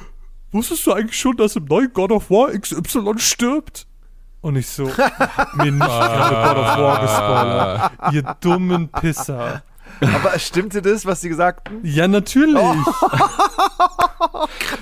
wusstest 0.50 0.86
du 0.86 0.94
eigentlich 0.94 1.20
schon, 1.20 1.36
dass 1.36 1.56
im 1.56 1.66
neuen 1.66 1.92
God 1.92 2.11
of 2.11 2.30
War 2.30 2.58
XY 2.58 3.18
stirbt? 3.18 3.86
Und 4.40 4.56
ich 4.56 4.66
so, 4.66 4.88
hab 4.96 5.56
mir 5.56 5.72
nicht 5.72 5.78
gerade 5.78 6.54
God 6.54 6.56
of 6.56 6.78
War 6.78 7.00
gespoilert. 7.02 8.14
Ihr 8.14 8.34
dummen 8.40 8.88
Pisser. 8.88 9.62
Aber 10.00 10.38
stimmte 10.38 10.80
das, 10.80 11.04
was 11.04 11.20
sie 11.20 11.28
gesagt 11.28 11.68
haben? 11.68 11.80
Ja, 11.82 12.08
natürlich. 12.08 12.56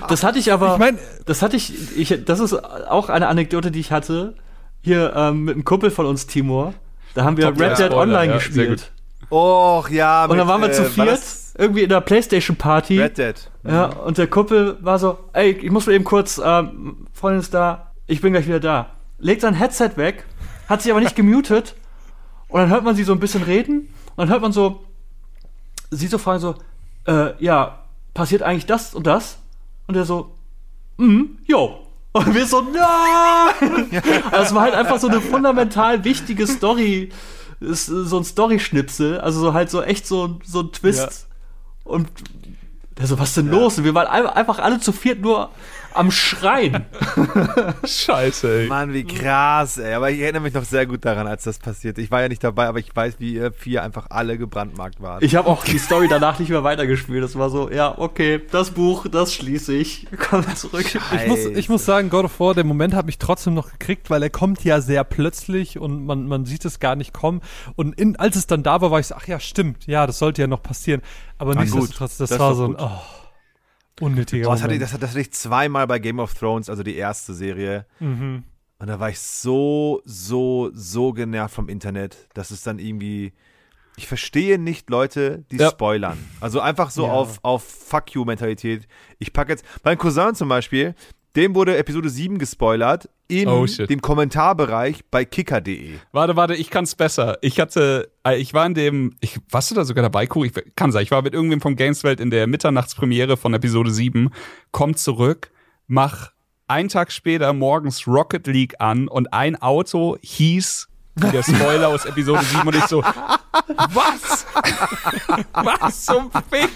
Das 0.07 0.23
hatte 0.23 0.39
ich 0.39 0.51
aber, 0.51 0.73
Ich 0.73 0.79
meine, 0.79 0.97
das 1.25 1.41
hatte 1.41 1.55
ich, 1.55 1.97
ich, 1.97 2.25
das 2.25 2.39
ist 2.39 2.53
auch 2.53 3.09
eine 3.09 3.27
Anekdote, 3.27 3.71
die 3.71 3.79
ich 3.79 3.91
hatte, 3.91 4.35
hier 4.81 5.13
ähm, 5.15 5.43
mit 5.43 5.55
einem 5.55 5.65
Kumpel 5.65 5.91
von 5.91 6.05
uns, 6.05 6.27
Timur. 6.27 6.73
Da 7.13 7.23
haben 7.23 7.37
wir 7.37 7.45
Top, 7.45 7.59
Red 7.59 7.79
ja, 7.79 7.87
Dead 7.87 7.97
Online 7.97 8.27
ja, 8.27 8.33
gespielt. 8.37 8.91
Och, 9.29 9.89
ja. 9.89 10.25
Und 10.25 10.37
dann 10.37 10.47
waren 10.47 10.61
wir 10.61 10.71
zu 10.71 10.83
äh, 10.83 10.89
viert, 10.89 11.21
irgendwie 11.57 11.83
in 11.83 11.89
der 11.89 12.01
Playstation-Party. 12.01 12.99
Red 12.99 13.17
Dead. 13.17 13.51
Ja, 13.63 13.85
und 13.85 14.17
der 14.17 14.27
Kumpel 14.27 14.77
war 14.81 14.97
so, 14.99 15.17
ey, 15.33 15.51
ich 15.51 15.71
muss 15.71 15.85
mal 15.85 15.93
eben 15.93 16.05
kurz, 16.05 16.41
ähm, 16.43 17.07
Freundin 17.13 17.41
ist 17.41 17.53
da, 17.53 17.91
ich 18.07 18.21
bin 18.21 18.33
gleich 18.33 18.47
wieder 18.47 18.59
da. 18.59 18.91
Legt 19.19 19.41
sein 19.41 19.53
Headset 19.53 19.91
weg, 19.95 20.25
hat 20.67 20.81
sich 20.81 20.91
aber 20.91 21.01
nicht 21.01 21.15
gemutet. 21.15 21.75
Und 22.47 22.61
dann 22.61 22.69
hört 22.69 22.83
man 22.83 22.95
sie 22.95 23.03
so 23.03 23.11
ein 23.11 23.19
bisschen 23.19 23.43
reden. 23.43 23.93
Und 24.15 24.17
dann 24.17 24.29
hört 24.29 24.41
man 24.41 24.51
so, 24.51 24.83
sie 25.91 26.07
so 26.07 26.17
fragen 26.17 26.39
so, 26.39 26.55
äh, 27.05 27.33
ja, 27.43 27.83
passiert 28.13 28.41
eigentlich 28.41 28.65
das 28.65 28.95
und 28.95 29.05
das? 29.05 29.37
Und 29.89 29.95
er 29.95 30.05
so, 30.05 30.35
mhm, 30.97 31.39
jo. 31.47 31.79
Und 32.11 32.35
wir 32.35 32.45
so, 32.45 32.61
nein! 32.61 33.89
also 34.31 34.43
es 34.43 34.53
war 34.53 34.61
halt 34.61 34.75
einfach 34.75 34.99
so 34.99 35.07
eine 35.07 35.19
fundamental 35.19 36.03
wichtige 36.03 36.45
Story, 36.45 37.09
ist 37.59 37.87
so 37.87 38.17
ein 38.17 38.23
Story-Schnipsel, 38.23 39.19
also 39.19 39.39
so 39.41 39.53
halt 39.55 39.71
so 39.71 39.81
echt 39.81 40.05
so, 40.05 40.39
so 40.45 40.59
ein 40.61 40.71
Twist. 40.71 41.27
Und 41.83 42.07
der 42.99 43.07
so, 43.07 43.17
was 43.17 43.33
denn 43.33 43.47
los? 43.49 43.79
Und 43.79 43.83
wir 43.83 43.95
waren 43.95 44.05
ein- 44.07 44.27
einfach 44.27 44.59
alle 44.59 44.79
zu 44.79 44.91
viert 44.91 45.21
nur 45.21 45.49
am 45.93 46.11
Schreien. 46.11 46.85
Scheiße, 47.85 48.61
ey. 48.61 48.67
Mann, 48.67 48.93
wie 48.93 49.03
krass, 49.03 49.77
ey. 49.77 49.93
Aber 49.93 50.11
ich 50.11 50.19
erinnere 50.19 50.41
mich 50.41 50.53
noch 50.53 50.63
sehr 50.63 50.85
gut 50.85 51.05
daran, 51.05 51.27
als 51.27 51.43
das 51.43 51.59
passiert. 51.59 51.97
Ich 51.97 52.11
war 52.11 52.21
ja 52.21 52.29
nicht 52.29 52.43
dabei, 52.43 52.67
aber 52.67 52.79
ich 52.79 52.95
weiß, 52.95 53.15
wie 53.19 53.33
ihr 53.33 53.51
vier 53.51 53.83
einfach 53.83 54.07
alle 54.09 54.37
gebrandmarkt 54.37 55.01
wart. 55.01 55.23
Ich 55.23 55.35
habe 55.35 55.47
auch 55.47 55.63
die 55.63 55.77
Story 55.79 56.07
danach 56.07 56.39
nicht 56.39 56.49
mehr 56.49 56.63
weitergespielt. 56.63 57.23
Das 57.23 57.37
war 57.37 57.49
so, 57.49 57.69
ja, 57.69 57.97
okay, 57.97 58.41
das 58.51 58.71
Buch, 58.71 59.07
das 59.11 59.33
schließe 59.33 59.73
ich. 59.73 60.07
Komm 60.29 60.43
zurück. 60.55 60.85
ich 60.85 61.27
muss, 61.27 61.45
ich 61.45 61.69
muss 61.69 61.85
sagen, 61.85 62.09
God 62.09 62.25
of 62.25 62.39
War, 62.39 62.53
der 62.53 62.63
Moment 62.63 62.93
hat 62.93 63.05
mich 63.05 63.17
trotzdem 63.17 63.53
noch 63.53 63.71
gekriegt, 63.71 64.09
weil 64.09 64.23
er 64.23 64.29
kommt 64.29 64.63
ja 64.63 64.81
sehr 64.81 65.03
plötzlich 65.03 65.79
und 65.79 66.05
man, 66.05 66.27
man 66.27 66.45
sieht 66.45 66.65
es 66.65 66.79
gar 66.79 66.95
nicht 66.95 67.13
kommen. 67.13 67.41
Und 67.75 67.99
in, 67.99 68.15
als 68.15 68.35
es 68.35 68.47
dann 68.47 68.63
da 68.63 68.81
war, 68.81 68.91
war 68.91 68.99
ich 68.99 69.07
so, 69.07 69.15
ach 69.15 69.27
ja, 69.27 69.39
stimmt, 69.39 69.87
ja, 69.87 70.05
das 70.07 70.19
sollte 70.19 70.41
ja 70.41 70.47
noch 70.47 70.63
passieren. 70.63 71.01
Aber 71.37 71.55
nichtsdestotrotz, 71.55 72.17
das, 72.17 72.29
Das 72.29 72.31
ist 72.31 72.39
war 72.39 72.55
so 72.55 72.65
ein 72.65 72.75
oh, 72.77 73.01
unnötiger 74.01 74.45
Boah, 74.45 74.53
das, 74.53 74.63
hatte, 74.63 74.73
ich- 74.73 74.79
das, 74.79 74.97
das 74.97 75.09
hatte 75.11 75.21
ich 75.21 75.31
zweimal 75.31 75.87
bei 75.87 75.99
Game 75.99 76.19
of 76.19 76.33
Thrones, 76.33 76.69
also 76.69 76.83
die 76.83 76.95
erste 76.95 77.33
Serie. 77.33 77.85
mhm. 77.99 78.43
Und 78.81 78.87
da 78.87 78.97
war 78.97 79.09
ich 79.09 79.19
so, 79.19 80.01
so, 80.05 80.71
so 80.73 81.11
genervt 81.11 81.53
vom 81.53 81.67
Internet, 81.67 82.29
dass 82.33 82.49
es 82.51 82.63
dann 82.63 82.79
irgendwie. 82.79 83.33
Ich 83.97 84.07
verstehe 84.07 84.57
nicht 84.57 84.89
Leute, 84.89 85.43
die 85.51 85.57
Ja. 85.57 85.69
spoilern. 85.69 86.17
Also 86.39 86.61
einfach 86.61 86.89
so 86.89 87.05
Ja. 87.05 87.11
auf, 87.11 87.39
auf 87.41 87.61
Fuck 87.63 88.11
you-Mentalität. 88.15 88.87
Ich 89.17 89.33
packe 89.33 89.51
jetzt. 89.51 89.65
Mein 89.83 89.97
Cousin 89.97 90.33
zum 90.33 90.47
Beispiel, 90.47 90.95
dem 91.35 91.55
wurde 91.55 91.77
Episode 91.77 92.09
7 92.09 92.37
gespoilert 92.37 93.09
in 93.27 93.47
Oh, 93.47 93.65
dem 93.65 94.01
Kommentarbereich 94.01 95.01
bei 95.11 95.23
kicker.de. 95.23 95.93
Warte, 96.11 96.35
warte, 96.35 96.55
ich 96.55 96.69
kann's 96.69 96.95
besser. 96.95 97.37
Ich 97.41 97.59
hatte, 97.59 98.11
äh, 98.25 98.37
ich 98.37 98.53
war 98.53 98.65
in 98.65 98.73
dem, 98.73 99.15
ich, 99.19 99.39
warst 99.51 99.69
du 99.69 99.75
da 99.75 99.85
sogar 99.85 100.01
dabei, 100.01 100.25
Kuh? 100.25 100.45
Ich 100.45 100.53
kann 100.75 100.91
sein, 100.91 101.03
ich 101.03 101.11
war 101.11 101.21
mit 101.21 101.33
irgendwem 101.33 101.61
von 101.61 101.75
Gameswelt 101.75 102.19
in 102.19 102.31
der 102.31 102.47
Mitternachtspremiere 102.47 103.37
von 103.37 103.53
Episode 103.53 103.91
7, 103.91 104.31
komm 104.71 104.95
zurück, 104.95 105.51
mach 105.87 106.31
einen 106.67 106.89
Tag 106.89 107.11
später 107.11 107.53
morgens 107.53 108.07
Rocket 108.07 108.47
League 108.47 108.75
an 108.79 109.07
und 109.07 109.33
ein 109.33 109.55
Auto 109.61 110.17
hieß 110.21 110.87
wie 111.15 111.31
der 111.31 111.43
Spoiler 111.43 111.89
aus 111.89 112.05
Episode 112.05 112.43
7 112.43 112.67
und 112.67 112.75
ich 112.75 112.85
so, 112.85 113.01
was? 113.01 114.45
was 115.53 116.05
zum 116.05 116.31
Fick? 116.31 116.71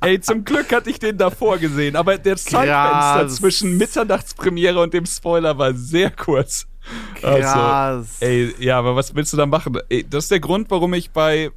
Ey, 0.00 0.20
zum 0.20 0.44
Glück 0.44 0.72
hatte 0.72 0.90
ich 0.90 0.98
den 0.98 1.18
davor 1.18 1.58
gesehen, 1.58 1.96
aber 1.96 2.18
der 2.18 2.36
Zeitfenster 2.36 3.28
zwischen 3.28 3.76
Mitternachtspremiere 3.76 4.80
und 4.80 4.94
dem 4.94 5.06
Spoiler 5.06 5.58
war 5.58 5.74
sehr 5.74 6.10
kurz. 6.10 6.66
Also, 7.22 7.40
Krass. 7.40 8.16
Ey, 8.20 8.54
ja, 8.58 8.78
aber 8.78 8.96
was 8.96 9.14
willst 9.14 9.32
du 9.32 9.36
da 9.36 9.46
machen? 9.46 9.78
Ey, 9.88 10.04
das 10.08 10.24
ist 10.24 10.30
der 10.30 10.40
Grund, 10.40 10.70
warum 10.70 10.94
ich 10.94 11.10
bei, 11.10 11.50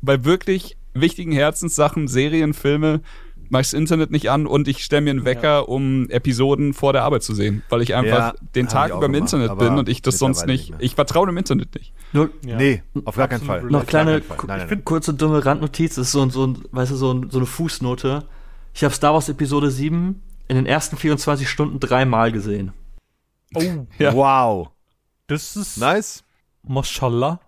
bei 0.00 0.24
wirklich 0.24 0.76
wichtigen 0.94 1.32
Herzenssachen, 1.32 2.08
Serien, 2.08 2.54
Filme, 2.54 3.00
mach 3.50 3.60
ich 3.60 3.66
das 3.68 3.72
Internet 3.74 4.10
nicht 4.10 4.30
an 4.30 4.46
und 4.46 4.68
ich 4.68 4.84
stelle 4.84 5.02
mir 5.02 5.10
einen 5.10 5.24
Wecker, 5.24 5.68
um 5.68 6.08
Episoden 6.10 6.74
vor 6.74 6.92
der 6.92 7.04
Arbeit 7.04 7.22
zu 7.22 7.34
sehen, 7.34 7.62
weil 7.68 7.82
ich 7.82 7.94
einfach 7.94 8.18
Ja, 8.18 8.34
den 8.54 8.68
Tag 8.68 8.88
über 8.90 9.06
im 9.06 9.12
gemacht, 9.12 9.32
Internet 9.32 9.58
bin 9.58 9.78
und 9.78 9.88
ich 9.88 10.02
das 10.02 10.18
sonst 10.18 10.46
nicht. 10.46 10.70
nicht 10.70 10.82
ich 10.82 10.94
vertraue 10.94 11.26
dem 11.26 11.36
Internet 11.36 11.74
nicht. 11.74 11.92
Nur, 12.12 12.30
Ja. 12.44 12.56
Nee, 12.56 12.82
auf 13.04 13.16
gar 13.16 13.28
keinen 13.28 13.42
Fall. 13.42 13.62
noch 13.64 13.86
kleine, 13.86 14.22
Fall. 14.22 14.36
Nein, 14.46 14.58
nein, 14.58 14.68
find, 14.68 14.84
kurze 14.84 15.14
dumme 15.14 15.44
Randnotiz, 15.44 15.94
das 15.96 16.06
ist 16.08 16.12
so, 16.12 16.22
ein- 16.22 16.30
so, 16.30 16.46
ein, 16.46 16.64
weißt 16.72 16.92
du, 16.92 16.96
so, 16.96 17.22
so 17.28 17.38
eine 17.38 17.46
Fußnote. 17.46 18.24
Ich 18.74 18.84
habe 18.84 18.94
Star 18.94 19.14
Wars 19.14 19.28
Episode 19.28 19.70
7 19.70 20.22
in 20.48 20.56
den 20.56 20.66
ersten 20.66 20.96
24 20.96 21.48
Stunden 21.48 21.80
dreimal 21.80 22.32
gesehen. 22.32 22.72
Oh, 23.54 23.62
Ja. 23.98 24.14
Wow. 24.14 24.68
das 25.26 25.56
ist 25.56 25.78
Nice. 25.78 26.22
Mashallah. 26.66 27.40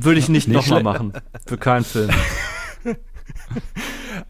Würde 0.00 0.18
ich 0.20 0.28
nicht 0.28 0.46
Nicht 0.48 0.56
nochmal 0.68 0.82
machen. 0.82 1.12
Für 1.46 1.56
keinen 1.56 1.84
Film. 1.84 2.10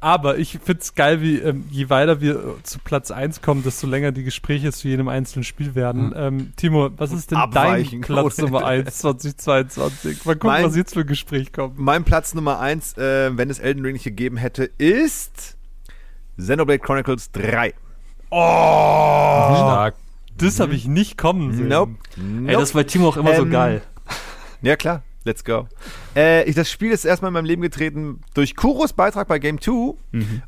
Aber 0.01 0.39
ich 0.39 0.59
find's 0.63 0.95
geil, 0.95 1.21
wie 1.21 1.39
ähm, 1.39 1.65
je 1.71 1.89
weiter 1.91 2.21
wir 2.21 2.57
zu 2.63 2.79
Platz 2.79 3.11
1 3.11 3.43
kommen, 3.43 3.63
desto 3.63 3.87
länger 3.87 4.13
die 4.13 4.23
Gespräche 4.25 4.73
zu 4.73 4.89
jedem 4.89 5.09
einzelnen 5.09 5.45
Spiel 5.45 5.75
werden. 5.75 6.13
Ähm, 6.17 6.53
Timo, 6.57 6.91
was 6.97 7.13
ist 7.13 7.31
denn 7.31 7.39
Abweichen. 7.39 8.01
dein 8.03 8.07
Platz. 8.09 8.39
Nummer 8.39 8.65
1 8.67 8.99
2022? 8.99 10.25
Mal 10.25 10.35
gucken, 10.35 10.49
Mein- 10.51 10.65
was 10.65 10.77
jetzt 10.77 10.95
für 10.95 11.01
ein 11.01 11.07
Gespräch 11.07 11.53
kommt. 11.53 11.79
Mein 11.79 12.05
Platz 12.05 12.35
Nummer 12.35 12.61
1, 12.61 12.97
äh, 12.99 13.37
wenn 13.37 13.51
es 13.51 13.59
Elden 13.59 13.85
Ring 13.85 13.93
nicht 13.95 14.05
gegeben 14.05 14.37
hätte, 14.37 14.65
ist 14.79 15.57
Xenoblade 16.37 16.79
Chronicles 16.81 17.31
3. 17.33 17.75
Oh! 18.31 18.37
Stark. 19.57 19.95
Das 20.37 20.61
habe 20.61 20.75
ich 20.75 20.87
nicht 20.87 21.19
kommen 21.19 21.53
sehen. 21.55 21.69
Nope. 21.69 21.97
Ey, 22.17 22.23
nope. 22.23 22.53
das 22.53 22.63
ist 22.65 22.73
bei 22.75 22.85
Timo 22.85 23.09
auch 23.09 23.17
immer 23.17 23.35
so 23.35 23.43
Ähm, 23.43 23.51
geil. 23.51 23.83
Ja, 24.63 24.77
klar. 24.77 25.03
Let's 25.29 25.45
go. 25.45 25.69
Äh, 26.17 26.49
ich, 26.49 26.55
das 26.55 26.71
Spiel 26.71 26.91
ist 26.91 27.05
erstmal 27.05 27.29
in 27.29 27.35
meinem 27.35 27.45
Leben 27.45 27.61
getreten 27.61 28.23
durch 28.33 28.57
Kuros 28.57 28.95
Beitrag 28.95 29.29
bei 29.29 29.39
Game 29.39 29.61
2. 29.61 29.93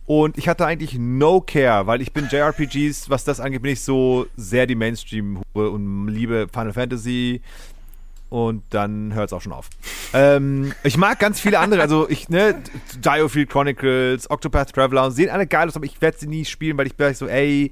Und 0.06 0.38
ich 0.38 0.48
hatte 0.48 0.64
eigentlich 0.64 0.98
no 0.98 1.42
care, 1.42 1.86
weil 1.86 2.00
ich 2.00 2.14
bin 2.14 2.28
JRPGs, 2.30 3.10
was 3.10 3.24
das 3.24 3.40
angeht, 3.40 3.60
bin 3.60 3.72
ich 3.72 3.82
so 3.82 4.26
sehr 4.38 4.66
die 4.66 4.76
Mainstream-Hure 4.76 5.68
und 5.68 6.08
liebe 6.08 6.48
Final 6.50 6.72
Fantasy. 6.72 7.42
Und 8.30 8.62
dann 8.70 9.12
hört 9.12 9.26
es 9.26 9.32
auch 9.34 9.42
schon 9.42 9.52
auf. 9.52 9.68
ähm, 10.14 10.72
ich 10.82 10.96
mag 10.96 11.18
ganz 11.18 11.40
viele 11.40 11.58
andere, 11.58 11.82
also 11.82 12.08
ich, 12.08 12.30
ne, 12.30 12.54
Diofield 13.04 13.50
Chronicles, 13.50 14.30
Octopath 14.30 14.72
Traveler, 14.72 15.10
sehen 15.10 15.28
alle 15.28 15.46
geil 15.46 15.68
aus, 15.68 15.76
aber 15.76 15.84
ich 15.84 16.00
werde 16.00 16.16
sie 16.18 16.26
nie 16.26 16.46
spielen, 16.46 16.78
weil 16.78 16.86
ich 16.86 16.96
bin 16.96 17.12
so, 17.12 17.26
ey, 17.26 17.70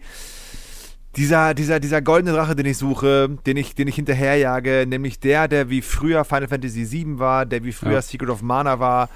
dieser, 1.19 1.53
dieser, 1.53 1.81
dieser 1.81 2.01
goldene 2.01 2.33
Drache, 2.33 2.55
den 2.55 2.67
ich 2.67 2.79
suche, 2.79 3.29
den 3.45 3.57
ich, 3.57 3.75
den 3.75 3.89
ich 3.89 3.97
hinterherjage, 3.97 4.87
nämlich 4.89 5.19
der, 5.19 5.49
der 5.49 5.69
wie 5.69 5.83
früher 5.83 6.25
Final 6.25 6.47
Fantasy 6.47 6.91
VII 6.91 7.19
war, 7.19 7.45
der 7.45 7.65
wie 7.65 7.73
früher 7.73 7.95
Ja. 7.95 8.03
Secret 8.03 8.31
of 8.31 8.41
Mana 8.41 8.79
war, 8.79 9.09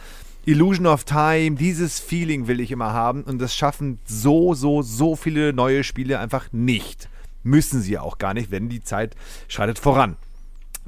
Illusion 0.44 0.86
of 0.86 1.04
Time, 1.04 1.52
dieses 1.52 2.00
Feeling 2.00 2.48
will 2.48 2.58
ich 2.58 2.72
immer 2.72 2.92
haben 2.92 3.22
und 3.22 3.40
das 3.40 3.54
schaffen 3.54 4.00
so, 4.04 4.52
so, 4.54 4.82
so 4.82 5.14
viele 5.14 5.52
neue 5.52 5.84
Spiele 5.84 6.18
einfach 6.18 6.48
nicht. 6.50 7.08
Müssen 7.44 7.80
sie 7.80 7.96
auch 7.98 8.18
gar 8.18 8.34
nicht, 8.34 8.50
wenn 8.50 8.68
die 8.68 8.82
Zeit 8.82 9.14
schreitet 9.46 9.78
voran. 9.78 10.16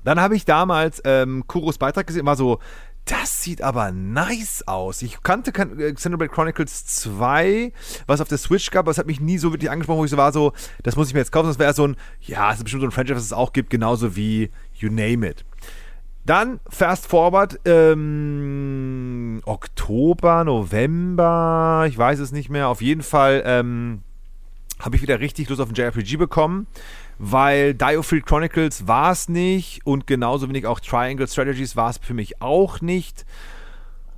Dann 0.03 0.21
habe 0.21 0.35
ich 0.35 0.45
damals 0.45 1.01
ähm, 1.05 1.45
Kuros 1.47 1.79
Beitrag 1.79 2.09
gesehen, 2.09 2.27
war 2.27 2.37
so, 2.37 2.59
das 3.07 3.43
sieht 3.43 3.61
aber 3.61 3.93
nice 3.93 4.65
aus. 4.67 5.03
Ich 5.03 5.23
kannte 5.23 5.53
kan- 5.53 5.79
äh, 5.79 5.93
Xenoblade 5.93 6.33
Chronicles 6.33 6.87
2, 6.87 7.73
was 8.07 8.21
auf 8.23 8.29
der 8.29 8.39
Switch 8.39 8.71
gab, 8.71 8.85
aber 8.85 8.93
es 8.93 8.99
hat 8.99 9.07
mich 9.07 9.21
nie 9.21 9.37
so 9.39 9.53
wirklich 9.53 9.71
angesprochen, 9.71 9.99
wo 9.99 10.05
ich 10.07 10.11
so 10.11 10.17
war, 10.17 10.33
so, 10.33 10.53
das 10.83 10.97
muss 10.97 11.09
ich 11.09 11.15
mir 11.15 11.21
jetzt 11.21 11.31
kaufen. 11.33 11.49
Das 11.49 11.59
wäre 11.59 11.75
so 11.75 11.87
ein, 11.87 11.97
ja, 12.23 12.51
es 12.51 12.59
ist 12.59 12.65
bestimmt 12.65 12.81
so 12.81 12.87
ein 12.89 12.93
Franchise, 12.93 13.17
was 13.17 13.25
es 13.25 13.33
auch 13.33 13.53
gibt, 13.53 13.69
genauso 13.71 14.17
wie 14.17 14.51
You 14.75 14.89
Name 14.89 15.29
It. 15.29 15.45
Dann 16.25 16.61
fast 16.71 17.07
forward, 17.07 17.61
ähm, 17.67 19.43
Oktober, 19.45 20.45
November, 20.45 21.85
ich 21.87 21.99
weiß 21.99 22.19
es 22.21 22.33
nicht 22.33 22.49
mehr. 22.49 22.69
Auf 22.69 22.81
jeden 22.81 23.03
Fall 23.03 23.43
ähm, 23.45 24.01
habe 24.81 24.97
ich 24.97 25.03
wieder 25.03 25.21
richtig 25.21 25.51
Lust 25.51 25.61
auf 25.61 25.69
ein 25.69 25.75
JRPG 25.75 26.17
bekommen, 26.17 26.67
weil 27.19 27.75
Diofield 27.75 28.27
Chronicles 28.27 28.87
war 28.87 29.13
es 29.13 29.29
nicht 29.29 29.87
und 29.87 30.07
genauso 30.07 30.49
wenig 30.49 30.67
auch 30.67 30.81
Triangle 30.81 31.29
Strategies 31.29 31.77
war 31.77 31.91
es 31.91 31.99
für 31.99 32.15
mich 32.15 32.41
auch 32.41 32.81
nicht. 32.81 33.25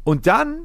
Und 0.05 0.26
dann 0.26 0.62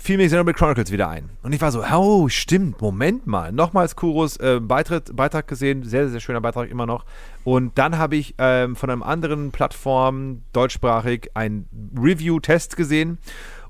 fiel 0.00 0.16
mir 0.16 0.26
Xenoblade 0.26 0.56
Chronicles 0.56 0.90
wieder 0.90 1.08
ein. 1.08 1.28
Und 1.42 1.52
ich 1.52 1.60
war 1.60 1.70
so, 1.70 1.84
oh, 1.84 2.28
stimmt, 2.28 2.80
Moment 2.80 3.26
mal. 3.26 3.52
Nochmals 3.52 3.96
Kuros 3.96 4.38
äh, 4.38 4.58
Beitritt, 4.60 5.14
Beitrag 5.14 5.46
gesehen, 5.46 5.82
sehr, 5.82 6.08
sehr 6.08 6.20
schöner 6.20 6.40
Beitrag 6.40 6.70
immer 6.70 6.86
noch. 6.86 7.04
Und 7.44 7.76
dann 7.76 7.98
habe 7.98 8.16
ich 8.16 8.34
ähm, 8.38 8.76
von 8.76 8.88
einem 8.88 9.02
anderen 9.02 9.50
Plattform, 9.50 10.42
deutschsprachig, 10.54 11.30
einen 11.34 11.68
Review-Test 11.96 12.78
gesehen. 12.78 13.18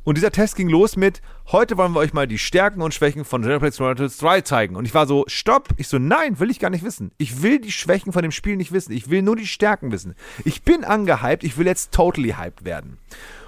Und 0.03 0.17
dieser 0.17 0.33
Test 0.33 0.57
ging 0.57 0.69
los 0.69 0.97
mit, 0.97 1.21
heute 1.53 1.77
wollen 1.77 1.93
wir 1.93 2.01
euch 2.01 2.15
mal 2.15 2.27
die 2.27 2.39
Stärken 2.39 2.81
und 2.81 2.95
Schwächen 2.95 3.25
von 3.25 3.43
Xenoblade 3.43 3.77
Chronicles 3.77 4.17
3 4.19 4.41
zeigen. 4.41 4.77
Und 4.77 4.87
ich 4.87 4.95
war 4.95 5.07
so, 5.07 5.25
stopp. 5.27 5.69
Ich 5.77 5.89
so, 5.89 5.99
nein, 5.99 6.41
will 6.41 6.51
ich 6.51 6.59
gar 6.59 6.71
nicht 6.71 6.85
wissen. 6.85 7.13
Ich 7.19 7.43
will 7.43 7.61
die 7.61 7.73
Schwächen 7.73 8.13
von 8.13 8.23
dem 8.23 8.33
Spiel 8.33 8.57
nicht 8.57 8.73
wissen. 8.73 8.93
Ich 8.93 9.11
will 9.11 9.23
nur 9.23 9.37
die 9.37 9.47
Stärken 9.47 9.93
wissen. 9.93 10.15
Ich 10.45 10.63
bin 10.63 10.85
angehypt, 10.85 11.45
ich 11.45 11.59
will 11.59 11.67
jetzt 11.67 11.93
totally 11.93 12.33
hyped 12.33 12.65
werden. 12.65 12.99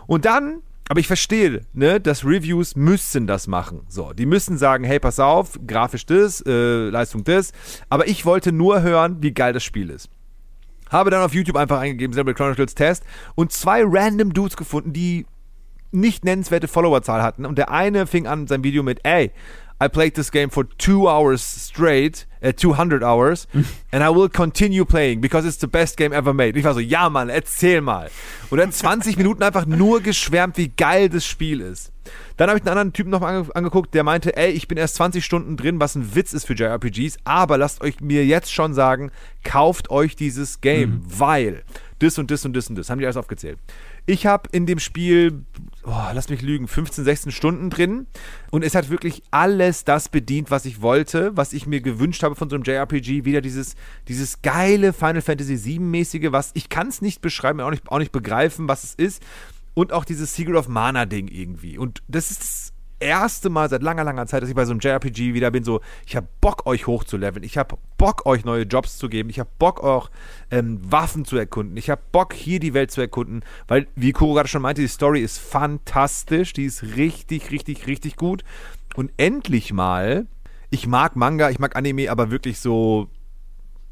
Und 0.06 0.24
dann 0.24 0.62
aber 0.88 1.00
ich 1.00 1.06
verstehe, 1.06 1.62
ne, 1.72 2.00
dass 2.00 2.22
Reviews 2.22 2.76
müssen 2.76 3.26
das 3.26 3.46
machen. 3.46 3.82
So, 3.88 4.12
die 4.12 4.26
müssen 4.26 4.58
sagen, 4.58 4.84
hey, 4.84 5.00
pass 5.00 5.20
auf, 5.20 5.58
grafisch 5.66 6.04
das, 6.04 6.44
äh, 6.46 6.90
Leistung 6.90 7.24
das. 7.24 7.52
Aber 7.88 8.08
ich 8.08 8.26
wollte 8.26 8.52
nur 8.52 8.82
hören, 8.82 9.16
wie 9.22 9.32
geil 9.32 9.54
das 9.54 9.64
Spiel 9.64 9.88
ist. 9.88 10.10
Habe 10.90 11.10
dann 11.10 11.22
auf 11.22 11.32
YouTube 11.32 11.56
einfach 11.56 11.80
eingegeben, 11.80 12.12
Xenoblade 12.12 12.36
Chronicles 12.36 12.74
Test 12.74 13.04
und 13.36 13.52
zwei 13.52 13.82
random 13.82 14.34
Dudes 14.34 14.54
gefunden, 14.54 14.92
die 14.92 15.24
nicht 15.92 16.24
nennenswerte 16.24 16.68
Followerzahl 16.68 17.22
hatten. 17.22 17.46
Und 17.46 17.58
der 17.58 17.70
eine 17.70 18.06
fing 18.06 18.26
an 18.26 18.46
sein 18.46 18.64
Video 18.64 18.82
mit, 18.82 19.00
ey, 19.04 19.32
I 19.82 19.88
played 19.88 20.14
this 20.14 20.30
game 20.30 20.48
for 20.48 20.64
two 20.78 21.08
hours 21.08 21.42
straight, 21.42 22.28
äh, 22.40 22.54
200 22.54 23.02
hours, 23.02 23.48
and 23.90 24.04
I 24.04 24.14
will 24.14 24.28
continue 24.28 24.84
playing 24.84 25.20
because 25.20 25.44
it's 25.44 25.58
the 25.58 25.66
best 25.66 25.96
game 25.96 26.12
ever 26.12 26.32
made. 26.32 26.50
Und 26.50 26.58
ich 26.58 26.64
war 26.64 26.74
so, 26.74 26.80
ja 26.80 27.10
Mann, 27.10 27.28
erzähl 27.28 27.80
mal. 27.80 28.08
Und 28.50 28.58
dann 28.58 28.70
20 28.70 29.16
Minuten 29.18 29.42
einfach 29.42 29.66
nur 29.66 30.00
geschwärmt, 30.00 30.56
wie 30.56 30.68
geil 30.68 31.08
das 31.08 31.26
Spiel 31.26 31.60
ist. 31.60 31.90
Dann 32.36 32.48
habe 32.48 32.58
ich 32.58 32.62
einen 32.62 32.70
anderen 32.70 32.92
Typen 32.92 33.10
noch 33.10 33.20
mal 33.20 33.36
ange 33.36 33.56
angeguckt, 33.56 33.92
der 33.94 34.04
meinte, 34.04 34.36
ey, 34.36 34.52
ich 34.52 34.68
bin 34.68 34.78
erst 34.78 34.96
20 34.96 35.24
Stunden 35.24 35.56
drin, 35.56 35.80
was 35.80 35.96
ein 35.96 36.14
Witz 36.14 36.32
ist 36.32 36.46
für 36.46 36.54
JRPGs, 36.54 37.18
aber 37.24 37.58
lasst 37.58 37.80
euch 37.82 38.00
mir 38.00 38.24
jetzt 38.24 38.52
schon 38.52 38.74
sagen, 38.74 39.10
kauft 39.42 39.90
euch 39.90 40.14
dieses 40.14 40.60
Game, 40.60 41.02
weil 41.06 41.64
das 41.98 42.18
und 42.18 42.30
das 42.30 42.44
und 42.44 42.54
das 42.54 42.68
und 42.68 42.76
das, 42.76 42.90
haben 42.90 42.98
die 42.98 43.04
alles 43.04 43.16
aufgezählt. 43.16 43.58
Ich 44.06 44.26
habe 44.26 44.48
in 44.52 44.66
dem 44.66 44.78
Spiel, 44.78 45.44
oh, 45.84 46.10
lass 46.12 46.28
mich 46.28 46.42
lügen, 46.42 46.68
15, 46.68 47.04
16 47.04 47.32
Stunden 47.32 47.70
drin 47.70 48.06
und 48.50 48.64
es 48.64 48.74
hat 48.74 48.90
wirklich 48.90 49.22
alles 49.30 49.84
das 49.84 50.08
bedient, 50.08 50.50
was 50.50 50.64
ich 50.64 50.80
wollte, 50.80 51.36
was 51.36 51.52
ich 51.52 51.66
mir 51.66 51.80
gewünscht 51.80 52.22
habe 52.22 52.36
von 52.36 52.48
so 52.48 52.56
einem 52.56 52.64
JRPG. 52.64 53.24
Wieder 53.24 53.40
dieses, 53.40 53.74
dieses 54.08 54.42
geile 54.42 54.92
Final 54.92 55.22
Fantasy 55.22 55.64
VII-mäßige, 55.64 56.30
was 56.30 56.50
ich 56.54 56.68
kann 56.68 56.88
es 56.88 57.02
nicht 57.02 57.20
beschreiben, 57.20 57.60
auch 57.60 57.70
nicht, 57.70 57.88
auch 57.88 57.98
nicht 57.98 58.12
begreifen, 58.12 58.68
was 58.68 58.84
es 58.84 58.94
ist. 58.94 59.22
Und 59.74 59.92
auch 59.92 60.04
dieses 60.04 60.34
Secret 60.34 60.56
of 60.56 60.68
Mana-Ding 60.68 61.28
irgendwie. 61.28 61.78
Und 61.78 62.02
das 62.06 62.30
ist 62.30 62.71
erste 63.02 63.50
Mal 63.50 63.68
seit 63.68 63.82
langer, 63.82 64.04
langer 64.04 64.26
Zeit, 64.26 64.42
dass 64.42 64.48
ich 64.48 64.54
bei 64.54 64.64
so 64.64 64.70
einem 64.70 64.80
JRPG 64.80 65.34
wieder 65.34 65.50
bin, 65.50 65.64
so, 65.64 65.80
ich 66.06 66.16
habe 66.16 66.28
Bock, 66.40 66.66
euch 66.66 66.86
hochzuleveln. 66.86 67.44
Ich 67.44 67.58
habe 67.58 67.76
Bock, 67.98 68.26
euch 68.26 68.44
neue 68.44 68.62
Jobs 68.62 68.98
zu 68.98 69.08
geben. 69.08 69.28
Ich 69.30 69.38
habe 69.38 69.50
Bock, 69.58 69.82
auch 69.82 70.10
ähm, 70.50 70.80
Waffen 70.82 71.24
zu 71.24 71.36
erkunden. 71.36 71.76
Ich 71.76 71.90
habe 71.90 72.00
Bock, 72.12 72.32
hier 72.32 72.60
die 72.60 72.74
Welt 72.74 72.90
zu 72.90 73.00
erkunden. 73.00 73.44
Weil, 73.68 73.86
wie 73.96 74.12
Kuro 74.12 74.34
gerade 74.34 74.48
schon 74.48 74.62
meinte, 74.62 74.80
die 74.80 74.88
Story 74.88 75.20
ist 75.20 75.38
fantastisch. 75.38 76.52
Die 76.52 76.64
ist 76.64 76.82
richtig, 76.96 77.50
richtig, 77.50 77.86
richtig 77.86 78.16
gut. 78.16 78.44
Und 78.94 79.10
endlich 79.16 79.72
mal, 79.72 80.26
ich 80.70 80.86
mag 80.86 81.16
Manga, 81.16 81.50
ich 81.50 81.58
mag 81.58 81.76
Anime, 81.76 82.10
aber 82.10 82.30
wirklich 82.30 82.58
so 82.58 83.08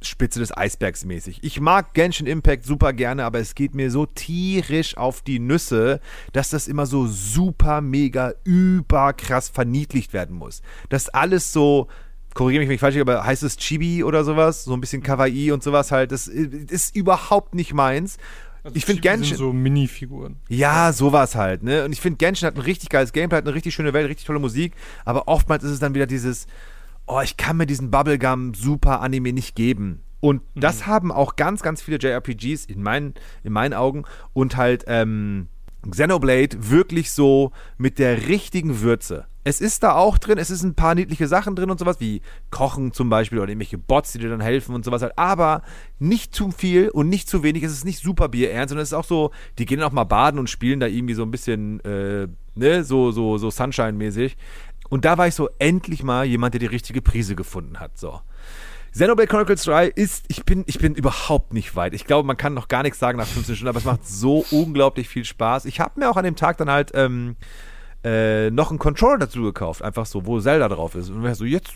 Spitze 0.03 0.39
des 0.39 0.57
Eisbergs 0.57 1.05
mäßig. 1.05 1.41
Ich 1.43 1.61
mag 1.61 1.93
Genshin 1.95 2.27
Impact 2.27 2.65
super 2.65 2.93
gerne, 2.93 3.25
aber 3.25 3.39
es 3.39 3.55
geht 3.55 3.75
mir 3.75 3.91
so 3.91 4.07
tierisch 4.07 4.97
auf 4.97 5.21
die 5.21 5.39
Nüsse, 5.39 6.01
dass 6.33 6.51
das 6.51 6.69
immer 6.69 6.87
so 6.87 7.07
super, 7.07 7.81
mega, 7.81 8.33
überkrass 8.45 9.49
verniedlicht 9.49 10.13
werden 10.13 10.37
muss. 10.37 10.63
Dass 10.89 11.09
alles 11.11 11.53
so, 11.53 11.89
korrigiere 12.35 12.61
mich, 12.61 12.69
wenn 12.69 12.75
ich 12.77 12.81
falsch 12.81 12.95
liege, 12.95 13.11
aber 13.11 13.25
heißt 13.25 13.43
es 13.43 13.57
Chibi 13.57 14.03
oder 14.03 14.25
sowas? 14.25 14.65
So 14.65 14.73
ein 14.73 14.81
bisschen 14.81 15.03
Kawaii 15.03 15.53
und 15.53 15.63
sowas 15.63 15.93
halt. 15.93 16.13
Das 16.13 16.27
ist 16.27 16.97
überhaupt 16.97 17.55
nicht 17.55 17.75
meins. 17.75 18.17
ich 18.73 18.87
finde 18.87 19.03
Chibi 19.03 19.03
sind 19.03 19.03
Genshin. 19.03 19.37
so 19.37 19.53
Minifiguren. 19.53 20.37
Ja, 20.49 20.95
sowas 20.95 21.35
halt, 21.35 21.63
ne? 21.63 21.85
Und 21.85 21.93
ich 21.93 22.01
finde, 22.01 22.17
Genshin 22.17 22.47
hat 22.47 22.57
ein 22.57 22.63
richtig 22.63 22.89
geiles 22.89 23.13
Gameplay, 23.13 23.37
hat 23.37 23.47
eine 23.47 23.55
richtig 23.55 23.75
schöne 23.75 23.93
Welt, 23.93 24.09
richtig 24.09 24.27
tolle 24.27 24.39
Musik, 24.39 24.73
aber 25.05 25.29
oftmals 25.29 25.63
ist 25.63 25.73
es 25.73 25.79
dann 25.79 25.95
wieder 25.95 26.07
dieses, 26.07 26.47
oh, 27.11 27.21
ich 27.21 27.37
kann 27.37 27.57
mir 27.57 27.67
diesen 27.67 27.91
Bubblegum 27.91 28.55
super 28.55 29.01
Anime 29.01 29.33
nicht 29.33 29.57
geben. 29.57 30.03
Und 30.21 30.43
das 30.55 30.87
haben 30.87 31.11
auch 31.11 31.37
ganz, 31.37 31.63
ganz 31.63 31.83
viele 31.83 31.99
JRPGs 31.99 32.67
in 32.67 32.83
meinen, 32.83 33.15
in 33.43 33.53
meinen 33.53 33.73
Augen 33.73 34.05
und 34.35 34.57
halt 34.57 34.85
ähm, 34.87 35.49
Xenoblade 35.89 36.71
wirklich 36.71 37.11
so 37.11 37.53
mit 37.79 37.99
der 37.99 38.29
richtigen 38.29 38.81
Würze. 38.83 39.25
Es 39.43 39.63
ist 39.63 39.83
da 39.83 39.95
auch 39.95 40.19
drin, 40.19 40.37
es 40.37 40.51
ist 40.51 40.63
ein 40.63 40.75
paar 40.75 40.95
niedliche 40.95 41.27
Sachen 41.27 41.57
drin 41.57 41.71
und 41.71 41.79
sowas, 41.79 41.99
wie 41.99 42.21
Kochen 42.51 42.93
zum 42.93 43.09
Beispiel 43.09 43.39
oder 43.39 43.49
irgendwelche 43.49 43.79
Bots, 43.79 44.13
die 44.13 44.19
dir 44.19 44.29
dann 44.29 44.43
helfen 44.43 44.75
und 44.75 44.85
sowas 44.85 45.01
halt. 45.01 45.17
Aber 45.17 45.63
nicht 45.99 46.35
zu 46.35 46.51
viel 46.51 46.91
und 46.91 47.09
nicht 47.09 47.31
zu 47.31 47.43
wenig. 47.43 47.63
Es 47.63 47.73
ist 47.73 47.87
nicht 47.87 48.03
super 48.03 48.29
bierernst, 48.29 48.69
sondern 48.69 48.83
es 48.83 48.91
ist 48.91 48.99
auch 48.99 49.05
so, 49.05 49.31
die 49.59 49.65
gehen 49.65 49.83
auch 49.83 49.93
mal 49.93 50.05
baden 50.05 50.39
und 50.39 50.51
spielen 50.51 50.79
da 50.79 50.87
irgendwie 50.87 51.15
so 51.15 51.23
ein 51.23 51.31
bisschen, 51.31 51.81
äh, 51.81 52.29
ne, 52.55 52.85
so, 52.85 53.11
so, 53.11 53.39
so 53.39 53.51
Sunshine-mäßig. 53.51 54.37
Und 54.91 55.07
da 55.07 55.17
war 55.17 55.27
ich 55.27 55.35
so 55.35 55.49
endlich 55.59 56.03
mal 56.03 56.27
jemand, 56.27 56.53
der 56.55 56.59
die 56.59 56.67
richtige 56.67 57.01
Prise 57.01 57.35
gefunden 57.35 57.81
hat. 57.81 57.99
So. 57.99 58.21
Xenoblade 58.93 59.29
Chronicles 59.29 59.63
3 59.63 59.87
ist, 59.87 60.25
ich 60.29 60.45
bin, 60.45 60.65
ich 60.67 60.79
bin 60.79 60.95
überhaupt 60.95 61.55
nicht 61.55 61.77
weit. 61.77 61.95
Ich 61.95 62.07
glaube, 62.07 62.27
man 62.27 62.37
kann 62.37 62.55
noch 62.55 62.69
gar 62.69 62.83
nichts 62.83 62.99
sagen 62.99 63.19
nach 63.19 63.27
15 63.27 63.55
Stunden, 63.55 63.69
aber 63.69 63.79
es 63.79 63.85
macht 63.85 64.07
so 64.07 64.45
unglaublich 64.51 65.09
viel 65.09 65.25
Spaß. 65.25 65.65
Ich 65.65 65.81
habe 65.81 66.01
mir 66.01 66.11
auch 66.11 66.17
an 66.17 66.25
dem 66.25 66.37
Tag 66.37 66.59
dann 66.59 66.69
halt 66.69 66.91
ähm, 66.95 67.37
äh, 68.03 68.51
noch 68.51 68.71
einen 68.71 68.81
Controller 68.81 69.19
dazu 69.19 69.43
gekauft, 69.43 69.83
einfach 69.83 70.07
so, 70.07 70.27
wo 70.27 70.41
Zelda 70.41 70.69
drauf 70.69 70.97
ist. 70.97 71.09
Und 71.09 71.19
ich 71.19 71.23
war 71.23 71.35
so, 71.37 71.45
jetzt, 71.45 71.73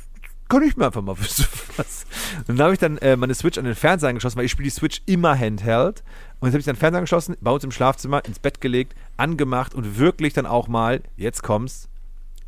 kann 0.48 0.62
ich 0.62 0.76
mir 0.76 0.86
einfach 0.86 1.02
mal 1.02 1.16
was. 1.76 2.06
Und 2.48 2.58
dann 2.58 2.64
habe 2.64 2.72
ich 2.74 2.80
dann 2.80 2.98
äh, 2.98 3.16
meine 3.16 3.34
Switch 3.34 3.58
an 3.58 3.64
den 3.64 3.74
Fernseher 3.74 4.08
angeschlossen, 4.08 4.36
weil 4.36 4.46
ich 4.46 4.50
spiele 4.50 4.64
die 4.64 4.70
Switch 4.70 5.02
immer 5.06 5.38
Handheld. 5.38 6.02
Und 6.40 6.48
jetzt 6.48 6.54
habe 6.54 6.58
ich 6.58 6.64
dann 6.66 6.74
den 6.74 6.80
Fernseher 6.80 6.98
angeschlossen, 6.98 7.36
bei 7.40 7.50
uns 7.50 7.64
im 7.64 7.70
Schlafzimmer, 7.70 8.24
ins 8.24 8.38
Bett 8.38 8.60
gelegt, 8.60 8.94
angemacht 9.16 9.74
und 9.74 9.98
wirklich 9.98 10.32
dann 10.32 10.46
auch 10.46 10.68
mal, 10.68 11.02
jetzt 11.16 11.42
kommt's, 11.42 11.88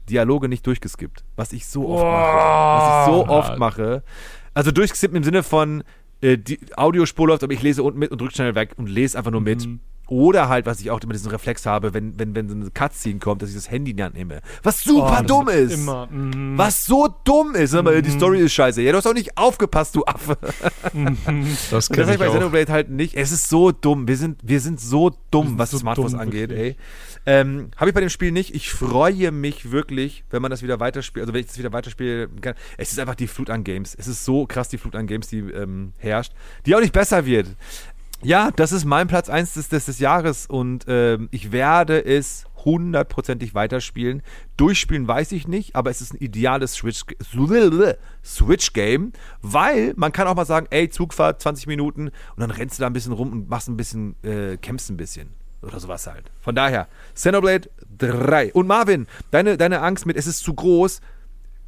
Dialoge 0.08 0.48
nicht 0.48 0.66
durchgeskippt. 0.66 1.24
Was 1.36 1.52
ich 1.52 1.66
so 1.66 1.88
oft 1.88 2.04
mache. 2.04 2.36
Was 2.36 3.08
ich 3.08 3.12
so 3.14 3.28
oft 3.28 3.58
mache. 3.58 4.02
Also 4.54 4.70
durchgeskippt 4.70 5.14
im 5.14 5.24
Sinne 5.24 5.42
von, 5.42 5.82
äh, 6.20 6.38
die 6.38 6.58
Audiospur 6.76 7.28
läuft, 7.28 7.42
aber 7.44 7.52
ich 7.52 7.62
lese 7.62 7.82
unten 7.82 7.98
mit 7.98 8.10
und 8.10 8.20
drücke 8.20 8.34
schnell 8.34 8.54
weg 8.54 8.72
und 8.76 8.88
lese 8.88 9.18
einfach 9.18 9.30
nur 9.30 9.40
mit. 9.42 9.66
Oder 10.08 10.48
halt, 10.48 10.66
was 10.66 10.78
ich 10.78 10.92
auch 10.92 11.00
immer 11.00 11.14
diesen 11.14 11.32
Reflex 11.32 11.66
habe, 11.66 11.92
wenn, 11.92 12.16
wenn, 12.16 12.36
wenn 12.36 12.48
so 12.48 12.54
eine 12.54 12.70
Cutscene 12.70 13.18
kommt, 13.18 13.42
dass 13.42 13.48
ich 13.48 13.56
das 13.56 13.68
Handy 13.72 13.90
in 13.90 13.96
die 13.96 14.04
Hand 14.04 14.14
nehme. 14.14 14.40
Was 14.62 14.80
super 14.84 15.18
Oh, 15.20 15.26
dumm 15.26 15.48
ist. 15.48 15.74
Immer. 15.74 16.06
mhm. 16.06 16.56
Was 16.56 16.86
so 16.86 17.08
dumm 17.24 17.56
ist. 17.56 17.74
Aber 17.74 18.00
die 18.00 18.10
Story 18.12 18.38
ist 18.38 18.52
scheiße. 18.52 18.82
Ja, 18.82 18.92
du 18.92 18.98
hast 18.98 19.06
auch 19.08 19.14
nicht 19.14 19.36
aufgepasst, 19.36 19.96
du 19.96 20.04
Affe. 20.04 20.38
Das 20.92 21.88
Und 21.88 21.98
das 21.98 22.08
ich 22.08 22.18
bei. 22.18 22.28
Xenoblade 22.28 22.72
halt 22.72 22.88
nicht. 22.88 23.16
Es 23.16 23.32
ist 23.32 23.48
so 23.48 23.72
dumm. 23.72 24.06
Wir 24.06 24.16
sind, 24.16 24.38
wir 24.44 24.60
sind 24.60 24.80
so 24.80 25.10
dumm, 25.32 25.48
sind 25.48 25.58
was 25.58 25.72
so 25.72 25.78
Smartphones 25.78 26.14
angeht, 26.14 26.50
wirklich. 26.50 26.76
ey. 26.76 26.76
Ähm, 27.26 27.70
habe 27.76 27.90
ich 27.90 27.94
bei 27.94 28.00
dem 28.00 28.08
Spiel 28.08 28.30
nicht. 28.30 28.54
Ich 28.54 28.70
freue 28.70 29.32
mich 29.32 29.72
wirklich, 29.72 30.24
wenn 30.30 30.40
man 30.42 30.50
das 30.50 30.62
wieder 30.62 30.78
weiterspielt. 30.78 31.24
Also 31.24 31.34
wenn 31.34 31.40
ich 31.40 31.48
das 31.48 31.58
wieder 31.58 31.72
weiterspielen 31.72 32.40
kann. 32.40 32.54
Es 32.78 32.92
ist 32.92 33.00
einfach 33.00 33.16
die 33.16 33.26
Flut 33.26 33.50
an 33.50 33.64
Games. 33.64 33.94
Es 33.98 34.06
ist 34.06 34.24
so 34.24 34.46
krass 34.46 34.68
die 34.68 34.78
Flut 34.78 34.94
an 34.94 35.06
Games, 35.06 35.26
die 35.26 35.40
ähm, 35.40 35.92
herrscht. 35.98 36.32
Die 36.64 36.74
auch 36.74 36.80
nicht 36.80 36.92
besser 36.92 37.26
wird. 37.26 37.48
Ja, 38.22 38.50
das 38.50 38.72
ist 38.72 38.84
mein 38.84 39.08
Platz 39.08 39.28
1 39.28 39.54
des, 39.54 39.68
des, 39.68 39.86
des 39.86 39.98
Jahres 39.98 40.46
und 40.46 40.86
ähm, 40.88 41.28
ich 41.32 41.52
werde 41.52 42.02
es 42.02 42.44
hundertprozentig 42.64 43.54
weiterspielen. 43.54 44.22
Durchspielen 44.56 45.06
weiß 45.06 45.32
ich 45.32 45.46
nicht, 45.46 45.76
aber 45.76 45.90
es 45.90 46.00
ist 46.00 46.14
ein 46.14 46.18
ideales 46.18 46.74
Switch- 46.74 47.04
Switch-Game, 48.24 49.12
weil 49.42 49.92
man 49.96 50.12
kann 50.12 50.26
auch 50.26 50.34
mal 50.34 50.46
sagen, 50.46 50.66
ey, 50.70 50.88
Zugfahrt, 50.88 51.42
20 51.42 51.66
Minuten 51.66 52.08
und 52.08 52.38
dann 52.38 52.50
rennst 52.50 52.78
du 52.78 52.80
da 52.80 52.86
ein 52.86 52.92
bisschen 52.92 53.12
rum 53.12 53.32
und 53.32 53.48
machst 53.48 53.68
ein 53.68 53.76
bisschen, 53.76 54.16
äh, 54.24 54.56
kämpfst 54.56 54.90
ein 54.90 54.96
bisschen. 54.96 55.30
Oder 55.66 55.80
sowas 55.80 56.06
halt. 56.06 56.30
Von 56.40 56.54
daher, 56.54 56.88
Xenoblade 57.14 57.68
3. 57.98 58.52
Und 58.52 58.66
Marvin, 58.66 59.06
deine, 59.30 59.56
deine 59.56 59.80
Angst 59.80 60.06
mit, 60.06 60.16
es 60.16 60.26
ist 60.26 60.40
zu 60.40 60.54
groß, 60.54 61.00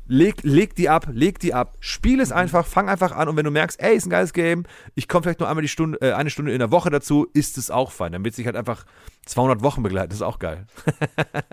leg, 0.09 0.43
leg 0.43 0.75
die 0.75 0.89
ab, 0.89 1.09
leg 1.13 1.39
die 1.39 1.55
ab. 1.55 1.77
Spiel 1.81 2.21
es 2.21 2.33
einfach, 2.33 2.67
fang 2.67 2.89
einfach 2.89 3.13
an 3.13 3.29
und 3.29 3.37
wenn 3.37 3.45
du 3.45 3.51
merkst, 3.51 3.81
ey, 3.81 3.97
ist 3.97 4.07
ein 4.07 4.11
geiles 4.11 4.33
Game, 4.33 4.65
ich 4.95 5.09
komme 5.09 5.25
vielleicht 5.25 5.41
nur 5.41 5.49
einmal 5.49 5.63
die 5.63 5.69
Stunde, 5.69 6.01
äh, 6.01 6.13
eine 6.13 6.31
Stunde 6.31 6.53
in 6.53 6.59
der 6.59 6.71
Woche 6.71 6.91
dazu, 6.91 7.27
ist 7.35 7.59
es 7.59 7.71
auch 7.71 7.91
fein. 7.91 8.13
Dann 8.13 8.25
wird 8.25 8.35
sich 8.35 8.47
halt 8.47 8.57
einfach 8.57 8.85
200 9.27 9.63
Wochen 9.63 9.83
begleiten, 9.83 10.11
das 10.11 10.19
ist 10.19 10.23
auch 10.23 10.39
geil. 10.39 10.67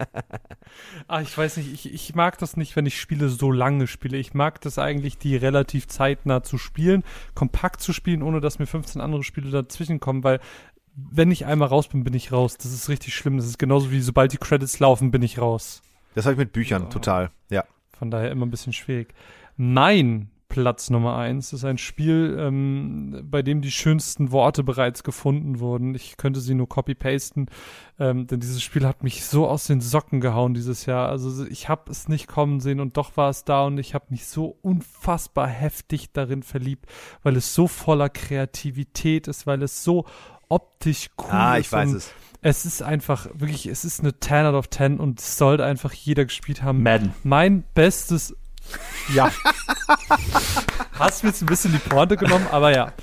Ah, 1.08 1.22
ich 1.22 1.38
weiß 1.38 1.58
nicht, 1.58 1.72
ich, 1.72 1.94
ich 1.94 2.16
mag 2.16 2.38
das 2.40 2.58
nicht, 2.58 2.76
wenn 2.76 2.86
ich 2.86 3.00
Spiele 3.00 3.30
so 3.30 3.52
lange 3.52 3.86
spiele. 3.86 4.18
Ich 4.18 4.34
mag 4.34 4.60
das 4.62 4.80
eigentlich, 4.80 5.18
die 5.18 5.36
relativ 5.36 5.88
zeitnah 5.88 6.42
zu 6.42 6.58
spielen, 6.58 7.04
kompakt 7.36 7.82
zu 7.82 7.94
spielen, 7.94 8.24
ohne 8.24 8.42
dass 8.42 8.60
mir 8.60 8.66
15 8.66 9.00
andere 9.00 9.24
Spiele 9.24 9.52
dazwischen 9.52 10.00
kommen, 10.00 10.24
weil 10.24 10.40
wenn 10.96 11.32
ich 11.32 11.46
einmal 11.46 11.68
raus 11.68 11.88
bin, 11.88 12.04
bin 12.04 12.14
ich 12.14 12.32
raus. 12.32 12.58
Das 12.58 12.72
ist 12.72 12.90
richtig 12.90 13.16
schlimm. 13.16 13.38
Das 13.38 13.46
ist 13.46 13.60
genauso 13.60 13.92
wie 13.92 14.02
sobald 14.02 14.34
die 14.34 14.38
Credits 14.38 14.80
laufen, 14.80 15.12
bin 15.12 15.24
ich 15.24 15.40
raus. 15.40 15.82
Das 16.14 16.26
habe 16.26 16.34
ich 16.34 16.40
mit 16.40 16.54
Büchern, 16.54 16.90
total. 16.90 17.32
Ja. 17.50 17.66
Von 17.98 18.12
daher 18.12 18.32
immer 18.32 18.46
ein 18.46 18.52
bisschen 18.52 18.74
schwierig. 18.74 19.14
Mein 19.58 20.30
Platz 20.48 20.90
Nummer 20.90 21.18
eins 21.18 21.52
ist 21.52 21.66
ein 21.66 21.78
Spiel, 21.78 22.38
ähm, 22.40 23.28
bei 23.30 23.42
dem 23.42 23.62
die 23.62 23.72
schönsten 23.72 24.32
Worte 24.32 24.64
bereits 24.64 25.04
gefunden 25.04 25.60
wurden. 25.60 25.96
Ich 25.96 26.16
könnte 26.16 26.40
sie 26.40 26.54
nur 26.54 26.70
copy-pasten, 26.70 27.48
ähm, 28.00 28.28
denn 28.28 28.40
dieses 28.40 28.64
Spiel 28.64 28.86
hat 28.86 29.04
mich 29.04 29.26
so 29.26 29.48
aus 29.48 29.66
den 29.66 29.82
Socken 29.82 30.22
gehauen 30.22 30.54
dieses 30.54 30.86
Jahr. 30.86 31.10
Also 31.10 31.46
ich 31.48 31.68
habe 31.68 31.92
es 31.92 32.08
nicht 32.08 32.28
kommen 32.28 32.62
sehen 32.62 32.80
und 32.80 32.96
doch 32.96 33.18
war 33.18 33.30
es 33.30 33.44
da 33.44 33.66
und 33.66 33.80
ich 33.80 33.94
habe 33.94 34.06
mich 34.10 34.28
so 34.28 34.58
unfassbar 34.62 35.48
heftig 35.48 36.14
darin 36.14 36.42
verliebt, 36.42 36.86
weil 37.22 37.36
es 37.36 37.54
so 37.54 37.68
voller 37.68 38.10
Kreativität 38.10 39.28
ist, 39.28 39.48
weil 39.48 39.62
es 39.62 39.84
so 39.84 40.06
optisch 40.50 41.10
cool 41.18 41.30
Ah, 41.32 41.56
ist. 41.58 41.66
ich 41.68 41.72
weiß 41.72 41.92
es. 41.94 42.12
Es 42.42 42.66
ist 42.66 42.84
einfach, 42.84 43.28
wirklich, 43.34 43.66
es 43.66 43.86
ist 43.86 44.02
eine 44.02 44.20
10 44.20 44.46
out 44.46 44.54
of 44.56 44.70
10 44.70 45.00
und 45.00 45.20
es 45.20 45.38
sollte 45.38 45.66
einfach 45.66 45.92
jeder 45.94 46.26
gespielt 46.26 46.62
haben. 46.62 46.84
Madden. 46.84 47.14
Mein 47.24 47.64
bestes. 47.74 48.36
Ja. 49.14 49.32
Hast 51.00 51.24
mir 51.24 51.30
jetzt 51.30 51.42
ein 51.42 51.48
bisschen 51.48 51.72
die 51.72 51.78
Pointe 51.80 52.18
genommen, 52.18 52.46
aber 52.52 52.74
ja. 52.76 52.94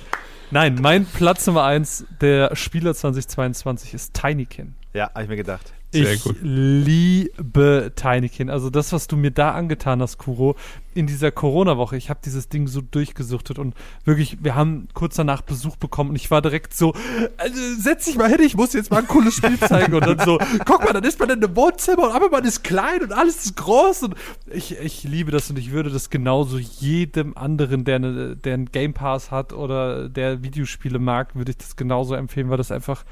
Nein, 0.51 0.75
mein 0.81 1.05
Platz 1.05 1.45
Nummer 1.47 1.63
1 1.63 2.05
der 2.21 2.55
Spieler 2.55 2.93
2022 2.93 3.93
ist 3.93 4.13
Tinykin. 4.13 4.75
Ja, 4.93 5.09
habe 5.09 5.23
ich 5.23 5.29
mir 5.29 5.35
gedacht. 5.35 5.73
Sehr 5.93 6.13
ich 6.13 6.23
gut. 6.23 6.35
liebe 6.41 7.91
Tinykin. 7.95 8.49
Also 8.49 8.69
das, 8.69 8.91
was 8.93 9.07
du 9.07 9.15
mir 9.15 9.31
da 9.31 9.51
angetan 9.51 10.01
hast, 10.01 10.17
Kuro, 10.17 10.55
in 10.95 11.07
dieser 11.07 11.31
Corona-Woche. 11.31 11.97
Ich 11.97 12.09
habe 12.09 12.19
dieses 12.23 12.49
Ding 12.49 12.67
so 12.67 12.81
durchgesuchtet 12.81 13.59
und 13.59 13.75
wirklich, 14.05 14.43
wir 14.43 14.55
haben 14.55 14.87
kurz 14.93 15.15
danach 15.15 15.41
Besuch 15.41 15.75
bekommen 15.75 16.11
und 16.11 16.15
ich 16.15 16.29
war 16.31 16.41
direkt 16.41 16.73
so, 16.73 16.93
also, 17.37 17.59
setz 17.79 18.05
dich 18.05 18.17
mal 18.17 18.29
hin, 18.29 18.41
ich 18.41 18.55
muss 18.55 18.73
jetzt 18.73 18.91
mal 18.91 18.99
ein 18.99 19.07
cooles 19.07 19.35
Spiel 19.35 19.59
zeigen. 19.59 19.93
Und 19.93 20.05
dann 20.05 20.19
so, 20.19 20.39
guck 20.65 20.83
mal, 20.83 20.93
dann 20.93 21.03
ist 21.03 21.19
man 21.19 21.29
in 21.29 21.43
einem 21.43 21.55
Wohnzimmer 21.55 22.09
und 22.09 22.15
aber 22.15 22.29
man 22.29 22.43
ist 22.43 22.63
klein 22.63 23.01
und 23.01 23.11
alles 23.11 23.45
ist 23.45 23.57
groß. 23.57 24.03
Und 24.03 24.15
ich, 24.51 24.77
ich 24.79 25.03
liebe 25.03 25.31
das 25.31 25.49
und 25.49 25.57
ich 25.57 25.71
würde 25.71 25.89
das 25.89 26.09
genauso 26.09 26.57
jedem 26.57 27.35
anderen, 27.37 27.85
der, 27.85 27.95
eine, 27.97 28.35
der 28.35 28.53
einen 28.53 28.71
Game 28.71 28.93
Pass 28.93 29.31
hat 29.31 29.53
oder 29.53 30.09
der 30.09 30.43
Videospiele 30.43 30.99
mag, 30.99 31.35
würde 31.35 31.51
ich 31.51 31.57
das 31.57 31.75
genauso 31.75 32.15
empfehlen, 32.15 32.49
weil 32.49 32.57
das 32.57 32.71
einfach 32.71 33.03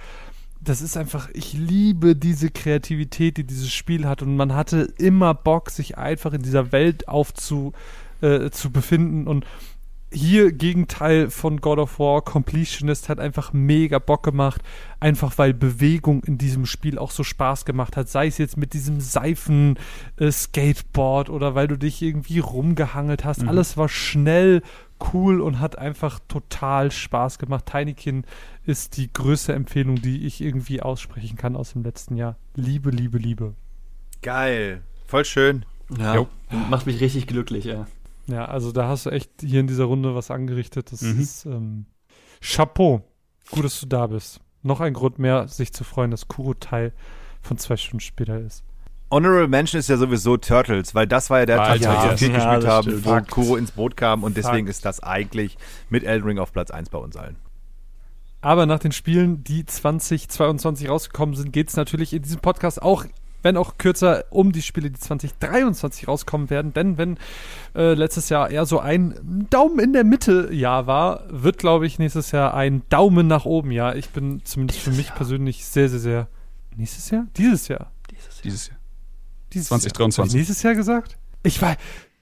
das 0.63 0.81
ist 0.81 0.95
einfach, 0.95 1.29
ich 1.33 1.53
liebe 1.53 2.15
diese 2.15 2.51
Kreativität, 2.51 3.37
die 3.37 3.43
dieses 3.43 3.71
Spiel 3.71 4.07
hat. 4.07 4.21
Und 4.21 4.35
man 4.35 4.53
hatte 4.53 4.93
immer 4.97 5.33
Bock, 5.33 5.71
sich 5.71 5.97
einfach 5.97 6.33
in 6.33 6.43
dieser 6.43 6.71
Welt 6.71 7.07
aufzu 7.07 7.73
äh, 8.21 8.51
zu 8.51 8.71
befinden. 8.71 9.27
Und 9.27 9.45
hier 10.13 10.51
Gegenteil 10.51 11.29
von 11.29 11.61
God 11.61 11.79
of 11.79 11.97
War, 11.97 12.21
Completionist 12.21 13.09
hat 13.09 13.19
einfach 13.19 13.53
mega 13.53 13.97
Bock 13.97 14.23
gemacht, 14.23 14.61
einfach 14.99 15.37
weil 15.37 15.53
Bewegung 15.53 16.23
in 16.25 16.37
diesem 16.37 16.65
Spiel 16.65 16.99
auch 16.99 17.11
so 17.11 17.23
Spaß 17.23 17.65
gemacht 17.65 17.95
hat, 17.95 18.09
sei 18.09 18.27
es 18.27 18.37
jetzt 18.37 18.57
mit 18.57 18.73
diesem 18.73 18.99
Seifen 18.99 19.79
äh, 20.17 20.29
Skateboard 20.29 21.29
oder 21.29 21.55
weil 21.55 21.67
du 21.67 21.77
dich 21.77 22.01
irgendwie 22.01 22.39
rumgehangelt 22.39 23.23
hast, 23.23 23.47
alles 23.47 23.77
war 23.77 23.87
schnell, 23.87 24.61
cool 25.13 25.41
und 25.41 25.59
hat 25.59 25.77
einfach 25.77 26.19
total 26.27 26.91
Spaß 26.91 27.39
gemacht. 27.39 27.65
Tinykin 27.65 28.25
ist 28.65 28.97
die 28.97 29.11
größte 29.11 29.53
Empfehlung, 29.53 29.95
die 30.01 30.25
ich 30.25 30.41
irgendwie 30.41 30.81
aussprechen 30.81 31.37
kann 31.37 31.55
aus 31.55 31.73
dem 31.73 31.83
letzten 31.83 32.15
Jahr. 32.15 32.37
Liebe, 32.55 32.89
Liebe, 32.91 33.17
Liebe. 33.17 33.55
Geil. 34.21 34.81
Voll 35.05 35.25
schön. 35.25 35.65
Ja, 35.97 36.15
Jo. 36.15 36.27
macht 36.69 36.85
mich 36.85 37.01
richtig 37.01 37.27
glücklich, 37.27 37.65
ja. 37.65 37.87
Ja, 38.27 38.45
also 38.45 38.71
da 38.71 38.87
hast 38.87 39.05
du 39.05 39.09
echt 39.09 39.29
hier 39.41 39.59
in 39.59 39.67
dieser 39.67 39.85
Runde 39.85 40.15
was 40.15 40.31
angerichtet. 40.31 40.91
Das 40.91 41.01
Mhm. 41.01 41.19
ist 41.19 41.45
ähm, 41.45 41.85
Chapeau. 42.39 43.01
Gut, 43.49 43.65
dass 43.65 43.79
du 43.81 43.87
da 43.87 44.07
bist. 44.07 44.39
Noch 44.63 44.79
ein 44.79 44.93
Grund 44.93 45.17
mehr, 45.19 45.47
sich 45.47 45.73
zu 45.73 45.83
freuen, 45.83 46.11
dass 46.11 46.27
Kuro 46.27 46.53
Teil 46.53 46.93
von 47.41 47.57
zwei 47.57 47.75
Stunden 47.77 47.99
später 47.99 48.39
ist. 48.39 48.63
Honorable 49.09 49.47
Mention 49.49 49.79
ist 49.79 49.89
ja 49.89 49.97
sowieso 49.97 50.37
Turtles, 50.37 50.95
weil 50.95 51.07
das 51.07 51.29
war 51.29 51.39
ja 51.39 51.45
der 51.47 51.57
Tag, 51.57 51.69
Alter, 51.71 51.99
als 51.99 52.21
wir 52.21 52.29
Ja, 52.29 52.35
gespielt 52.55 52.71
haben, 52.71 52.83
stimmt. 53.01 53.05
wo. 53.05 53.19
Kuro 53.33 53.57
ins 53.57 53.71
Boot 53.71 53.97
kam 53.97 54.23
und 54.23 54.37
deswegen 54.37 54.67
Fakt. 54.67 54.69
ist 54.69 54.85
das 54.85 55.01
eigentlich 55.01 55.57
mit 55.89 56.03
Elden 56.05 56.25
Ring 56.27 56.39
auf 56.39 56.53
Platz 56.53 56.71
1 56.71 56.89
bei 56.89 56.99
uns 56.99 57.17
allen. 57.17 57.35
Aber 58.41 58.65
nach 58.65 58.79
den 58.79 58.91
Spielen, 58.91 59.43
die 59.43 59.65
2022 59.65 60.89
rausgekommen 60.89 61.35
sind, 61.35 61.53
geht 61.53 61.69
es 61.69 61.75
natürlich 61.75 62.13
in 62.13 62.23
diesem 62.23 62.39
Podcast 62.39 62.81
auch, 62.81 63.05
wenn 63.43 63.55
auch 63.55 63.77
kürzer, 63.77 64.25
um 64.31 64.51
die 64.51 64.63
Spiele, 64.63 64.89
die 64.89 64.99
2023 64.99 66.07
rauskommen 66.07 66.49
werden. 66.49 66.73
Denn 66.73 66.97
wenn 66.97 67.17
äh, 67.75 67.93
letztes 67.93 68.29
Jahr 68.29 68.49
eher 68.49 68.65
so 68.65 68.79
ein 68.79 69.47
Daumen 69.49 69.79
in 69.79 69.93
der 69.93 70.03
Mitte 70.03 70.49
Jahr 70.51 70.87
war, 70.87 71.23
wird, 71.29 71.59
glaube 71.59 71.85
ich, 71.85 71.99
nächstes 71.99 72.31
Jahr 72.31 72.55
ein 72.55 72.81
Daumen 72.89 73.27
nach 73.27 73.45
oben 73.45 73.71
Jahr. 73.71 73.95
Ich 73.95 74.09
bin 74.09 74.41
zumindest 74.43 74.79
für 74.79 74.91
mich 74.91 75.13
persönlich 75.13 75.65
sehr, 75.65 75.89
sehr, 75.89 75.99
sehr. 75.99 76.27
Nächstes 76.75 77.09
Jahr? 77.11 77.27
Dieses 77.37 77.67
Jahr. 77.67 77.91
Dieses 78.43 78.67
Jahr. 78.67 78.77
Dieses 79.53 79.67
2023. 79.67 80.33
Jahr. 80.33 80.39
Nächstes 80.39 80.63
Jahr 80.63 80.75
gesagt? 80.75 81.17
Ich 81.43 81.61
war. 81.61 81.77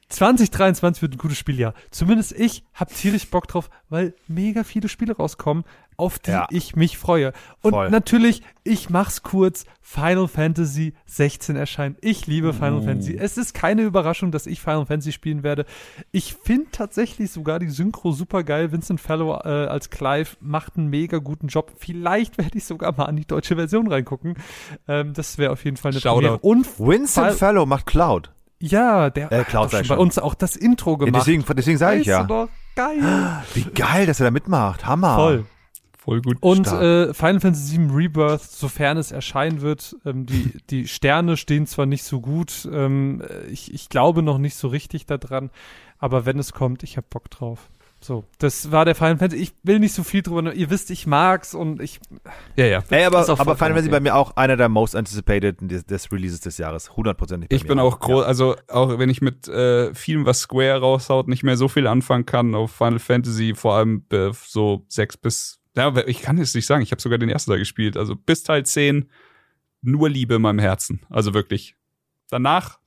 2023 0.09 1.03
wird 1.03 1.13
ein 1.13 1.17
gutes 1.19 1.37
Spieljahr. 1.37 1.75
Zumindest 1.91 2.31
ich 2.31 2.63
hab 2.73 2.93
tierisch 2.93 3.29
Bock 3.29 3.47
drauf, 3.47 3.69
weil 3.89 4.15
mega 4.27 4.63
viele 4.63 4.89
Spiele 4.89 5.15
rauskommen, 5.15 5.65
auf 5.99 6.19
die 6.19 6.31
Ja. 6.31 6.47
ich 6.49 6.76
mich 6.76 6.97
freue. 6.97 7.34
Und 7.61 7.71
Voll. 7.73 7.89
natürlich, 7.89 8.41
ich 8.63 8.89
mach's 8.89 9.21
kurz, 9.23 9.65
Final 9.81 10.27
Fantasy 10.27 10.93
16 11.07 11.55
erscheint. 11.55 11.97
Ich 12.01 12.27
liebe 12.27 12.53
Final 12.53 12.81
Fantasy. 12.84 13.17
Es 13.17 13.38
ist 13.38 13.53
keine 13.53 13.81
Überraschung, 13.81 14.31
dass 14.31 14.45
ich 14.45 14.61
Final 14.61 14.85
Fantasy 14.85 15.11
spielen 15.11 15.43
werde. 15.43 15.65
Ich 16.11 16.35
finde 16.35 16.67
tatsächlich 16.71 17.31
sogar 17.31 17.59
die 17.59 17.69
Synchro 17.69 18.11
super 18.11 18.43
geil. 18.43 18.71
Vincent 18.71 19.01
Fellow 19.01 19.34
äh, 19.43 19.47
als 19.67 19.89
Clive 19.89 20.38
macht 20.39 20.77
einen 20.77 20.88
mega 20.89 21.17
guten 21.17 21.47
Job. 21.47 21.71
Vielleicht 21.77 22.38
werde 22.39 22.57
ich 22.57 22.65
sogar 22.65 22.93
mal 22.95 23.05
an 23.05 23.15
die 23.15 23.26
deutsche 23.26 23.55
Version 23.55 23.88
reingucken. 23.91 24.35
Ähm, 24.88 25.13
das 25.13 25.38
wäre 25.38 25.51
auf 25.53 25.65
jeden 25.65 25.77
Fall 25.77 25.91
eine 25.91 25.99
Shoutout. 26.01 26.15
Premiere. 26.19 26.38
Und 26.39 26.80
Vincent 26.80 27.34
Fellow 27.34 27.65
macht 27.65 27.85
Cloud. 27.88 28.31
ja, 28.59 29.09
der 29.09 29.31
Äh, 29.31 29.39
hat 29.39 29.47
Cloud 29.47 29.71
schon 29.71 29.88
bei 29.88 29.97
uns 29.97 30.19
auch 30.19 30.35
das 30.35 30.55
Intro 30.55 30.91
Ja, 30.91 30.97
gemacht. 31.05 31.21
deswegen 31.26 31.43
deswegen 31.55 31.77
sage 31.80 32.01
ich 32.01 32.07
ja. 32.07 32.27
Geil. 32.76 32.97
Wie 33.55 33.63
geil, 33.63 34.05
dass 34.05 34.19
er 34.19 34.26
da 34.26 34.31
mitmacht. 34.31 34.85
Hammer. 34.85 35.15
Voll. 35.15 35.45
Voll 36.01 36.21
gut. 36.21 36.38
Und 36.39 36.65
äh, 36.67 37.13
Final 37.13 37.41
Fantasy 37.41 37.77
VII 37.77 37.91
Rebirth, 37.91 38.41
sofern 38.41 38.97
es 38.97 39.11
erscheinen 39.11 39.59
wird, 39.59 39.97
ähm, 40.05 40.26
die, 40.26 40.53
die 40.69 40.88
Sterne 40.88 41.35
stehen 41.35 41.67
zwar 41.67 41.85
nicht 41.85 42.03
so 42.03 42.21
gut, 42.21 42.67
ähm, 42.71 43.21
ich, 43.51 43.73
ich 43.73 43.89
glaube 43.89 44.23
noch 44.23 44.38
nicht 44.38 44.55
so 44.55 44.69
richtig 44.69 45.05
daran, 45.05 45.51
aber 45.97 46.26
wenn 46.26 46.39
es 46.39 46.53
kommt, 46.53 46.84
ich 46.84 46.95
hab 46.95 47.09
Bock 47.09 47.30
drauf. 47.30 47.69
So, 48.01 48.23
das 48.38 48.71
war 48.71 48.85
der 48.85 48.95
Final 48.95 49.17
Fantasy. 49.17 49.43
Ich 49.43 49.53
will 49.63 49.80
nicht 49.80 49.93
so 49.93 50.03
viel 50.03 50.21
drüber, 50.21 50.53
ihr 50.53 50.69
wisst, 50.69 50.89
ich 50.89 51.05
mag's 51.05 51.53
und 51.53 51.81
ich, 51.81 51.99
ja, 52.55 52.65
ja. 52.65 52.81
Ey, 52.89 53.03
aber, 53.03 53.19
auch 53.19 53.39
aber 53.39 53.57
Final 53.57 53.73
Fantasy 53.73 53.89
okay. 53.89 53.97
bei 53.97 53.99
mir 53.99 54.15
auch 54.15 54.38
einer 54.38 54.55
der 54.55 54.69
most 54.69 54.95
anticipated 54.95 55.57
des, 55.59 55.85
des 55.85 56.09
Releases 56.09 56.39
des 56.39 56.57
Jahres. 56.57 56.95
Hundertprozentig. 56.95 57.51
Ich 57.51 57.67
bin 57.67 57.77
auch 57.77 57.99
groß, 57.99 58.23
also 58.23 58.55
auch 58.69 58.97
wenn 58.97 59.09
ich 59.09 59.21
mit 59.21 59.49
äh, 59.49 59.93
vielem, 59.93 60.26
was 60.26 60.39
Square 60.39 60.80
raushaut, 60.80 61.27
nicht 61.27 61.43
mehr 61.43 61.57
so 61.57 61.67
viel 61.67 61.88
anfangen 61.88 62.26
kann 62.26 62.55
auf 62.55 62.71
Final 62.71 62.99
Fantasy, 62.99 63.53
vor 63.53 63.76
allem 63.76 64.05
äh, 64.13 64.31
so 64.31 64.85
sechs 64.88 65.17
bis, 65.17 65.59
ja, 65.75 65.95
ich 66.07 66.21
kann 66.21 66.37
es 66.37 66.53
nicht 66.55 66.65
sagen, 66.65 66.81
ich 66.83 66.91
habe 66.91 67.01
sogar 67.01 67.17
den 67.17 67.29
ersten 67.29 67.51
Teil 67.51 67.59
gespielt, 67.59 67.97
also 67.97 68.15
bis 68.15 68.43
Teil 68.43 68.65
10 68.65 69.09
nur 69.81 70.09
Liebe 70.09 70.35
in 70.35 70.41
meinem 70.41 70.59
Herzen, 70.59 71.01
also 71.09 71.33
wirklich. 71.33 71.75
Danach 72.29 72.79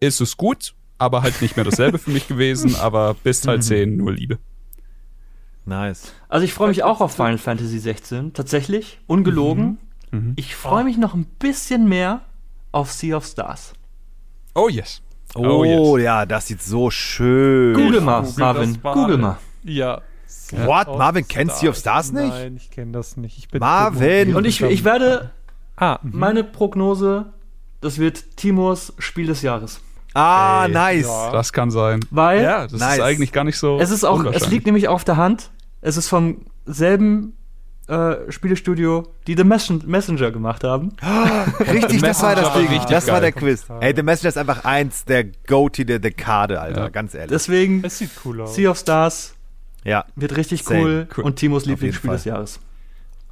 ist 0.00 0.20
es 0.20 0.36
gut, 0.36 0.74
aber 0.98 1.22
halt 1.22 1.42
nicht 1.42 1.56
mehr 1.56 1.64
dasselbe 1.64 1.98
für 1.98 2.10
mich 2.10 2.28
gewesen, 2.28 2.76
aber 2.80 3.14
bis 3.14 3.40
Teil 3.40 3.62
10 3.62 3.96
nur 3.96 4.12
Liebe. 4.12 4.38
Nice. 5.66 6.12
Also 6.28 6.44
ich 6.44 6.52
freue 6.52 6.68
mich 6.68 6.82
auch 6.82 7.00
auf 7.00 7.14
Final 7.14 7.38
Fantasy 7.38 7.78
16, 7.78 8.32
tatsächlich, 8.34 9.00
ungelogen. 9.06 9.78
Mhm. 10.10 10.34
Ich 10.36 10.54
freue 10.54 10.84
mich 10.84 10.98
noch 10.98 11.14
ein 11.14 11.24
bisschen 11.38 11.88
mehr 11.88 12.20
auf 12.70 12.92
Sea 12.92 13.16
of 13.16 13.24
Stars. 13.26 13.72
Oh 14.54 14.68
yes. 14.68 15.00
Oh, 15.34 15.64
Oh, 15.64 15.96
ja, 15.98 16.26
das 16.26 16.46
sieht 16.46 16.62
so 16.62 16.90
schön. 16.90 17.74
Google 17.74 18.02
mal, 18.02 18.22
google 18.22 18.38
Marvin, 18.38 18.78
google 18.82 19.18
mal. 19.18 19.38
ja. 19.64 20.00
What? 20.52 20.88
Marvin 20.98 21.26
kennt 21.26 21.52
Sea 21.52 21.70
of 21.70 21.76
Stars 21.76 22.12
nicht? 22.12 22.28
Nein, 22.28 22.56
ich 22.56 22.70
kenne 22.70 22.92
das 22.92 23.16
nicht. 23.16 23.38
Ich 23.38 23.48
bin 23.48 23.60
Marvin! 23.60 24.36
Und 24.36 24.44
ich, 24.46 24.60
ich 24.60 24.84
werde 24.84 25.30
ah, 25.76 25.98
mhm. 26.02 26.18
meine 26.18 26.44
Prognose, 26.44 27.32
das 27.80 27.98
wird 27.98 28.36
Timurs 28.36 28.92
Spiel 28.98 29.26
des 29.26 29.42
Jahres. 29.42 29.80
Ah, 30.14 30.66
Ey, 30.66 30.72
nice. 30.72 31.06
ja. 31.06 31.32
Das 31.32 31.52
kann 31.52 31.70
sein. 31.70 32.00
Weil 32.10 32.42
Ja, 32.42 32.62
das 32.68 32.80
Nice. 32.80 32.94
ist 32.94 33.00
eigentlich 33.00 33.32
gar 33.32 33.42
nicht 33.44 33.58
so. 33.58 33.78
es 33.80 33.90
ist 33.90 34.04
auch, 34.04 34.24
es 34.26 34.48
liegt 34.48 34.66
nämlich 34.66 34.86
auf 34.88 35.02
der 35.04 35.16
Hand. 35.16 35.50
Es 35.80 35.96
ist 35.96 36.08
vom 36.08 36.42
selben 36.66 37.36
äh, 37.88 38.30
Spielestudio, 38.30 39.08
die 39.26 39.36
The 39.36 39.42
Messen- 39.44 39.82
Messenger 39.86 40.30
gemacht 40.30 40.62
haben. 40.64 40.92
Richtig, 41.60 42.00
das 42.00 42.22
war 42.22 42.34
das 42.36 42.52
Ding. 42.54 42.68
Das 42.88 43.08
war 43.08 43.20
der 43.20 43.32
Quiz. 43.32 43.66
Ey, 43.80 43.92
The 43.94 44.02
Messenger 44.02 44.28
ist 44.28 44.38
einfach 44.38 44.64
eins 44.64 45.04
der 45.04 45.24
Go-To 45.24 45.84
der 45.84 45.98
Dekade, 45.98 46.60
Alter. 46.60 46.82
Ja. 46.84 46.88
Ganz 46.90 47.14
ehrlich. 47.14 47.30
Deswegen 47.30 47.82
Es 47.84 47.98
sieht 47.98 48.10
cool 48.24 48.42
aus. 48.42 48.54
Sea 48.54 48.70
of 48.70 48.78
Stars 48.78 49.34
ja, 49.84 50.04
wird 50.16 50.36
richtig 50.36 50.68
cool, 50.70 51.06
Cool. 51.16 51.24
und 51.24 51.36
Timos 51.36 51.66
Lieblingsspiel 51.66 52.10
des 52.10 52.24
Jahres. 52.24 52.60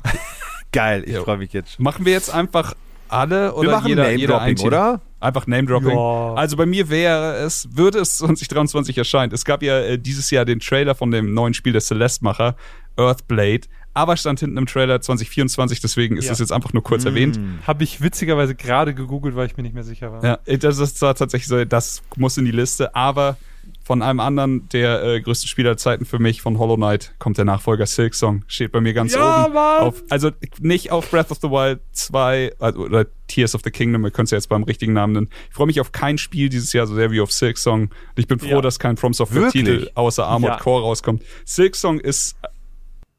geil. 0.72 1.04
Ich 1.06 1.16
freue 1.18 1.38
mich 1.38 1.52
jetzt. 1.52 1.78
Machen 1.80 2.04
wir 2.04 2.12
jetzt 2.12 2.32
einfach 2.32 2.74
alle 3.08 3.54
oder 3.54 3.68
Wir 3.68 3.76
machen 3.76 3.88
jeder, 3.88 4.10
jeder 4.12 4.40
ein 4.40 4.54
Name-Dropping, 4.54 4.56
Team? 4.56 4.66
oder? 4.68 5.00
Einfach 5.20 5.46
Name-Dropping. 5.46 5.90
Ja. 5.90 6.34
Also 6.34 6.56
bei 6.56 6.66
mir 6.66 6.88
wäre 6.88 7.34
es, 7.36 7.68
würde 7.76 7.98
es 8.00 8.16
2023 8.18 8.96
erscheint. 8.98 9.32
Es 9.32 9.44
gab 9.44 9.62
ja 9.62 9.78
äh, 9.80 9.98
dieses 9.98 10.30
Jahr 10.30 10.44
den 10.44 10.60
Trailer 10.60 10.94
von 10.94 11.10
dem 11.10 11.34
neuen 11.34 11.54
Spiel 11.54 11.72
der 11.72 11.82
Celeste-Macher, 11.82 12.56
Earthblade. 12.96 13.68
Aber 13.94 14.16
stand 14.16 14.40
hinten 14.40 14.56
im 14.56 14.64
Trailer 14.64 15.02
2024, 15.02 15.80
deswegen 15.80 16.16
ist 16.16 16.24
Ja. 16.24 16.30
das 16.30 16.38
jetzt 16.38 16.50
einfach 16.52 16.72
nur 16.72 16.82
kurz 16.82 17.04
erwähnt. 17.04 17.38
Habe 17.66 17.84
ich 17.84 18.00
witzigerweise 18.00 18.54
gerade 18.54 18.94
gegoogelt, 18.94 19.36
weil 19.36 19.46
ich 19.46 19.56
mir 19.58 19.62
nicht 19.62 19.74
mehr 19.74 19.84
sicher 19.84 20.10
war. 20.10 20.24
Ja, 20.24 20.56
das 20.56 20.78
ist 20.78 20.96
zwar 20.98 21.14
tatsächlich 21.14 21.48
so, 21.48 21.62
das 21.66 22.00
muss 22.16 22.38
in 22.38 22.46
die 22.46 22.52
Liste, 22.52 22.94
aber 22.96 23.36
von 23.84 24.00
einem 24.02 24.20
anderen 24.20 24.68
der 24.68 25.02
äh, 25.02 25.20
größten 25.20 25.48
Spieler 25.48 25.70
der 25.70 25.76
Zeiten 25.76 26.04
für 26.04 26.18
mich, 26.18 26.40
von 26.40 26.59
Hollow 26.59 26.76
Knight, 26.76 27.14
kommt 27.18 27.36
der 27.38 27.44
Nachfolger 27.44 27.86
Silk 27.86 28.14
Song. 28.14 28.44
Steht 28.46 28.70
bei 28.72 28.80
mir 28.80 28.92
ganz 28.94 29.14
Ja, 29.14 29.44
oben. 29.46 29.54
Mann! 29.54 29.80
Auf, 29.82 30.02
also 30.09 30.30
nicht 30.60 30.90
auf 30.92 31.10
Breath 31.10 31.30
of 31.30 31.38
the 31.42 31.48
Wild 31.50 31.80
2 31.92 32.52
also, 32.60 32.78
oder 32.80 33.06
Tears 33.26 33.54
of 33.54 33.62
the 33.64 33.70
Kingdom, 33.70 34.04
ihr 34.04 34.10
könnt 34.10 34.26
es 34.26 34.30
ja 34.30 34.36
jetzt 34.38 34.48
beim 34.48 34.62
richtigen 34.62 34.92
Namen 34.92 35.12
nennen. 35.14 35.28
Ich 35.48 35.54
freue 35.56 35.66
mich 35.66 35.80
auf 35.80 35.90
kein 35.92 36.18
Spiel 36.18 36.48
dieses 36.48 36.72
Jahr 36.72 36.86
so 36.86 36.94
sehr 36.94 37.10
wie 37.10 37.20
auf 37.20 37.32
Silk 37.32 37.59
Song. 37.59 37.82
Und 37.82 37.92
ich 38.16 38.26
bin 38.28 38.38
froh, 38.38 38.46
Ja. 38.46 38.60
dass 38.60 38.78
kein 38.78 38.96
From 38.96 39.12
Software-Titel 39.14 39.90
außer 39.94 40.26
Armored 40.26 40.54
Ja. 40.54 40.60
Core 40.60 40.82
rauskommt. 40.82 41.22
Silk 41.44 41.74
Song 41.76 41.98
ist, 41.98 42.36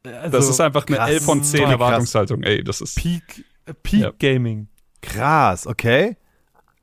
Also, 0.03 0.30
das 0.38 0.49
ist 0.49 0.60
einfach 0.61 0.85
eine 0.88 0.98
krass. 0.98 1.10
11 1.10 1.23
von 1.26 1.44
10 1.44 1.61
Krass. 1.61 1.72
Erwartungshaltung. 1.72 2.44
Ey, 2.44 2.64
das 2.64 2.81
ist. 2.81 2.95
Peak, 2.95 3.45
äh, 3.65 3.73
Peak 3.84 4.02
Ja. 4.02 4.11
Gaming. 4.19 4.68
Krass, 5.02 5.68
okay. 5.68 6.15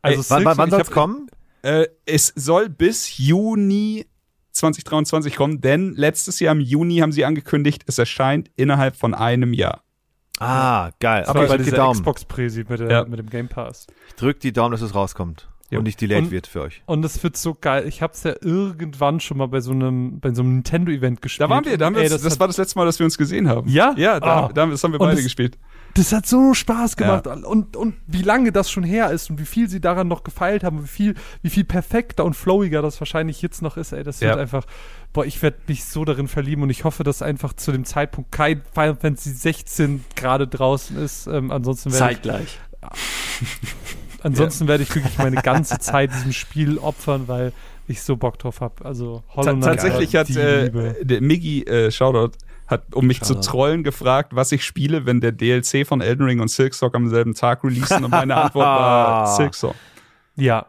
Also 0.03 0.19
wann 0.19 0.23
Silk 0.25 0.45
wann, 0.47 0.59
wann 0.59 0.69
ich 0.69 0.71
soll 0.73 0.81
es 0.83 0.87
hab- 0.89 0.95
kommen? 0.95 1.31
Äh, 1.63 1.87
es 2.07 2.33
soll 2.37 2.69
bis 2.69 3.19
Juni 3.19 4.07
2023 4.53 5.37
kommen, 5.37 5.61
denn 5.61 5.93
letztes 5.95 6.41
Jahr 6.41 6.53
im 6.53 6.61
Juni 6.61 6.99
haben 6.99 7.13
sie 7.13 7.25
angekündigt, 7.25 7.83
es 7.87 7.99
erscheint 7.99 8.51
innerhalb 8.57 8.97
von 8.97 9.15
einem 9.15 9.53
Jahr. 9.53 9.83
Ah, 10.39 10.91
geil. 11.01 11.25
Aber 11.27 11.45
ich 11.45 11.49
bei 11.51 11.59
dieser 11.59 11.77
Daumen. 11.77 11.93
Xbox-Präsi 11.99 12.65
mit, 12.69 12.81
der- 12.81 12.91
Ja. 12.91 13.05
mit 13.05 13.19
dem 13.19 13.29
Game 13.29 13.49
Pass. 13.49 13.87
Ich 14.09 14.15
drück 14.15 14.41
die 14.41 14.53
Daumen, 14.53 14.73
dass 14.73 14.81
es 14.81 14.95
rauskommt. 14.95 15.49
Jo. 15.71 15.79
Und 15.79 15.85
nicht 15.85 16.01
delayed 16.01 16.25
Und- 16.25 16.31
wird 16.33 16.47
für 16.49 16.63
euch. 16.63 16.83
Und 16.87 17.05
es 17.05 17.23
wird 17.23 17.37
so 17.37 17.55
geil. 17.55 17.87
Ich 17.87 18.03
habe 18.03 18.13
es 18.13 18.25
ja 18.25 18.35
irgendwann 18.41 19.21
schon 19.21 19.37
mal 19.37 19.47
bei 19.47 19.61
so 19.61 19.71
einem, 19.71 20.19
bei 20.19 20.33
so 20.35 20.43
einem 20.43 20.55
Nintendo-Event 20.55 21.23
gespielt. 21.23 21.49
Da 21.49 21.55
waren 21.55 21.65
wir, 21.65 21.79
da 21.79 21.87
haben 21.87 21.95
wir 21.95 22.03
Ey, 22.03 22.09
das, 22.09 22.25
hat, 22.25 22.41
war 22.41 22.49
das 22.49 22.57
letzte 22.57 22.77
Mal, 22.79 22.87
dass 22.87 22.99
wir 22.99 23.05
uns 23.05 23.17
gesehen 23.17 23.49
haben. 23.49 23.69
Ja? 23.69 23.95
Ja, 23.97 24.19
da, 24.19 24.47
Ah. 24.47 24.53
da, 24.53 24.67
das 24.67 24.83
haben 24.83 24.93
wir 24.93 25.01
Und 25.01 25.07
beide 25.07 25.17
das- 25.17 25.25
gespielt. 25.25 25.59
Das 25.95 26.13
hat 26.13 26.27
so 26.27 26.55
Spaß 26.55 26.97
gemacht. 26.97 27.27
Und, 27.27 27.77
und 27.77 27.95
wie 28.07 28.23
lange 28.23 28.53
das 28.53 28.71
schon 28.71 28.85
her 28.85 29.11
ist 29.11 29.31
und 29.31 29.39
wie 29.41 29.45
viel 29.45 29.69
sie 29.69 29.81
daran 29.81 30.09
noch 30.09 30.23
gefeilt 30.25 30.63
haben 30.65 30.79
und 30.79 30.85
wie 30.85 30.89
viel, 30.89 31.15
wie 31.43 31.51
viel 31.51 31.65
perfekter 31.65 32.25
und 32.25 32.35
flowiger 32.35 32.83
das 32.83 33.01
wahrscheinlich 33.01 33.43
jetzt 33.43 33.63
noch 33.63 33.77
ist. 33.77 33.93
Ey, 33.93 34.03
das 34.05 34.21
wird 34.21 34.35
Ja. 34.37 34.41
einfach, 34.41 34.65
boah, 35.13 35.25
ich 35.25 35.41
werde 35.43 35.59
mich 35.67 35.85
so 35.85 36.05
darin 36.05 36.29
verlieben 36.29 36.63
und 36.63 36.71
ich 36.71 36.85
hoffe, 36.85 37.03
dass 37.05 37.23
einfach 37.23 37.53
zu 37.55 37.73
dem 37.73 37.85
Zeitpunkt 37.85 38.31
kein 38.33 38.63
Final 38.73 38.97
Fantasy 38.97 39.31
16 39.31 40.05
gerade 40.17 40.47
draußen 40.47 40.97
ist. 40.97 41.27
Ähm, 41.27 41.51
ansonsten 41.51 41.93
werde 41.93 42.13
ich 42.13 42.17
Zeitgleich. 42.19 42.59
Ansonsten 44.23 44.69
werde 44.69 44.83
ich 44.83 44.95
wirklich 44.95 45.17
meine 45.19 45.37
ganze 45.43 45.79
Zeit 45.79 46.13
diesem 46.13 46.33
Spiel 46.33 46.79
opfern, 46.79 47.27
weil 47.27 47.53
ich 47.89 48.03
so 48.03 48.17
Bock 48.17 48.39
drauf 48.39 48.61
habe. 48.61 48.85
Also 48.85 49.23
Hollow 49.35 49.53
Knight, 49.57 49.65
tatsächlich 49.65 50.15
hat 50.15 50.29
die 50.29 50.39
äh, 50.39 51.05
der 51.05 51.21
Miggy 51.23 51.63
äh, 51.65 51.91
Shoutout 51.91 52.37
hat, 52.71 52.95
um 52.95 53.07
mich 53.07 53.21
zu 53.21 53.35
Shoutout. 53.35 53.47
trollen, 53.49 53.83
gefragt, 53.85 54.35
was 54.35 54.53
ich 54.53 54.65
spiele, 54.65 55.05
wenn 55.07 55.21
der 55.21 55.33
DLC 55.33 55.87
von 55.87 56.01
Elden 56.01 56.25
Ring 56.25 56.41
und 56.41 56.49
Silksong 56.49 56.95
am 56.95 57.09
selben 57.09 57.35
Tag 57.35 57.65
releasen. 57.65 58.05
Und 58.05 58.11
meine 58.13 58.37
Antwort 58.37 58.65
war 58.65 59.27
Silksong. 59.37 59.75
Ja. 60.37 60.67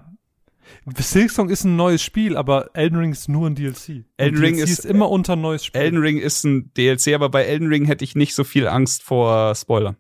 Silksong 0.98 1.50
ist 1.50 1.64
ein 1.64 1.76
neues 1.76 2.02
Spiel, 2.02 2.36
aber 2.36 2.72
Elden 2.74 2.98
Ring 2.98 3.12
ist 3.12 3.30
nur 3.30 3.48
ein 3.48 3.56
DLC. 3.56 4.04
Elden 4.18 4.40
Ring 4.40 4.56
DLC 4.56 4.70
ist- 4.70 4.86
immer 4.86 5.10
unter 5.10 5.34
ein 5.34 5.42
neues 5.42 5.64
Spiel. 5.66 5.80
Elden 5.82 6.00
Ring 6.00 6.18
ist 6.18 6.44
ein 6.44 6.72
DLC, 6.76 7.14
aber 7.14 7.30
bei 7.30 7.44
Elden 7.44 7.68
Ring 7.68 7.86
hätte 7.86 8.04
ich 8.04 8.16
nicht 8.16 8.34
so 8.34 8.44
viel 8.44 8.68
Angst 8.68 9.04
vor 9.04 9.54
Spoilern. 9.56 9.96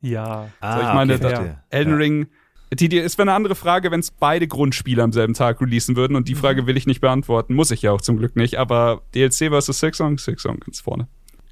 ja. 0.00 0.48
Ah, 0.60 0.80
ich 0.88 0.94
meine, 0.94 1.14
okay. 1.14 1.54
Elden 1.70 1.92
ja. 1.94 1.96
Ring, 1.98 2.26
die, 2.72 2.88
die, 2.88 2.98
es 2.98 3.16
wäre 3.18 3.28
eine 3.28 3.34
andere 3.34 3.54
Frage, 3.54 3.90
wenn 3.90 4.00
es 4.00 4.10
beide 4.10 4.46
Grundspiele 4.46 5.02
am 5.02 5.12
selben 5.12 5.34
Tag 5.34 5.60
releasen 5.60 5.96
würden 5.96 6.16
und 6.16 6.28
die 6.28 6.34
Mhm. 6.34 6.38
Frage 6.38 6.66
will 6.66 6.76
ich 6.76 6.86
nicht 6.86 7.00
beantworten. 7.00 7.54
Muss 7.54 7.70
ich 7.70 7.82
ja 7.82 7.92
auch 7.92 8.00
zum 8.00 8.16
Glück 8.18 8.36
nicht, 8.36 8.56
aber 8.56 9.02
DLC 9.14 9.48
versus 9.48 9.78
Silksong, 9.78 10.18
Silksong 10.18 10.60
ganz 10.60 10.80
vorne. 10.80 11.08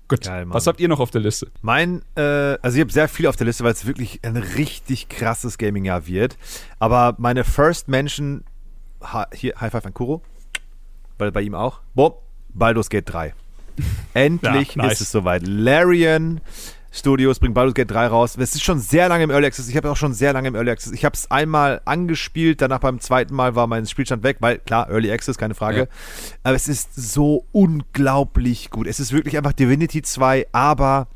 Gut, 0.09 0.21
Geil, 0.23 0.45
was 0.49 0.69
habt 0.69 0.79
ihr 0.79 0.87
noch 0.89 1.01
auf 1.01 1.11
der 1.11 1.21
Liste? 1.21 1.49
Mein, 1.63 2.03
äh, 2.15 2.21
also 2.21 2.77
ich 2.77 2.81
habe 2.81 2.93
sehr 2.93 3.09
viel 3.09 3.27
auf 3.27 3.35
der 3.35 3.47
Liste, 3.47 3.65
weil 3.65 3.73
es 3.73 3.87
wirklich 3.87 4.21
ein 4.23 4.37
richtig 4.37 5.09
krasses 5.09 5.59
Gaming-Jahr 5.59 6.07
wird. 6.07 6.37
Aber 6.79 7.17
meine 7.19 7.43
First 7.43 7.89
Mention, 7.89 8.45
ha, 9.03 9.27
hier, 9.35 9.55
High 9.61 9.73
Five 9.73 9.85
an 9.85 9.95
Kuro, 9.95 10.23
weil 11.19 11.33
bei 11.33 11.43
ihm 11.43 11.57
auch, 11.57 11.81
boom, 11.95 12.13
Baldur's 12.51 12.89
Gate 12.89 13.09
3. 13.13 13.35
Endlich 14.15 14.77
Ja, 14.77 14.83
nice. 14.83 14.93
ist 14.93 15.01
es 15.01 15.11
soweit. 15.11 15.43
Larian 15.45 16.41
Studios 16.97 17.39
bringt 17.39 17.55
Baldur's 17.55 17.75
Gate 17.75 17.91
3 17.91 18.07
raus. 18.07 18.37
Es 18.39 18.55
ist 18.55 18.65
schon 18.65 18.79
sehr 18.81 19.09
lange 19.09 19.25
im 19.25 19.31
Early 19.31 19.47
Access. 19.47 19.69
Ich 19.69 19.77
habe 19.77 19.91
auch 19.91 19.97
schon 19.97 20.15
sehr 20.15 20.33
lange 20.33 20.49
im 20.49 20.55
Early 20.55 20.71
Access. 20.71 20.93
Ich 20.93 21.05
habe 21.05 21.15
es 21.15 21.31
einmal 21.31 21.81
angespielt, 21.85 22.61
danach 22.61 22.81
beim 22.81 23.01
zweiten 23.01 23.35
Mal 23.35 23.55
war 23.55 23.67
mein 23.67 23.87
Spielstand 23.87 24.23
weg, 24.23 24.39
weil 24.41 24.59
klar, 24.59 24.89
Early 24.91 25.13
Access, 25.13 25.39
keine 25.39 25.55
Frage. 25.55 25.79
Ja. 25.79 25.87
Aber 26.43 26.57
es 26.57 26.69
ist 26.69 26.95
so 26.95 27.45
unglaublich 27.53 28.71
gut. 28.71 28.87
Es 28.87 29.01
ist 29.01 29.13
wirklich 29.13 29.37
einfach 29.37 29.53
Divinity 29.53 30.03
2, 30.03 30.49
aber 30.53 31.09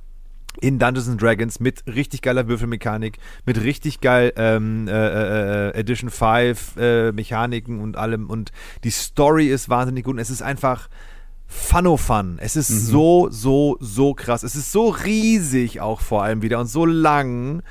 in 0.60 0.78
Dungeons 0.78 1.08
and 1.08 1.22
Dragons 1.22 1.60
mit 1.60 1.84
richtig 1.86 2.22
geiler 2.22 2.48
Würfelmechanik, 2.48 3.18
mit 3.46 3.62
richtig 3.62 4.00
geil 4.00 4.32
ähm, 4.36 4.88
äh, 4.88 4.92
äh, 4.92 5.68
äh, 5.68 5.78
Edition 5.78 6.10
5 6.10 6.76
äh, 6.76 7.12
Mechaniken 7.12 7.80
und 7.80 7.96
allem. 7.96 8.28
Und 8.28 8.52
die 8.84 8.90
Story 8.90 9.48
ist 9.48 9.68
wahnsinnig 9.68 10.04
gut. 10.04 10.14
Und 10.14 10.18
es 10.18 10.30
ist 10.30 10.42
einfach 10.42 10.88
Fun-o-Fun. 11.52 12.38
Es 12.40 12.54
ist 12.54 12.68
so, 12.68 13.28
so, 13.28 13.76
so 13.80 14.14
krass. 14.14 14.44
Es 14.44 14.54
ist 14.54 14.70
so 14.70 14.88
riesig 14.88 15.80
auch 15.80 16.00
vor 16.00 16.22
allem 16.22 16.42
wieder 16.42 16.60
und 16.60 16.68
so 16.68 16.86
lang. 16.86 17.62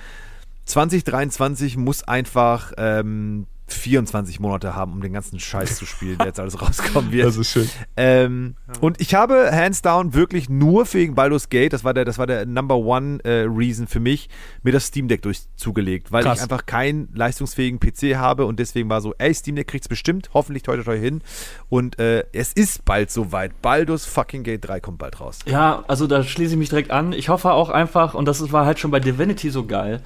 2023 0.66 1.78
muss 1.78 2.04
einfach 2.04 2.74
ähm, 2.78 3.48
24 3.74 4.40
Monate 4.40 4.76
haben, 4.76 4.94
um 4.94 5.02
den 5.02 5.14
ganzen 5.14 5.40
Scheiß 5.40 5.78
zu 5.78 5.86
spielen, 5.86 6.18
der 6.18 6.28
jetzt 6.28 6.40
alles 6.40 6.62
rauskommen 6.62 7.12
wird. 7.12 7.28
Das 7.28 7.38
ist 7.38 7.50
schön. 7.50 7.70
Ähm, 7.98 8.56
Und 8.82 9.00
ich 9.02 9.16
habe 9.16 9.52
hands 9.52 9.82
down 9.82 10.14
wirklich 10.14 10.50
nur 10.50 10.92
wegen 10.94 11.16
Baldur's 11.16 11.50
Gate, 11.50 11.74
das 11.74 11.84
war 11.84 11.94
der, 11.94 12.06
das 12.06 12.18
war 12.18 12.28
der 12.28 12.46
Number 12.46 12.78
One 12.78 13.20
äh, 13.24 13.46
Reason 13.48 13.88
für 13.88 14.00
mich, 14.00 14.30
mir 14.64 14.72
das 14.72 14.88
Steam 14.88 15.08
Deck 15.08 15.22
durch 15.22 15.42
zugelegt, 15.56 16.12
weil 16.12 16.24
Krass. 16.24 16.38
ich 16.38 16.44
einfach 16.44 16.66
keinen 16.66 17.10
leistungsfähigen 17.14 17.80
PC 17.80 18.18
habe 18.18 18.46
und 18.46 18.60
deswegen 18.60 18.90
war 18.90 19.02
so, 19.02 19.14
ey, 19.18 19.34
Steam 19.34 19.56
Deck 19.56 19.68
kriegt's 19.68 19.88
bestimmt, 19.88 20.30
hoffentlich 20.34 20.64
toi 20.64 20.76
toi 20.76 20.84
toi 20.84 21.00
hin. 21.00 21.22
Und 21.70 22.00
äh, 22.00 22.26
es 22.34 22.54
ist 22.54 22.86
bald 22.86 23.12
soweit. 23.12 23.62
Baldur's 23.62 24.06
fucking 24.06 24.44
Gate 24.44 24.68
3 24.68 24.80
kommt 24.80 24.98
bald 24.98 25.20
raus. 25.20 25.40
Ja, 25.46 25.84
also 25.88 26.08
da 26.08 26.24
schließe 26.24 26.54
ich 26.54 26.60
mich 26.60 26.70
direkt 26.70 26.92
an. 26.92 27.14
Ich 27.14 27.30
hoffe 27.30 27.52
auch 27.52 27.70
einfach, 27.70 28.14
und 28.14 28.26
das 28.26 28.52
war 28.52 28.66
halt 28.66 28.80
schon 28.80 28.92
bei 28.92 29.00
Divinity 29.00 29.50
so 29.50 29.66
geil, 29.66 30.02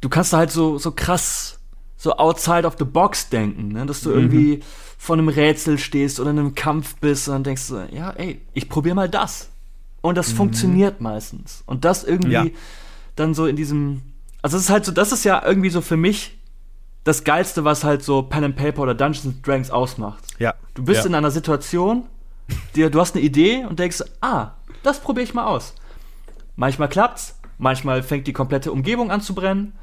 du 0.00 0.08
kannst 0.08 0.32
da 0.32 0.38
halt 0.38 0.50
so, 0.50 0.78
so 0.78 0.92
krass 0.92 1.59
so 2.00 2.16
outside 2.16 2.66
of 2.66 2.76
the 2.78 2.84
box 2.86 3.28
denken, 3.28 3.68
ne? 3.72 3.84
dass 3.84 4.00
du 4.00 4.10
irgendwie 4.10 4.60
vor 4.96 5.16
einem 5.16 5.28
Rätsel 5.28 5.76
stehst 5.76 6.18
oder 6.18 6.30
in 6.30 6.38
einem 6.38 6.54
Kampf 6.54 6.96
bist 6.96 7.28
und 7.28 7.34
dann 7.34 7.44
denkst 7.44 7.68
du, 7.68 7.86
ja, 7.92 8.10
ey, 8.12 8.40
ich 8.54 8.70
probier 8.70 8.94
mal 8.94 9.08
das. 9.08 9.50
Und 10.00 10.16
das 10.16 10.32
funktioniert 10.32 11.02
meistens. 11.02 11.62
Und 11.66 11.84
das 11.84 12.04
irgendwie 12.04 12.32
Ja. 12.32 12.46
dann 13.16 13.34
so 13.34 13.46
in 13.46 13.54
diesem, 13.54 14.00
also 14.40 14.56
es 14.56 14.62
ist 14.64 14.70
halt 14.70 14.86
so, 14.86 14.92
das 14.92 15.12
ist 15.12 15.24
ja 15.24 15.42
irgendwie 15.44 15.68
so 15.68 15.82
für 15.82 15.98
mich 15.98 16.38
das 17.04 17.22
Geilste, 17.22 17.64
was 17.64 17.84
halt 17.84 18.02
so 18.02 18.22
Pen 18.22 18.44
and 18.44 18.56
Paper 18.56 18.80
oder 18.80 18.94
Dungeons 18.94 19.26
and 19.26 19.46
Dragons 19.46 19.70
ausmacht. 19.70 20.24
Ja. 20.38 20.54
Du 20.72 20.82
bist 20.82 21.00
ja. 21.00 21.06
in 21.06 21.14
einer 21.14 21.30
Situation, 21.30 22.04
dir, 22.74 22.88
du 22.88 22.98
hast 22.98 23.14
eine 23.14 23.22
Idee 23.22 23.66
und 23.66 23.78
denkst, 23.78 24.02
ah, 24.22 24.52
das 24.82 25.00
probiere 25.00 25.24
ich 25.24 25.34
mal 25.34 25.44
aus. 25.44 25.74
Manchmal 26.56 26.88
klappt's, 26.88 27.38
manchmal 27.58 28.02
fängt 28.02 28.26
die 28.26 28.32
komplette 28.32 28.72
Umgebung 28.72 29.10
an 29.10 29.20
zu 29.20 29.34
brennen, 29.34 29.74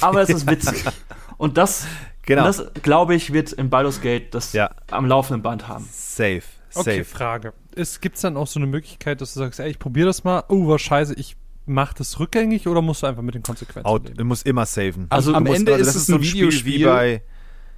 aber 0.00 0.22
es 0.22 0.30
ist 0.30 0.48
witzig. 0.48 0.84
Und 1.36 1.56
das, 1.56 1.86
Genau. 2.22 2.44
das 2.44 2.64
glaube 2.82 3.14
ich, 3.14 3.32
wird 3.32 3.52
in 3.52 3.68
Baldur's 3.70 4.00
Gate 4.00 4.34
das 4.34 4.52
Ja. 4.52 4.70
am 4.90 5.06
laufenden 5.06 5.42
Band 5.42 5.68
haben. 5.68 5.86
Safe. 5.90 6.42
Safe. 6.70 6.90
Okay, 6.90 7.04
Frage. 7.04 7.52
Gibt 8.00 8.16
es 8.16 8.22
dann 8.22 8.36
auch 8.36 8.46
so 8.46 8.58
eine 8.58 8.66
Möglichkeit, 8.66 9.20
dass 9.20 9.34
du 9.34 9.40
sagst, 9.40 9.60
ey, 9.60 9.70
ich 9.70 9.78
probiere 9.78 10.06
das 10.06 10.24
mal, 10.24 10.42
oh, 10.48 10.68
was 10.68 10.82
scheiße, 10.82 11.14
ich 11.14 11.36
mache 11.66 11.94
das 11.98 12.18
rückgängig 12.18 12.66
oder 12.68 12.82
musst 12.82 13.02
du 13.02 13.06
einfach 13.06 13.22
mit 13.22 13.34
den 13.34 13.42
Konsequenzen 13.42 13.86
Out, 13.86 14.04
leben? 14.04 14.16
du 14.18 14.24
musst 14.24 14.46
immer 14.46 14.66
saven. 14.66 15.06
Also 15.10 15.34
am 15.34 15.46
Ende 15.46 15.72
ist 15.72 15.86
das 15.88 15.96
es 15.96 16.06
so 16.06 16.16
ein 16.16 16.24
Spiel 16.24 16.50
wie 16.52 16.64
Videospiel. 16.64 16.86
bei 16.86 17.22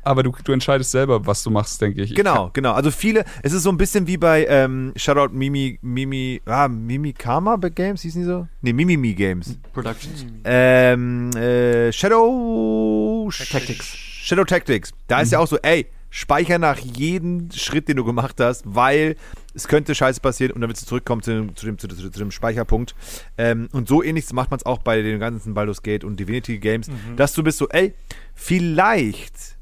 Aber 0.06 0.22
du, 0.22 0.32
du 0.44 0.52
entscheidest 0.52 0.92
selber, 0.92 1.26
was 1.26 1.42
du 1.42 1.50
machst, 1.50 1.82
denke 1.82 2.02
ich. 2.02 2.14
Genau, 2.14 2.50
genau. 2.52 2.74
Also 2.74 2.92
viele, 2.92 3.24
es 3.42 3.52
ist 3.52 3.64
so 3.64 3.70
ein 3.70 3.76
bisschen 3.76 4.06
wie 4.06 4.16
bei 4.16 4.46
ähm, 4.46 4.92
Shoutout 4.94 5.34
Mimi, 5.34 5.80
Mimi, 5.82 6.40
ah, 6.46 6.68
Mimi 6.68 7.12
Karma 7.12 7.56
Games, 7.56 8.02
hießen 8.02 8.20
die 8.20 8.26
so? 8.26 8.46
Nee, 8.60 8.72
Mimimi 8.72 9.14
Games. 9.14 9.58
Productions. 9.72 10.24
Ähm, 10.44 11.30
äh, 11.32 11.90
Shadow 11.92 13.28
Tactics. 13.50 13.96
Shadow 13.96 14.44
Tactics. 14.44 14.92
Da 15.08 15.22
ist 15.22 15.32
ja 15.32 15.40
auch 15.40 15.48
so, 15.48 15.58
ey, 15.58 15.86
speicher 16.10 16.58
nach 16.58 16.78
jedem 16.78 17.50
Schritt, 17.50 17.88
den 17.88 17.96
du 17.96 18.04
gemacht 18.04 18.36
hast, 18.38 18.62
weil 18.64 19.16
es 19.54 19.66
könnte 19.66 19.92
Scheiße 19.92 20.20
passieren 20.20 20.52
und 20.52 20.60
dann 20.60 20.70
willst 20.70 20.82
du 20.82 20.86
zurückkommen 20.86 21.22
zu 21.22 21.32
dem, 21.32 21.56
zu 21.56 21.66
dem, 21.66 21.78
zu, 21.78 21.88
zu, 21.88 22.10
zu 22.10 22.18
dem 22.20 22.30
Speicherpunkt. 22.30 22.94
Ähm, 23.38 23.68
und 23.72 23.88
so 23.88 24.04
ähnlich 24.04 24.32
macht 24.32 24.52
man 24.52 24.58
es 24.58 24.66
auch 24.66 24.78
bei 24.78 25.02
den 25.02 25.18
ganzen 25.18 25.54
Baldur's 25.54 25.82
Gate 25.82 26.04
und 26.04 26.20
Divinity 26.20 26.58
Games, 26.58 26.88
dass 27.16 27.32
du 27.32 27.42
bist 27.42 27.58
so, 27.58 27.68
ey, 27.70 27.92
vielleicht, 28.34 29.55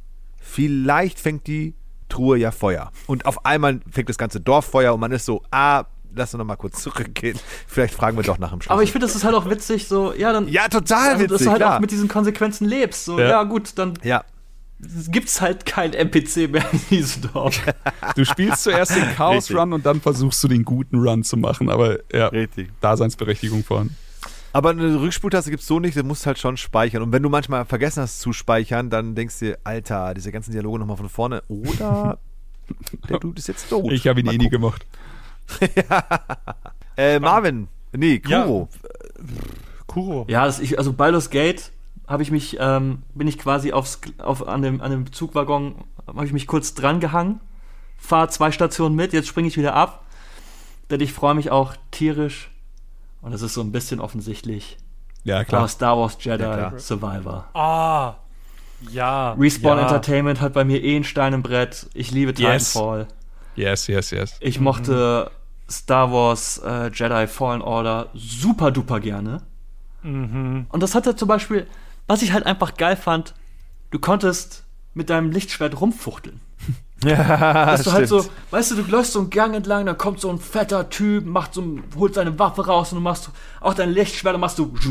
vielleicht 0.44 1.18
fängt 1.18 1.46
die 1.46 1.74
Truhe 2.08 2.38
ja 2.38 2.50
Feuer. 2.52 2.92
Und 3.06 3.26
auf 3.26 3.44
einmal 3.44 3.80
fängt 3.90 4.08
das 4.08 4.18
ganze 4.18 4.40
Dorf 4.40 4.66
Feuer 4.66 4.94
und 4.94 5.00
man 5.00 5.10
ist 5.10 5.26
so, 5.26 5.42
ah, 5.50 5.84
lass 6.14 6.32
uns 6.34 6.38
noch 6.38 6.44
mal 6.44 6.56
kurz 6.56 6.82
zurückgehen. 6.82 7.38
Vielleicht 7.66 7.94
fragen 7.94 8.16
wir 8.16 8.22
doch 8.22 8.38
nach 8.38 8.50
dem 8.50 8.60
Schluss. 8.60 8.70
Aber 8.70 8.82
ich 8.82 8.92
finde, 8.92 9.06
das 9.06 9.16
ist 9.16 9.24
halt 9.24 9.34
auch 9.34 9.48
witzig, 9.50 9.88
so, 9.88 10.12
ja, 10.14 10.32
dann. 10.32 10.46
ja, 10.48 10.68
total 10.68 11.14
also, 11.14 11.26
dass 11.26 11.32
witzig, 11.32 11.44
du 11.46 11.50
halt 11.50 11.60
klar. 11.60 11.76
auch 11.76 11.80
mit 11.80 11.90
diesen 11.90 12.08
Konsequenzen 12.08 12.66
lebst. 12.66 13.04
So, 13.04 13.18
Ja. 13.18 13.28
ja, 13.28 13.42
gut, 13.44 13.76
dann 13.78 13.94
ja, 14.02 14.22
gibt's 15.10 15.40
halt 15.40 15.66
kein 15.66 15.92
NPC 15.92 16.50
mehr 16.50 16.64
in 16.72 16.80
diesem 16.90 17.32
Dorf. 17.32 17.60
Du 18.16 18.24
spielst 18.24 18.62
zuerst 18.64 18.94
den 18.94 19.14
Chaos 19.16 19.36
Richtig. 19.44 19.56
Run 19.56 19.72
und 19.72 19.86
dann 19.86 20.00
versuchst 20.00 20.42
du 20.44 20.48
den 20.48 20.64
guten 20.64 20.98
Run 20.98 21.24
zu 21.24 21.36
machen. 21.36 21.70
Aber 21.70 21.98
ja, 22.12 22.28
richtig. 22.28 22.70
Daseinsberechtigung 22.80 23.64
von. 23.64 23.90
Aber 24.54 24.70
eine 24.70 25.00
Rückspultaste 25.00 25.50
gibt 25.50 25.62
es 25.62 25.66
so 25.66 25.80
nicht, 25.80 25.96
du 25.96 26.04
musst 26.04 26.26
halt 26.26 26.38
schon 26.38 26.56
speichern. 26.56 27.02
Und 27.02 27.10
wenn 27.10 27.24
du 27.24 27.28
manchmal 27.28 27.64
vergessen 27.64 28.02
hast 28.04 28.20
zu 28.20 28.32
speichern, 28.32 28.88
dann 28.88 29.16
denkst 29.16 29.40
du 29.40 29.46
dir, 29.46 29.58
Alter, 29.64 30.14
diese 30.14 30.30
ganzen 30.30 30.52
Dialoge 30.52 30.78
nochmal 30.78 30.96
von 30.96 31.08
vorne. 31.08 31.42
Oder 31.48 32.18
der 33.08 33.18
Dude 33.18 33.36
ist 33.36 33.48
jetzt 33.48 33.68
tot. 33.68 33.90
Ich 33.90 34.06
habe 34.06 34.20
ihn 34.20 34.26
Mal 34.26 34.34
eh 34.34 34.38
nie 34.38 34.44
gucken. 34.44 34.60
gemacht. 34.60 34.86
Äh, 36.96 37.18
Marvin, 37.18 37.66
nee, 37.92 38.22
Ja. 38.28 38.44
Kuro. 38.44 38.68
Kuro. 39.88 40.26
Ja, 40.28 40.46
das 40.46 40.60
ich, 40.60 40.78
also 40.78 40.92
Baldur's 40.92 41.28
Gate 41.30 41.72
habe 42.06 42.22
ich 42.22 42.30
mich, 42.30 42.56
ähm, 42.60 43.02
bin 43.14 43.26
ich 43.26 43.36
quasi 43.36 43.72
aufs, 43.72 44.00
auf, 44.18 44.46
an, 44.46 44.62
dem, 44.62 44.80
an 44.80 44.92
dem 44.92 45.12
Zugwaggon, 45.12 45.74
habe 46.06 46.24
ich 46.24 46.32
mich 46.32 46.46
kurz 46.46 46.74
dran 46.74 47.00
gehangen, 47.00 47.40
fahre 47.96 48.28
zwei 48.28 48.52
Stationen 48.52 48.94
mit, 48.94 49.12
jetzt 49.12 49.26
springe 49.26 49.48
ich 49.48 49.56
wieder 49.56 49.74
ab, 49.74 50.04
denn 50.90 51.00
ich 51.00 51.12
freue 51.12 51.34
mich 51.34 51.50
auch 51.50 51.74
tierisch 51.90 52.50
und 53.24 53.32
das 53.32 53.42
ist 53.42 53.54
so 53.54 53.62
ein 53.62 53.72
bisschen 53.72 54.00
offensichtlich. 54.00 54.76
Ja, 55.24 55.44
klar. 55.44 55.66
Star 55.68 55.98
Wars 55.98 56.18
Jedi 56.20 56.36
klar. 56.44 56.78
Survivor. 56.78 57.48
Ah. 57.54 58.14
Ja. 58.90 59.32
Respawn 59.32 59.78
ja. 59.78 59.84
Entertainment 59.84 60.40
hat 60.42 60.52
bei 60.52 60.64
mir 60.64 60.82
eh 60.82 60.96
ein 60.96 61.04
Stein 61.04 61.32
im 61.32 61.42
Brett. 61.42 61.88
Ich 61.94 62.10
liebe 62.10 62.32
Yes. 62.36 62.72
Titanfall. 62.72 63.08
Yes, 63.56 63.86
yes, 63.86 64.10
yes. 64.10 64.36
Ich 64.40 64.60
mochte 64.60 65.30
Star 65.70 66.12
Wars 66.12 66.58
äh, 66.58 66.90
Jedi 66.92 67.26
Fallen 67.26 67.62
Order 67.62 68.10
super 68.12 68.70
duper 68.70 69.00
gerne. 69.00 69.40
Mhm. 70.02 70.66
Und 70.68 70.82
das 70.82 70.94
hatte 70.94 71.16
zum 71.16 71.28
Beispiel, 71.28 71.66
was 72.06 72.20
ich 72.20 72.32
halt 72.32 72.44
einfach 72.44 72.76
geil 72.76 72.96
fand, 72.96 73.34
du 73.90 73.98
konntest 73.98 74.64
mit 74.92 75.08
deinem 75.08 75.30
Lichtschwert 75.30 75.80
rumfuchteln. 75.80 76.40
Ja, 77.04 77.66
Dass 77.66 77.82
du 77.84 77.92
halt 77.92 78.08
so, 78.08 78.24
weißt 78.50 78.72
du, 78.72 78.76
du 78.76 78.90
läufst 78.90 79.12
so 79.12 79.20
einen 79.20 79.30
Gang 79.30 79.54
entlang, 79.54 79.86
dann 79.86 79.98
kommt 79.98 80.20
so 80.20 80.30
ein 80.30 80.38
fetter 80.38 80.88
Typ, 80.90 81.24
macht 81.26 81.54
so, 81.54 81.78
holt 81.96 82.14
seine 82.14 82.38
Waffe 82.38 82.66
raus 82.66 82.92
und 82.92 82.96
du 82.96 83.02
machst 83.02 83.30
auch 83.60 83.74
dein 83.74 83.90
Lichtschwert 83.90 84.34
und 84.34 84.40
machst 84.40 84.58
du. 84.58 84.74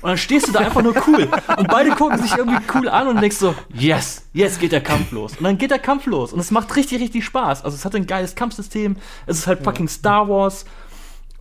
Und 0.00 0.08
dann 0.08 0.16
stehst 0.16 0.48
du 0.48 0.52
da 0.52 0.60
einfach 0.60 0.82
nur 0.82 0.94
cool. 1.06 1.28
Und 1.58 1.68
beide 1.68 1.90
gucken 1.90 2.18
sich 2.18 2.34
irgendwie 2.34 2.62
cool 2.74 2.88
an 2.88 3.08
und 3.08 3.20
denkst 3.20 3.36
so, 3.36 3.54
yes, 3.74 4.26
jetzt 4.32 4.58
geht 4.58 4.72
der 4.72 4.80
Kampf 4.80 5.12
los. 5.12 5.36
Und 5.36 5.44
dann 5.44 5.58
geht 5.58 5.70
der 5.70 5.78
Kampf 5.78 6.06
los. 6.06 6.32
Und 6.32 6.40
es 6.40 6.50
macht 6.50 6.74
richtig, 6.76 7.02
richtig 7.02 7.26
Spaß. 7.26 7.62
Also 7.62 7.76
es 7.76 7.84
hat 7.84 7.94
ein 7.94 8.06
geiles 8.06 8.34
Kampfsystem. 8.34 8.96
Es 9.26 9.36
ist 9.36 9.46
halt 9.46 9.62
fucking 9.62 9.88
Star 9.88 10.30
Wars. 10.30 10.64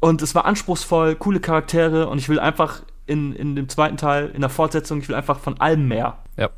Und 0.02 0.22
es 0.22 0.36
war 0.36 0.44
anspruchsvoll, 0.44 1.16
coole 1.16 1.40
Charaktere. 1.40 2.10
Und 2.10 2.18
ich 2.18 2.28
will 2.28 2.40
einfach 2.40 2.82
in, 3.06 3.34
in 3.34 3.56
dem 3.56 3.70
zweiten 3.70 3.98
Teil, 3.98 4.32
in 4.34 4.42
der 4.42 4.50
Fortsetzung, 4.50 5.00
ich 5.00 5.08
will 5.08 5.16
einfach 5.16 5.40
von 5.40 5.60
allem 5.60 5.88
mehr. 5.88 6.18
Ja, 6.38 6.50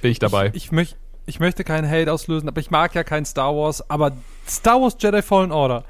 bin 0.00 0.10
ich 0.10 0.18
dabei. 0.18 0.50
Ich, 0.54 0.72
möch, 0.72 0.96
ich 1.28 1.40
möchte 1.40 1.62
keinen 1.62 1.88
Hate 1.88 2.12
auslösen, 2.12 2.48
aber 2.48 2.60
ich 2.60 2.70
mag 2.70 2.94
ja 2.94 3.04
kein 3.04 3.24
Star 3.26 3.54
Wars. 3.54 3.88
Aber 3.90 4.12
Star 4.48 4.80
Wars 4.80 4.96
Jedi 4.98 5.20
Fallen 5.22 5.52
Order, 5.52 5.84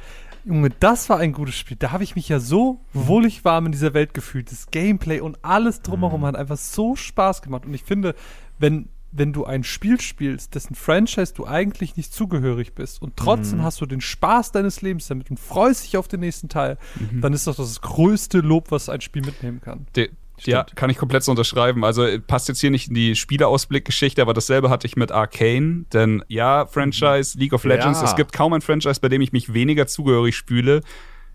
Junge, 0.45 0.71
das 0.71 1.09
war 1.09 1.19
ein 1.19 1.33
gutes 1.33 1.55
Spiel. 1.55 1.77
Da 1.79 1.93
habe 1.93 2.03
ich 2.03 2.17
mich 2.17 2.29
ja 2.29 2.41
so 2.41 2.81
wohlig 2.93 3.45
warm 3.45 3.67
in 3.67 3.73
dieser 3.73 3.95
Welt 3.95 4.15
gefühlt. 4.15 4.51
Das 4.51 4.71
Gameplay 4.71 5.21
und 5.21 5.39
alles 5.43 5.83
drumherum 5.83 6.25
hat 6.25 6.37
einfach 6.37 6.57
so 6.57 6.97
Spaß 6.97 7.43
gemacht. 7.43 7.67
Und 7.67 7.75
ich 7.75 7.85
finde, 7.85 8.15
wenn, 8.59 8.89
wenn 9.13 9.33
du 9.33 9.45
ein 9.45 9.63
Spiel 9.63 10.01
spielst, 10.01 10.55
dessen 10.55 10.75
Franchise 10.75 11.35
du 11.35 11.47
eigentlich 11.47 11.97
nicht 11.97 12.13
zugehörig 12.13 12.75
bist 12.75 13.01
und 13.01 13.17
trotzdem 13.17 13.63
hast 13.63 13.81
du 13.81 13.87
den 13.87 14.01
Spaß 14.01 14.53
deines 14.53 14.83
Lebens 14.83 15.07
damit 15.07 15.31
und 15.31 15.39
freust 15.39 15.85
dich 15.85 15.97
auf 15.97 16.09
den 16.09 16.21
nächsten 16.21 16.49
Teil, 16.49 16.79
dann 17.21 17.33
ist 17.33 17.47
doch 17.47 17.57
das 17.57 17.81
größte 17.81 18.39
Lob, 18.39 18.71
was 18.71 18.89
ein 18.89 19.01
Spiel 19.01 19.25
mitnehmen 19.25 19.61
kann. 19.61 19.87
De 19.95 20.11
ja, 20.47 20.65
kann 20.75 20.91
ich 20.91 20.97
komplett 20.97 21.23
so 21.25 21.31
unterschreiben. 21.33 21.85
Also 21.85 22.05
äh, 22.05 22.19
passt 22.21 22.49
jetzt 22.49 22.61
hier 22.61 22.71
nicht 22.71 22.89
in 22.89 22.95
die 22.95 23.15
Spieleausblick-Geschichte, 23.17 24.23
aber 24.23 24.35
dasselbe 24.35 24.71
hatte 24.71 24.87
ich 24.87 24.97
mit 24.97 25.13
Arcane. 25.13 25.85
Denn 25.93 26.23
ja, 26.29 26.67
Franchise, 26.67 27.39
League 27.39 27.53
of 27.53 27.65
Legends, 27.65 28.01
Ja. 28.01 28.07
es 28.07 28.17
gibt 28.17 28.33
kaum 28.33 28.53
ein 28.53 28.61
Franchise, 28.61 29.01
bei 29.01 29.09
dem 29.09 29.21
ich 29.21 29.33
mich 29.33 29.53
weniger 29.55 29.87
zugehörig 29.87 30.43
fühle. 30.47 30.83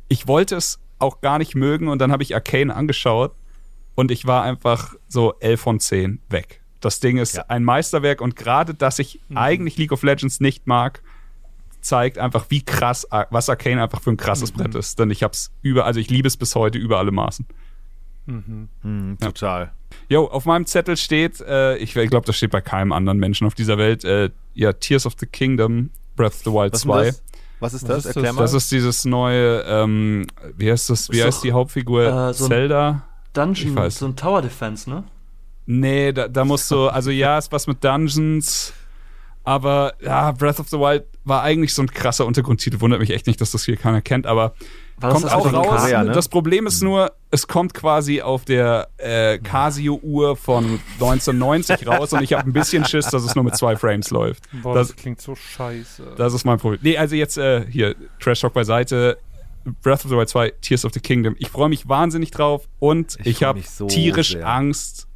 Ich 0.07 0.27
wollte 0.27 0.55
es 0.55 0.79
auch 0.99 1.21
gar 1.21 1.37
nicht 1.37 1.55
mögen 1.55 1.87
und 1.87 1.99
dann 1.99 2.11
habe 2.11 2.23
ich 2.23 2.33
Arcane 2.35 2.73
angeschaut 2.73 3.33
und 3.95 4.11
ich 4.11 4.25
war 4.25 4.43
einfach 4.43 4.93
so 5.07 5.33
11 5.39 5.59
von 5.61 5.79
10 5.79 6.19
weg. 6.29 6.61
Das 6.79 6.99
Ding 6.99 7.17
ist 7.17 7.35
Ja. 7.35 7.45
ein 7.47 7.63
Meisterwerk 7.63 8.21
und 8.21 8.35
gerade, 8.35 8.73
dass 8.73 8.99
ich 8.99 9.19
eigentlich 9.35 9.77
League 9.77 9.91
of 9.91 10.03
Legends 10.03 10.39
nicht 10.39 10.67
mag, 10.67 11.01
zeigt 11.81 12.17
einfach, 12.17 12.45
wie 12.49 12.61
krass, 12.61 13.05
was 13.29 13.49
Arcane 13.49 13.81
einfach 13.83 14.01
für 14.01 14.09
ein 14.11 14.17
krasses 14.17 14.51
Brett 14.53 14.73
ist. 14.75 14.99
Denn 14.99 15.11
ich 15.11 15.21
hab's 15.23 15.51
über, 15.61 15.85
also 15.85 15.99
ich 15.99 16.09
liebe 16.09 16.27
es 16.27 16.37
bis 16.37 16.55
heute 16.55 16.77
über 16.77 16.97
alle 16.97 17.11
Maßen. 17.11 17.45
Mhm, 18.25 19.17
total. 19.19 19.71
Jo, 20.09 20.25
auf 20.25 20.45
meinem 20.45 20.65
Zettel 20.65 20.97
steht, 20.97 21.39
äh, 21.41 21.77
ich, 21.77 21.95
ich 21.95 22.09
glaube, 22.09 22.25
das 22.25 22.35
steht 22.37 22.51
bei 22.51 22.61
keinem 22.61 22.91
anderen 22.91 23.19
Menschen 23.19 23.45
auf 23.47 23.53
dieser 23.53 23.77
Welt, 23.77 24.03
äh, 24.03 24.29
ja, 24.53 24.73
Tears 24.73 25.05
of 25.05 25.13
the 25.19 25.25
Kingdom, 25.25 25.89
Breath 26.15 26.33
of 26.33 26.41
the 26.43 26.51
Wild 26.51 26.73
Was, 26.73 26.81
2. 26.81 27.07
ist 27.07 27.17
das? 27.17 27.23
Was 27.59 27.73
ist 27.73 27.83
Erklär 28.07 28.23
das? 28.25 28.35
mal. 28.35 28.41
Das 28.41 28.53
ist 28.53 28.71
dieses 28.71 29.05
neue, 29.05 29.61
ähm, 29.67 30.27
wie 30.57 30.69
heißt 30.71 30.89
das, 30.89 31.09
wie 31.09 31.19
Ist 31.19 31.25
heißt 31.25 31.37
doch, 31.39 31.43
die 31.43 31.51
Hauptfigur? 31.53 32.29
äh, 32.29 32.33
so 32.33 32.47
Zelda? 32.47 33.03
Ich 33.25 33.31
Dungeon, 33.33 33.75
weiß. 33.75 33.99
so 33.99 34.05
ein 34.07 34.15
Tower 34.15 34.41
Defense, 34.41 34.89
ne? 34.89 35.03
Nee, 35.65 36.11
da, 36.11 36.27
da 36.27 36.43
musst 36.43 36.69
du, 36.71 36.87
also 36.89 37.09
ja, 37.09 37.37
ist 37.37 37.51
was 37.51 37.67
mit 37.67 37.83
Dungeons, 37.83 38.73
aber 39.43 39.93
ja, 40.01 40.31
Breath 40.33 40.59
of 40.59 40.67
the 40.69 40.77
Wild 40.77 41.05
war 41.23 41.41
eigentlich 41.41 41.73
so 41.73 41.81
ein 41.81 41.87
krasser 41.89 42.25
Untergrundtitel. 42.25 42.81
Wundert 42.81 42.99
mich 42.99 43.11
echt 43.11 43.27
nicht, 43.27 43.39
dass 43.39 43.51
das 43.51 43.63
hier 43.63 43.77
keiner 43.77 44.01
kennt, 44.01 44.27
aber 44.27 44.55
War 45.03 45.11
kommt 45.11 45.25
das 45.25 45.33
auch 45.33 45.53
raus. 45.53 45.81
Korea, 45.81 46.03
ne? 46.03 46.11
Das 46.11 46.27
Problem 46.29 46.65
ist 46.65 46.81
nur, 46.81 47.11
es 47.29 47.47
kommt 47.47 47.73
quasi 47.73 48.21
auf 48.21 48.45
der 48.45 48.87
äh, 48.97 49.37
Casio-Uhr 49.39 50.35
von 50.35 50.79
1990 50.99 51.87
raus 51.87 52.13
und 52.13 52.21
ich 52.23 52.33
habe 52.33 52.47
ein 52.49 52.53
bisschen 52.53 52.85
Schiss, 52.85 53.07
dass 53.07 53.23
es 53.23 53.35
nur 53.35 53.43
mit 53.43 53.55
zwei 53.55 53.75
Frames 53.75 54.09
läuft. 54.11 54.43
Boah, 54.61 54.73
das, 54.75 54.87
Das, 54.87 54.95
klingt 54.97 55.21
so 55.21 55.35
scheiße. 55.35 56.13
das 56.17 56.33
ist 56.33 56.45
mein 56.45 56.57
Problem. 56.57 56.79
Nee, 56.83 56.97
also 56.97 57.15
jetzt 57.15 57.37
äh, 57.37 57.65
hier, 57.69 57.95
Trash 58.19 58.41
Talk 58.41 58.53
beiseite. 58.53 59.17
Breath 59.81 60.03
of 60.03 60.09
the 60.11 60.17
Wild 60.17 60.27
2, 60.27 60.51
Tears 60.61 60.83
of 60.83 60.91
the 60.93 60.99
Kingdom. 60.99 61.35
Ich 61.39 61.49
freue 61.49 61.69
mich 61.69 61.87
wahnsinnig 61.87 62.31
drauf 62.31 62.67
und 62.79 63.15
Ich 63.21 63.27
ich, 63.27 63.43
habe 63.43 63.61
so 63.61 63.87
tierisch 63.87 64.31
sehr. 64.33 64.45
Angst, 64.45 65.07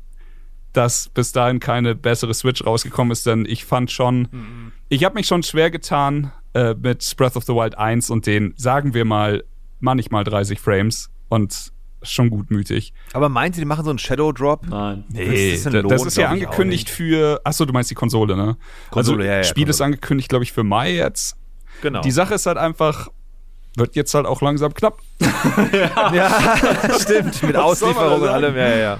dass 0.72 1.10
bis 1.10 1.32
dahin 1.34 1.60
keine 1.60 1.96
bessere 1.96 2.34
Switch 2.34 2.66
rausgekommen 2.66 3.12
ist, 3.12 3.26
denn 3.26 3.46
ich 3.46 3.66
fand 3.66 3.92
schon, 3.92 4.28
Mhm. 4.32 4.72
ich 4.90 5.04
habe 5.04 5.16
mich 5.16 5.28
schon 5.28 5.44
schwer 5.44 5.70
getan 5.70 6.32
äh, 6.54 6.74
mit 6.76 7.14
Breath 7.18 7.36
of 7.36 7.44
the 7.44 7.54
Wild 7.54 7.78
1 7.78 8.10
und 8.10 8.26
den, 8.26 8.54
sagen 8.58 8.94
wir 8.94 9.04
mal, 9.04 9.44
manchmal 9.80 10.24
30 10.24 10.60
Frames 10.60 11.10
und 11.30 11.72
schon 12.04 12.30
gutmütig. 12.30 12.94
Aber 13.14 13.30
meint 13.30 13.56
ihr, 13.58 13.62
die 13.62 13.66
machen 13.66 13.84
so 13.84 13.90
einen 13.90 14.00
Shadow 14.00 14.32
Drop? 14.32 14.68
Nein. 14.68 15.04
Nee, 15.10 15.54
das 15.54 15.64
denn 15.64 15.88
das, 15.88 16.06
ist 16.06 16.18
ja 16.18 16.30
angekündigt 16.30 16.90
für, 16.90 17.42
achso, 17.44 17.66
du 17.66 17.74
meinst 17.74 17.90
die 17.90 17.96
Konsole, 17.96 18.36
ne? 18.36 18.58
Konsole, 18.92 19.20
also, 19.20 19.30
ja, 19.30 19.38
ja, 19.38 19.44
Spiel 19.44 19.64
ist 19.64 19.78
Konsole. 19.78 19.86
angekündigt, 19.86 20.30
glaube 20.30 20.44
ich, 20.44 20.54
für 20.54 20.64
Mai 20.64 20.94
jetzt. 20.94 21.36
Genau. 21.82 22.02
Die 22.02 22.12
Sache 22.12 22.36
ist 22.36 22.46
halt 22.46 22.58
einfach, 22.58 23.10
wird 23.76 23.96
jetzt 23.96 24.14
halt 24.14 24.26
auch 24.26 24.42
langsam 24.42 24.74
knapp. 24.74 25.00
Ja, 26.14 26.58
stimmt. 27.00 27.44
Mit 27.44 27.56
Auslieferung 27.56 28.22
und 28.22 28.30
allem, 28.30 28.56
ja, 28.56 28.68
ja, 28.68 28.78
ja. 28.78 29.00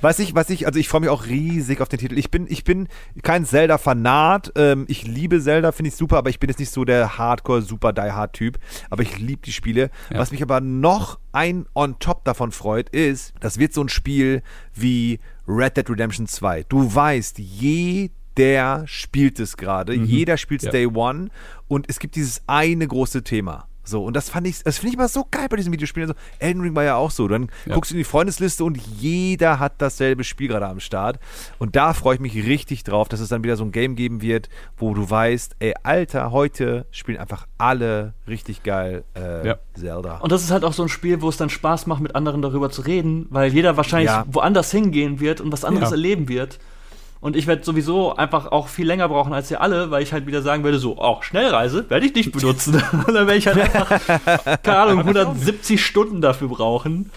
Was 0.00 0.18
ich, 0.18 0.34
was 0.34 0.50
ich, 0.50 0.66
also 0.66 0.78
ich 0.78 0.88
freue 0.88 1.02
mich 1.02 1.10
auch 1.10 1.26
riesig 1.26 1.80
auf 1.80 1.88
den 1.88 1.98
Titel. 1.98 2.18
Ich 2.18 2.30
bin, 2.30 2.46
ich 2.48 2.64
bin 2.64 2.88
kein 3.22 3.44
Zelda-Fanat. 3.44 4.52
Ähm, 4.56 4.84
ich 4.88 5.06
liebe 5.06 5.40
Zelda, 5.40 5.72
finde 5.72 5.88
ich 5.88 5.96
super, 5.96 6.18
aber 6.18 6.30
ich 6.30 6.40
bin 6.40 6.50
jetzt 6.50 6.58
nicht 6.58 6.70
so 6.70 6.84
der 6.84 7.18
Hardcore, 7.18 7.62
super 7.62 7.92
Die-Hard-Typ. 7.92 8.58
Aber 8.90 9.02
ich 9.02 9.18
liebe 9.18 9.42
die 9.42 9.52
Spiele. 9.52 9.90
Ja. 10.10 10.18
Was 10.18 10.30
mich 10.30 10.42
aber 10.42 10.60
noch 10.60 11.18
ein 11.32 11.66
on 11.74 11.98
top 11.98 12.24
davon 12.24 12.52
freut, 12.52 12.88
ist, 12.90 13.34
das 13.40 13.58
wird 13.58 13.72
so 13.74 13.82
ein 13.82 13.88
Spiel 13.88 14.42
wie 14.74 15.20
Red 15.46 15.76
Dead 15.76 15.88
Redemption 15.88 16.26
2. 16.26 16.64
Du 16.68 16.94
weißt, 16.94 17.38
jeder 17.38 18.86
spielt 18.86 19.38
es 19.40 19.56
gerade, 19.56 19.94
jeder 19.94 20.36
spielt 20.36 20.62
es 20.62 20.66
Ja. 20.66 20.72
Day 20.72 20.86
One 20.86 21.28
und 21.68 21.88
es 21.88 21.98
gibt 21.98 22.16
dieses 22.16 22.42
eine 22.46 22.86
große 22.86 23.22
Thema. 23.22 23.68
So, 23.88 24.04
und 24.04 24.14
das 24.16 24.28
fand 24.28 24.46
ich, 24.46 24.62
das 24.64 24.78
finde 24.78 24.88
ich 24.88 24.94
immer 24.94 25.08
so 25.08 25.24
geil 25.30 25.46
bei 25.48 25.56
diesen 25.56 25.72
Videospielen. 25.72 26.10
Also, 26.10 26.20
Elden 26.40 26.60
Ring 26.60 26.74
war 26.74 26.82
ja 26.84 26.96
auch 26.96 27.10
so. 27.12 27.28
Dann 27.28 27.48
Ja. 27.66 27.74
guckst 27.74 27.92
du 27.92 27.94
in 27.94 27.98
die 27.98 28.04
Freundesliste 28.04 28.64
und 28.64 28.76
jeder 28.76 29.58
hat 29.60 29.74
dasselbe 29.78 30.24
Spiel 30.24 30.48
gerade 30.48 30.66
am 30.66 30.80
Start. 30.80 31.18
Und 31.58 31.76
da 31.76 31.92
freue 31.94 32.16
ich 32.16 32.20
mich 32.20 32.34
richtig 32.34 32.82
drauf, 32.84 33.08
dass 33.08 33.20
es 33.20 33.28
dann 33.28 33.44
wieder 33.44 33.56
so 33.56 33.64
ein 33.64 33.70
Game 33.72 33.94
geben 33.94 34.20
wird, 34.22 34.48
wo 34.76 34.92
du 34.92 35.08
weißt, 35.08 35.56
ey, 35.60 35.74
Alter, 35.84 36.32
heute 36.32 36.86
spielen 36.90 37.18
einfach 37.18 37.46
alle 37.58 38.14
richtig 38.26 38.62
geil 38.64 39.04
äh, 39.14 39.46
Ja. 39.46 39.56
Zelda. 39.74 40.18
Und 40.18 40.32
das 40.32 40.42
ist 40.42 40.50
halt 40.50 40.64
auch 40.64 40.72
so 40.72 40.82
ein 40.82 40.88
Spiel, 40.88 41.22
wo 41.22 41.28
es 41.28 41.36
dann 41.36 41.48
Spaß 41.50 41.86
macht, 41.86 42.00
mit 42.02 42.14
anderen 42.16 42.42
darüber 42.42 42.70
zu 42.70 42.82
reden, 42.82 43.26
weil 43.30 43.52
jeder 43.52 43.76
wahrscheinlich 43.76 44.10
Ja. 44.10 44.24
woanders 44.26 44.70
hingehen 44.72 45.20
wird 45.20 45.40
und 45.40 45.52
was 45.52 45.64
anderes 45.64 45.90
Ja. 45.90 45.94
erleben 45.96 46.28
wird. 46.28 46.58
Und 47.20 47.34
ich 47.34 47.46
werde 47.46 47.64
sowieso 47.64 48.14
einfach 48.14 48.52
auch 48.52 48.68
viel 48.68 48.86
länger 48.86 49.08
brauchen 49.08 49.32
als 49.32 49.50
ihr 49.50 49.60
alle, 49.60 49.90
weil 49.90 50.02
ich 50.02 50.12
halt 50.12 50.26
wieder 50.26 50.42
sagen 50.42 50.64
werde, 50.64 50.78
so, 50.78 50.98
auch 50.98 51.22
Schnellreise 51.22 51.88
werde 51.88 52.06
ich 52.06 52.14
nicht 52.14 52.32
benutzen. 52.32 52.74
Und 52.92 53.08
dann 53.08 53.26
werde 53.26 53.36
ich 53.36 53.46
halt 53.46 53.58
einfach, 53.58 53.88
keine 54.62 54.78
Ahnung, 54.78 54.98
170 55.00 55.84
Stunden 55.84 56.20
dafür 56.20 56.48
brauchen. 56.48 57.10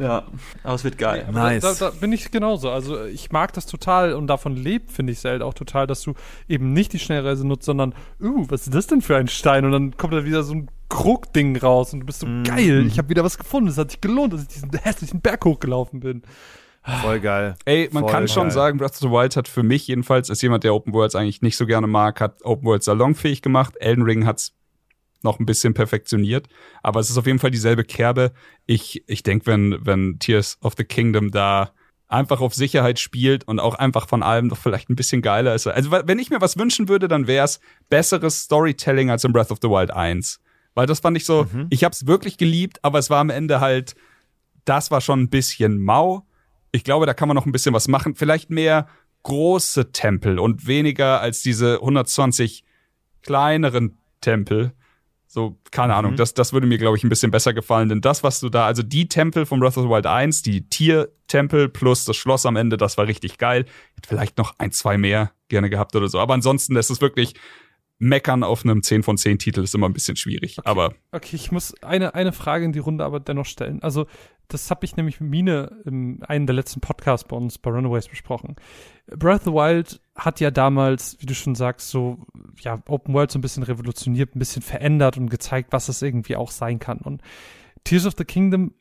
Ja, 0.00 0.24
aber 0.64 0.74
es 0.74 0.84
wird 0.84 0.96
geil. 0.96 1.26
Aber 1.28 1.38
Nice. 1.38 1.62
Da, 1.62 1.74
da, 1.74 1.90
bin 1.90 2.12
ich 2.12 2.30
genauso. 2.30 2.70
Also 2.70 3.04
ich 3.04 3.30
mag 3.30 3.52
das 3.52 3.66
total 3.66 4.14
und 4.14 4.26
davon 4.26 4.56
lebt, 4.56 4.90
finde 4.90 5.12
ich 5.12 5.18
Zelda 5.20 5.44
auch 5.44 5.54
total, 5.54 5.86
dass 5.86 6.02
du 6.02 6.14
eben 6.48 6.72
nicht 6.72 6.94
die 6.94 6.98
Schnellreise 6.98 7.46
nutzt, 7.46 7.66
sondern, 7.66 7.94
uh, 8.20 8.46
was 8.48 8.62
ist 8.66 8.74
das 8.74 8.86
denn 8.86 9.02
für 9.02 9.16
ein 9.16 9.28
Stein? 9.28 9.64
Und 9.66 9.72
dann 9.72 9.96
kommt 9.98 10.14
da 10.14 10.24
wieder 10.24 10.42
so 10.44 10.54
ein 10.54 10.68
Krug-Ding 10.88 11.58
raus 11.58 11.92
und 11.92 12.00
du 12.00 12.06
bist 12.06 12.20
so 12.20 12.26
Mhm. 12.26 12.44
geil. 12.44 12.86
Ich 12.86 12.96
habe 12.98 13.10
wieder 13.10 13.22
was 13.22 13.36
gefunden. 13.38 13.68
Es 13.68 13.76
hat 13.76 13.90
sich 13.90 14.00
gelohnt, 14.00 14.32
dass 14.32 14.42
ich 14.42 14.48
diesen 14.48 14.70
hässlichen 14.82 15.20
Berg 15.20 15.44
hochgelaufen 15.44 16.00
bin. 16.00 16.22
Voll 16.84 17.20
geil. 17.20 17.56
Ey, 17.64 17.88
man 17.92 18.02
Voll 18.02 18.12
kann 18.12 18.28
schon 18.28 18.44
geil. 18.44 18.52
sagen, 18.52 18.78
Breath 18.78 18.92
of 18.92 18.98
the 18.98 19.10
Wild 19.10 19.36
hat 19.36 19.46
für 19.46 19.62
mich 19.62 19.86
jedenfalls, 19.86 20.30
als 20.30 20.42
jemand, 20.42 20.64
der 20.64 20.74
Open 20.74 20.92
Worlds 20.92 21.14
eigentlich 21.14 21.42
nicht 21.42 21.56
so 21.56 21.66
gerne 21.66 21.86
mag, 21.86 22.20
hat 22.20 22.44
Open 22.44 22.66
Worlds 22.66 22.86
salonfähig 22.86 23.40
gemacht. 23.40 23.74
Elden 23.78 24.02
Ring 24.02 24.26
hat's 24.26 24.54
noch 25.22 25.38
ein 25.38 25.46
bisschen 25.46 25.74
perfektioniert. 25.74 26.48
Aber 26.82 26.98
es 26.98 27.08
ist 27.08 27.16
auf 27.16 27.26
jeden 27.26 27.38
Fall 27.38 27.52
dieselbe 27.52 27.84
Kerbe. 27.84 28.32
Ich, 28.66 29.04
ich 29.06 29.22
denke, 29.22 29.46
wenn, 29.46 29.78
wenn 29.80 30.18
Tears 30.18 30.58
of 30.60 30.74
the 30.76 30.84
Kingdom 30.84 31.30
da 31.30 31.70
einfach 32.08 32.40
auf 32.40 32.54
Sicherheit 32.54 32.98
spielt 32.98 33.46
und 33.48 33.58
auch 33.58 33.76
einfach 33.76 34.08
von 34.08 34.22
allem 34.22 34.48
doch 34.48 34.58
vielleicht 34.58 34.90
ein 34.90 34.96
bisschen 34.96 35.22
geiler 35.22 35.54
ist. 35.54 35.66
Also, 35.66 35.90
wenn 35.90 36.18
ich 36.18 36.30
mir 36.30 36.40
was 36.40 36.58
wünschen 36.58 36.88
würde, 36.88 37.08
dann 37.08 37.26
wäre 37.26 37.44
es 37.44 37.60
besseres 37.88 38.40
Storytelling 38.42 39.10
als 39.10 39.24
in 39.24 39.32
Breath 39.32 39.50
of 39.50 39.58
the 39.62 39.68
Wild 39.68 39.92
1. 39.92 40.40
Weil 40.74 40.86
das 40.86 41.00
fand 41.00 41.16
ich 41.16 41.24
so, 41.24 41.46
ich 41.70 41.84
habe 41.84 41.92
es 41.92 42.06
wirklich 42.06 42.38
geliebt, 42.38 42.78
aber 42.82 42.98
es 42.98 43.08
war 43.08 43.20
am 43.20 43.30
Ende 43.30 43.60
halt, 43.60 43.94
das 44.64 44.90
war 44.90 45.00
schon 45.00 45.20
ein 45.20 45.28
bisschen 45.28 45.78
mau. 45.78 46.26
Ich 46.72 46.84
glaube, 46.84 47.06
da 47.06 47.14
kann 47.14 47.28
man 47.28 47.34
noch 47.34 47.46
ein 47.46 47.52
bisschen 47.52 47.74
was 47.74 47.88
machen. 47.88 48.14
Vielleicht 48.14 48.50
mehr 48.50 48.88
große 49.22 49.92
Tempel 49.92 50.38
und 50.38 50.66
weniger 50.66 51.20
als 51.20 51.42
diese 51.42 51.74
120 51.74 52.64
kleineren 53.22 53.98
Tempel. 54.20 54.72
So, 55.26 55.58
keine 55.70 55.94
Ahnung, 55.94 56.16
das, 56.16 56.34
das 56.34 56.52
würde 56.52 56.66
mir, 56.66 56.76
glaube 56.76 56.96
ich, 56.98 57.04
ein 57.04 57.08
bisschen 57.08 57.30
besser 57.30 57.54
gefallen. 57.54 57.88
Denn 57.88 58.00
das, 58.02 58.22
was 58.22 58.40
du 58.40 58.50
da, 58.50 58.66
also 58.66 58.82
die 58.82 59.08
Tempel 59.08 59.46
von 59.46 59.60
Breath 59.60 59.78
of 59.78 59.84
the 59.84 59.88
Wild 59.88 60.06
1, 60.06 60.42
die 60.42 60.68
Tiertempel 60.68 61.70
plus 61.70 62.04
das 62.04 62.16
Schloss 62.16 62.44
am 62.44 62.56
Ende, 62.56 62.76
das 62.76 62.98
war 62.98 63.06
richtig 63.06 63.38
geil. 63.38 63.64
Hätte 63.94 64.08
vielleicht 64.08 64.36
noch 64.36 64.58
ein, 64.58 64.72
zwei 64.72 64.98
mehr 64.98 65.32
gerne 65.48 65.70
gehabt 65.70 65.96
oder 65.96 66.08
so. 66.08 66.18
Aber 66.20 66.34
ansonsten, 66.34 66.74
das 66.74 66.90
ist 66.90 67.00
wirklich 67.00 67.34
meckern 67.98 68.42
auf 68.42 68.64
einem 68.64 68.82
10 68.82 69.04
von 69.04 69.16
10 69.16 69.38
Titel 69.38 69.62
ist 69.62 69.74
immer 69.74 69.88
ein 69.88 69.92
bisschen 69.92 70.16
schwierig. 70.16 70.58
Aber 70.64 70.92
Okay, 71.12 71.36
ich 71.36 71.52
muss 71.52 71.72
eine, 71.82 72.14
eine 72.14 72.32
Frage 72.32 72.64
in 72.64 72.72
die 72.72 72.80
Runde 72.80 73.04
aber 73.04 73.20
dennoch 73.20 73.46
stellen. 73.46 73.80
Also, 73.82 74.06
das 74.52 74.70
habe 74.70 74.84
ich 74.84 74.96
nämlich 74.96 75.20
mit 75.20 75.30
Mine 75.30 75.82
in 75.84 76.22
einem 76.24 76.46
der 76.46 76.54
letzten 76.54 76.80
Podcasts 76.80 77.26
bei 77.26 77.36
uns 77.36 77.58
bei 77.58 77.70
Runaways 77.70 78.08
besprochen. 78.08 78.56
Breath 79.06 79.40
of 79.40 79.44
the 79.44 79.52
Wild 79.52 80.00
hat 80.14 80.40
ja 80.40 80.50
damals, 80.50 81.16
wie 81.20 81.26
du 81.26 81.34
schon 81.34 81.54
sagst, 81.54 81.88
so, 81.90 82.18
ja, 82.60 82.78
Open 82.88 83.14
World 83.14 83.30
so 83.30 83.38
ein 83.38 83.42
bisschen 83.42 83.62
revolutioniert, 83.62 84.34
ein 84.34 84.38
bisschen 84.38 84.62
verändert 84.62 85.16
und 85.16 85.30
gezeigt, 85.30 85.72
was 85.72 85.88
es 85.88 86.02
irgendwie 86.02 86.36
auch 86.36 86.50
sein 86.50 86.78
kann. 86.78 86.98
Und 86.98 87.22
Tears 87.84 88.06
of 88.06 88.14
the 88.16 88.24
Kingdom 88.24 88.74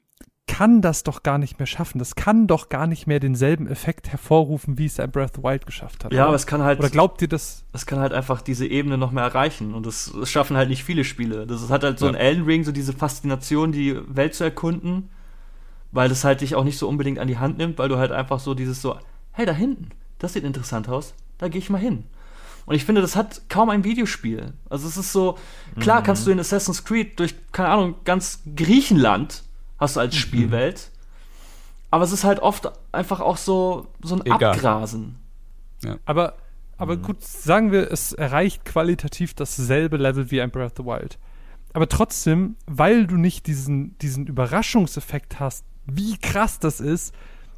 kann 0.47 0.81
das 0.81 1.03
doch 1.03 1.23
gar 1.23 1.37
nicht 1.37 1.59
mehr 1.59 1.65
schaffen. 1.65 1.97
Das 1.99 2.15
kann 2.15 2.45
doch 2.45 2.67
gar 2.67 2.85
nicht 2.85 3.07
mehr 3.07 3.19
denselben 3.21 3.67
Effekt 3.67 4.09
hervorrufen, 4.09 4.77
wie 4.77 4.85
es 4.85 4.99
ein 4.99 5.09
Breath 5.09 5.29
of 5.31 5.35
the 5.37 5.43
Wild 5.43 5.65
geschafft 5.65 6.03
hat. 6.03 6.11
Ja, 6.11 6.21
oder? 6.23 6.27
aber 6.27 6.35
es 6.35 6.45
kann 6.45 6.61
halt, 6.61 6.79
Oder 6.79 6.89
glaubt 6.89 7.21
ihr 7.21 7.29
das? 7.29 7.63
es 7.71 7.85
kann 7.85 7.99
halt 7.99 8.11
einfach 8.11 8.41
diese 8.41 8.67
Ebene 8.67 8.97
noch 8.97 9.11
mehr 9.11 9.23
erreichen 9.23 9.73
und 9.73 9.85
das, 9.85 10.11
das 10.19 10.29
schaffen 10.29 10.57
halt 10.57 10.67
nicht 10.67 10.83
viele 10.83 11.05
Spiele. 11.05 11.47
Das 11.47 11.69
hat 11.69 11.83
halt 11.83 11.99
so 11.99 12.05
Ja. 12.07 12.11
ein 12.13 12.17
Elden 12.17 12.43
Ring, 12.43 12.63
so 12.65 12.71
diese 12.73 12.91
Faszination, 12.91 13.71
die 13.71 13.97
Welt 14.13 14.33
zu 14.35 14.43
erkunden, 14.43 15.09
weil 15.91 16.09
das 16.09 16.23
halt 16.23 16.41
dich 16.41 16.55
auch 16.55 16.63
nicht 16.63 16.77
so 16.77 16.87
unbedingt 16.87 17.19
an 17.19 17.27
die 17.27 17.37
Hand 17.37 17.57
nimmt, 17.57 17.77
weil 17.77 17.89
du 17.89 17.97
halt 17.97 18.11
einfach 18.11 18.39
so 18.39 18.53
dieses 18.53 18.81
so, 18.81 18.97
hey, 19.31 19.45
da 19.45 19.53
hinten, 19.53 19.89
das 20.19 20.33
sieht 20.33 20.43
interessant 20.43 20.87
aus, 20.89 21.13
da 21.37 21.47
gehe 21.47 21.59
ich 21.59 21.69
mal 21.69 21.79
hin. 21.79 22.03
Und 22.65 22.75
ich 22.75 22.85
finde, 22.85 23.01
das 23.01 23.15
hat 23.15 23.41
kaum 23.49 23.69
ein 23.69 23.83
Videospiel. 23.83 24.53
Also 24.69 24.87
es 24.87 24.95
ist 24.95 25.11
so, 25.11 25.37
klar 25.79 26.03
kannst 26.03 26.27
du 26.27 26.31
in 26.31 26.39
Assassin's 26.39 26.83
Creed 26.83 27.19
durch, 27.19 27.33
keine 27.51 27.69
Ahnung, 27.69 27.95
ganz 28.05 28.41
Griechenland 28.55 29.43
hast 29.79 29.95
du 29.95 29.99
als 29.99 30.15
Spielwelt, 30.15 30.91
aber 31.89 32.03
es 32.03 32.11
ist 32.11 32.23
halt 32.23 32.39
oft 32.39 32.71
einfach 32.91 33.19
auch 33.19 33.37
so, 33.37 33.87
so 34.01 34.15
ein 34.15 34.21
Egal. 34.25 34.35
Aber, 34.35 34.51
Abgrasen. 34.51 35.15
aber 36.77 36.95
Mhm. 36.97 37.01
gut, 37.01 37.23
sagen 37.23 37.71
wir, 37.71 37.91
es 37.91 38.13
erreicht 38.13 38.63
qualitativ 38.63 39.33
dasselbe 39.33 39.97
Level 39.97 40.29
wie 40.31 40.41
ein 40.41 40.51
Breath 40.51 40.71
of 40.71 40.77
the 40.77 40.85
Wild. 40.85 41.17
Aber 41.73 41.89
trotzdem, 41.89 42.57
weil 42.67 43.07
du 43.07 43.15
nicht 43.17 43.47
diesen, 43.47 43.97
diesen 43.99 44.27
Überraschungseffekt 44.27 45.39
hast, 45.39 45.65
wie 45.95 46.17
krass 46.17 46.59
das 46.59 46.79
ist, 46.79 47.13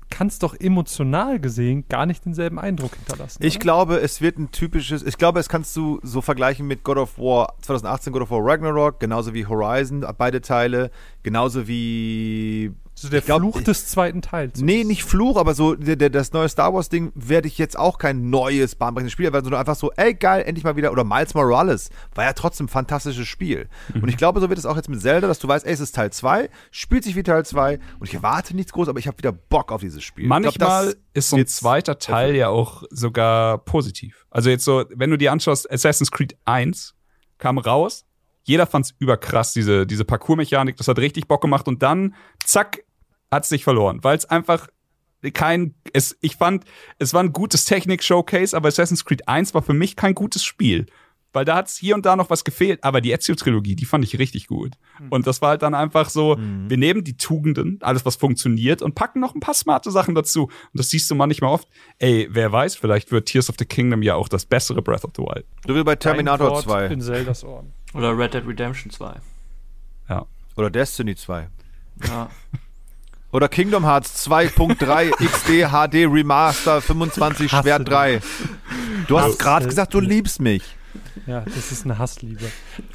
kann 0.09 0.27
es 0.27 0.37
doch 0.37 0.53
emotional 0.59 1.39
gesehen 1.39 1.85
gar 1.89 2.05
nicht 2.05 2.23
denselben 2.23 2.59
Eindruck 2.59 2.95
hinterlassen. 2.95 3.43
Ich 3.43 3.55
oder? 3.55 3.61
glaube, 3.61 3.95
es 3.97 4.21
wird 4.21 4.37
ein 4.37 4.51
typisches, 4.51 5.01
ich 5.01 5.17
glaube, 5.17 5.39
es 5.39 5.49
kannst 5.49 5.75
du 5.75 5.99
so 6.03 6.21
vergleichen 6.21 6.67
mit 6.67 6.83
God 6.83 6.97
of 6.97 7.17
War 7.17 7.55
2018, 7.61 8.13
God 8.13 8.21
of 8.23 8.31
War 8.31 8.41
Ragnarok, 8.43 8.99
genauso 8.99 9.33
wie 9.33 9.47
Horizon, 9.47 10.05
beide 10.17 10.41
Teile, 10.41 10.91
genauso 11.23 11.67
wie 11.67 12.73
so 12.95 13.09
der 13.09 13.21
glaub, 13.21 13.41
Fluch 13.41 13.61
des 13.61 13.87
zweiten 13.87 14.21
Teils. 14.21 14.61
Nee, 14.61 14.83
nicht 14.83 15.03
Fluch, 15.03 15.37
aber 15.37 15.55
so 15.55 15.75
der, 15.75 15.95
der, 15.95 16.09
das 16.09 16.31
neue 16.31 16.47
Star 16.47 16.73
Wars 16.73 16.89
Ding 16.89 17.11
werde 17.15 17.47
ich 17.47 17.57
jetzt 17.57 17.77
auch 17.77 17.97
kein 17.97 18.29
neues 18.29 18.75
bahnbrechendes 18.75 19.11
Spiel 19.11 19.25
erwarten, 19.25 19.45
sondern 19.45 19.61
einfach 19.61 19.75
so, 19.75 19.91
ey 19.95 20.13
geil, 20.13 20.43
endlich 20.45 20.63
mal 20.63 20.75
wieder 20.75 20.91
oder 20.91 21.03
Miles 21.03 21.33
Morales 21.33 21.89
war 22.13 22.23
ja 22.23 22.33
trotzdem 22.33 22.65
ein 22.65 22.69
fantastisches 22.69 23.27
Spiel. 23.27 23.67
Und 23.93 24.09
ich 24.09 24.17
glaube, 24.17 24.39
so 24.39 24.49
wird 24.49 24.59
es 24.59 24.65
auch 24.65 24.75
jetzt 24.75 24.89
mit 24.89 25.01
Zelda, 25.01 25.27
dass 25.27 25.39
du 25.39 25.47
weißt, 25.47 25.65
ey, 25.65 25.73
es 25.73 25.79
ist 25.79 25.95
Teil 25.95 26.11
2, 26.11 26.49
spielt 26.71 27.03
sich 27.03 27.15
wie 27.15 27.23
Teil 27.23 27.45
2 27.45 27.79
und 27.99 28.07
ich 28.07 28.13
erwarte 28.13 28.55
nichts 28.55 28.71
groß, 28.71 28.87
aber 28.87 28.99
ich 28.99 29.07
habe 29.07 29.17
wieder 29.17 29.31
Bock 29.31 29.71
auf 29.71 29.81
dieses 29.81 30.03
Spiel. 30.03 30.27
Glaub, 30.27 30.41
Manchmal 30.43 30.85
das 30.85 30.97
ist 31.13 31.29
so 31.29 31.37
ein 31.37 31.47
zweiter 31.47 31.97
Teil 31.97 32.35
ja 32.35 32.49
auch 32.49 32.83
sogar 32.89 33.57
positiv. 33.59 34.25
Also 34.29 34.49
jetzt 34.49 34.65
so, 34.65 34.85
wenn 34.89 35.09
du 35.09 35.17
dir 35.17 35.31
anschaust, 35.31 35.69
Assassin's 35.71 36.11
Creed 36.11 36.37
1 36.45 36.95
kam 37.37 37.57
raus, 37.57 38.05
jeder 38.43 38.65
fand's 38.67 38.93
überkrass, 38.99 39.53
diese, 39.53 39.85
diese 39.87 40.05
Parcours-Mechanik, 40.05 40.77
das 40.77 40.87
hat 40.87 40.99
richtig 40.99 41.27
Bock 41.27 41.41
gemacht 41.41 41.67
und 41.67 41.81
dann, 41.81 42.15
zack, 42.43 42.83
hat's 43.31 43.49
sich 43.49 43.63
verloren, 43.63 43.99
weil 44.03 44.17
es 44.17 44.25
einfach 44.25 44.67
kein, 45.33 45.73
es, 45.93 46.17
ich 46.21 46.35
fand, 46.35 46.65
es 46.99 47.13
war 47.13 47.23
ein 47.23 47.31
gutes 47.31 47.65
Technik-Showcase, 47.65 48.55
aber 48.55 48.67
Assassin's 48.67 49.05
Creed 49.05 49.27
1 49.27 49.53
war 49.53 49.61
für 49.61 49.73
mich 49.73 49.95
kein 49.95 50.13
gutes 50.13 50.43
Spiel. 50.43 50.85
weil 51.35 51.45
da 51.45 51.55
hat's 51.55 51.77
hier 51.77 51.95
und 51.95 52.05
da 52.05 52.15
noch 52.15 52.29
was 52.29 52.43
gefehlt. 52.43 52.83
Aber 52.83 53.01
die 53.01 53.11
Ezio-Trilogie, 53.11 53.75
die 53.75 53.85
fand 53.85 54.03
ich 54.05 54.19
richtig 54.19 54.45
gut. 54.47 54.73
Und 55.09 55.25
das 55.25 55.41
war 55.41 55.49
halt 55.49 55.63
dann 55.63 55.73
einfach 55.73 56.09
so, 56.09 56.37
wir 56.37 56.77
nehmen 56.77 57.03
die 57.03 57.17
Tugenden, 57.17 57.79
alles 57.81 58.05
was 58.05 58.17
funktioniert 58.17 58.83
und 58.83 58.93
packen 58.93 59.19
noch 59.19 59.33
ein 59.33 59.39
paar 59.39 59.55
smarte 59.55 59.89
Sachen 59.89 60.13
dazu. 60.13 60.43
Und 60.43 60.51
das 60.73 60.89
siehst 60.89 61.09
du 61.09 61.15
manchmal 61.15 61.51
oft. 61.51 61.67
Ey, 61.97 62.27
wer 62.29 62.51
weiß, 62.51 62.75
vielleicht 62.75 63.11
wird 63.11 63.27
Tears 63.27 63.49
of 63.49 63.55
the 63.57 63.65
Kingdom 63.65 64.03
ja 64.03 64.13
auch 64.13 64.29
das 64.29 64.45
bessere 64.45 64.83
Breath 64.83 65.05
of 65.05 65.11
the 65.15 65.23
Wild. 65.23 65.45
So 65.65 65.75
wie 65.75 65.83
bei 65.83 65.95
Terminator 65.95 66.47
Ein 66.49 66.53
Wort 66.53 66.63
2 66.65 66.85
In 66.87 67.01
Zeldas 67.01 67.43
Ohren. 67.43 67.73
Oder 67.93 68.17
Red 68.17 68.33
Dead 68.33 68.45
Redemption 68.47 68.91
2. 68.91 69.15
Ja. 70.09 70.25
oder 70.55 70.69
Destiny 70.69 71.15
2 71.15 71.47
Ja. 72.07 72.29
oder 73.31 73.47
Kingdom 73.47 73.85
Hearts 73.85 74.27
2.3 74.27 75.11
XD 75.25 75.69
HD 75.71 76.11
Remaster 76.11 76.81
25 76.81 77.51
Hasse 77.51 77.63
Schwert 77.63 77.87
dich. 77.87 77.93
3. 77.93 78.21
Du 79.07 79.19
hast 79.19 79.39
gerade 79.39 79.65
gesagt, 79.65 79.93
du 79.93 79.99
liebst 79.99 80.41
mich. 80.41 80.63
Ja, 81.25 81.41
das 81.41 81.71
ist 81.71 81.85
eine 81.85 81.97
Hassliebe. 81.97 82.45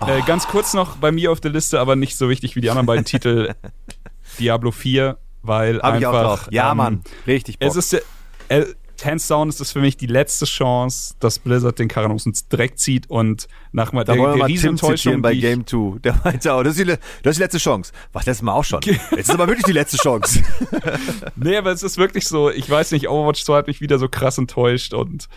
Äh, 0.06 0.20
ganz 0.26 0.46
kurz 0.46 0.74
noch 0.74 0.96
bei 0.96 1.10
mir 1.10 1.32
auf 1.32 1.40
der 1.40 1.50
Liste, 1.50 1.80
aber 1.80 1.96
nicht 1.96 2.16
so 2.16 2.28
wichtig 2.28 2.56
wie 2.56 2.60
die 2.60 2.70
anderen 2.70 2.86
beiden 2.86 3.04
Titel. 3.04 3.54
Diablo 4.38 4.70
4, 4.70 5.16
weil 5.42 5.80
Hab 5.80 5.98
ich 5.98 6.06
auch 6.06 6.12
einfach. 6.14 6.42
drauf. 6.44 6.48
Ja, 6.52 6.70
ähm, 6.70 6.76
Mann. 6.76 7.02
Richtig 7.26 7.58
Bock. 7.58 7.68
Es 7.70 7.76
ist 7.76 7.92
der, 7.92 8.02
äh, 8.48 8.66
hands 9.04 9.28
down 9.28 9.48
ist 9.48 9.60
das 9.60 9.72
für 9.72 9.80
mich 9.80 9.96
die 9.96 10.06
letzte 10.06 10.44
Chance, 10.44 11.14
dass 11.20 11.38
Blizzard 11.38 11.78
den 11.78 11.88
Karren 11.88 12.10
uns 12.10 12.48
Dreck 12.48 12.78
zieht 12.78 13.08
und 13.10 13.46
nach 13.72 13.92
mal 13.92 14.04
da 14.04 14.14
der, 14.14 14.34
der 14.34 14.46
zitieren 14.76 15.22
bei 15.22 15.32
die 15.32 15.38
ich- 15.38 15.42
Game 15.44 15.66
2. 15.66 15.98
Der 16.02 16.20
meinte 16.24 16.52
auch, 16.52 16.62
das 16.62 16.76
ist, 16.78 16.88
die, 16.88 16.94
das 17.22 17.30
ist 17.32 17.36
die 17.38 17.42
letzte 17.42 17.58
Chance. 17.58 17.92
Was, 18.12 18.26
letztes 18.26 18.42
Mal 18.42 18.52
auch 18.52 18.64
schon. 18.64 18.80
Jetzt 18.82 19.12
ist 19.12 19.30
aber 19.30 19.46
wirklich 19.46 19.64
die 19.66 19.72
letzte 19.72 19.96
Chance. 19.98 20.42
Nee, 21.36 21.56
aber 21.56 21.70
es 21.72 21.82
ist 21.82 21.98
wirklich 21.98 22.26
so, 22.26 22.50
ich 22.50 22.68
weiß 22.68 22.92
nicht, 22.92 23.08
Overwatch 23.08 23.44
2 23.44 23.56
hat 23.58 23.66
mich 23.66 23.80
wieder 23.80 23.98
so 23.98 24.08
krass 24.08 24.38
enttäuscht 24.38 24.92
und 24.94 25.28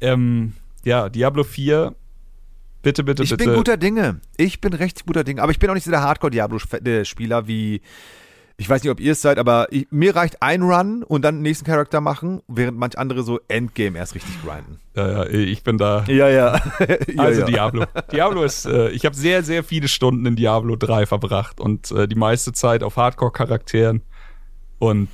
ähm, 0.00 0.54
ja, 0.84 1.08
Diablo 1.08 1.44
4, 1.44 1.94
bitte, 2.82 3.04
bitte, 3.04 3.22
Ich 3.22 3.30
bitte. 3.30 3.44
bin 3.44 3.54
guter 3.54 3.76
Dinge. 3.76 4.20
Ich 4.36 4.60
bin 4.60 4.72
recht 4.72 5.04
guter 5.06 5.24
Dinge. 5.24 5.42
Aber 5.42 5.50
ich 5.52 5.58
bin 5.58 5.68
auch 5.70 5.74
nicht 5.74 5.84
so 5.84 5.90
der 5.90 6.02
Hardcore-Diablo-Spieler 6.02 7.46
wie. 7.46 7.80
Ich 8.60 8.68
weiß 8.68 8.82
nicht, 8.82 8.90
ob 8.90 8.98
ihr 8.98 9.12
es 9.12 9.22
seid, 9.22 9.38
aber 9.38 9.68
ich, 9.70 9.86
mir 9.90 10.16
reicht 10.16 10.42
ein 10.42 10.62
Run 10.62 11.04
und 11.04 11.22
dann 11.24 11.36
den 11.36 11.42
nächsten 11.42 11.64
Charakter 11.64 12.00
machen, 12.00 12.42
während 12.48 12.76
manch 12.76 12.98
andere 12.98 13.22
so 13.22 13.38
Endgame 13.46 13.96
erst 13.96 14.16
richtig 14.16 14.34
grinden. 14.42 14.80
ja, 14.96 15.24
ja, 15.24 15.26
ich 15.26 15.62
bin 15.62 15.78
da. 15.78 16.04
Ja, 16.08 16.28
ja. 16.28 16.60
ja 16.88 16.96
Also 17.22 17.40
ja. 17.42 17.46
Diablo. 17.46 17.84
Diablo 18.10 18.42
ist, 18.42 18.66
äh, 18.66 18.90
ich 18.90 19.04
habe 19.04 19.14
sehr, 19.14 19.44
sehr 19.44 19.62
viele 19.62 19.86
Stunden 19.86 20.26
in 20.26 20.34
Diablo 20.34 20.74
3 20.74 21.06
verbracht 21.06 21.60
und 21.60 21.92
äh, 21.92 22.08
die 22.08 22.16
meiste 22.16 22.52
Zeit 22.52 22.82
auf 22.82 22.96
Hardcore-Charakteren. 22.96 24.02
Und 24.80 25.08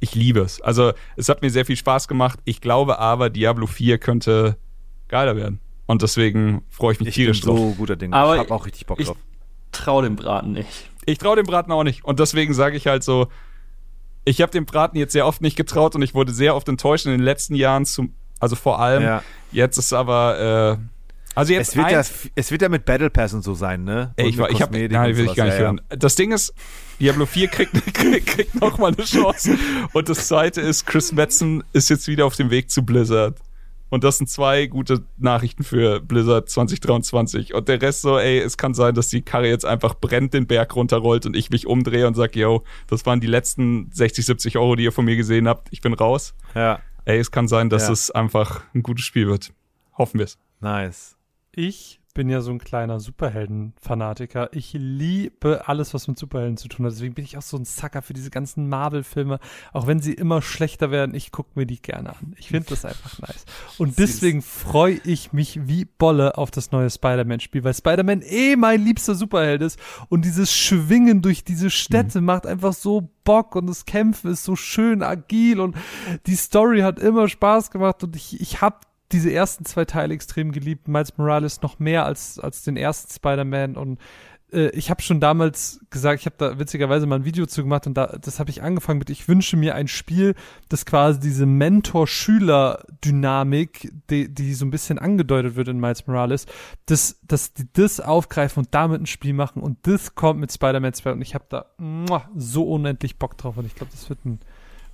ich 0.00 0.14
liebe 0.14 0.40
es. 0.40 0.60
Also 0.60 0.92
es 1.16 1.30
hat 1.30 1.40
mir 1.40 1.48
sehr 1.50 1.64
viel 1.64 1.76
Spaß 1.76 2.08
gemacht. 2.08 2.40
Ich 2.44 2.60
glaube 2.60 2.98
aber, 2.98 3.30
Diablo 3.30 3.66
4 3.66 3.96
könnte 3.98 4.58
geiler 5.08 5.34
werden. 5.34 5.60
Und 5.86 6.02
deswegen 6.02 6.62
freue 6.68 6.92
ich 6.92 7.00
mich 7.00 7.08
Ich 7.08 7.14
bin 7.14 7.24
tierisch 7.24 7.40
drauf. 7.40 7.58
so 7.58 7.70
guter 7.72 7.96
Dinge. 7.96 8.14
Aber 8.14 8.34
ich 8.34 8.40
hab 8.40 8.50
auch 8.50 8.66
richtig 8.66 8.84
Bock 8.84 9.00
ich- 9.00 9.06
drauf. 9.06 9.16
Trau 9.72 10.02
dem 10.02 10.16
Braten 10.16 10.52
nicht. 10.52 10.90
Ich 11.04 11.18
traue 11.18 11.36
dem 11.36 11.46
Braten 11.46 11.72
auch 11.72 11.84
nicht. 11.84 12.04
Und 12.04 12.20
deswegen 12.20 12.54
sage 12.54 12.76
ich 12.76 12.86
halt 12.86 13.02
so, 13.02 13.28
ich 14.24 14.40
habe 14.40 14.52
dem 14.52 14.66
Braten 14.66 14.96
jetzt 14.96 15.12
sehr 15.12 15.26
oft 15.26 15.42
nicht 15.42 15.56
getraut 15.56 15.94
und 15.94 16.02
ich 16.02 16.14
wurde 16.14 16.32
sehr 16.32 16.54
oft 16.54 16.68
enttäuscht 16.68 17.06
in 17.06 17.12
den 17.12 17.22
letzten 17.22 17.54
Jahren, 17.54 17.84
zum, 17.84 18.14
also 18.38 18.56
vor 18.56 18.80
allem. 18.80 19.02
Ja. 19.02 19.22
Jetzt 19.50 19.78
ist 19.78 19.92
aber, 19.92 20.78
äh, 20.78 21.02
also 21.34 21.52
jetzt 21.52 21.70
Es 21.70 21.76
wird, 21.76 21.90
ja, 21.90 22.02
es 22.34 22.50
wird 22.50 22.62
ja 22.62 22.68
mit 22.68 22.84
Battle 22.84 23.10
Pass 23.10 23.32
und 23.32 23.42
so 23.42 23.54
sein, 23.54 23.84
ne? 23.84 24.12
Ey, 24.16 24.28
ich, 24.28 24.34
ich 24.36 24.40
habe, 24.40 24.52
Kosmetik 24.52 24.92
nein, 24.92 25.16
will 25.16 25.26
ich 25.26 25.34
gar 25.34 25.44
nicht 25.44 25.54
ja, 25.54 25.60
ja. 25.60 25.66
hören. 25.66 25.80
Das 25.88 26.14
Ding 26.14 26.30
ist, 26.32 26.54
Diablo 27.00 27.26
4 27.26 27.48
kriegt, 27.48 27.72
kriegt, 27.94 28.26
kriegt 28.26 28.60
noch 28.60 28.78
mal 28.78 28.92
eine 28.92 29.04
Chance. 29.04 29.58
Und 29.92 30.08
das 30.08 30.28
zweite 30.28 30.60
ist, 30.60 30.86
Chris 30.86 31.12
Metzen 31.12 31.64
ist 31.72 31.88
jetzt 31.90 32.06
wieder 32.06 32.26
auf 32.26 32.36
dem 32.36 32.50
Weg 32.50 32.70
zu 32.70 32.84
Blizzard. 32.84 33.36
Und 33.92 34.04
das 34.04 34.16
sind 34.16 34.28
zwei 34.28 34.66
gute 34.68 35.02
Nachrichten 35.18 35.64
für 35.64 36.00
Blizzard 36.00 36.48
2023. 36.48 37.52
Und 37.52 37.68
der 37.68 37.82
Rest 37.82 38.00
so, 38.00 38.18
ey, 38.18 38.38
es 38.38 38.56
kann 38.56 38.72
sein, 38.72 38.94
dass 38.94 39.08
die 39.08 39.20
Karre 39.20 39.48
jetzt 39.48 39.66
einfach 39.66 39.94
brennt, 39.94 40.32
den 40.32 40.46
Berg 40.46 40.74
runterrollt 40.74 41.26
und 41.26 41.36
ich 41.36 41.50
mich 41.50 41.66
umdrehe 41.66 42.06
und 42.06 42.14
sag, 42.14 42.34
yo, 42.34 42.64
das 42.86 43.04
waren 43.04 43.20
die 43.20 43.26
letzten 43.26 43.90
60, 43.92 44.24
70 44.24 44.56
Euro, 44.56 44.76
die 44.76 44.84
ihr 44.84 44.92
von 44.92 45.04
mir 45.04 45.16
gesehen 45.16 45.46
habt. 45.46 45.68
Ich 45.72 45.82
bin 45.82 45.92
raus. 45.92 46.34
Ja, 46.54 46.80
Ey, 47.04 47.18
es 47.18 47.30
kann 47.30 47.48
sein, 47.48 47.68
dass 47.68 47.88
Ja. 47.88 47.92
es 47.92 48.10
einfach 48.10 48.62
ein 48.74 48.82
gutes 48.82 49.04
Spiel 49.04 49.26
wird. 49.26 49.52
Hoffen 49.98 50.18
wir 50.20 50.24
es. 50.24 50.38
nice. 50.60 51.16
Ich 51.54 52.00
bin 52.14 52.28
ja 52.28 52.40
so 52.40 52.50
ein 52.50 52.58
kleiner 52.58 53.00
Superhelden-Fanatiker. 53.00 54.50
Ich 54.52 54.72
liebe 54.74 55.66
alles, 55.66 55.94
was 55.94 56.08
mit 56.08 56.18
Superhelden 56.18 56.56
zu 56.56 56.68
tun 56.68 56.84
hat. 56.84 56.92
Deswegen 56.92 57.14
bin 57.14 57.24
ich 57.24 57.38
auch 57.38 57.42
so 57.42 57.56
ein 57.56 57.64
Sucker 57.64 58.02
für 58.02 58.12
diese 58.12 58.30
ganzen 58.30 58.68
Marvel-Filme. 58.68 59.38
Auch 59.72 59.86
wenn 59.86 60.00
sie 60.00 60.12
immer 60.12 60.42
schlechter 60.42 60.90
werden, 60.90 61.14
ich 61.14 61.32
gucke 61.32 61.50
mir 61.54 61.66
die 61.66 61.80
gerne 61.80 62.10
an. 62.10 62.34
Ich 62.36 62.48
finde 62.48 62.68
das 62.70 62.84
einfach 62.84 63.18
nice. 63.20 63.44
Und 63.78 63.98
deswegen 63.98 64.42
freue 64.42 65.00
ich 65.04 65.32
mich 65.32 65.66
wie 65.66 65.84
Bolle 65.84 66.36
auf 66.36 66.50
das 66.50 66.70
neue 66.70 66.90
Spider-Man-Spiel, 66.90 67.64
weil 67.64 67.74
Spider-Man 67.74 68.22
eh 68.22 68.56
mein 68.56 68.84
liebster 68.84 69.14
Superheld 69.14 69.62
ist. 69.62 69.78
Und 70.08 70.24
dieses 70.24 70.52
Schwingen 70.52 71.22
durch 71.22 71.44
diese 71.44 71.70
Städte 71.70 72.20
macht 72.20 72.46
einfach 72.46 72.74
so 72.74 73.10
Bock 73.24 73.54
und 73.56 73.68
das 73.68 73.84
Kämpfen 73.84 74.32
ist 74.32 74.44
so 74.44 74.56
schön 74.56 75.02
agil 75.02 75.60
und 75.60 75.76
die 76.26 76.34
Story 76.34 76.80
hat 76.80 76.98
immer 76.98 77.28
Spaß 77.28 77.70
gemacht 77.70 78.02
und 78.02 78.16
ich, 78.16 78.40
ich 78.40 78.60
habe 78.60 78.78
diese 79.12 79.32
ersten 79.32 79.64
zwei 79.64 79.84
Teile 79.84 80.14
extrem 80.14 80.52
geliebt. 80.52 80.88
Miles 80.88 81.16
Morales 81.18 81.62
noch 81.62 81.78
mehr 81.78 82.06
als, 82.06 82.38
als 82.38 82.62
den 82.62 82.76
ersten 82.76 83.12
Spider-Man. 83.12 83.76
Und 83.76 83.98
äh, 84.52 84.68
ich 84.70 84.90
habe 84.90 85.02
schon 85.02 85.20
damals 85.20 85.80
gesagt, 85.90 86.20
ich 86.20 86.26
habe 86.26 86.36
da 86.38 86.58
witzigerweise 86.58 87.06
mal 87.06 87.16
ein 87.16 87.24
Video 87.24 87.46
zu 87.46 87.62
gemacht 87.62 87.86
und 87.86 87.94
da, 87.94 88.18
das 88.20 88.38
habe 88.38 88.50
ich 88.50 88.62
angefangen 88.62 88.98
mit, 88.98 89.08
ich 89.10 89.26
wünsche 89.28 89.56
mir 89.56 89.74
ein 89.74 89.88
Spiel, 89.88 90.34
das 90.68 90.86
quasi 90.86 91.18
diese 91.20 91.46
Mentor-Schüler-Dynamik, 91.46 93.90
die, 94.10 94.32
die 94.32 94.54
so 94.54 94.66
ein 94.66 94.70
bisschen 94.70 94.98
angedeutet 94.98 95.56
wird 95.56 95.68
in 95.68 95.80
Miles 95.80 96.06
Morales, 96.06 96.46
dass, 96.86 97.18
dass 97.26 97.54
die 97.54 97.66
das 97.72 97.98
aufgreifen 98.00 98.64
und 98.64 98.74
damit 98.74 99.00
ein 99.00 99.06
Spiel 99.06 99.32
machen 99.32 99.62
und 99.62 99.78
das 99.86 100.14
kommt 100.14 100.40
mit 100.40 100.52
Spider-Man 100.52 100.92
2 100.92 101.12
und 101.12 101.22
ich 101.22 101.34
habe 101.34 101.46
da 101.48 101.64
muah, 101.78 102.28
so 102.36 102.64
unendlich 102.64 103.18
Bock 103.18 103.38
drauf. 103.38 103.56
Und 103.56 103.64
ich 103.66 103.74
glaube, 103.74 103.90
das 103.92 104.08
wird 104.08 104.24
ein, 104.24 104.38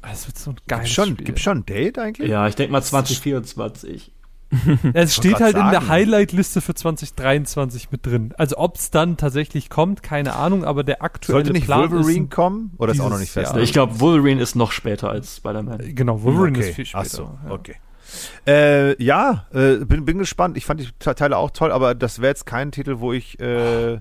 das 0.02 0.26
wird 0.26 0.38
so 0.38 0.50
ein 0.50 0.56
geiles 0.66 0.84
Gibt's 0.84 0.94
schon, 0.94 1.08
Spiel. 1.10 1.26
gibt's 1.26 1.42
schon 1.42 1.58
ein 1.58 1.66
Date 1.66 1.98
eigentlich? 1.98 2.28
Ja, 2.30 2.46
ich 2.48 2.54
denke 2.54 2.72
mal 2.72 2.82
2024. 2.82 4.12
Es 4.94 5.14
steht 5.14 5.40
halt 5.40 5.56
in 5.56 5.64
der 5.64 5.80
sagen. 5.80 5.88
Highlight-Liste 5.88 6.62
für 6.62 6.74
2023 6.74 7.90
mit 7.90 8.06
drin. 8.06 8.32
Also 8.38 8.56
ob 8.56 8.76
es 8.76 8.90
dann 8.90 9.18
tatsächlich 9.18 9.68
kommt, 9.68 10.02
keine 10.02 10.36
Ahnung, 10.36 10.64
aber 10.64 10.84
der 10.84 11.02
aktuelle 11.02 11.40
Sollte 11.40 11.52
nicht 11.52 11.66
Plan 11.66 11.90
Wolverine 11.90 12.24
ist 12.24 12.30
kommen? 12.30 12.72
Oder 12.78 12.92
ist 12.92 13.00
auch 13.00 13.10
noch 13.10 13.18
nicht 13.18 13.32
fest? 13.32 13.52
Jahr. 13.52 13.62
Ich 13.62 13.74
glaube, 13.74 14.00
Wolverine 14.00 14.40
ist 14.40 14.56
noch 14.56 14.72
später 14.72 15.10
als 15.10 15.36
Spider-Man. 15.36 15.80
ein, 15.80 15.94
genau, 15.94 16.22
Wolverine 16.22 16.56
okay. 16.58 16.68
ist 16.70 16.76
viel 16.76 16.86
später. 16.86 17.04
Ach 17.04 17.10
so, 17.10 17.38
ja. 17.46 17.50
okay. 17.50 17.76
Äh, 18.46 19.02
ja, 19.02 19.46
äh, 19.52 19.84
bin, 19.84 20.06
bin 20.06 20.18
gespannt. 20.18 20.56
Ich 20.56 20.64
fand 20.64 20.80
die 20.80 20.88
Te- 20.98 21.14
Teile 21.14 21.36
auch 21.36 21.50
toll, 21.50 21.70
aber 21.70 21.94
das 21.94 22.20
wäre 22.20 22.28
jetzt 22.28 22.46
kein 22.46 22.72
Titel, 22.72 23.00
wo 23.00 23.12
ich 23.12 23.38
äh, 23.40 24.00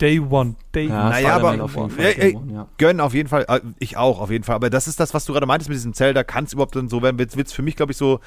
Day 0.00 0.18
One, 0.20 0.54
Day 0.74 0.86
Ja, 0.88 1.08
Naja, 1.10 1.28
Spider-Man 1.38 1.54
aber- 1.60 1.64
auf 1.64 1.74
jeden 1.76 1.90
Fall. 1.90 2.04
Ey, 2.04 2.14
ey, 2.20 2.38
ja. 2.52 2.68
gönn 2.78 3.00
auf 3.00 3.12
jeden 3.14 3.28
Fall. 3.28 3.44
Äh, 3.48 3.60
ich 3.78 3.96
auch, 3.96 4.20
auf 4.20 4.30
jeden 4.30 4.44
Fall. 4.44 4.54
Aber 4.56 4.70
das 4.70 4.88
ist 4.88 4.98
das, 5.00 5.12
was 5.14 5.24
du 5.24 5.32
gerade 5.32 5.46
meintest 5.46 5.68
mit 5.68 5.76
diesem 5.76 5.92
Zelda. 5.94 6.24
Kann 6.24 6.44
es 6.44 6.52
überhaupt 6.52 6.74
dann 6.76 6.88
so 6.88 7.02
werden? 7.02 7.18
Wird 7.18 7.34
es 7.36 7.52
für 7.52 7.62
mich, 7.62 7.76
glaube 7.76 7.92
ich, 7.92 7.98
so, 7.98 8.20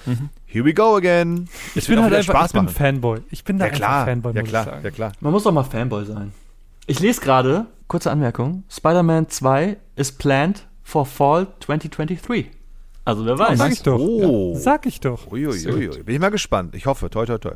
here 0.46 0.64
we 0.66 0.74
go 0.74 0.96
again. 0.96 1.48
Ich 1.76 1.88
bin 1.88 2.02
halt 2.02 2.14
einfach, 2.14 2.46
ich 2.46 2.52
bin 2.54 2.68
Fanboy. 2.70 3.22
Ich 3.32 3.44
bin 3.44 3.58
da 3.58 3.66
Ja 3.66 3.72
klar, 3.72 3.90
einfach 4.06 4.06
Fanboy, 4.12 4.34
ja 4.36 4.42
muss 4.42 4.50
klar, 4.50 4.64
ich 4.64 4.70
sagen. 4.72 4.84
ja 4.84 4.92
klar. 4.92 5.12
Man 5.20 5.32
muss 5.32 5.44
doch 5.44 5.52
mal 5.52 5.64
Fanboy 5.64 6.06
sein. 6.06 6.32
Ich 6.86 7.00
lese 7.00 7.22
gerade, 7.22 7.66
kurze 7.88 8.12
Anmerkung, 8.12 8.64
Spider-Man 8.70 9.30
2 9.30 9.78
is 9.96 10.12
planned 10.12 10.68
for 10.84 11.06
Fall 11.06 11.48
2023. 11.62 12.52
Also 13.06 13.26
wer 13.26 13.38
weiß. 13.38 13.58
Sag 13.58 13.72
ich 13.72 13.82
doch. 13.84 14.00
Oh. 14.00 14.54
Ja, 14.54 14.60
sag 14.60 14.86
ich 14.86 15.00
doch. 15.02 15.30
Uiuiui. 15.32 15.90
Bin 16.04 16.16
ich 16.16 16.22
mal 16.22 16.30
gespannt. 16.30 16.74
Ich 16.74 16.86
hoffe. 16.86 17.10
Toi, 17.10 17.26
toi, 17.26 17.38
toi. 17.38 17.56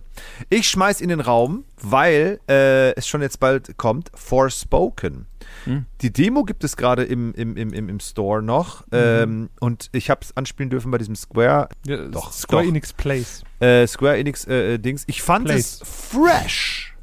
Ich 0.49 0.67
schmeiß 0.69 0.99
in 0.99 1.07
den 1.09 1.21
Raum, 1.21 1.63
weil 1.81 2.39
äh, 2.49 2.93
es 2.95 3.07
schon 3.07 3.21
jetzt 3.21 3.39
bald 3.39 3.77
kommt, 3.77 4.11
Forspoken. 4.13 5.25
Hm. 5.63 5.85
Die 6.01 6.11
Demo 6.11 6.43
gibt 6.43 6.65
es 6.65 6.75
gerade 6.75 7.03
im, 7.03 7.33
im, 7.33 7.55
im, 7.55 7.71
im, 7.71 7.87
im 7.87 7.99
Store 8.01 8.41
noch. 8.43 8.81
Mhm. 8.87 8.91
Ähm, 8.91 9.49
und 9.61 9.89
ich 9.93 10.09
habe 10.09 10.19
es 10.21 10.35
anspielen 10.35 10.69
dürfen 10.69 10.91
bei 10.91 10.97
diesem 10.97 11.15
Square, 11.15 11.69
Ja, 11.85 12.07
Doch, 12.07 12.33
Square 12.33 12.63
doch. 12.63 12.69
Enix 12.69 12.91
Plays. 12.91 13.43
äh, 13.61 13.87
Square 13.87 14.17
Enix 14.17 14.45
äh, 14.45 14.73
äh, 14.73 14.77
Dings. 14.79 15.05
Ich 15.07 15.21
fand 15.21 15.45
Place. 15.45 15.81
es 15.81 15.89
fresh. 15.89 16.93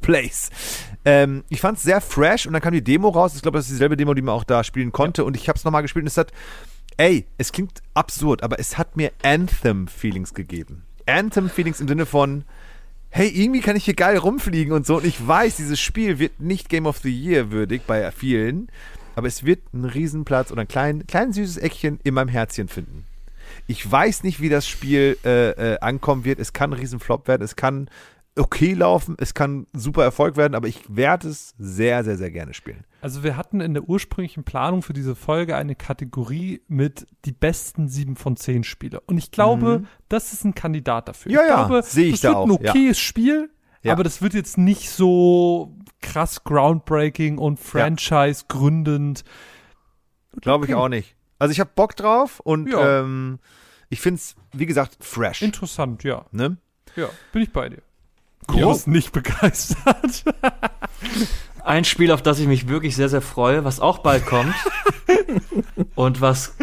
Place. 0.00 0.50
Ähm, 1.04 1.44
ich 1.48 1.60
fand 1.60 1.78
es 1.78 1.84
sehr 1.84 2.00
fresh 2.00 2.46
und 2.48 2.52
dann 2.52 2.62
kam 2.62 2.72
die 2.72 2.82
Demo 2.82 3.10
raus. 3.10 3.36
Ich 3.36 3.42
glaube, 3.42 3.58
das 3.58 3.66
ist 3.66 3.72
dieselbe 3.74 3.96
Demo, 3.96 4.14
die 4.14 4.22
man 4.22 4.34
auch 4.34 4.42
da 4.44 4.64
spielen 4.64 4.90
konnte. 4.90 5.24
Und 5.24 5.36
ich 5.36 5.48
habe 5.48 5.56
es 5.56 5.64
nochmal 5.64 5.82
gespielt 5.82 6.02
und 6.02 6.08
es 6.08 6.16
hat, 6.16 6.32
ey, 6.96 7.26
es 7.38 7.52
klingt 7.52 7.82
absurd, 7.94 8.42
aber 8.42 8.58
es 8.58 8.78
hat 8.78 8.96
mir 8.96 9.12
Anthem-Feelings 9.22 10.34
gegeben. 10.34 10.84
Anthem-Feelings 11.06 11.80
im 11.80 11.88
Sinne 11.88 12.06
von, 12.06 12.44
hey, 13.10 13.28
irgendwie 13.28 13.60
kann 13.60 13.76
ich 13.76 13.84
hier 13.84 13.94
geil 13.94 14.16
rumfliegen 14.16 14.72
und 14.72 14.86
so. 14.86 14.96
Und 14.96 15.04
ich 15.04 15.26
weiß, 15.26 15.56
dieses 15.56 15.80
Spiel 15.80 16.18
wird 16.18 16.40
nicht 16.40 16.68
Game 16.68 16.86
of 16.86 16.98
the 16.98 17.12
Year 17.12 17.50
würdig 17.50 17.82
bei 17.86 18.10
vielen, 18.10 18.68
aber 19.14 19.26
es 19.26 19.44
wird 19.44 19.60
einen 19.72 19.84
Riesenplatz 19.84 20.50
oder 20.50 20.62
ein 20.62 20.68
klein, 20.68 21.06
klein 21.06 21.32
süßes 21.32 21.58
Eckchen 21.58 22.00
in 22.02 22.14
meinem 22.14 22.28
Herzchen 22.28 22.68
finden. 22.68 23.06
Ich 23.66 23.90
weiß 23.90 24.22
nicht, 24.22 24.40
wie 24.40 24.48
das 24.48 24.66
Spiel 24.66 25.18
äh, 25.24 25.50
äh, 25.50 25.78
ankommen 25.80 26.24
wird. 26.24 26.38
Es 26.38 26.52
kann 26.52 26.70
ein 26.70 26.78
Riesenflop 26.78 27.28
werden, 27.28 27.42
es 27.42 27.54
kann 27.54 27.90
okay 28.36 28.72
laufen, 28.72 29.16
es 29.18 29.34
kann 29.34 29.66
super 29.74 30.04
Erfolg 30.04 30.36
werden, 30.36 30.54
aber 30.54 30.68
ich 30.68 30.80
werde 30.88 31.28
es 31.28 31.54
sehr, 31.58 32.02
sehr, 32.04 32.16
sehr 32.16 32.30
gerne 32.30 32.54
spielen. 32.54 32.84
Also 33.02 33.24
wir 33.24 33.36
hatten 33.36 33.60
in 33.60 33.74
der 33.74 33.82
ursprünglichen 33.88 34.44
Planung 34.44 34.80
für 34.82 34.92
diese 34.92 35.16
Folge 35.16 35.56
eine 35.56 35.74
Kategorie 35.74 36.62
mit 36.68 37.04
die 37.24 37.32
besten 37.32 37.88
sieben 37.88 38.14
von 38.14 38.36
zehn 38.36 38.62
Spiele. 38.62 39.00
Und 39.00 39.18
ich 39.18 39.32
glaube, 39.32 39.82
das 40.08 40.32
ist 40.32 40.44
ein 40.44 40.54
Kandidat 40.54 41.08
dafür. 41.08 41.32
Mhm. 41.32 41.34
Ja, 41.36 41.42
ich 41.42 41.48
ja, 41.48 41.66
glaube, 41.66 41.82
sehe 41.82 42.04
ich 42.06 42.12
das 42.12 42.20
da 42.20 42.28
wird 42.28 42.36
auch, 42.36 42.44
ein 42.44 42.50
okayes 42.52 43.00
Spiel, 43.00 43.50
Ja. 43.82 43.92
aber 43.92 44.04
das 44.04 44.22
wird 44.22 44.34
jetzt 44.34 44.56
nicht 44.56 44.88
so 44.90 45.74
krass 46.00 46.44
groundbreaking 46.44 47.38
und 47.38 47.58
Franchise 47.58 48.44
gründend. 48.46 49.24
Glaube 50.40 50.66
ich 50.66 50.74
auch 50.76 50.88
nicht. 50.88 51.16
Also 51.40 51.50
ich 51.50 51.58
habe 51.58 51.70
Bock 51.74 51.96
drauf 51.96 52.38
und 52.38 52.70
Ja. 52.70 53.00
ähm, 53.00 53.40
ich 53.88 54.00
finde 54.00 54.20
es, 54.20 54.36
wie 54.52 54.66
gesagt, 54.66 54.98
fresh. 55.00 55.42
Interessant, 55.42 56.04
ja. 56.04 56.26
Ne? 56.30 56.56
Ja, 56.94 57.08
bin 57.32 57.42
ich 57.42 57.52
bei 57.52 57.68
dir. 57.68 57.82
Ist 58.70 58.86
nicht 58.86 59.12
begeistert. 59.12 60.24
Ein 61.64 61.84
Spiel, 61.84 62.10
auf 62.12 62.22
das 62.22 62.38
ich 62.38 62.46
mich 62.46 62.68
wirklich 62.68 62.96
sehr, 62.96 63.08
sehr 63.08 63.20
freue, 63.22 63.64
was 63.64 63.80
auch 63.80 63.98
bald 63.98 64.26
kommt. 64.26 64.54
und 65.94 66.20
was 66.20 66.54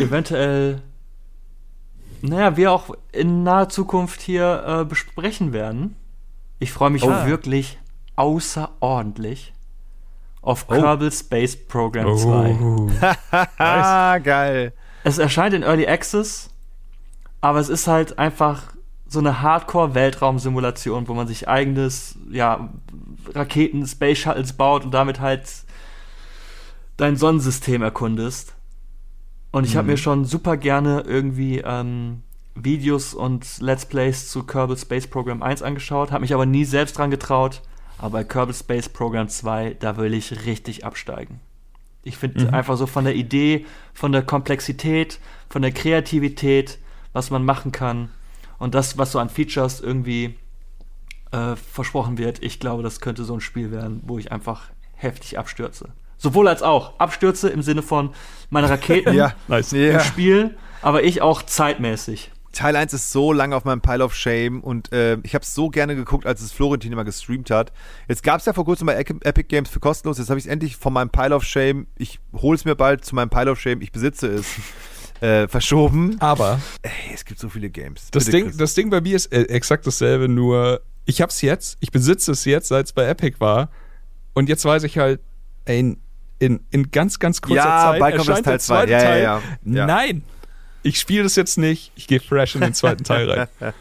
eventuell, 0.00 0.82
naja, 2.22 2.56
wir 2.56 2.72
auch 2.72 2.94
in 3.12 3.42
naher 3.42 3.68
Zukunft 3.68 4.20
hier 4.20 4.64
äh, 4.66 4.84
besprechen 4.84 5.52
werden. 5.52 5.96
Ich 6.58 6.72
freue 6.72 6.90
mich 6.90 7.04
Oh. 7.04 7.26
wirklich 7.26 7.78
außerordentlich 8.16 9.52
auf 10.42 10.66
Oh. 10.68 10.74
Kerbal 10.74 11.12
Space 11.12 11.56
Program 11.56 12.16
2. 12.16 12.58
Oh. 12.60 12.90
Ah, 13.58 14.18
geil. 14.18 14.72
Es 15.04 15.18
erscheint 15.18 15.54
in 15.54 15.62
Early 15.62 15.86
Access, 15.86 16.50
aber 17.40 17.58
es 17.60 17.68
ist 17.68 17.86
halt 17.86 18.18
einfach 18.18 18.74
so 19.10 19.18
eine 19.18 19.42
Hardcore-Weltraumsimulation, 19.42 21.08
wo 21.08 21.14
man 21.14 21.26
sich 21.26 21.48
eigenes, 21.48 22.16
ja, 22.30 22.70
Raketen, 23.34 23.84
Space 23.86 24.18
Shuttles 24.18 24.52
baut 24.52 24.84
und 24.84 24.92
damit 24.92 25.20
halt 25.20 25.48
dein 26.96 27.16
Sonnensystem 27.16 27.82
erkundest. 27.82 28.54
Und 29.50 29.64
ich 29.66 29.74
habe 29.74 29.88
mir 29.88 29.96
schon 29.96 30.24
super 30.24 30.56
gerne 30.56 31.00
irgendwie 31.00 31.58
ähm, 31.58 32.22
Videos 32.54 33.12
und 33.12 33.60
Let's 33.60 33.84
Plays 33.84 34.30
zu 34.30 34.44
Kerbal 34.44 34.76
Space 34.76 35.08
Program 35.08 35.42
1 35.42 35.62
angeschaut, 35.62 36.12
habe 36.12 36.20
mich 36.20 36.32
aber 36.32 36.46
nie 36.46 36.64
selbst 36.64 36.96
dran 36.96 37.10
getraut. 37.10 37.62
Aber 37.98 38.10
bei 38.10 38.24
Kerbal 38.24 38.54
Space 38.54 38.88
Program 38.88 39.28
2, 39.28 39.76
da 39.80 39.96
will 39.96 40.14
ich 40.14 40.46
richtig 40.46 40.84
absteigen. 40.84 41.40
Ich 42.04 42.16
finde 42.16 42.52
einfach 42.52 42.76
so 42.76 42.86
von 42.86 43.04
der 43.04 43.16
Idee, 43.16 43.66
von 43.92 44.12
der 44.12 44.22
Komplexität, 44.22 45.18
von 45.48 45.62
der 45.62 45.72
Kreativität, 45.72 46.78
was 47.12 47.30
man 47.30 47.44
machen 47.44 47.72
kann 47.72 48.08
und 48.60 48.74
das, 48.76 48.96
was 48.96 49.10
so 49.10 49.18
an 49.18 49.28
Features 49.28 49.80
irgendwie 49.80 50.36
äh, 51.32 51.56
versprochen 51.56 52.18
wird, 52.18 52.40
ich 52.42 52.60
glaube, 52.60 52.84
das 52.84 53.00
könnte 53.00 53.24
so 53.24 53.34
ein 53.34 53.40
Spiel 53.40 53.72
werden, 53.72 54.02
wo 54.04 54.18
ich 54.18 54.30
einfach 54.30 54.68
heftig 54.94 55.38
abstürze. 55.38 55.88
Sowohl 56.18 56.46
als 56.48 56.62
auch. 56.62 56.98
Abstürze 57.00 57.48
im 57.48 57.62
Sinne 57.62 57.82
von 57.82 58.10
meine 58.50 58.68
Raketen 58.68 59.14
Ja, 59.16 59.32
Nice. 59.48 59.72
im 59.72 59.92
ja. 59.92 60.00
Spiel, 60.00 60.56
aber 60.82 61.02
ich 61.02 61.22
auch 61.22 61.42
zeitmäßig. 61.42 62.30
Teil 62.52 62.74
1 62.74 62.92
ist 62.92 63.12
so 63.12 63.32
lange 63.32 63.54
auf 63.54 63.64
meinem 63.64 63.80
Pile 63.80 64.04
of 64.04 64.14
Shame 64.14 64.60
und 64.60 64.92
äh, 64.92 65.18
ich 65.22 65.34
habe 65.34 65.44
es 65.44 65.54
so 65.54 65.68
gerne 65.68 65.94
geguckt, 65.94 66.26
als 66.26 66.40
es 66.42 66.50
Florentin 66.52 66.92
immer 66.92 67.04
gestreamt 67.04 67.48
hat. 67.50 67.72
Jetzt 68.08 68.24
gab 68.24 68.40
es 68.40 68.46
ja 68.46 68.52
vor 68.52 68.64
kurzem 68.64 68.86
bei 68.88 68.96
Epic 68.96 69.20
Epic 69.22 69.46
Games 69.48 69.70
für 69.70 69.78
kostenlos. 69.78 70.18
Jetzt 70.18 70.30
habe 70.30 70.38
ich 70.40 70.46
es 70.46 70.50
endlich 70.50 70.76
von 70.76 70.92
meinem 70.92 71.10
Pile 71.10 71.34
of 71.34 71.44
Shame, 71.44 71.86
ich 71.96 72.18
hole 72.34 72.56
es 72.56 72.64
mir 72.64 72.74
bald 72.74 73.04
zu 73.04 73.14
meinem 73.14 73.30
Pile 73.30 73.52
of 73.52 73.60
Shame, 73.60 73.80
ich 73.82 73.92
besitze 73.92 74.26
es, 74.26 74.46
äh, 75.20 75.48
verschoben. 75.48 76.16
Aber 76.20 76.60
Ey, 76.82 76.90
es 77.14 77.24
gibt 77.24 77.40
so 77.40 77.48
viele 77.48 77.70
Games. 77.70 78.08
das 78.10 78.24
Bitte, 78.26 78.36
Ding, 78.36 78.46
Chris. 78.46 78.56
das 78.56 78.74
Ding 78.74 78.90
bei 78.90 79.00
mir 79.00 79.16
ist 79.16 79.32
äh, 79.32 79.42
exakt 79.42 79.86
dasselbe, 79.86 80.28
nur 80.28 80.80
ich 81.06 81.20
hab's 81.20 81.40
jetzt, 81.42 81.76
ich 81.80 81.90
besitze 81.90 82.32
es 82.32 82.44
jetzt, 82.44 82.68
seit 82.68 82.86
es 82.86 82.92
bei 82.92 83.06
Epic 83.06 83.36
war. 83.40 83.70
Und 84.34 84.48
jetzt 84.48 84.64
weiß 84.64 84.84
ich 84.84 84.98
halt, 84.98 85.20
ey, 85.64 85.96
in, 86.38 86.60
in, 86.70 86.90
ganz, 86.90 87.18
ganz 87.18 87.42
kurzer 87.42 87.56
Ja, 87.56 87.96
Zeit 87.98 88.14
erscheint 88.14 88.44
Teil 88.44 88.52
der 88.54 88.58
zwei. 88.60 88.74
zweite 88.86 88.92
Ja, 88.92 88.98
Teil. 89.00 89.22
ja. 89.22 89.42
Ja. 89.64 89.86
Nein, 89.86 90.22
ich 90.82 90.98
spiele 90.98 91.24
das 91.24 91.36
jetzt 91.36 91.58
nicht. 91.58 91.92
Ich 91.96 92.06
gehe 92.06 92.20
fresh 92.20 92.54
in 92.54 92.62
den 92.62 92.72
zweiten 92.74 93.04
Teil 93.04 93.30
rein. 93.30 93.48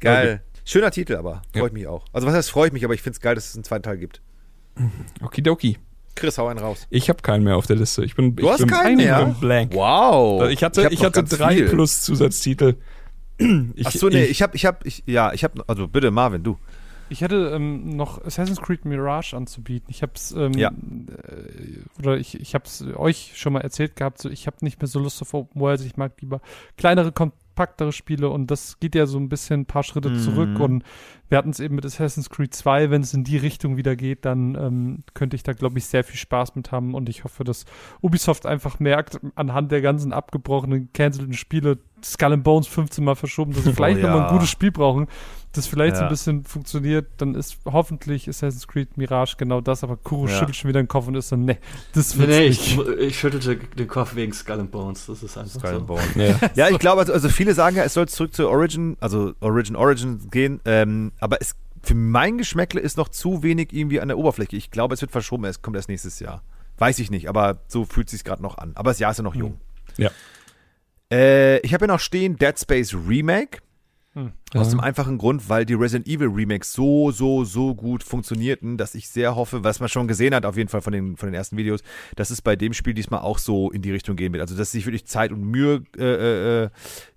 Geil. 0.00 0.42
Schöner 0.64 0.90
Titel 0.90 1.16
aber. 1.16 1.42
Freut 1.54 1.72
mich 1.72 1.86
auch. 1.86 2.04
Also 2.12 2.26
was 2.26 2.34
heißt 2.34 2.50
freut 2.50 2.72
mich, 2.72 2.84
aber 2.84 2.94
ich 2.94 3.02
finde 3.02 3.16
es 3.16 3.20
geil, 3.20 3.34
dass 3.34 3.48
es 3.48 3.54
einen 3.56 3.64
zweiten 3.64 3.82
Teil 3.82 3.98
gibt. 3.98 4.22
Okidoki. 5.20 5.78
Chris, 6.14 6.38
hau 6.38 6.46
einen 6.48 6.58
raus. 6.58 6.86
Ich 6.90 7.08
habe 7.08 7.22
keinen 7.22 7.44
mehr 7.44 7.56
auf 7.56 7.66
der 7.66 7.76
Liste. 7.76 8.04
Ich 8.04 8.14
bin, 8.14 8.36
Du 8.36 8.44
ich 8.44 8.50
hast 8.50 8.58
bin, 8.58 8.68
keinen 8.68 8.98
ich 9.00 9.06
mehr? 9.06 9.24
bin 9.24 9.34
blank. 9.40 9.74
Wow. 9.74 10.48
Ich 10.50 10.62
hatte, 10.62 10.84
hab 10.84 10.92
ich 10.92 10.98
noch 11.00 11.06
hatte 11.06 11.24
drei 11.24 11.54
viel. 11.56 11.68
plus 11.68 12.02
Zusatztitel. 12.02 12.74
Ich, 13.74 13.86
Ach 13.86 13.90
so, 13.92 14.08
nee, 14.08 14.24
ich 14.24 14.40
habe, 14.42 14.54
ich 14.54 14.66
habe, 14.66 14.78
ich, 14.84 15.02
ja, 15.06 15.32
ich 15.32 15.42
habe, 15.42 15.64
also 15.66 15.88
bitte, 15.88 16.10
Marvin, 16.12 16.44
du. 16.44 16.58
Ich 17.08 17.24
hatte 17.24 17.50
ähm, 17.54 17.88
noch 17.96 18.24
Assassin's 18.24 18.60
Creed 18.60 18.84
Mirage 18.84 19.34
anzubieten. 19.36 19.88
Ich 19.90 20.02
habe 20.02 20.12
es, 20.14 20.30
ähm, 20.32 20.52
Ja. 20.52 20.68
äh, 20.70 21.98
oder 21.98 22.18
ich, 22.18 22.38
ich 22.40 22.54
habe 22.54 22.64
es 22.66 22.84
euch 22.94 23.32
schon 23.34 23.52
mal 23.54 23.60
erzählt 23.60 23.96
gehabt, 23.96 24.20
so 24.20 24.30
ich 24.30 24.46
habe 24.46 24.58
nicht 24.60 24.80
mehr 24.80 24.86
so 24.86 25.00
Lust 25.00 25.20
auf 25.22 25.34
Open 25.34 25.60
Worlds. 25.60 25.84
Ich 25.84 25.96
mag 25.96 26.12
lieber 26.20 26.40
kleinere, 26.76 27.10
kompaktere 27.52 27.92
Spiele 27.92 28.30
und 28.30 28.50
das 28.50 28.78
geht 28.80 28.94
ja 28.94 29.06
so 29.06 29.18
ein 29.18 29.28
bisschen 29.28 29.60
ein 29.60 29.66
paar 29.66 29.82
Schritte 29.82 30.08
Mhm. 30.10 30.18
zurück 30.18 30.60
und 30.60 30.84
wir 31.28 31.38
hatten 31.38 31.50
es 31.50 31.60
eben 31.60 31.74
mit 31.74 31.84
Assassin's 31.84 32.30
Creed 32.30 32.54
2, 32.54 32.90
wenn 32.90 33.02
es 33.02 33.14
in 33.14 33.24
die 33.24 33.36
Richtung 33.36 33.76
wieder 33.76 33.94
geht, 33.96 34.24
dann 34.24 34.54
ähm, 34.54 35.04
könnte 35.14 35.36
ich 35.36 35.42
da, 35.42 35.52
glaube 35.52 35.78
ich, 35.78 35.86
sehr 35.86 36.04
viel 36.04 36.16
Spaß 36.16 36.54
mit 36.56 36.72
haben 36.72 36.94
und 36.94 37.08
ich 37.08 37.24
hoffe, 37.24 37.44
dass 37.44 37.64
Ubisoft 38.00 38.46
einfach 38.46 38.80
merkt, 38.80 39.20
anhand 39.34 39.70
der 39.70 39.82
ganzen 39.82 40.12
abgebrochenen, 40.12 40.90
cancelten 40.92 41.34
Spiele, 41.34 41.78
Skull 42.02 42.32
and 42.32 42.44
Bones 42.44 42.66
15 42.66 43.04
Mal 43.04 43.16
verschoben, 43.16 43.52
dass 43.52 43.64
sie 43.64 43.72
vielleicht 43.74 44.00
ja. 44.00 44.08
nochmal 44.08 44.28
ein 44.28 44.32
gutes 44.32 44.50
Spiel 44.50 44.72
brauchen, 44.72 45.06
das 45.52 45.66
vielleicht 45.66 45.96
so 45.96 46.02
Ja. 46.02 46.06
ein 46.08 46.10
bisschen 46.10 46.44
funktioniert, 46.44 47.06
dann 47.18 47.34
ist 47.34 47.58
hoffentlich 47.64 48.28
Assassin's 48.28 48.66
Creed 48.66 48.96
Mirage 48.96 49.36
genau 49.36 49.60
das, 49.60 49.84
aber 49.84 49.96
Kuro 49.96 50.26
Ja. 50.26 50.38
schüttelt 50.38 50.56
schon 50.56 50.68
wieder 50.68 50.82
den 50.82 50.88
Kopf 50.88 51.06
und 51.08 51.14
ist 51.14 51.28
so, 51.28 51.36
ne, 51.36 51.58
das 51.94 52.14
Nee, 52.16 52.20
wird's 52.22 52.36
nee, 52.38 52.48
nicht. 52.48 52.78
ich, 52.78 52.88
ich 53.08 53.18
schüttelte 53.18 53.56
den 53.56 53.88
Kopf 53.88 54.14
wegen 54.14 54.32
Skull 54.32 54.60
and 54.60 54.70
Bones. 54.70 55.06
Das 55.06 55.22
ist 55.22 55.36
einfach 55.36 55.60
so. 55.60 55.98
Ja. 56.20 56.38
Ja, 56.54 56.68
ich 56.70 56.78
glaube, 56.78 57.00
also, 57.00 57.12
also 57.12 57.28
viele 57.28 57.54
sagen 57.54 57.76
ja, 57.76 57.84
es 57.84 57.94
soll 57.94 58.08
zurück 58.08 58.34
zur 58.34 58.48
Origin, 58.50 58.96
also 59.00 59.34
Origin 59.40 59.76
Origin 59.76 60.30
gehen, 60.30 60.60
ähm, 60.64 61.12
aber 61.20 61.38
es, 61.40 61.54
für 61.82 61.94
mein 61.94 62.38
Geschmäckle 62.38 62.80
ist 62.80 62.96
noch 62.96 63.08
zu 63.08 63.42
wenig 63.42 63.72
irgendwie 63.72 64.00
an 64.00 64.08
der 64.08 64.16
Oberfläche. 64.18 64.56
Ich 64.56 64.70
glaube, 64.70 64.94
es 64.94 65.00
wird 65.00 65.10
verschoben, 65.10 65.44
es 65.44 65.62
kommt 65.62 65.76
erst 65.76 65.88
nächstes 65.88 66.18
Jahr. 66.20 66.42
Weiß 66.78 66.98
ich 66.98 67.10
nicht, 67.10 67.28
aber 67.28 67.58
so 67.68 67.84
fühlt 67.84 68.08
sich 68.08 68.24
gerade 68.24 68.42
noch 68.42 68.56
an. 68.58 68.72
Aber 68.74 68.90
das 68.90 68.98
Jahr 68.98 69.10
ist 69.10 69.18
ja 69.18 69.22
noch 69.24 69.34
jung. 69.34 69.60
Ja. 69.98 70.10
Äh, 71.12 71.58
ich 71.58 71.74
habe 71.74 71.84
hier 71.84 71.92
noch 71.92 72.00
stehen 72.00 72.36
Dead 72.36 72.58
Space 72.58 72.94
Remake. 72.94 73.58
Hm. 74.14 74.32
Aus 74.54 74.68
dem 74.68 74.80
einfachen 74.80 75.16
Grund, 75.16 75.48
weil 75.48 75.64
die 75.64 75.72
Resident 75.72 76.06
Evil 76.06 76.28
Remakes 76.28 76.74
so, 76.74 77.10
so, 77.12 77.44
so 77.44 77.74
gut 77.74 78.02
funktionierten, 78.02 78.76
dass 78.76 78.94
ich 78.94 79.08
sehr 79.08 79.36
hoffe, 79.36 79.64
was 79.64 79.80
man 79.80 79.88
schon 79.88 80.06
gesehen 80.06 80.34
hat, 80.34 80.44
auf 80.44 80.58
jeden 80.58 80.68
Fall 80.68 80.82
von 80.82 80.92
den, 80.92 81.16
von 81.16 81.28
den 81.28 81.34
ersten 81.34 81.56
Videos, 81.56 81.80
dass 82.14 82.28
es 82.28 82.42
bei 82.42 82.54
dem 82.54 82.74
Spiel 82.74 82.92
diesmal 82.92 83.20
auch 83.20 83.38
so 83.38 83.70
in 83.70 83.80
die 83.80 83.90
Richtung 83.90 84.16
gehen 84.16 84.34
wird. 84.34 84.42
Also, 84.42 84.54
dass 84.54 84.72
sich 84.72 84.84
wirklich 84.84 85.06
Zeit 85.06 85.32
und 85.32 85.42
Mühe 85.42 85.84
äh, 85.96 86.64
äh, 86.64 86.70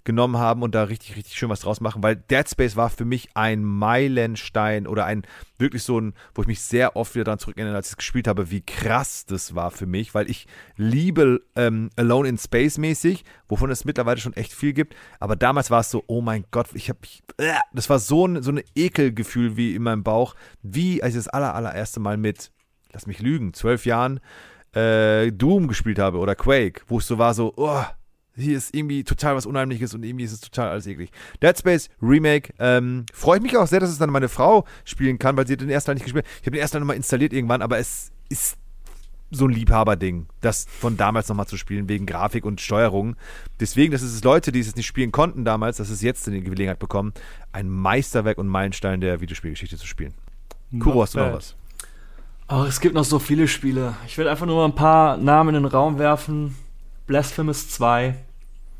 genommen 0.05 0.37
haben 0.37 0.61
und 0.61 0.75
da 0.75 0.83
richtig, 0.83 1.15
richtig 1.15 1.35
schön 1.35 1.49
was 1.49 1.61
draus 1.61 1.81
machen, 1.81 2.01
weil 2.03 2.15
Dead 2.15 2.47
Space 2.47 2.75
war 2.75 2.89
für 2.89 3.05
mich 3.05 3.29
ein 3.33 3.63
Meilenstein 3.65 4.87
oder 4.87 5.05
ein 5.05 5.23
wirklich 5.57 5.83
so 5.83 5.99
ein, 5.99 6.13
wo 6.33 6.43
ich 6.43 6.47
mich 6.47 6.61
sehr 6.61 6.95
oft 6.95 7.15
wieder 7.15 7.25
daran 7.25 7.39
zurückerinnere, 7.39 7.75
als 7.75 7.87
ich 7.87 7.93
es 7.93 7.97
gespielt 7.97 8.27
habe, 8.27 8.51
wie 8.51 8.61
krass 8.61 9.25
das 9.25 9.55
war 9.55 9.71
für 9.71 9.87
mich, 9.87 10.13
weil 10.13 10.29
ich 10.29 10.47
liebe 10.77 11.41
ähm, 11.55 11.89
Alone 11.95 12.29
in 12.29 12.37
Space 12.37 12.77
mäßig, 12.77 13.25
wovon 13.49 13.71
es 13.71 13.83
mittlerweile 13.83 14.19
schon 14.19 14.33
echt 14.33 14.53
viel 14.53 14.73
gibt, 14.73 14.95
aber 15.19 15.35
damals 15.35 15.71
war 15.71 15.81
es 15.81 15.89
so, 15.89 16.03
oh 16.07 16.21
mein 16.21 16.45
Gott, 16.51 16.67
ich 16.73 16.89
habe 16.89 16.99
äh, 17.37 17.53
das 17.73 17.89
war 17.89 17.99
so 17.99 18.27
ein 18.27 18.43
so 18.43 18.51
ein 18.51 18.61
Ekelgefühl 18.75 19.57
wie 19.57 19.75
in 19.75 19.83
meinem 19.83 20.03
Bauch, 20.03 20.35
wie 20.61 21.01
als 21.01 21.15
ich 21.15 21.19
das 21.19 21.27
aller, 21.27 21.55
allererste 21.55 21.99
Mal 21.99 22.17
mit, 22.17 22.51
lass 22.93 23.07
mich 23.07 23.19
lügen, 23.19 23.53
zwölf 23.53 23.85
Jahren 23.85 24.19
äh, 24.75 25.31
Doom 25.31 25.67
gespielt 25.67 25.97
habe 25.97 26.19
oder 26.19 26.35
Quake, 26.35 26.83
wo 26.87 26.99
es 26.99 27.07
so 27.07 27.17
war, 27.17 27.33
so, 27.33 27.53
oh, 27.55 27.83
hier 28.35 28.57
ist 28.57 28.75
irgendwie 28.75 29.03
total 29.03 29.35
was 29.35 29.45
Unheimliches 29.45 29.93
und 29.93 30.03
irgendwie 30.03 30.25
ist 30.25 30.33
es 30.33 30.41
total 30.41 30.69
alles 30.69 30.87
eklig. 30.87 31.11
Dead 31.41 31.57
Space 31.57 31.89
Remake, 32.01 32.53
ähm, 32.59 33.05
freue 33.13 33.37
ich 33.37 33.43
mich 33.43 33.57
auch 33.57 33.67
sehr, 33.67 33.79
dass 33.79 33.89
es 33.89 33.97
dann 33.97 34.09
meine 34.09 34.29
Frau 34.29 34.65
spielen 34.83 35.19
kann, 35.19 35.37
weil 35.37 35.47
sie 35.47 35.53
hat 35.53 35.61
den 35.61 35.69
ersten 35.69 35.87
Teil 35.87 35.95
nicht 35.95 36.03
gespielt. 36.03 36.25
Ich 36.41 36.47
habe 36.47 36.51
den 36.51 36.61
ersten 36.61 36.75
Teil 36.75 36.81
nochmal 36.81 36.97
installiert 36.97 37.33
irgendwann, 37.33 37.61
aber 37.61 37.77
es 37.77 38.11
ist 38.29 38.57
so 39.31 39.45
ein 39.45 39.51
Liebhaberding, 39.51 40.27
das 40.41 40.65
von 40.69 40.97
damals 40.97 41.27
nochmal 41.29 41.47
zu 41.47 41.57
spielen, 41.57 41.89
wegen 41.89 42.05
Grafik 42.05 42.45
und 42.45 42.61
Steuerung. 42.61 43.15
Deswegen, 43.59 43.91
dass 43.91 44.01
es 44.01 44.23
Leute, 44.23 44.51
die 44.51 44.59
es 44.59 44.75
nicht 44.75 44.85
spielen 44.85 45.11
konnten 45.11 45.45
damals, 45.45 45.77
dass 45.77 45.89
es 45.89 46.01
jetzt 46.01 46.27
die 46.27 46.41
Gelegenheit 46.41 46.79
bekommen, 46.79 47.13
ein 47.51 47.69
Meisterwerk 47.69 48.37
und 48.37 48.47
Meilenstein 48.47 49.01
der 49.01 49.21
Videospielgeschichte 49.21 49.77
zu 49.77 49.87
spielen. 49.87 50.13
Kuro, 50.79 51.01
hast 51.01 51.15
du 51.15 51.19
noch 51.19 51.33
was? 51.33 51.55
Oh, 52.47 52.65
es 52.67 52.79
gibt 52.79 52.93
noch 52.93 53.03
so 53.03 53.17
viele 53.17 53.47
Spiele. 53.47 53.95
Ich 54.05 54.17
will 54.17 54.27
einfach 54.27 54.45
nur 54.45 54.57
mal 54.57 54.65
ein 54.65 54.75
paar 54.75 55.17
Namen 55.17 55.55
in 55.55 55.63
den 55.63 55.71
Raum 55.71 55.97
werfen. 55.97 56.55
Blasphemous 57.07 57.69
2 57.69 58.15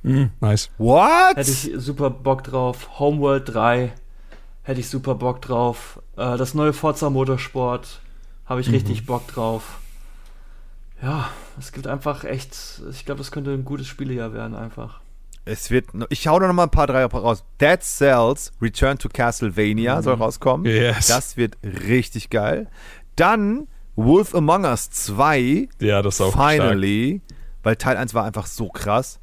Mhm, 0.06 0.30
nice. 0.40 0.70
What? 0.78 1.36
hätte 1.36 1.50
ich 1.50 1.72
super 1.78 2.12
Bock 2.12 2.44
drauf. 2.44 3.00
Homeworld 3.00 3.52
3 3.52 3.92
hätte 4.62 4.80
ich 4.80 4.88
super 4.88 5.16
Bock 5.16 5.42
drauf. 5.42 6.00
Äh, 6.16 6.38
das 6.38 6.54
neue 6.54 6.74
Forza 6.74 7.10
Motorsport 7.10 8.02
habe 8.46 8.62
ich 8.62 8.72
richtig 8.72 9.08
Bock 9.08 9.28
drauf. 9.28 9.80
Ja, 11.02 11.30
es 11.60 11.72
gibt 11.72 11.88
einfach 11.88 12.24
echt, 12.24 12.56
ich 12.92 13.06
glaube, 13.06 13.18
das 13.18 13.32
könnte 13.32 13.52
ein 13.52 13.66
gutes 13.66 13.88
Spielejahr 13.88 14.32
werden 14.32 14.56
einfach. 14.56 15.02
Es 15.44 15.72
wird, 15.72 15.88
ich 16.10 16.28
hau 16.28 16.40
da 16.40 16.48
noch 16.48 16.54
mal 16.54 16.64
ein 16.64 16.70
paar 16.72 16.88
drei 16.88 17.06
raus. 17.06 17.44
Dead 17.60 17.82
Cells 17.82 18.52
Return 18.62 18.98
to 19.00 19.10
Castlevania 19.10 20.02
soll 20.04 20.16
rauskommen. 20.16 20.66
Yes. 20.66 21.08
Das 21.08 21.36
wird 21.36 21.58
richtig 21.64 22.30
geil. 22.30 22.68
Dann 23.16 23.68
Wolf 23.96 24.36
Among 24.36 24.66
Us 24.66 24.90
2. 24.92 25.68
Ja, 25.80 26.02
das 26.02 26.16
ist 26.16 26.22
auch 26.22 26.32
Finally. 26.32 27.22
Weil 27.66 27.76
Teil 27.78 27.98
1 27.98 28.14
war 28.14 28.24
einfach 28.26 28.46
so 28.46 28.70
krass. 28.70 29.20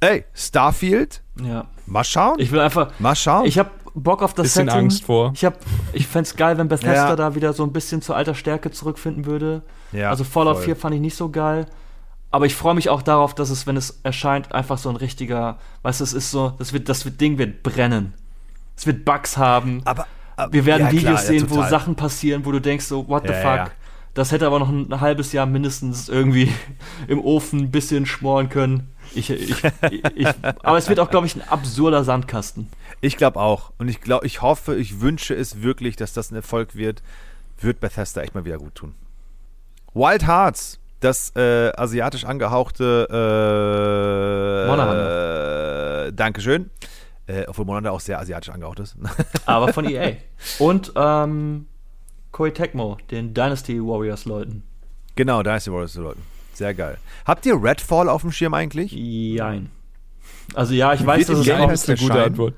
Ey, 0.00 0.24
Starfield. 0.34 1.22
Ja. 1.40 1.66
Mal 1.86 2.02
schauen. 2.02 2.34
Ich 2.38 2.50
will 2.50 2.58
einfach, 2.58 2.90
mal 2.98 3.14
schauen. 3.14 3.46
ich 3.46 3.58
habe 3.60 3.70
Bock 3.94 4.22
auf 4.22 4.34
das 4.34 4.44
Bisschen 4.44 4.66
Setting. 4.66 4.80
Angst 4.82 5.04
vor. 5.04 5.30
Ich, 5.34 5.44
hab, 5.44 5.56
ich 5.92 6.06
fände 6.08 6.28
es 6.28 6.34
geil, 6.36 6.58
wenn 6.58 6.66
Bethesda 6.68 7.10
Ja. 7.10 7.16
da 7.16 7.34
wieder 7.36 7.52
so 7.52 7.62
ein 7.62 7.72
bisschen 7.72 8.02
zur 8.02 8.16
alter 8.16 8.34
Stärke 8.34 8.72
zurückfinden 8.72 9.24
würde. 9.24 9.62
Ja, 9.92 10.10
also 10.10 10.24
Fallout 10.24 10.56
voll. 10.56 10.64
4 10.64 10.76
fand 10.76 10.94
ich 10.96 11.00
nicht 11.00 11.16
so 11.16 11.30
geil. 11.30 11.66
Aber 12.32 12.44
ich 12.44 12.56
freue 12.56 12.74
mich 12.74 12.88
auch 12.90 13.02
darauf, 13.02 13.34
dass 13.36 13.50
es, 13.50 13.68
wenn 13.68 13.76
es 13.76 14.00
erscheint, 14.02 14.52
einfach 14.52 14.78
so 14.78 14.90
ein 14.90 14.96
richtiger, 14.96 15.58
weißt 15.82 16.00
du, 16.00 16.04
es 16.04 16.12
ist 16.12 16.32
so, 16.32 16.54
das, 16.58 16.72
wird, 16.72 16.88
das 16.88 17.04
wird, 17.04 17.20
Ding 17.20 17.38
wird 17.38 17.62
brennen. 17.62 18.14
Es 18.76 18.84
wird 18.84 19.04
Bugs 19.04 19.36
haben. 19.36 19.80
Aber, 19.84 20.06
aber 20.36 20.52
Wir 20.52 20.66
werden 20.66 20.86
ja, 20.88 20.92
Videos 20.92 21.22
klar, 21.22 21.34
ja, 21.34 21.40
sehen, 21.40 21.50
wo. 21.50 21.62
Sachen 21.62 21.94
passieren, 21.94 22.44
wo 22.44 22.50
du 22.50 22.60
denkst 22.60 22.84
so, 22.84 23.08
what 23.08 23.22
the 23.28 23.32
Ja, 23.32 23.64
fuck? 23.64 23.72
Das 24.16 24.32
hätte 24.32 24.46
aber 24.46 24.58
noch 24.58 24.70
ein 24.70 24.98
halbes 25.02 25.32
Jahr 25.32 25.44
mindestens 25.44 26.08
irgendwie 26.08 26.50
im 27.06 27.22
Ofen 27.22 27.60
ein 27.60 27.70
bisschen 27.70 28.06
schmoren 28.06 28.48
können. 28.48 28.88
Ich, 29.14 29.28
ich, 29.28 29.62
ich, 30.14 30.26
aber 30.42 30.78
es 30.78 30.88
wird 30.88 31.00
auch, 31.00 31.10
glaube 31.10 31.26
ich, 31.26 31.36
ein 31.36 31.46
absurder 31.46 32.02
Sandkasten. 32.02 32.70
Ich 33.02 33.18
glaube 33.18 33.38
auch. 33.38 33.72
Und 33.76 33.88
ich 33.88 34.00
glaube, 34.00 34.26
ich 34.26 34.40
hoffe, 34.40 34.74
ich 34.74 35.02
wünsche 35.02 35.34
es 35.34 35.60
wirklich, 35.60 35.96
dass 35.96 36.14
das 36.14 36.30
ein 36.30 36.36
Erfolg 36.36 36.74
wird. 36.76 37.02
Wird 37.60 37.78
Bethesda 37.78 38.22
echt 38.22 38.34
mal 38.34 38.46
wieder 38.46 38.56
gut 38.56 38.74
tun. 38.74 38.94
Wild 39.92 40.26
Hearts, 40.26 40.80
das 41.00 41.36
äh, 41.36 41.70
asiatisch 41.76 42.24
angehauchte 42.24 43.06
äh, 43.10 44.66
Monahanda. 44.66 46.04
äh, 46.06 46.12
Dankeschön. 46.14 46.70
Äh, 47.26 47.44
obwohl 47.48 47.66
Monanda 47.66 47.90
auch 47.90 48.00
sehr 48.00 48.18
asiatisch 48.18 48.48
angehaucht 48.48 48.80
ist. 48.80 48.96
Aber 49.44 49.74
von 49.74 49.84
EA. 49.84 50.12
Und 50.58 50.92
ähm, 50.96 51.66
Koei 52.36 52.50
Tecmo, 52.50 52.98
den 53.10 53.32
Dynasty 53.32 53.80
Warriors 53.80 54.26
Leuten. 54.26 54.62
genau, 55.14 55.42
Dynasty 55.42 55.72
Warriors 55.72 55.94
Leuten. 55.94 56.20
Sehr 56.52 56.74
geil. 56.74 56.98
Habt 57.24 57.46
ihr 57.46 57.54
Redfall 57.54 58.10
auf 58.10 58.20
dem 58.20 58.30
Schirm 58.30 58.52
eigentlich? 58.52 58.92
Jein. 58.92 59.70
Also 60.52 60.74
ja, 60.74 60.92
ich 60.92 61.06
weiß, 61.06 61.28
dass 61.28 61.38
es 61.38 61.50
auch, 61.50 61.88
eine 61.88 61.96
gute? 61.96 62.22
Antwort. 62.22 62.54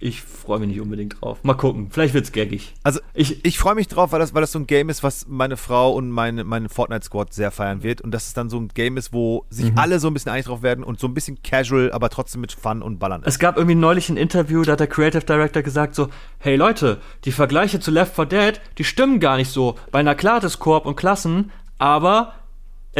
Ich 0.00 0.22
freue 0.22 0.60
mich 0.60 0.68
nicht 0.68 0.80
unbedingt 0.80 1.20
drauf. 1.20 1.38
Mal 1.42 1.54
gucken, 1.54 1.88
vielleicht 1.90 2.14
wird's 2.14 2.32
gaggig. 2.32 2.74
Also 2.84 3.00
Ich, 3.14 3.44
ich 3.44 3.58
freue 3.58 3.74
mich 3.74 3.88
drauf, 3.88 4.12
weil 4.12 4.20
das, 4.20 4.32
weil 4.34 4.40
das 4.40 4.52
so 4.52 4.58
ein 4.58 4.66
Game 4.66 4.88
ist, 4.88 5.02
was 5.02 5.26
meine 5.28 5.56
Frau 5.56 5.92
und 5.92 6.10
meine, 6.10 6.44
meine 6.44 6.68
Fortnite-Squad 6.68 7.34
sehr 7.34 7.50
feiern 7.50 7.82
wird. 7.82 8.00
Und 8.00 8.12
dass 8.12 8.28
es 8.28 8.34
dann 8.34 8.48
so 8.48 8.58
ein 8.58 8.68
Game 8.68 8.96
ist, 8.96 9.12
wo 9.12 9.44
sich 9.50 9.72
alle 9.76 9.98
so 9.98 10.08
ein 10.08 10.14
bisschen 10.14 10.32
einig 10.32 10.46
drauf 10.46 10.62
werden 10.62 10.84
und 10.84 11.00
so 11.00 11.08
ein 11.08 11.14
bisschen 11.14 11.42
casual, 11.42 11.90
aber 11.92 12.10
trotzdem 12.10 12.40
mit 12.40 12.52
Fun 12.52 12.82
und 12.82 12.98
Ballern 12.98 13.22
ist. 13.22 13.28
Es 13.28 13.38
gab 13.38 13.56
irgendwie 13.56 13.74
neulich 13.74 14.08
ein 14.08 14.16
Interview, 14.16 14.62
da 14.62 14.72
hat 14.72 14.80
der 14.80 14.86
Creative 14.86 15.24
Director 15.24 15.62
gesagt 15.62 15.94
so, 15.94 16.08
hey 16.38 16.56
Leute, 16.56 16.98
die 17.24 17.32
Vergleiche 17.32 17.80
zu 17.80 17.90
Left 17.90 18.14
4 18.14 18.26
Dead, 18.26 18.60
die 18.78 18.84
stimmen 18.84 19.18
gar 19.20 19.36
nicht 19.36 19.50
so. 19.50 19.76
Bei 19.90 19.98
einer 19.98 20.14
klar 20.14 20.42
ist 20.44 20.58
Koop 20.60 20.86
und 20.86 20.96
Klassen, 20.96 21.50
aber 21.78 22.34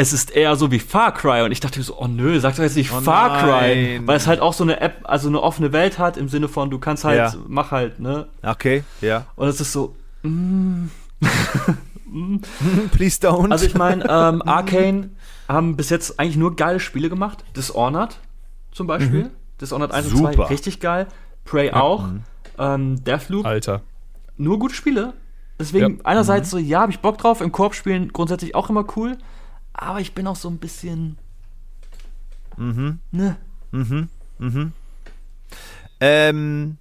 es 0.01 0.13
ist 0.13 0.31
eher 0.31 0.55
so 0.57 0.71
wie 0.71 0.79
Far 0.79 1.13
Cry 1.13 1.43
und 1.43 1.51
ich 1.53 1.61
dachte 1.61 1.79
mir 1.79 1.85
so, 1.85 1.99
oh 1.99 2.07
nö, 2.07 2.39
sag 2.41 2.55
doch 2.57 2.63
jetzt 2.63 2.77
nicht 2.77 2.93
Oh 2.93 3.01
Far 3.01 3.39
Cry, 3.41 3.97
nein. 3.97 4.07
weil 4.07 4.17
es 4.17 4.27
halt 4.27 4.41
auch 4.41 4.53
so 4.53 4.63
eine 4.65 4.81
App, 4.81 5.01
also 5.05 5.29
eine 5.29 5.41
offene 5.43 5.73
Welt 5.73 5.99
hat 5.99 6.17
im 6.17 6.29
Sinne 6.29 6.49
von 6.49 6.71
du 6.71 6.79
kannst 6.79 7.05
halt 7.05 7.19
Ja. 7.19 7.35
mach 7.49 7.71
halt, 7.73 7.99
ne? 7.99 8.29
Okay, 8.43 8.85
ja. 9.01 9.27
Und 9.37 9.49
es 9.49 9.61
ist 9.61 9.73
so 9.73 9.95
Please 12.93 13.21
don't. 13.21 13.51
Also 13.53 13.67
ich 13.67 13.75
meine, 13.75 14.05
ähm, 14.09 14.43
Arcane 14.47 15.11
haben 15.49 15.77
bis 15.77 15.91
jetzt 15.91 16.19
eigentlich 16.19 16.37
nur 16.37 16.57
geile 16.57 16.81
Spiele 16.81 17.09
gemacht. 17.09 17.45
Dishonored 17.57 18.19
zum 18.73 18.87
Beispiel. 18.87 19.31
Dishonored 19.61 19.93
1 19.93 20.13
und 20.13 20.19
2, 20.19 20.33
Super. 20.33 20.51
richtig 20.51 20.81
geil. 20.81 21.07
Prey 21.45 21.73
auch. 21.73 22.05
Ähm, 22.59 23.03
Deathloop, 23.05 23.45
Alter. 23.47 23.83
nur 24.37 24.59
gute 24.59 24.75
Spiele. 24.75 25.15
Deswegen 25.59 25.97
Ja. 25.99 26.05
einerseits 26.05 26.51
so, 26.51 26.59
ja, 26.59 26.81
habe 26.83 26.93
ich 26.93 27.01
Bock 27.01 27.19
drauf. 27.19 27.41
Im 27.41 27.51
Korb 27.53 27.75
spielen 27.75 28.13
grundsätzlich 28.13 28.55
auch 28.55 28.71
immer 28.71 28.85
cool. 28.97 29.19
Aber 29.81 30.01
ich 30.01 30.13
bin 30.13 30.27
auch 30.27 30.37
so 30.37 30.51
ein 30.51 30.59
bisschen. 30.59 31.19
Ne. 33.13 33.37
ähm, 36.01 36.79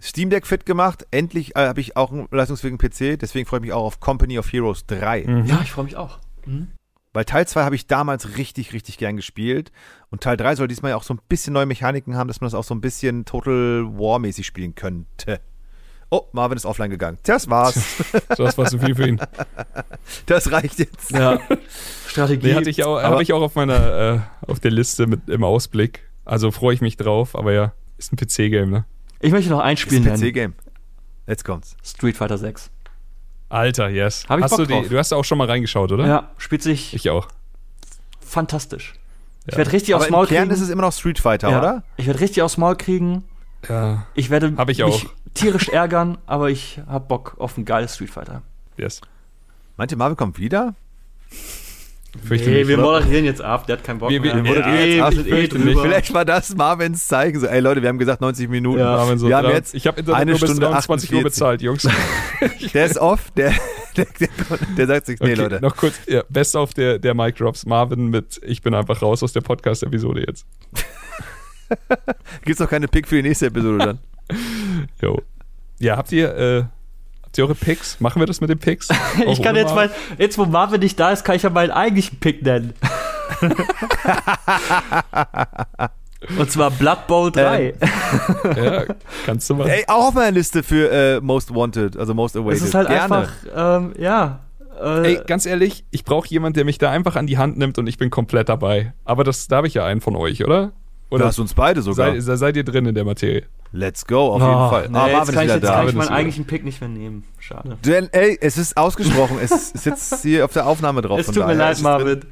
Steam 0.00 0.30
Deck 0.30 0.46
fit 0.46 0.64
gemacht. 0.64 1.04
Endlich 1.10 1.56
äh, 1.56 1.66
habe 1.66 1.80
ich 1.80 1.96
auch 1.96 2.12
einen 2.12 2.28
leistungsfähigen 2.30 2.78
PC. 2.78 3.18
Deswegen 3.18 3.44
freue 3.44 3.58
ich 3.58 3.62
mich 3.62 3.72
auch 3.72 3.84
auf 3.84 3.98
Company 3.98 4.38
of 4.38 4.52
Heroes 4.52 4.86
3. 4.86 5.24
Ja, 5.46 5.60
ich 5.62 5.72
freue 5.72 5.84
mich 5.84 5.96
auch. 5.96 6.20
Mhm. 6.46 6.68
Weil 7.12 7.24
Teil 7.24 7.48
2 7.48 7.64
habe 7.64 7.74
ich 7.74 7.88
damals 7.88 8.36
richtig, 8.36 8.72
richtig 8.72 8.98
gern 8.98 9.16
gespielt. 9.16 9.72
Und 10.10 10.22
Teil 10.22 10.36
3 10.36 10.54
soll 10.54 10.68
diesmal 10.68 10.90
ja 10.90 10.96
auch 10.96 11.02
so 11.02 11.14
ein 11.14 11.20
bisschen 11.28 11.54
neue 11.54 11.66
Mechaniken 11.66 12.16
haben, 12.16 12.28
dass 12.28 12.40
man 12.40 12.46
das 12.46 12.54
auch 12.54 12.62
so 12.62 12.74
ein 12.74 12.80
bisschen 12.80 13.24
Total 13.24 13.84
War-mäßig 13.84 14.46
spielen 14.46 14.76
könnte. 14.76 15.40
Oh, 16.10 16.22
Marvin 16.32 16.56
ist 16.56 16.64
offline 16.64 16.90
gegangen. 16.90 17.18
Das 17.24 17.48
war's. 17.50 17.78
Das 18.36 18.56
war 18.56 18.64
zu 18.66 18.78
viel 18.78 18.94
für 18.94 19.06
ihn. 19.08 19.20
Das 20.26 20.50
reicht 20.50 20.78
jetzt. 20.78 21.10
Ja. 21.10 21.38
Strategie. 22.06 22.46
Nee, 22.48 22.54
hatte 22.54 22.70
ich 22.70 22.84
auch, 22.84 22.98
Aber- 22.98 23.08
habe 23.10 23.22
ich 23.22 23.32
auch 23.32 23.42
auf 23.42 23.54
meiner, 23.56 24.22
äh, 24.44 24.50
auf 24.50 24.58
der 24.60 24.70
Liste 24.70 25.06
mit 25.06 25.28
im 25.28 25.44
Ausblick. 25.44 26.00
Also 26.24 26.50
freue 26.50 26.74
ich 26.74 26.80
mich 26.80 26.96
drauf, 26.96 27.34
aber 27.36 27.52
ja, 27.52 27.72
ist 27.98 28.12
ein 28.12 28.16
PC-Game, 28.16 28.70
ne? 28.70 28.84
ich 29.20 29.32
möchte 29.32 29.50
noch 29.50 29.60
ein 29.60 29.74
Das 29.76 29.80
Spiel 29.80 30.06
ist 30.06 30.10
ein. 30.12 30.20
PC-Game. 30.20 30.54
Jetzt 31.26 31.44
kommt's. 31.44 31.76
Street 31.84 32.16
Fighter 32.16 32.38
6. 32.38 32.70
Alter, 33.50 33.88
yes. 33.88 34.24
Hab 34.28 34.38
ich 34.38 34.44
hast 34.44 34.50
Bock 34.52 34.58
du, 34.60 34.66
die, 34.66 34.72
drauf. 34.74 34.88
du 34.88 34.98
hast 34.98 35.10
da 35.12 35.16
auch 35.16 35.24
schon 35.24 35.38
mal 35.38 35.46
reingeschaut, 35.46 35.90
oder? 35.92 36.06
Ja, 36.06 36.30
spielt 36.38 36.62
sich 36.62 36.94
Ich 36.94 37.10
auch. 37.10 37.28
fantastisch. 38.20 38.94
Ich 39.46 39.52
Ja. 39.52 39.58
werde 39.58 39.72
richtig 39.72 39.94
Aber 39.94 40.02
aufs 40.02 40.08
im 40.08 40.12
Maul 40.12 40.26
Kern 40.26 40.42
kriegen. 40.48 40.54
ist 40.54 40.60
es 40.60 40.68
immer 40.70 40.82
noch 40.82 40.92
Street 40.92 41.18
Fighter, 41.18 41.50
Ja. 41.50 41.58
oder? 41.58 41.82
Ich 41.96 42.06
werde 42.06 42.20
richtig 42.20 42.42
aufs 42.42 42.56
Maul 42.58 42.76
kriegen. 42.76 43.24
Ja, 43.68 44.06
Ich 44.14 44.30
werde 44.30 44.52
Hab 44.56 44.68
ich 44.68 44.78
mich 44.78 44.84
auch. 44.84 45.02
tierisch 45.34 45.68
ärgern, 45.68 46.18
aber 46.26 46.50
ich 46.50 46.80
hab 46.86 47.08
Bock 47.08 47.36
auf 47.38 47.56
ein 47.56 47.64
geiles 47.64 47.94
Street 47.94 48.10
Fighter. 48.10 48.42
yes. 48.76 49.00
Meint 49.76 49.92
ihr, 49.92 49.96
Marvin 49.98 50.16
kommt 50.16 50.38
wieder? 50.38 50.74
Fürchte 52.24 52.50
mich, 52.50 52.66
oder? 52.66 52.78
moderieren 52.82 53.24
jetzt 53.26 53.40
ab, 53.42 53.66
der 53.66 53.76
hat 53.76 53.84
keinen 53.84 53.98
Bock 53.98 54.08
Wir- 54.10 54.22
wir- 54.22 54.34
mehr. 54.34 54.42
wir 54.44 54.50
moderieren 54.50 54.74
Eh, 54.78 54.96
jetzt 54.96 55.02
ab, 55.04 55.12
wir 55.12 55.26
eh 55.26 55.30
fürchte 55.30 55.58
mich. 55.58 55.66
drüber. 55.74 55.82
Vielleicht 55.82 56.14
war 56.14 56.24
das 56.24 56.54
Marvins 56.56 57.06
Zeichen. 57.06 57.38
So, 57.38 57.46
ey 57.46 57.60
Leute, 57.60 57.82
wir 57.82 57.88
haben 57.90 57.98
gesagt 57.98 58.20
90 58.20 58.48
Minuten. 58.48 58.78
Ja. 58.80 58.96
Marvin, 58.96 59.18
so 59.18 59.28
wir 59.28 59.36
haben 59.36 59.50
jetzt 59.50 59.74
ich 59.74 59.86
habe 59.86 60.00
Internet 60.00 60.20
eine 60.22 60.30
nur 60.32 60.40
bis 60.40 60.48
Stunde 60.50 60.66
23 60.66 61.12
Uhr 61.12 61.18
48. 61.18 61.22
bezahlt, 61.22 61.62
Jungs. 61.62 61.88
Der 62.74 62.86
ist 62.86 62.98
off, 62.98 63.30
der, 63.36 63.52
der, 63.96 64.06
der, 64.18 64.28
der 64.76 64.86
sagt 64.86 65.06
sich, 65.06 65.20
nee, 65.20 65.32
Okay, 65.32 65.34
Leute. 65.42 65.60
Noch 65.60 65.76
kurz, 65.76 65.94
ja, 66.08 66.22
best 66.28 66.56
auf 66.56 66.72
der, 66.74 66.98
der 66.98 67.14
Mic 67.14 67.36
Drops. 67.38 67.66
Marvin 67.66 68.08
mit 68.08 68.40
Ich 68.42 68.62
bin 68.62 68.74
einfach 68.74 69.00
raus 69.02 69.22
aus 69.22 69.32
der 69.32 69.42
Podcast-Episode 69.42 70.24
jetzt. 70.26 70.46
Gibt's 72.44 72.60
noch 72.60 72.68
keine 72.68 72.88
Pick 72.88 73.08
für 73.08 73.16
die 73.16 73.28
nächste 73.28 73.46
Episode 73.46 73.78
dann? 73.78 73.98
Jo. 75.02 75.20
Ja, 75.78 75.96
habt 75.96 76.12
ihr, 76.12 76.36
äh, 76.36 76.64
habt 77.22 77.38
ihr 77.38 77.44
eure 77.44 77.54
Picks? 77.54 78.00
Machen 78.00 78.20
wir 78.20 78.26
das 78.26 78.40
mit 78.40 78.50
den 78.50 78.58
Picks? 78.58 78.88
Ich 79.26 79.42
kann 79.42 79.56
jetzt 79.56 79.74
mal, 79.74 79.90
jetzt 80.18 80.38
wo 80.38 80.44
Marvin 80.44 80.80
nicht 80.80 80.98
da 80.98 81.10
ist, 81.10 81.24
kann 81.24 81.36
ich 81.36 81.42
ja 81.42 81.50
meinen 81.50 81.70
eigentlichen 81.70 82.18
Pick 82.18 82.42
nennen. 82.42 82.74
Und 86.36 86.50
zwar 86.50 86.70
Blood 86.72 87.06
Bowl 87.06 87.30
3. 87.30 87.74
Ja, 88.56 88.84
kannst 89.24 89.48
du 89.48 89.54
mal. 89.54 89.68
Ey, 89.68 89.84
auch 89.86 90.08
auf 90.08 90.14
meiner 90.14 90.32
Liste 90.32 90.62
für 90.62 90.90
äh, 90.90 91.20
Most 91.20 91.54
Wanted, 91.54 91.96
also 91.96 92.12
Most 92.12 92.36
Awaited. 92.36 92.60
Es 92.60 92.68
ist 92.68 92.74
halt 92.74 92.88
Gerne. 92.88 93.02
einfach, 93.02 93.32
ähm, 93.54 93.94
ja. 93.98 94.40
Äh, 94.80 95.14
Ey, 95.14 95.20
ganz 95.26 95.46
ehrlich, 95.46 95.84
ich 95.90 96.04
brauche 96.04 96.28
jemanden, 96.28 96.54
der 96.54 96.64
mich 96.64 96.78
da 96.78 96.90
einfach 96.90 97.16
an 97.16 97.26
die 97.26 97.38
Hand 97.38 97.56
nimmt 97.56 97.78
und 97.78 97.86
ich 97.86 97.98
bin 97.98 98.10
komplett 98.10 98.48
dabei. 98.48 98.92
Aber 99.04 99.24
das, 99.24 99.46
da 99.48 99.56
habe 99.56 99.68
ich 99.68 99.74
ja 99.74 99.84
einen 99.84 100.00
von 100.00 100.16
euch, 100.16 100.44
oder? 100.44 100.72
Oder 101.10 101.26
hast 101.26 101.38
du 101.38 101.42
uns 101.42 101.54
beide 101.54 101.80
sogar. 101.82 102.20
seid, 102.20 102.38
seid 102.38 102.56
ihr 102.56 102.64
drin 102.64 102.86
in 102.86 102.94
der 102.94 103.04
Materie? 103.04 103.46
Let's 103.72 104.06
go, 104.06 104.34
auf 104.34 104.42
oh, 104.42 104.46
jeden 104.46 104.70
Fall. 104.70 104.88
Nee, 104.88 104.98
ah, 104.98 105.06
jetzt 105.06 105.16
Marvin 105.16 105.34
kann 105.34 105.44
ist 105.44 105.50
ich, 105.50 105.54
jetzt 105.56 105.64
da. 105.64 105.74
kann 105.76 105.88
ich 105.88 105.94
meinen 105.94 106.08
eigentlichen 106.08 106.46
Pick 106.46 106.64
nicht 106.64 106.80
mehr 106.80 106.90
nehmen. 106.90 107.24
Schade. 107.38 107.78
Denn, 107.84 108.08
ey, 108.12 108.38
es 108.40 108.58
ist 108.58 108.76
ausgesprochen. 108.76 109.38
es 109.42 109.72
ist 109.72 109.86
jetzt 109.86 110.22
hier 110.22 110.44
auf 110.44 110.52
der 110.52 110.66
Aufnahme 110.66 111.02
drauf. 111.02 111.18
Es 111.18 111.26
von 111.26 111.34
tut 111.34 111.46
mir 111.46 111.54
leid. 111.54 111.80
Marvin. 111.80 112.24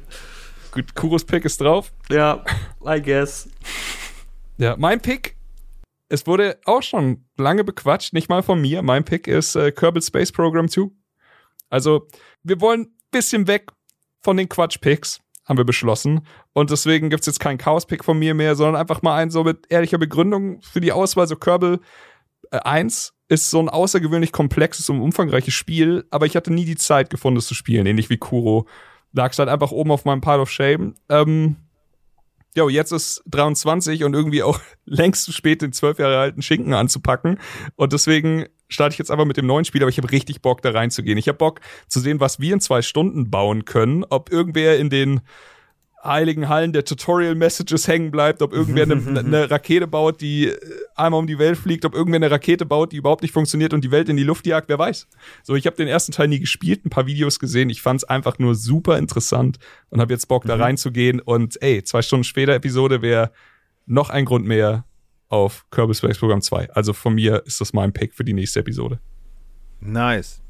Gut, 0.71 0.93
Kuros 0.95 1.25
Pick 1.25 1.45
ist 1.45 1.59
drauf. 1.61 1.91
Ja, 2.09 2.43
I 2.85 3.01
guess. 3.01 3.49
Ja, 4.57 4.75
mein 4.77 4.99
Pick, 4.99 5.35
es 6.09 6.25
wurde 6.27 6.59
auch 6.65 6.83
schon 6.83 7.25
lange 7.37 7.63
bequatscht, 7.63 8.13
nicht 8.13 8.29
mal 8.29 8.43
von 8.43 8.61
mir. 8.61 8.81
Mein 8.81 9.03
Pick 9.03 9.27
ist 9.27 9.55
äh, 9.55 9.71
Kerbal 9.71 10.01
Space 10.01 10.31
Program 10.31 10.67
2. 10.67 10.89
Also, 11.69 12.07
wir 12.43 12.61
wollen 12.61 12.81
ein 12.81 12.95
bisschen 13.11 13.47
weg 13.47 13.71
von 14.21 14.37
den 14.37 14.49
Quatsch-Picks, 14.49 15.21
haben 15.47 15.57
wir 15.57 15.65
beschlossen. 15.65 16.21
Und 16.53 16.71
deswegen 16.71 17.09
gibt's 17.09 17.25
jetzt 17.25 17.39
keinen 17.39 17.57
Chaos-Pick 17.57 18.03
von 18.03 18.19
mir 18.19 18.33
mehr, 18.33 18.55
sondern 18.55 18.75
einfach 18.75 19.01
mal 19.01 19.15
einen 19.15 19.31
so 19.31 19.43
mit 19.43 19.65
ehrlicher 19.69 19.97
Begründung 19.97 20.61
für 20.61 20.81
die 20.81 20.91
Auswahl. 20.91 21.27
So 21.27 21.35
Kerbal 21.35 21.79
äh, 22.51 22.59
1 22.59 23.13
ist 23.29 23.49
so 23.49 23.59
ein 23.59 23.69
außergewöhnlich 23.69 24.31
komplexes 24.31 24.89
und 24.89 25.01
umfangreiches 25.01 25.53
Spiel, 25.53 26.05
aber 26.11 26.25
ich 26.25 26.35
hatte 26.35 26.53
nie 26.53 26.65
die 26.65 26.75
Zeit 26.75 27.09
gefunden, 27.09 27.37
es 27.37 27.47
zu 27.47 27.53
spielen, 27.55 27.85
ähnlich 27.85 28.09
wie 28.09 28.17
Kuro. 28.17 28.67
Lag's 29.13 29.39
halt 29.39 29.49
einfach 29.49 29.71
oben 29.71 29.91
auf 29.91 30.05
meinem 30.05 30.21
Pile 30.21 30.41
of 30.41 30.51
Shame. 30.51 30.95
Ähm, 31.09 31.57
Jo, 32.57 32.69
jetzt 32.69 32.91
ist 32.91 33.21
23 33.27 34.03
und 34.03 34.15
irgendwie 34.15 34.41
auch 34.41 34.59
längst 34.85 35.25
zu 35.25 35.31
spät, 35.31 35.61
den 35.61 35.73
zwölf 35.73 35.99
Jahre 35.99 36.17
alten 36.17 36.41
Schinken 36.41 36.73
anzupacken. 36.73 37.39
Und 37.75 37.93
deswegen 37.93 38.47
starte 38.69 38.93
ich 38.93 38.99
jetzt 38.99 39.11
einfach 39.11 39.25
mit 39.25 39.37
dem 39.37 39.45
neuen 39.45 39.65
Spiel, 39.65 39.81
aber 39.81 39.89
ich 39.89 39.97
habe 39.97 40.11
richtig 40.11 40.41
Bock, 40.41 40.61
da 40.61 40.71
reinzugehen. 40.71 41.17
Ich 41.17 41.27
habe 41.27 41.37
Bock 41.37 41.61
zu 41.87 41.99
sehen, 41.99 42.19
was 42.19 42.39
wir 42.39 42.53
in 42.53 42.59
zwei 42.59 42.81
Stunden 42.81 43.29
bauen 43.29 43.65
können. 43.65 44.03
Ob 44.09 44.31
irgendwer 44.31 44.77
in 44.77 44.89
den 44.89 45.21
heiligen 46.03 46.47
Hallen 46.47 46.73
der 46.73 46.85
Tutorial-Messages 46.85 47.87
hängen 47.87 48.11
bleibt, 48.11 48.41
ob 48.41 48.53
irgendwer 48.53 48.83
eine, 48.83 48.95
eine 49.19 49.51
Rakete 49.51 49.87
baut, 49.87 50.21
die 50.21 50.47
äh, 50.47 50.57
einmal 50.95 51.19
um 51.19 51.27
die 51.27 51.39
Welt 51.39 51.57
fliegt, 51.57 51.85
ob 51.85 51.95
irgendwer 51.95 52.17
eine 52.17 52.31
Rakete 52.31 52.65
baut, 52.65 52.91
die 52.91 52.97
überhaupt 52.97 53.21
nicht 53.21 53.33
funktioniert 53.33 53.73
und 53.73 53.83
die 53.83 53.91
Welt 53.91 54.09
in 54.09 54.17
die 54.17 54.23
Luft 54.23 54.45
jagt, 54.47 54.69
wer 54.69 54.79
weiß. 54.79 55.07
So, 55.43 55.55
ich 55.55 55.65
habe 55.65 55.75
den 55.75 55.87
ersten 55.87 56.11
Teil 56.11 56.27
nie 56.27 56.39
gespielt, 56.39 56.85
ein 56.85 56.89
paar 56.89 57.07
Videos 57.07 57.39
gesehen, 57.39 57.69
ich 57.69 57.81
fand 57.81 58.03
es 58.03 58.09
einfach 58.09 58.39
nur 58.39 58.55
super 58.55 58.97
interessant 58.97 59.57
und 59.89 59.99
habe 59.99 60.13
jetzt 60.13 60.27
Bock, 60.27 60.45
da 60.45 60.55
reinzugehen 60.55 61.19
und 61.19 61.61
ey, 61.61 61.83
zwei 61.83 62.01
Stunden 62.01 62.23
später 62.23 62.53
Episode 62.53 63.01
wäre 63.01 63.31
noch 63.85 64.09
ein 64.09 64.25
Grund 64.25 64.45
mehr, 64.45 64.85
auf 65.29 65.65
Kerbal 65.71 65.95
Space 65.95 66.17
Program 66.17 66.41
2. 66.41 66.71
Also 66.71 66.93
von 66.93 67.15
mir 67.15 67.43
ist 67.45 67.61
das 67.61 67.73
mein 67.73 67.93
Pick 67.93 68.13
für 68.13 68.23
die 68.23 68.33
nächste 68.33 68.59
Episode. 68.59 68.99
Nice. 69.79 70.41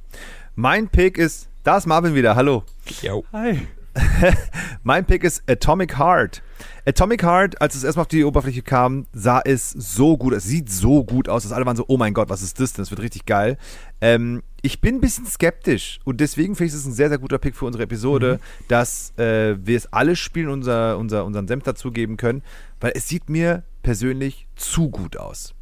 Mein 0.56 0.88
Pick 0.88 1.18
ist, 1.18 1.50
da 1.64 1.78
ist 1.78 1.86
Marvin 1.86 2.16
wieder, 2.16 2.36
hallo. 2.36 2.64
Jo. 3.02 3.24
Hi. 3.34 3.68
Mein 4.84 5.06
Pick 5.06 5.24
ist 5.24 5.44
Atomic 5.50 5.98
Heart. 5.98 6.42
Atomic 6.86 7.24
Heart, 7.24 7.62
als 7.62 7.76
es 7.76 7.84
erstmal 7.84 8.04
auf 8.04 8.08
die 8.08 8.24
Oberfläche 8.24 8.62
kam, 8.62 9.06
sah 9.12 9.42
es 9.44 9.72
so 9.72 10.18
gut, 10.18 10.34
es 10.34 10.46
sieht 10.46 10.70
so 10.70 11.04
gut 11.04 11.30
aus, 11.30 11.44
dass 11.44 11.52
alle 11.52 11.66
waren 11.66 11.76
so, 11.76 11.86
oh 11.88 11.98
mein 11.98 12.14
Gott, 12.14 12.30
was 12.30 12.42
ist 12.42 12.60
das 12.60 12.74
denn? 12.74 12.84
Das 12.84 12.92
wird 12.92 13.02
richtig 13.02 13.26
geil. 13.26 13.58
Ähm, 14.02 14.44
ich 14.62 14.82
bin 14.82 14.96
ein 14.96 15.02
bisschen 15.02 15.26
skeptisch 15.26 16.00
und 16.04 16.20
deswegen 16.22 16.56
finde 16.56 16.70
ich 16.70 16.74
es 16.74 16.86
ein 16.86 16.94
sehr, 16.94 17.10
sehr 17.10 17.18
guter 17.18 17.38
Pick 17.38 17.56
für 17.56 17.66
unsere 17.66 17.84
Episode, 17.84 18.40
dass 18.68 19.14
äh, 19.18 19.56
wir 19.60 19.78
es 19.78 19.92
alle 19.92 20.16
spielen, 20.16 20.50
unser, 20.50 20.98
unser, 20.98 21.26
unseren 21.26 21.48
Senf 21.48 21.64
dazugeben 21.64 22.18
können, 22.18 22.44
weil 22.80 22.94
es 22.96 23.08
sieht 23.08 23.30
mir 23.30 23.64
persönlich 23.88 24.50
zu 24.58 24.90
gut 24.90 25.16
aus. 25.16 25.56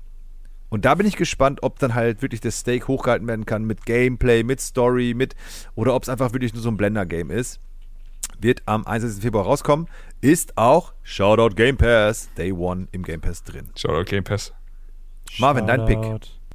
Und 0.70 0.84
da 0.84 0.96
bin 0.96 1.06
ich 1.06 1.16
gespannt, 1.16 1.62
ob 1.62 1.78
dann 1.78 1.94
halt 1.94 2.24
wirklich 2.24 2.42
das 2.42 2.58
Steak 2.62 2.88
hochgehalten 2.88 3.28
werden 3.28 3.46
kann 3.46 3.66
mit 3.66 3.86
Gameplay, 3.86 4.42
mit 4.42 4.60
Story, 4.60 5.14
mit 5.14 5.36
oder 5.76 5.94
ob 5.94 6.02
es 6.02 6.10
einfach 6.10 6.34
wirklich 6.34 6.52
nur 6.52 6.64
so 6.64 6.70
ein 6.70 6.76
Blender-Game 6.76 7.30
ist. 7.30 7.60
Wird 8.40 8.64
am 8.66 8.84
21. 8.88 9.22
Februar 9.22 9.46
rauskommen. 9.46 9.88
Ist 10.22 10.58
auch 10.58 10.96
Shoutout 11.04 11.54
Game 11.54 11.78
Pass 11.78 12.34
Day 12.36 12.52
One 12.52 12.88
im 12.92 13.04
Game 13.04 13.22
Pass 13.22 13.44
drin. 13.44 13.70
Shoutout 13.76 14.06
Game 14.06 14.24
Pass. 14.24 14.52
Marvin, 15.38 15.68
dein 15.68 15.86
Pick. 15.86 16.00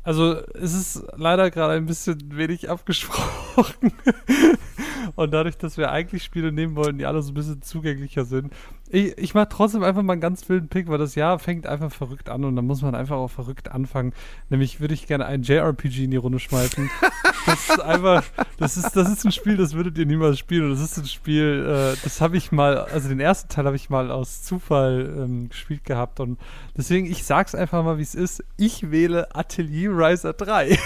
Also, 0.02 0.36
es 0.54 0.74
ist 0.74 1.04
leider 1.16 1.50
gerade 1.50 1.74
ein 1.74 1.86
bisschen 1.86 2.36
wenig 2.36 2.70
abgesprochen. 2.70 3.92
Und 5.16 5.32
dadurch, 5.32 5.56
dass 5.56 5.76
wir 5.76 5.90
eigentlich 5.90 6.22
Spiele 6.22 6.52
nehmen 6.52 6.76
wollten, 6.76 6.98
die 6.98 7.06
alle 7.06 7.22
so 7.22 7.32
ein 7.32 7.34
bisschen 7.34 7.62
zugänglicher 7.62 8.24
sind. 8.24 8.52
Ich, 8.88 9.16
ich 9.18 9.34
mache 9.34 9.48
trotzdem 9.50 9.82
einfach 9.82 10.02
mal 10.02 10.14
einen 10.14 10.20
ganz 10.20 10.48
wilden 10.48 10.68
Pick, 10.68 10.88
weil 10.88 10.98
das 10.98 11.14
Jahr 11.14 11.38
fängt 11.38 11.66
einfach 11.66 11.92
verrückt 11.92 12.28
an 12.28 12.44
und 12.44 12.56
dann 12.56 12.66
muss 12.66 12.82
man 12.82 12.94
einfach 12.94 13.16
auch 13.16 13.30
verrückt 13.30 13.70
anfangen. 13.70 14.12
Nämlich 14.48 14.80
würde 14.80 14.94
ich 14.94 15.06
gerne 15.06 15.26
ein 15.26 15.42
JRPG 15.42 16.04
in 16.04 16.10
die 16.10 16.16
Runde 16.16 16.38
schmeißen. 16.38 16.90
das 17.46 17.70
ist 17.70 17.80
einfach, 17.80 18.24
das 18.58 18.76
ist, 18.76 18.96
das 18.96 19.10
ist 19.10 19.24
ein 19.24 19.32
Spiel, 19.32 19.56
das 19.56 19.74
würdet 19.74 19.98
ihr 19.98 20.06
niemals 20.06 20.38
spielen. 20.38 20.64
Und 20.64 20.70
das 20.70 20.80
ist 20.80 20.98
ein 20.98 21.06
Spiel, 21.06 21.66
äh, 21.66 21.96
das 22.02 22.20
habe 22.20 22.36
ich 22.36 22.52
mal, 22.52 22.78
also 22.78 23.08
den 23.08 23.20
ersten 23.20 23.48
Teil 23.48 23.66
habe 23.66 23.76
ich 23.76 23.90
mal 23.90 24.10
aus 24.10 24.42
Zufall 24.42 25.14
ähm, 25.18 25.48
gespielt 25.48 25.84
gehabt. 25.84 26.20
Und 26.20 26.38
deswegen, 26.76 27.06
ich 27.06 27.24
sag's 27.24 27.54
einfach 27.54 27.84
mal, 27.84 27.98
wie 27.98 28.02
es 28.02 28.14
ist. 28.14 28.44
Ich 28.56 28.90
wähle 28.90 29.34
Atelier 29.34 29.89
Riser 29.94 30.32
3. 30.32 30.78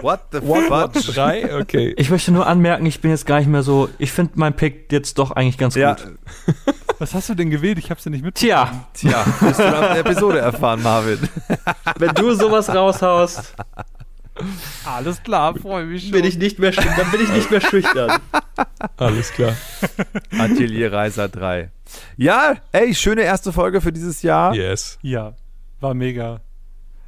What 0.00 0.20
the 0.32 0.40
fuck? 0.40 0.92
Drei? 1.14 1.54
Okay. 1.60 1.94
Ich 1.96 2.10
möchte 2.10 2.32
nur 2.32 2.46
anmerken, 2.48 2.84
ich 2.86 3.00
bin 3.00 3.12
jetzt 3.12 3.26
gar 3.26 3.38
nicht 3.38 3.46
mehr 3.48 3.62
so. 3.62 3.88
Ich 3.98 4.10
finde 4.10 4.32
mein 4.34 4.54
Pick 4.54 4.90
jetzt 4.90 5.18
doch 5.18 5.30
eigentlich 5.30 5.56
ganz 5.58 5.76
Ja, 5.76 5.94
gut. 5.94 6.18
Was 6.98 7.14
hast 7.14 7.28
du 7.28 7.34
denn 7.34 7.50
gewählt? 7.50 7.78
Ich 7.78 7.90
hab's 7.90 8.04
ja 8.04 8.10
nicht 8.10 8.24
mitbekommen. 8.24 8.84
Tja, 8.92 9.10
tja, 9.10 9.24
wirst 9.40 9.60
du 9.60 9.64
nach 9.70 9.92
der 9.92 9.98
Episode 9.98 10.38
erfahren, 10.40 10.82
Marvin. 10.82 11.18
wenn 11.98 12.12
du 12.14 12.34
sowas 12.34 12.68
raushaust, 12.74 13.54
Alles 14.84 15.22
klar, 15.22 15.54
freue 15.56 15.84
mich 15.86 16.02
schon. 16.04 16.10
bin 16.12 16.24
ich 16.24 16.38
nicht 16.38 16.58
mehr, 16.58 16.72
dann 16.72 17.10
bin 17.12 17.20
ich 17.22 17.30
nicht 17.32 17.50
mehr 17.52 17.60
schüchtern. 17.60 18.18
Alles 18.96 19.30
klar. 19.32 19.52
Atelier 20.38 20.92
Reiser 20.92 21.28
3. 21.28 21.70
Ja, 22.16 22.54
ey, 22.72 22.94
schöne 22.94 23.22
erste 23.22 23.52
Folge 23.52 23.80
für 23.80 23.92
dieses 23.92 24.22
Jahr. 24.22 24.54
Yes. 24.54 24.98
Ja, 25.02 25.34
war 25.80 25.94
mega. 25.94 26.40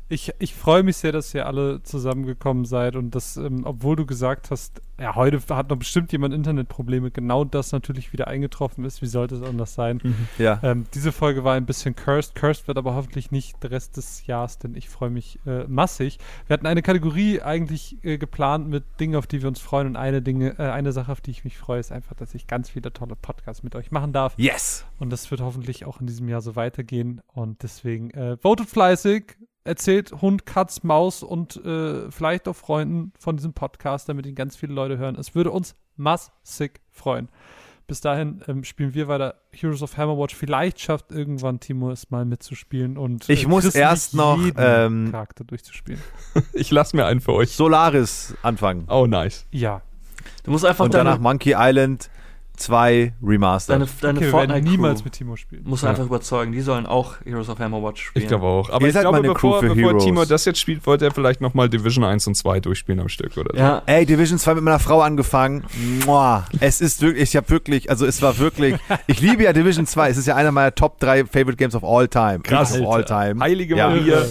Ich, 0.09 0.33
ich 0.39 0.55
freue 0.55 0.85
mich 0.85 0.99
sehr, 0.99 1.11
dass 1.11 1.35
ihr 1.35 1.47
alle 1.47 1.83
zusammengekommen 1.83 2.65
seid 2.65 2.95
und 2.95 3.15
dass, 3.15 3.37
ähm, 3.37 3.63
obwohl 3.65 3.97
du 3.97 4.07
gesagt 4.07 4.53
hast, 4.53 4.81
ja, 5.01 5.15
heute 5.17 5.41
hat 5.51 5.69
noch 5.69 5.77
bestimmt 5.77 6.13
jemand 6.13 6.33
Internetprobleme, 6.33 7.11
genau 7.11 7.45
das 7.45 7.73
natürlich 7.73 8.13
wieder 8.13 8.29
eingetroffen 8.29 8.85
ist. 8.85 9.03
Wie 9.03 9.07
sollte 9.07 9.35
es 9.35 9.43
anders 9.43 9.75
sein? 9.75 10.01
Ja. 10.39 10.61
Ähm, 10.63 10.87
diese 10.95 11.13
Folge 11.13 11.45
war 11.45 11.55
ein 11.55 11.67
bisschen 11.67 11.97
cursed. 11.97 12.35
Cursed 12.35 12.69
wird 12.69 12.79
aber 12.79 12.95
hoffentlich 12.95 13.31
nicht 13.31 13.63
der 13.63 13.71
Rest 13.73 13.97
des 13.97 14.27
Jahres, 14.27 14.59
denn 14.59 14.75
ich 14.75 14.89
freue 14.89 15.11
mich 15.11 15.39
äh, 15.47 15.65
massig. 15.65 16.19
Wir 16.47 16.55
hatten 16.55 16.67
eine 16.67 16.83
Kategorie 16.83 17.43
eigentlich 17.43 17.97
äh, 18.05 18.17
geplant 18.17 18.69
mit 18.69 18.85
Dingen, 19.01 19.17
auf 19.17 19.27
die 19.27 19.43
wir 19.43 19.49
uns 19.49 19.61
freuen. 19.61 19.89
Und 19.89 19.97
eine 19.97 20.23
Dinge, 20.23 20.59
äh, 20.59 20.71
eine 20.71 20.93
Sache, 20.93 21.11
auf 21.11 21.21
die 21.21 21.31
ich 21.31 21.45
mich 21.45 21.59
freue, 21.59 21.81
ist 21.81 21.93
einfach, 21.93 22.15
dass 22.15 22.35
ich 22.35 22.47
ganz 22.47 22.71
viele 22.71 22.93
tolle 22.93 23.17
Podcasts 23.17 23.63
mit 23.63 23.75
euch 23.75 23.91
machen 23.91 24.13
darf. 24.13 24.35
Yes. 24.37 24.87
Und 24.99 25.11
das 25.11 25.31
wird 25.31 25.41
hoffentlich 25.41 25.85
auch 25.85 26.01
in 26.01 26.07
diesem 26.07 26.29
Jahr 26.29 26.41
so 26.41 26.55
weitergehen. 26.55 27.21
Und 27.27 27.63
deswegen 27.63 28.11
äh, 28.11 28.37
votet 28.37 28.69
fleißig, 28.69 29.37
erzählt 29.67 30.13
Hund, 30.23 30.47
Katz, 30.47 30.83
Maus 30.83 31.23
und 31.23 31.57
äh, 31.65 32.11
vielleicht 32.11 32.49
auch 32.49 32.57
Freunden 32.57 33.13
von 33.19 33.37
diesem 33.37 33.53
Podcast, 33.53 34.09
damit 34.09 34.27
ihn 34.27 34.35
ganz 34.35 34.57
viele 34.57 34.73
Leute 34.73 34.99
hören. 34.99 35.17
Es 35.17 35.35
würde 35.35 35.51
uns 35.51 35.75
massig 35.97 36.81
freuen. 36.91 37.29
Bis 37.87 38.01
dahin 38.01 38.43
ähm, 38.49 38.65
spielen 38.65 38.95
wir 38.95 39.07
weiter 39.07 39.37
Heroes 39.53 39.81
of 39.83 39.97
Hammerwatch. 39.97 40.35
Vielleicht 40.35 40.81
schafft 40.81 41.13
irgendwann 41.13 41.61
Timo 41.61 41.91
es 41.91 42.11
mal 42.11 42.25
mitzuspielen 42.25 42.99
und 42.99 43.29
äh, 43.29 43.33
Ich 43.33 43.47
muss 43.47 43.63
Chris 43.63 43.77
erst 43.77 44.15
noch, 44.15 44.41
ähm, 44.57 45.11
Charakter 45.13 45.45
durchzuspielen. 45.45 46.01
Ich 46.53 46.71
lasse 46.73 46.97
mir 46.97 47.07
einen 47.07 47.21
für 47.21 47.33
euch. 47.33 47.53
Solaris 47.53 48.35
anfangen. 48.43 48.87
Oh, 48.89 49.07
nice. 49.07 49.47
Ja, 49.53 49.83
Du 50.43 50.51
musst 50.51 50.65
einfach 50.65 50.85
Und 50.85 50.95
danach 50.95 51.19
Monkey 51.19 51.55
Island 51.57 52.11
2 52.57 53.13
Remastered. 53.23 53.81
deine, 53.81 53.91
deine 54.01 54.19
okay, 54.19 54.31
Fortnite 54.31 54.63
niemals 54.69 55.05
mit 55.05 55.13
Timo 55.15 55.37
spielen. 55.37 55.63
musst 55.65 55.83
du 55.83 55.87
Ja. 55.87 55.91
einfach 55.91 56.05
überzeugen. 56.05 56.53
Die 56.53 56.61
sollen 56.61 56.87
auch 56.87 57.17
Heroes 57.25 57.49
of 57.49 57.59
Hammerwatch 57.59 58.07
spielen. 58.07 58.23
Ich 58.23 58.29
glaube 58.29 58.45
auch. 58.47 58.71
Aber 58.71 58.83
Ihr 58.83 58.89
ich 58.89 58.95
seid 58.95 59.03
glaube, 59.03 59.19
meine 59.21 59.33
bevor, 59.35 59.61
Crew 59.61 59.69
für 59.69 59.75
bevor. 59.75 59.99
Timo 59.99 60.25
das 60.25 60.45
jetzt 60.45 60.59
spielt, 60.59 60.87
wollte 60.87 61.05
er 61.05 61.11
vielleicht 61.13 61.41
nochmal 61.41 61.69
Division 61.69 62.05
1 62.05 62.27
und 62.27 62.35
2 62.35 62.61
durchspielen 62.61 63.01
am 63.01 63.09
Stück 63.09 63.37
oder 63.37 63.51
so. 63.53 63.59
Ja, 63.59 63.83
Ey, 63.87 64.07
Division 64.07 64.39
2 64.39 64.55
mit 64.55 64.65
meiner 64.65 64.79
Frau 64.79 65.01
angefangen. 65.03 65.65
Mua. 66.05 66.47
Es 66.61 66.81
ist 66.81 67.01
wirklich, 67.03 67.23
ich 67.23 67.37
habe 67.37 67.49
wirklich, 67.51 67.91
also 67.91 68.07
es 68.07 68.21
war 68.23 68.39
wirklich, 68.39 68.77
ich 69.07 69.21
liebe 69.21 69.45
ja 69.45 69.53
Division 69.53 69.87
2. 69.87 70.11
Es 70.11 70.17
ist 70.17 70.27
ja 70.27 70.37
einer 70.37 70.53
meiner 70.53 70.75
Top 70.75 70.99
3 71.01 71.25
Favorite 71.27 71.57
Games 71.57 71.75
of 71.75 71.85
all 71.85 72.09
time. 72.09 72.41
Krass, 72.41 72.79
Of 72.81 72.87
all 72.89 73.05
time. 73.05 73.41
Heilige 73.41 73.77
Ja. 73.77 73.89
Maria. 73.89 74.23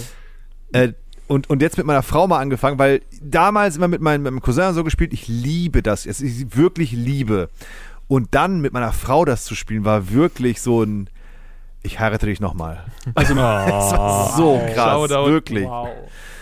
Äh, 0.72 0.92
und, 1.28 1.50
und 1.50 1.60
jetzt 1.60 1.76
mit 1.76 1.86
meiner 1.86 2.02
Frau 2.04 2.28
mal 2.28 2.38
angefangen, 2.38 2.78
weil 2.78 3.02
damals 3.20 3.76
immer 3.76 3.88
mit 3.88 4.00
meinem, 4.00 4.22
mit 4.22 4.32
meinem 4.32 4.42
Cousin 4.42 4.74
so 4.74 4.84
gespielt, 4.84 5.12
ich 5.12 5.26
liebe 5.26 5.82
das. 5.82 6.06
Es 6.06 6.20
ist 6.20 6.56
wirklich 6.56 6.92
liebe. 6.92 7.48
Und 8.08 8.34
dann 8.34 8.60
mit 8.60 8.72
meiner 8.72 8.92
Frau 8.92 9.24
das 9.24 9.44
zu 9.44 9.54
spielen, 9.54 9.84
war 9.84 10.10
wirklich 10.12 10.60
so 10.62 10.82
ein, 10.82 11.10
ich 11.82 11.98
heirate 11.98 12.26
dich 12.26 12.40
nochmal. 12.40 12.84
Also, 13.14 13.32
Es 13.34 13.38
war 13.40 14.36
so 14.36 14.60
krass, 14.74 14.76
Shoutout. 15.10 15.30
wirklich. 15.30 15.64
Wow. 15.66 15.88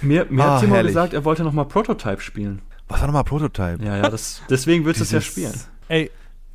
mir, 0.02 0.26
mir 0.28 0.44
Ah, 0.44 0.54
hat 0.54 0.60
Timo 0.60 0.74
herrlich. 0.74 0.90
gesagt, 0.90 1.14
er 1.14 1.24
wollte 1.24 1.42
nochmal 1.42 1.64
Prototype 1.66 2.20
spielen. 2.20 2.60
Was 2.88 3.00
war 3.00 3.06
nochmal 3.06 3.24
Prototype? 3.24 3.78
Ja, 3.82 3.96
ja, 3.96 4.10
das, 4.10 4.42
deswegen 4.50 4.84
willst 4.84 5.00
du 5.00 5.04
es 5.04 5.10
ja 5.10 5.20
spielen. 5.22 5.54
Ey, 5.88 6.10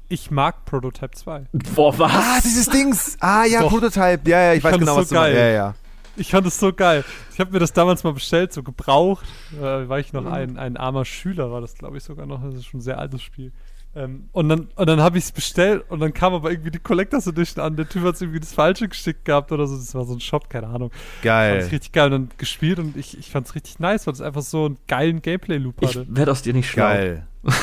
ich 0.09 0.29
mag 0.31 0.65
Prototype 0.65 1.11
2. 1.11 1.45
Boah, 1.75 1.97
was? 1.97 2.11
Ah, 2.13 2.39
dieses 2.43 2.67
Dings. 2.69 3.17
Ah, 3.19 3.45
ja, 3.45 3.61
Doch. 3.61 3.69
Prototype. 3.69 4.21
Ja, 4.29 4.41
ja, 4.41 4.51
ich, 4.53 4.59
Ich 4.59 4.63
weiß 4.63 4.71
fand 4.71 4.81
genau, 4.81 4.93
es 4.93 4.97
was 5.01 5.09
so 5.09 5.15
du 5.15 5.21
meinst. 5.21 5.35
geil. 5.35 5.47
Ja, 5.53 5.55
ja. 5.55 5.75
Ich 6.17 6.31
fand 6.31 6.45
es 6.47 6.59
so 6.59 6.73
geil. 6.73 7.03
Ich 7.33 7.39
habe 7.39 7.51
mir 7.51 7.59
das 7.59 7.71
damals 7.73 8.03
mal 8.03 8.13
bestellt, 8.13 8.51
so 8.53 8.61
gebraucht. 8.61 9.25
Äh, 9.59 9.87
war 9.87 9.99
ich 9.99 10.11
noch 10.13 10.23
Mhm. 10.23 10.31
ein, 10.33 10.57
ein 10.57 10.77
armer 10.77 11.05
Schüler, 11.05 11.51
war 11.51 11.61
das, 11.61 11.75
glaube 11.75 11.97
ich, 11.97 12.03
sogar 12.03 12.25
noch. 12.25 12.43
Das 12.43 12.55
ist 12.55 12.65
schon 12.65 12.79
ein 12.79 12.83
sehr 12.83 12.99
altes 12.99 13.21
Spiel. 13.23 13.51
Ähm, 13.95 14.29
und 14.33 14.49
dann, 14.49 14.67
und 14.75 14.87
dann 14.87 15.01
habe 15.01 15.17
ich 15.17 15.23
es 15.25 15.31
bestellt 15.31 15.83
und 15.89 15.99
dann 15.99 16.13
kam 16.13 16.33
aber 16.33 16.51
irgendwie 16.51 16.69
die 16.69 16.79
Collectors 16.79 17.25
Edition 17.25 17.63
an. 17.63 17.75
Der 17.75 17.89
Typ 17.89 18.03
hat 18.03 18.21
irgendwie 18.21 18.39
das 18.39 18.53
Falsche 18.53 18.87
geschickt 18.87 19.25
gehabt 19.25 19.51
oder 19.51 19.65
so. 19.65 19.75
Das 19.75 19.95
war 19.95 20.05
so 20.05 20.13
ein 20.13 20.19
Shop, 20.19 20.47
keine 20.49 20.67
Ahnung. 20.67 20.91
Fand 20.91 21.01
ich 21.17 21.23
Geil. 21.23 21.67
richtig 21.71 21.91
geil 21.91 22.05
und 22.05 22.11
dann 22.11 22.29
gespielt 22.37 22.77
und 22.79 22.95
ich, 22.95 23.17
ich 23.17 23.31
fand 23.31 23.47
es 23.47 23.55
richtig 23.55 23.79
nice, 23.79 24.05
weil 24.05 24.13
es 24.13 24.21
einfach 24.21 24.43
so 24.43 24.65
einen 24.65 24.77
geilen 24.87 25.21
Gameplay-Loop 25.23 25.75
Ich 25.81 25.89
hatte. 25.89 26.05
werde 26.07 26.31
aus 26.31 26.43
dir 26.43 26.53
nicht 26.53 26.69
schlau. 26.69 26.83
Geil. 26.83 27.25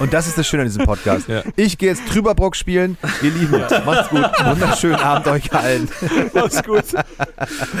Und 0.00 0.12
das 0.12 0.26
ist 0.26 0.36
das 0.36 0.46
Schöne 0.46 0.62
an 0.64 0.68
diesem 0.68 0.84
Podcast. 0.84 1.28
Ja. 1.28 1.42
Ich 1.56 1.78
gehe 1.78 1.88
jetzt 1.88 2.06
Trüberbrock 2.08 2.54
spielen. 2.54 2.98
Ihr 3.22 3.30
Lieben, 3.30 3.58
macht's 3.86 4.10
gut. 4.10 4.20
Wunderschönen 4.44 4.96
Abend 4.96 5.26
euch 5.28 5.50
allen. 5.54 5.88
Mach's 6.34 6.62
gut. 6.62 6.84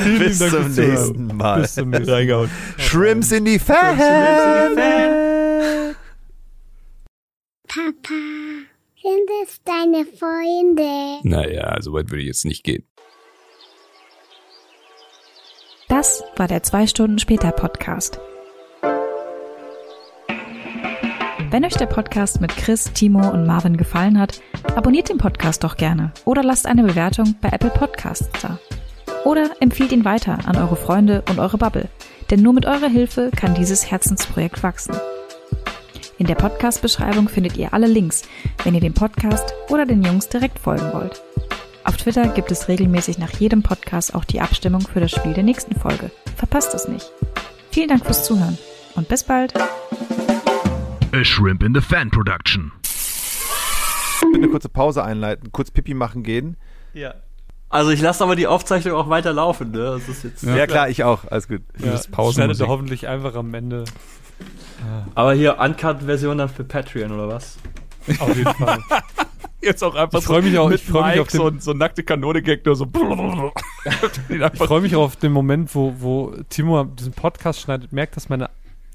Vielen 0.02 0.18
Bis 0.18 0.38
zum 0.38 0.70
nächsten 0.72 1.36
Mal. 1.36 1.60
Bis 1.60 1.74
zum 1.74 1.90
nächsten 1.90 2.10
Mal. 2.10 2.14
Reingehauen. 2.16 2.50
Shrimps 2.78 3.30
in 3.32 3.44
die 3.44 3.58
Fan. 3.58 3.98
Papa, 7.76 8.14
sind 9.02 9.28
es 9.42 9.60
deine 9.62 10.06
Freunde? 10.06 11.20
Naja, 11.28 11.76
so 11.82 11.92
weit 11.92 12.10
würde 12.10 12.22
ich 12.22 12.28
jetzt 12.28 12.46
nicht 12.46 12.64
gehen. 12.64 12.88
Das 15.86 16.24
war 16.36 16.48
der 16.48 16.62
2 16.62 16.86
Stunden 16.86 17.18
später 17.18 17.52
Podcast. 17.52 18.18
Wenn 21.50 21.66
euch 21.66 21.74
der 21.74 21.84
Podcast 21.84 22.40
mit 22.40 22.56
Chris, 22.56 22.90
Timo 22.94 23.28
und 23.28 23.46
Marvin 23.46 23.76
gefallen 23.76 24.18
hat, 24.18 24.40
abonniert 24.74 25.10
den 25.10 25.18
Podcast 25.18 25.62
doch 25.62 25.76
gerne 25.76 26.12
oder 26.24 26.42
lasst 26.42 26.64
eine 26.64 26.82
Bewertung 26.82 27.34
bei 27.42 27.50
Apple 27.50 27.68
Podcasts 27.68 28.30
da. 28.40 28.58
Oder 29.26 29.50
empfiehlt 29.60 29.92
ihn 29.92 30.06
weiter 30.06 30.38
an 30.46 30.56
eure 30.56 30.76
Freunde 30.76 31.24
und 31.28 31.38
eure 31.38 31.58
Bubble, 31.58 31.90
denn 32.30 32.40
nur 32.40 32.54
mit 32.54 32.64
eurer 32.64 32.88
Hilfe 32.88 33.30
kann 33.36 33.54
dieses 33.54 33.90
Herzensprojekt 33.90 34.62
wachsen. 34.62 34.96
In 36.18 36.26
der 36.26 36.34
Podcast-Beschreibung 36.34 37.28
findet 37.28 37.56
ihr 37.56 37.74
alle 37.74 37.86
Links, 37.86 38.22
wenn 38.64 38.74
ihr 38.74 38.80
dem 38.80 38.94
Podcast 38.94 39.52
oder 39.68 39.84
den 39.84 40.02
Jungs 40.02 40.28
direkt 40.28 40.58
folgen 40.58 40.92
wollt. 40.92 41.22
Auf 41.84 41.96
Twitter 41.98 42.28
gibt 42.28 42.50
es 42.50 42.68
regelmäßig 42.68 43.18
nach 43.18 43.30
jedem 43.38 43.62
Podcast 43.62 44.14
auch 44.14 44.24
die 44.24 44.40
Abstimmung 44.40 44.80
für 44.80 45.00
das 45.00 45.10
Spiel 45.12 45.34
der 45.34 45.42
nächsten 45.44 45.78
Folge. 45.78 46.10
Verpasst 46.36 46.74
es 46.74 46.88
nicht. 46.88 47.12
Vielen 47.70 47.88
Dank 47.88 48.04
fürs 48.04 48.24
Zuhören 48.24 48.56
und 48.94 49.08
bis 49.08 49.24
bald. 49.24 49.52
A 51.12 51.22
Shrimp 51.24 51.62
in 51.62 51.74
the 51.74 51.80
Fan 51.82 52.10
Production. 52.10 52.72
Ich 52.82 54.22
will 54.22 54.36
eine 54.36 54.48
kurze 54.48 54.68
Pause 54.70 55.04
einleiten, 55.04 55.52
kurz 55.52 55.70
Pipi 55.70 55.92
machen 55.94 56.22
gehen. 56.22 56.56
Ja. 56.94 57.14
Also 57.68 57.90
ich 57.90 58.00
lasse 58.00 58.24
aber 58.24 58.36
die 58.36 58.46
Aufzeichnung 58.46 58.94
auch 58.94 59.10
weiter 59.10 59.32
laufen, 59.32 59.72
ne? 59.72 59.98
Das 59.98 60.08
ist 60.08 60.24
jetzt. 60.24 60.42
Ja, 60.44 60.66
klar, 60.66 60.88
ich 60.88 61.04
auch. 61.04 61.24
Alles 61.30 61.46
gut. 61.46 61.62
Ja, 61.78 61.92
Das 61.92 62.08
schneidet 62.34 62.60
hoffentlich 62.66 63.06
einfach 63.06 63.34
am 63.34 63.52
Ende. 63.54 63.84
Aber 65.14 65.32
hier 65.34 65.58
Uncut-Version 65.58 66.38
dann 66.38 66.48
für 66.48 66.64
Patreon 66.64 67.12
oder 67.12 67.28
was? 67.28 67.56
Auf 68.20 68.36
jeden 68.36 68.52
Fall. 68.54 68.78
Jetzt 69.62 69.82
auch 69.82 69.94
einfach 69.96 70.18
Ich 70.20 70.24
freu 70.24 70.42
mich 70.42 70.56
auch- 70.58 70.70
ich 70.70 70.84
freu 70.84 71.10
mich 71.10 71.18
auf 71.20 71.28
den- 71.28 71.38
so, 71.40 71.52
so 71.58 71.72
nackte 71.72 72.02
Kanone-Gag, 72.04 72.64
nur 72.64 72.76
so. 72.76 72.86
Ich 74.28 74.58
freue 74.58 74.80
mich 74.80 74.94
auch 74.94 75.02
auf 75.04 75.16
den 75.16 75.32
Moment, 75.32 75.74
wo, 75.74 75.94
wo 75.98 76.34
Timo 76.50 76.84
diesen 76.84 77.12
Podcast 77.12 77.60
schneidet, 77.60 77.92
merkt, 77.92 78.16
dass 78.16 78.28
meine 78.28 78.50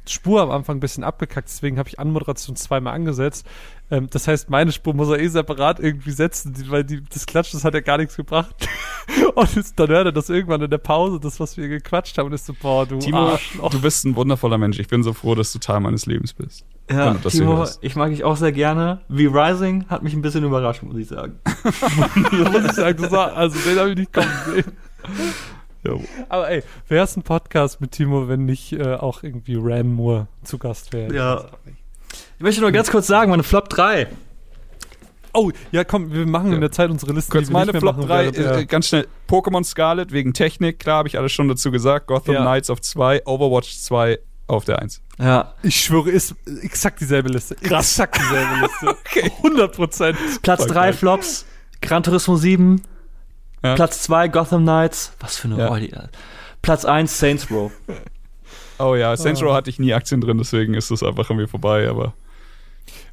Spur 0.08 0.42
am 0.42 0.50
Anfang 0.52 0.78
ein 0.78 0.80
bisschen 0.80 1.04
abgekackt. 1.04 1.48
Deswegen 1.48 1.78
habe 1.78 1.88
ich 1.90 2.00
Anmoderation 2.00 2.56
zweimal 2.56 2.94
angesetzt. 2.94 3.46
Ähm, 3.92 4.08
das 4.10 4.28
heißt, 4.28 4.50
meine 4.50 4.72
Spur 4.72 4.94
muss 4.94 5.10
er 5.10 5.20
eh 5.20 5.28
separat 5.28 5.80
irgendwie 5.80 6.12
setzen, 6.12 6.54
die- 6.54 6.70
weil 6.72 6.84
die, 6.84 7.04
das 7.04 7.26
Klatschen, 7.26 7.58
das 7.60 7.66
hat 7.66 7.74
ja 7.74 7.82
gar 7.82 7.98
nichts 7.98 8.16
gebracht. 8.16 8.56
Und 9.36 9.58
es, 9.58 9.76
dann 9.76 9.90
hört 9.90 10.06
er 10.08 10.12
das 10.12 10.30
irgendwann 10.30 10.62
in 10.62 10.70
der 10.70 10.78
Pause, 10.78 11.20
das, 11.20 11.40
was 11.40 11.58
wir 11.58 11.68
gequatscht 11.68 12.18
haben, 12.18 12.28
und 12.28 12.34
ist 12.34 12.46
so, 12.46 12.54
boah, 12.60 12.86
du 12.86 12.98
Timo, 13.00 13.32
Arschloch. 13.32 13.70
du 13.70 13.82
bist 13.82 14.06
ein 14.06 14.16
wundervoller 14.16 14.58
Mensch. 14.58 14.80
Ich 14.80 14.88
bin 14.88 15.04
so 15.04 15.14
froh, 15.14 15.36
dass 15.36 15.52
du 15.54 15.60
Teil 15.60 15.80
meines 15.82 16.06
Lebens 16.06 16.34
bist. 16.34 16.66
Ja, 16.90 17.12
hier 17.20 17.30
Timo, 17.30 17.66
ich 17.82 17.96
mag 17.96 18.10
dich 18.12 18.24
auch 18.24 18.38
sehr 18.38 18.52
gerne. 18.52 19.02
Wie 19.10 19.26
Rising 19.26 19.86
hat 19.90 20.04
mich 20.04 20.14
ein 20.14 20.22
bisschen 20.22 20.44
überrascht, 20.44 20.84
muss 20.84 20.98
ich 20.98 21.08
sagen. 21.08 21.40
Muss 22.32 22.66
ich 22.66 22.72
sagen, 22.74 23.02
das 23.02 23.12
war, 23.12 23.34
also 23.36 23.58
den 23.60 23.80
habe 23.80 23.90
ich 23.92 23.98
nicht 23.98 24.14
kommen 24.14 24.28
sehen. 24.54 24.72
Ja. 25.84 25.94
Aber 26.30 26.50
ey, 26.50 26.64
wer 26.88 27.04
ist 27.04 27.18
ein 27.18 27.24
Podcast 27.24 27.82
mit 27.82 27.92
Timo, 27.92 28.28
wenn 28.28 28.46
nicht 28.46 28.74
äh, 28.74 28.96
auch 28.96 29.24
irgendwie 29.24 29.56
Ran 29.60 29.94
Moore 29.94 30.28
zu 30.44 30.58
Gast 30.58 30.94
wäre? 30.94 31.14
Ja. 31.14 31.46
Ich 32.38 32.44
möchte 32.44 32.62
nur 32.62 32.72
ganz 32.72 32.92
kurz 32.92 33.08
sagen, 33.08 33.32
meine 33.32 33.44
Flop 33.44 33.70
3. 33.70 34.08
Oh, 35.34 35.50
ja, 35.72 35.84
komm, 35.86 36.12
wir 36.12 36.26
machen 36.28 36.50
Ja. 36.50 36.56
in 36.56 36.62
der 36.62 36.72
Zeit 36.72 36.90
unsere 36.90 37.14
Listen. 37.14 37.32
Kurz 37.32 37.46
die 37.48 37.50
wir 37.52 37.54
meine 37.54 37.66
nicht 37.72 37.74
mehr 37.74 37.82
Flop 37.82 37.98
machen, 37.98 38.08
3, 38.08 38.24
während 38.34 38.38
er- 38.38 38.58
äh, 38.60 38.66
ganz 38.66 38.88
schnell. 38.90 39.08
Pokémon 39.30 39.64
Scarlet 39.64 40.12
wegen 40.12 40.34
Technik, 40.34 40.80
klar, 40.80 40.98
habe 40.98 41.08
ich 41.08 41.18
alles 41.18 41.32
schon 41.32 41.48
dazu 41.48 41.72
gesagt. 41.72 42.08
Gotham 42.08 42.36
Ja. 42.36 42.42
Knights 42.42 42.70
auf 42.70 42.82
2, 42.82 43.26
Overwatch 43.26 43.78
2 43.80 44.20
auf 44.48 44.66
der 44.66 44.80
1. 44.80 45.02
Ja. 45.20 45.54
Ich 45.64 45.78
schwöre, 45.80 46.10
ist 46.10 46.36
exakt 46.62 47.00
dieselbe 47.00 47.30
Liste. 47.30 47.56
Exakt 47.62 48.18
dieselbe 48.20 48.56
Liste. 48.62 48.90
okay. 49.06 49.32
100 49.38 49.74
Prozent. 49.74 50.18
Platz 50.42 50.64
Voll 50.64 50.72
3 50.74 50.82
geil. 50.82 50.94
Flops, 50.94 51.46
Gran 51.82 52.04
Turismo 52.04 52.36
7. 52.36 52.82
Ja. 53.64 53.76
Platz 53.76 54.02
2 54.04 54.28
Gotham 54.30 54.64
Knights. 54.64 55.14
Was 55.20 55.38
für 55.38 55.48
eine 55.48 55.58
Ja. 55.58 55.68
Rolle. 55.68 56.10
Platz 56.62 56.86
1 56.86 57.18
Saints 57.20 57.50
Row. 57.52 57.72
Oh 58.84 58.96
ja, 58.96 59.16
Saints 59.16 59.44
Ah. 59.44 59.46
Row 59.46 59.54
hatte 59.54 59.70
ich 59.70 59.78
nie 59.78 59.94
Aktien 59.94 60.22
drin, 60.22 60.40
deswegen 60.40 60.74
ist 60.74 60.90
das 60.90 61.04
einfach 61.04 61.30
an 61.30 61.36
mir 61.36 61.48
vorbei, 61.48 61.88
aber. 61.88 62.14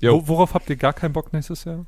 Wo, 0.00 0.26
worauf 0.26 0.54
habt 0.54 0.70
ihr 0.70 0.76
gar 0.76 0.94
keinen 0.94 1.12
Bock 1.12 1.30
nächstes 1.34 1.64
Jahr? 1.64 1.84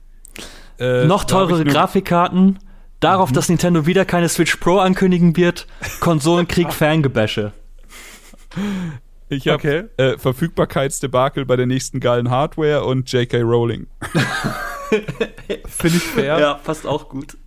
Äh, 0.78 1.06
Noch 1.06 1.24
teurere 1.24 1.64
Grafikkarten. 1.64 2.58
Darauf, 3.00 3.32
dass 3.32 3.48
Nintendo 3.48 3.86
wieder 3.86 4.04
keine 4.04 4.28
Switch 4.28 4.56
Pro 4.56 4.80
ankündigen 4.80 5.34
wird. 5.34 5.66
Konsolenkrieg, 6.00 6.70
Fangebäsche. 6.74 7.52
Ich 9.30 9.48
habe 9.48 9.54
Okay. 9.56 9.84
äh, 9.96 10.18
Verfügbarkeitsdebakel 10.18 11.46
bei 11.46 11.56
der 11.56 11.64
nächsten 11.64 12.00
geilen 12.00 12.28
Hardware 12.28 12.84
und 12.84 13.10
J.K. 13.10 13.40
Rowling. 13.40 13.86
Finde 15.68 15.96
ich 15.96 16.02
fair. 16.02 16.38
Ja, 16.38 16.54
passt 16.54 16.86
auch 16.86 17.08
gut. 17.08 17.38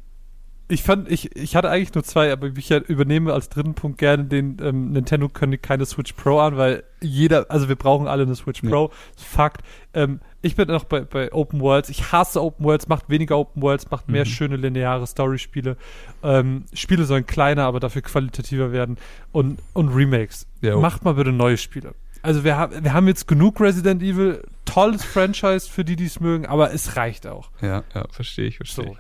Ich 0.70 0.82
fand, 0.82 1.12
ich, 1.12 1.36
ich 1.36 1.56
hatte 1.56 1.70
eigentlich 1.70 1.94
nur 1.94 2.04
zwei, 2.04 2.32
aber 2.32 2.48
ich 2.48 2.72
übernehme 2.72 3.34
als 3.34 3.50
dritten 3.50 3.74
Punkt 3.74 3.98
gerne 3.98 4.24
den 4.24 4.58
ähm, 4.62 4.92
Nintendo 4.92 5.28
kündigt 5.28 5.62
keine 5.62 5.86
Switch 5.86 6.14
Pro 6.14 6.40
an, 6.40 6.56
weil 6.58 6.84
jeder, 7.02 7.46
also 7.52 7.68
wir 7.68 7.76
brauchen 7.76 8.08
alle 8.08 8.24
eine 8.24 8.36
Switch 8.36 8.62
Pro. 8.62 8.90
Fakt. 9.18 9.62
Ähm, 9.94 10.22
ich 10.42 10.56
bin 10.56 10.70
noch 10.70 10.86
bei, 10.86 11.02
bei 11.02 11.34
Open 11.34 11.60
Worlds. 11.60 11.90
Ich 11.90 12.12
hasse 12.12 12.42
Open 12.42 12.66
Worlds, 12.66 12.88
macht 12.88 13.10
weniger 13.10 13.38
Open 13.38 13.62
Worlds, 13.62 13.92
macht 13.92 14.08
mehr 14.08 14.26
schöne 14.26 14.56
lineare 14.56 15.06
Story-Spiele. 15.06 15.76
Ähm, 16.24 16.64
Spiele 16.74 17.04
sollen 17.04 17.28
kleiner, 17.28 17.66
aber 17.66 17.80
dafür 17.80 18.02
qualitativer 18.02 18.72
werden. 18.72 18.98
Und, 19.32 19.60
und 19.74 19.90
Remakes. 19.90 20.48
Jo. 20.62 20.80
Macht 20.80 21.04
mal 21.04 21.16
bitte 21.16 21.34
neue 21.34 21.58
Spiele. 21.58 21.94
Also 22.22 22.46
wir, 22.46 22.58
haben 22.58 22.84
wir 22.84 22.94
haben 22.94 23.08
jetzt 23.08 23.28
genug 23.28 23.60
Resident 23.60 24.02
Evil, 24.02 24.44
tolles 24.64 25.04
Franchise 25.04 25.70
für 25.70 25.84
die, 25.84 25.98
die 25.98 26.06
es 26.06 26.22
mögen, 26.22 26.46
aber 26.46 26.74
es 26.74 26.96
reicht 26.96 27.28
auch. 27.28 27.50
Ja, 27.62 27.84
ja, 27.94 28.06
verstehe 28.12 28.48
ich, 28.48 28.58
verstehe 28.58 28.86
So. 28.86 28.92
ich. 28.94 28.98